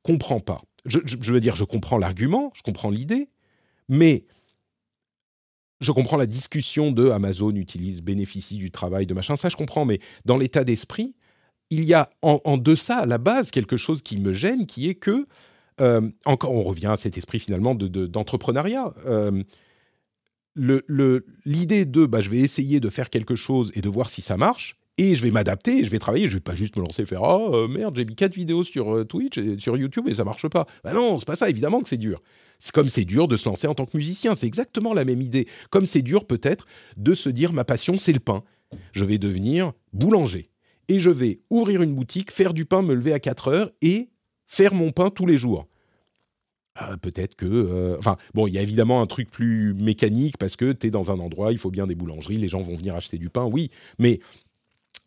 comprends 0.03 0.39
pas 0.39 0.61
je, 0.85 1.31
veux 1.31 1.39
dire, 1.39 1.55
je 1.55 1.63
comprends 1.63 1.97
l'argument, 1.97 2.51
je 2.55 2.61
comprends 2.61 2.89
l'idée, 2.89 3.29
mais 3.87 4.25
je 5.79 5.91
comprends 5.91 6.17
la 6.17 6.25
discussion 6.25 6.91
de 6.91 7.09
Amazon 7.09 7.51
utilise, 7.51 8.01
bénéficie 8.01 8.57
du 8.57 8.71
travail 8.71 9.05
de 9.05 9.13
machin, 9.13 9.35
ça 9.35 9.49
je 9.49 9.55
comprends, 9.55 9.85
mais 9.85 9.99
dans 10.25 10.37
l'état 10.37 10.63
d'esprit, 10.63 11.15
il 11.73 11.85
y 11.85 11.93
a 11.93 12.09
en, 12.21 12.57
deçà, 12.57 12.97
à 12.97 13.05
la 13.05 13.17
base, 13.17 13.51
quelque 13.51 13.77
chose 13.77 14.01
qui 14.01 14.17
me 14.17 14.31
gêne, 14.31 14.65
qui 14.65 14.89
est 14.89 14.95
que, 14.95 15.25
euh, 15.81 16.01
encore, 16.25 16.51
on 16.51 16.63
revient 16.63 16.87
à 16.87 16.97
cet 16.97 17.17
esprit 17.17 17.39
finalement 17.39 17.73
d'entrepreneuriat. 17.75 18.93
De, 19.05 19.43
euh, 20.59 21.19
L'idée 21.45 21.85
de, 21.85 22.05
bah, 22.05 22.21
je 22.21 22.29
vais 22.29 22.37
essayer 22.37 22.79
de 22.79 22.89
faire 22.89 23.09
quelque 23.09 23.35
chose 23.35 23.71
et 23.73 23.81
de 23.81 23.89
voir 23.89 24.09
si 24.09 24.21
ça 24.21 24.37
marche, 24.37 24.77
et 24.99 25.15
je 25.15 25.23
vais 25.23 25.31
m'adapter, 25.31 25.83
je 25.83 25.89
vais 25.89 25.97
travailler, 25.97 26.29
je 26.29 26.35
vais 26.35 26.41
pas 26.41 26.53
juste 26.53 26.75
me 26.75 26.81
lancer 26.83 27.01
et 27.01 27.05
faire 27.07 27.23
oh 27.23 27.49
euh, 27.55 27.67
merde 27.67 27.95
j'ai 27.95 28.05
mis 28.05 28.13
quatre 28.13 28.35
vidéos 28.35 28.63
sur 28.63 29.07
Twitch 29.07 29.39
et 29.39 29.57
sur 29.57 29.75
YouTube 29.75 30.07
et 30.07 30.13
ça 30.13 30.23
marche 30.23 30.47
pas. 30.47 30.67
Bah 30.83 30.93
non 30.93 31.17
c'est 31.17 31.25
pas 31.25 31.35
ça 31.35 31.49
évidemment 31.49 31.81
que 31.81 31.89
c'est 31.89 31.97
dur. 31.97 32.21
C'est 32.59 32.71
comme 32.71 32.89
c'est 32.89 33.03
dur 33.03 33.27
de 33.27 33.35
se 33.35 33.49
lancer 33.49 33.65
en 33.65 33.73
tant 33.73 33.87
que 33.87 33.97
musicien, 33.97 34.35
c'est 34.35 34.45
exactement 34.45 34.93
la 34.93 35.03
même 35.03 35.23
idée. 35.23 35.47
Comme 35.71 35.87
c'est 35.87 36.03
dur 36.03 36.27
peut-être 36.27 36.67
de 36.95 37.15
se 37.15 37.29
dire 37.29 37.53
ma 37.53 37.63
passion 37.63 37.97
c'est 37.97 38.13
le 38.13 38.19
pain. 38.19 38.43
Je 38.91 39.03
vais 39.03 39.17
devenir 39.17 39.73
boulanger 39.93 40.51
et 40.87 40.99
je 40.99 41.09
vais 41.09 41.39
ouvrir 41.49 41.81
une 41.81 41.95
boutique, 41.95 42.31
faire 42.31 42.53
du 42.53 42.65
pain, 42.65 42.81
me 42.81 42.93
lever 42.93 43.13
à 43.13 43.19
4 43.19 43.47
heures 43.49 43.71
et 43.81 44.09
faire 44.47 44.73
mon 44.73 44.91
pain 44.91 45.09
tous 45.09 45.25
les 45.25 45.37
jours. 45.37 45.67
Euh, 46.81 46.97
peut-être 46.97 47.35
que... 47.35 47.95
enfin, 47.99 48.17
bon, 48.33 48.47
il 48.47 48.53
y 48.53 48.57
a 48.57 48.61
évidemment 48.61 49.01
un 49.01 49.07
truc 49.07 49.29
plus 49.29 49.73
mécanique 49.75 50.37
parce 50.37 50.55
que 50.55 50.71
tu 50.71 50.87
es 50.87 50.89
dans 50.89 51.11
un 51.11 51.19
endroit, 51.19 51.51
il 51.51 51.57
faut 51.57 51.71
bien 51.71 51.85
des 51.85 51.95
boulangeries, 51.95 52.37
les 52.37 52.47
gens 52.47 52.61
vont 52.61 52.75
venir 52.75 52.95
acheter 52.95 53.17
du 53.17 53.29
pain, 53.29 53.45
oui, 53.45 53.69
mais 53.99 54.19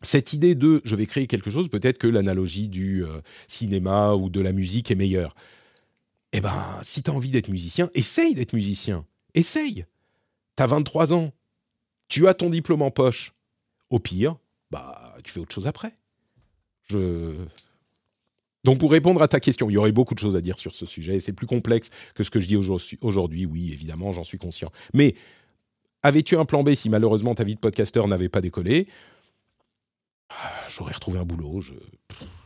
cette 0.01 0.33
idée 0.33 0.55
de 0.55 0.81
je 0.83 0.95
vais 0.95 1.05
créer 1.05 1.27
quelque 1.27 1.49
chose, 1.49 1.69
peut-être 1.69 1.97
que 1.97 2.07
l'analogie 2.07 2.67
du 2.67 3.03
euh, 3.03 3.21
cinéma 3.47 4.13
ou 4.13 4.29
de 4.29 4.41
la 4.41 4.53
musique 4.53 4.91
est 4.91 4.95
meilleure. 4.95 5.35
Eh 6.33 6.41
ben, 6.41 6.79
si 6.83 7.01
tu 7.01 7.09
as 7.09 7.13
envie 7.13 7.31
d'être 7.31 7.49
musicien, 7.49 7.89
essaye 7.93 8.35
d'être 8.35 8.53
musicien. 8.53 9.05
Essaye. 9.33 9.85
Tu 10.55 10.63
as 10.63 10.67
23 10.67 11.13
ans. 11.13 11.31
Tu 12.09 12.27
as 12.27 12.33
ton 12.33 12.49
diplôme 12.49 12.81
en 12.81 12.91
poche. 12.91 13.33
Au 13.89 13.99
pire, 13.99 14.35
bah, 14.69 15.06
tu 15.23 15.31
fais 15.31 15.39
autre 15.39 15.53
chose 15.53 15.67
après. 15.67 15.93
Je... 16.89 17.35
Donc, 18.63 18.79
pour 18.79 18.91
répondre 18.91 19.21
à 19.21 19.27
ta 19.27 19.39
question, 19.39 19.69
il 19.69 19.73
y 19.73 19.77
aurait 19.77 19.91
beaucoup 19.91 20.13
de 20.13 20.19
choses 20.19 20.35
à 20.35 20.41
dire 20.41 20.59
sur 20.59 20.75
ce 20.75 20.85
sujet. 20.85 21.19
C'est 21.19 21.33
plus 21.33 21.47
complexe 21.47 21.89
que 22.15 22.23
ce 22.23 22.29
que 22.29 22.39
je 22.39 22.47
dis 22.47 22.57
aujourd'hui. 23.01 23.45
Oui, 23.45 23.71
évidemment, 23.71 24.11
j'en 24.11 24.23
suis 24.23 24.37
conscient. 24.37 24.71
Mais 24.93 25.15
avais-tu 26.03 26.37
un 26.37 26.45
plan 26.45 26.63
B 26.63 26.73
si 26.73 26.89
malheureusement 26.89 27.35
ta 27.35 27.43
vie 27.43 27.55
de 27.55 27.59
podcasteur 27.59 28.07
n'avait 28.07 28.29
pas 28.29 28.41
décollé? 28.41 28.87
Ah, 30.29 30.51
j'aurais 30.69 30.93
retrouvé 30.93 31.19
un 31.19 31.23
boulot, 31.23 31.61
je 31.61 31.73
ne 31.73 31.79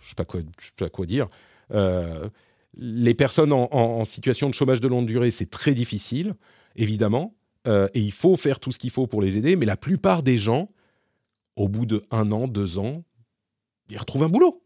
sais, 0.07 0.15
pas 0.15 0.25
quoi, 0.25 0.41
sais 0.41 0.71
pas 0.77 0.89
quoi 0.89 1.05
dire. 1.05 1.27
Euh, 1.71 2.29
les 2.77 3.13
personnes 3.13 3.51
en, 3.51 4.05
situation 4.05 4.49
de 4.49 4.53
chômage 4.53 4.79
de 4.79 4.87
longue 4.87 5.05
durée, 5.05 5.31
c'est 5.31 5.49
très 5.49 5.73
difficile, 5.73 6.35
évidemment, 6.75 7.35
euh, 7.67 7.87
et 7.93 7.99
il 7.99 8.11
faut 8.11 8.35
faire 8.37 8.59
tout 8.59 8.71
ce 8.71 8.79
qu'il 8.79 8.91
faut 8.91 9.07
pour 9.07 9.21
les 9.21 9.37
aider, 9.37 9.55
mais 9.55 9.65
la 9.65 9.77
plupart 9.77 10.23
des 10.23 10.37
gens, 10.37 10.69
au 11.61 11.67
bout 11.67 11.85
de 11.85 12.03
un 12.09 12.31
an, 12.31 12.47
deux 12.47 12.79
ans, 12.79 13.03
ils 13.89 13.97
retrouvent 13.97 14.23
un 14.23 14.29
boulot. 14.29 14.63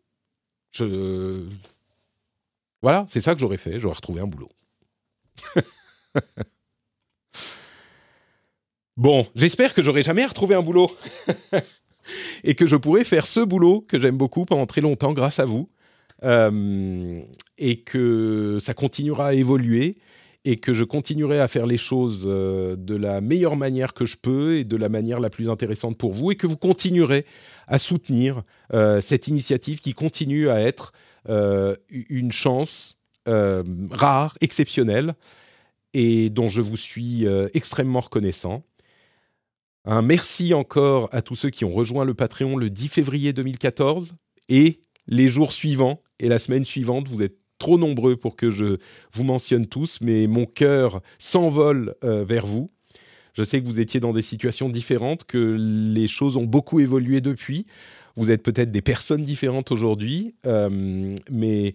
Voilà, 2.81 3.05
c'est 3.09 3.19
ça 3.19 3.33
que 3.33 3.41
j'aurais 3.41 3.57
fait, 3.57 3.81
j'aurais 3.81 3.95
retrouvé 3.95 4.21
un 4.21 4.27
boulot. 4.27 4.49
bon, 8.97 9.27
j'espère 9.35 9.73
que 9.73 9.83
j'aurai 9.83 10.03
jamais 10.03 10.25
retrouvé 10.25 10.55
un 10.55 10.61
boulot. 10.61 10.89
et 12.45 12.55
que 12.55 12.65
je 12.65 12.77
pourrais 12.77 13.03
faire 13.03 13.27
ce 13.27 13.41
boulot 13.41 13.81
que 13.81 13.99
j'aime 13.99 14.17
beaucoup 14.17 14.45
pendant 14.45 14.65
très 14.65 14.81
longtemps 14.81 15.11
grâce 15.11 15.39
à 15.39 15.45
vous, 15.45 15.69
euh, 16.23 17.21
et 17.57 17.81
que 17.81 18.57
ça 18.61 18.73
continuera 18.73 19.27
à 19.27 19.33
évoluer, 19.33 19.97
et 20.45 20.57
que 20.57 20.73
je 20.73 20.83
continuerai 20.83 21.39
à 21.39 21.47
faire 21.47 21.65
les 21.65 21.77
choses 21.77 22.25
euh, 22.27 22.75
de 22.77 22.95
la 22.95 23.19
meilleure 23.19 23.57
manière 23.57 23.93
que 23.93 24.05
je 24.05 24.15
peux 24.15 24.57
et 24.57 24.63
de 24.63 24.77
la 24.77 24.89
manière 24.89 25.19
la 25.19 25.29
plus 25.29 25.49
intéressante 25.49 25.97
pour 25.97 26.13
vous, 26.13 26.31
et 26.31 26.35
que 26.35 26.47
vous 26.47 26.57
continuerez 26.57 27.25
à 27.67 27.79
soutenir 27.79 28.43
euh, 28.73 29.01
cette 29.01 29.27
initiative 29.27 29.81
qui 29.81 29.93
continue 29.93 30.49
à 30.49 30.61
être 30.61 30.93
une 31.89 32.31
chance 32.31 32.97
rare, 33.25 34.37
exceptionnelle, 34.41 35.15
et 35.95 36.29
dont 36.29 36.49
je 36.49 36.61
vous 36.61 36.77
suis 36.77 37.25
extrêmement 37.55 38.01
reconnaissant. 38.01 38.63
Un 39.85 40.01
merci 40.01 40.53
encore 40.53 41.09
à 41.11 41.23
tous 41.23 41.35
ceux 41.35 41.49
qui 41.51 41.65
ont 41.65 41.73
rejoint 41.73 42.05
le 42.05 42.13
Patreon 42.13 42.57
le 42.57 42.69
10 42.69 42.87
février 42.89 43.33
2014 43.33 44.15
et 44.49 44.81
les 45.07 45.29
jours 45.29 45.51
suivants 45.51 46.01
et 46.19 46.27
la 46.27 46.39
semaine 46.39 46.65
suivante. 46.65 47.07
Vous 47.07 47.21
êtes 47.21 47.37
trop 47.57 47.77
nombreux 47.77 48.15
pour 48.15 48.35
que 48.35 48.51
je 48.51 48.77
vous 49.13 49.23
mentionne 49.23 49.65
tous, 49.65 49.99
mais 50.01 50.27
mon 50.27 50.45
cœur 50.45 51.01
s'envole 51.19 51.95
euh, 52.03 52.23
vers 52.23 52.45
vous. 52.45 52.69
Je 53.33 53.43
sais 53.43 53.61
que 53.61 53.67
vous 53.67 53.79
étiez 53.79 53.99
dans 53.99 54.13
des 54.13 54.21
situations 54.21 54.69
différentes, 54.69 55.25
que 55.25 55.57
les 55.59 56.07
choses 56.07 56.37
ont 56.37 56.45
beaucoup 56.45 56.79
évolué 56.79 57.19
depuis. 57.21 57.65
Vous 58.15 58.31
êtes 58.31 58.43
peut-être 58.43 58.71
des 58.71 58.81
personnes 58.81 59.23
différentes 59.23 59.71
aujourd'hui, 59.71 60.35
euh, 60.45 61.15
mais 61.29 61.73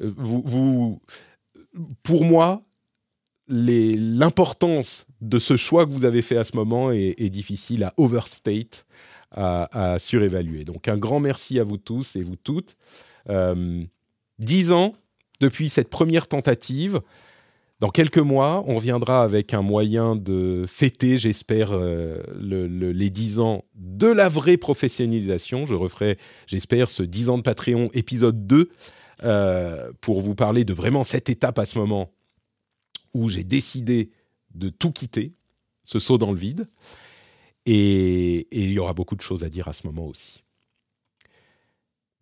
euh, 0.00 0.12
vous, 0.16 1.00
pour 2.02 2.24
moi, 2.24 2.60
l'importance 3.48 5.06
de 5.22 5.38
ce 5.38 5.56
choix 5.56 5.86
que 5.86 5.92
vous 5.92 6.04
avez 6.04 6.20
fait 6.20 6.36
à 6.36 6.44
ce 6.44 6.54
moment 6.54 6.90
est, 6.92 7.30
difficile 7.30 7.84
à 7.84 7.94
overstate, 7.96 8.86
à, 9.30 9.96
surévaluer. 9.98 10.64
Donc 10.64 10.88
un 10.88 10.98
grand 10.98 11.20
merci 11.20 11.58
à 11.58 11.64
vous 11.64 11.78
tous 11.78 12.16
et 12.16 12.22
vous 12.22 12.36
toutes. 12.36 12.76
Euh, 13.30 13.82
dix 14.38 14.72
ans 14.72 14.94
depuis 15.40 15.68
cette 15.68 15.88
première 15.88 16.28
tentative. 16.28 17.00
Dans 17.80 17.90
quelques 17.90 18.18
mois, 18.18 18.64
on 18.66 18.76
reviendra 18.76 19.22
avec 19.22 19.54
un 19.54 19.62
moyen 19.62 20.16
de 20.16 20.64
fêter, 20.66 21.16
j'espère, 21.16 21.70
euh, 21.72 22.20
les 22.40 23.10
dix 23.10 23.38
ans 23.38 23.64
de 23.76 24.08
la 24.08 24.28
vraie 24.28 24.56
professionnalisation. 24.56 25.64
Je 25.64 25.74
referai, 25.74 26.18
j'espère, 26.48 26.90
ce 26.90 27.04
10 27.04 27.30
ans 27.30 27.38
de 27.38 27.42
Patreon 27.42 27.88
épisode 27.92 28.48
2 28.48 28.68
euh, 29.22 29.92
pour 30.00 30.22
vous 30.22 30.34
parler 30.34 30.64
de 30.64 30.72
vraiment 30.72 31.04
cette 31.04 31.28
étape 31.28 31.58
à 31.58 31.66
ce 31.66 31.78
moment 31.78 32.10
où 33.14 33.28
j'ai 33.28 33.44
décidé 33.44 34.10
de 34.54 34.70
tout 34.70 34.90
quitter, 34.90 35.34
ce 35.84 35.98
saut 35.98 36.18
dans 36.18 36.32
le 36.32 36.38
vide. 36.38 36.66
Et, 37.66 38.48
il 38.50 38.72
y 38.72 38.78
aura 38.78 38.94
beaucoup 38.94 39.14
de 39.14 39.20
choses 39.20 39.44
à 39.44 39.48
dire 39.48 39.68
à 39.68 39.72
ce 39.72 39.86
moment 39.86 40.06
aussi. 40.06 40.42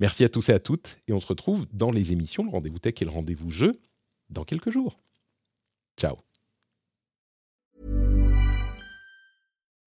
Merci 0.00 0.24
à 0.24 0.28
tous 0.28 0.48
et 0.48 0.52
à 0.52 0.58
toutes, 0.58 0.98
et 1.08 1.12
on 1.12 1.20
se 1.20 1.26
retrouve 1.26 1.66
dans 1.72 1.90
les 1.90 2.12
émissions 2.12 2.44
Le 2.44 2.50
Rendez-vous 2.50 2.78
Tech 2.78 2.94
et 3.00 3.04
le 3.04 3.10
Rendez-vous 3.10 3.50
Jeu 3.50 3.80
dans 4.30 4.44
quelques 4.44 4.70
jours. 4.70 4.96
Ciao. 5.96 6.16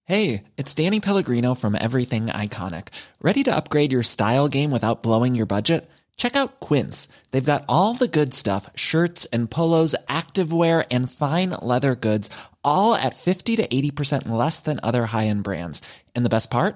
Hey, 0.06 0.46
it's 0.58 0.74
Danny 0.74 1.00
Pellegrino 1.00 1.54
from 1.54 1.76
Everything 1.76 2.28
Iconic. 2.28 2.88
Ready 3.22 3.44
to 3.44 3.56
upgrade 3.56 3.92
your 3.92 4.02
style 4.02 4.48
game 4.48 4.72
without 4.72 5.04
blowing 5.04 5.36
your 5.36 5.46
budget? 5.46 5.88
Check 6.18 6.36
out 6.36 6.60
Quince. 6.60 7.08
They've 7.30 7.46
got 7.46 7.64
all 7.70 7.94
the 7.94 8.08
good 8.08 8.34
stuff 8.34 8.72
shirts 8.76 9.26
and 9.32 9.52
polos, 9.52 9.96
activewear, 10.08 10.84
and 10.90 11.12
fine 11.12 11.52
leather 11.62 11.94
goods, 11.94 12.30
all 12.64 12.96
at 12.96 13.16
50 13.16 13.58
to 13.58 13.68
80% 13.68 14.28
less 14.28 14.60
than 14.60 14.80
other 14.82 15.06
high 15.06 15.28
end 15.28 15.44
brands. 15.44 15.80
And 16.16 16.26
the 16.26 16.36
best 16.36 16.50
part? 16.50 16.76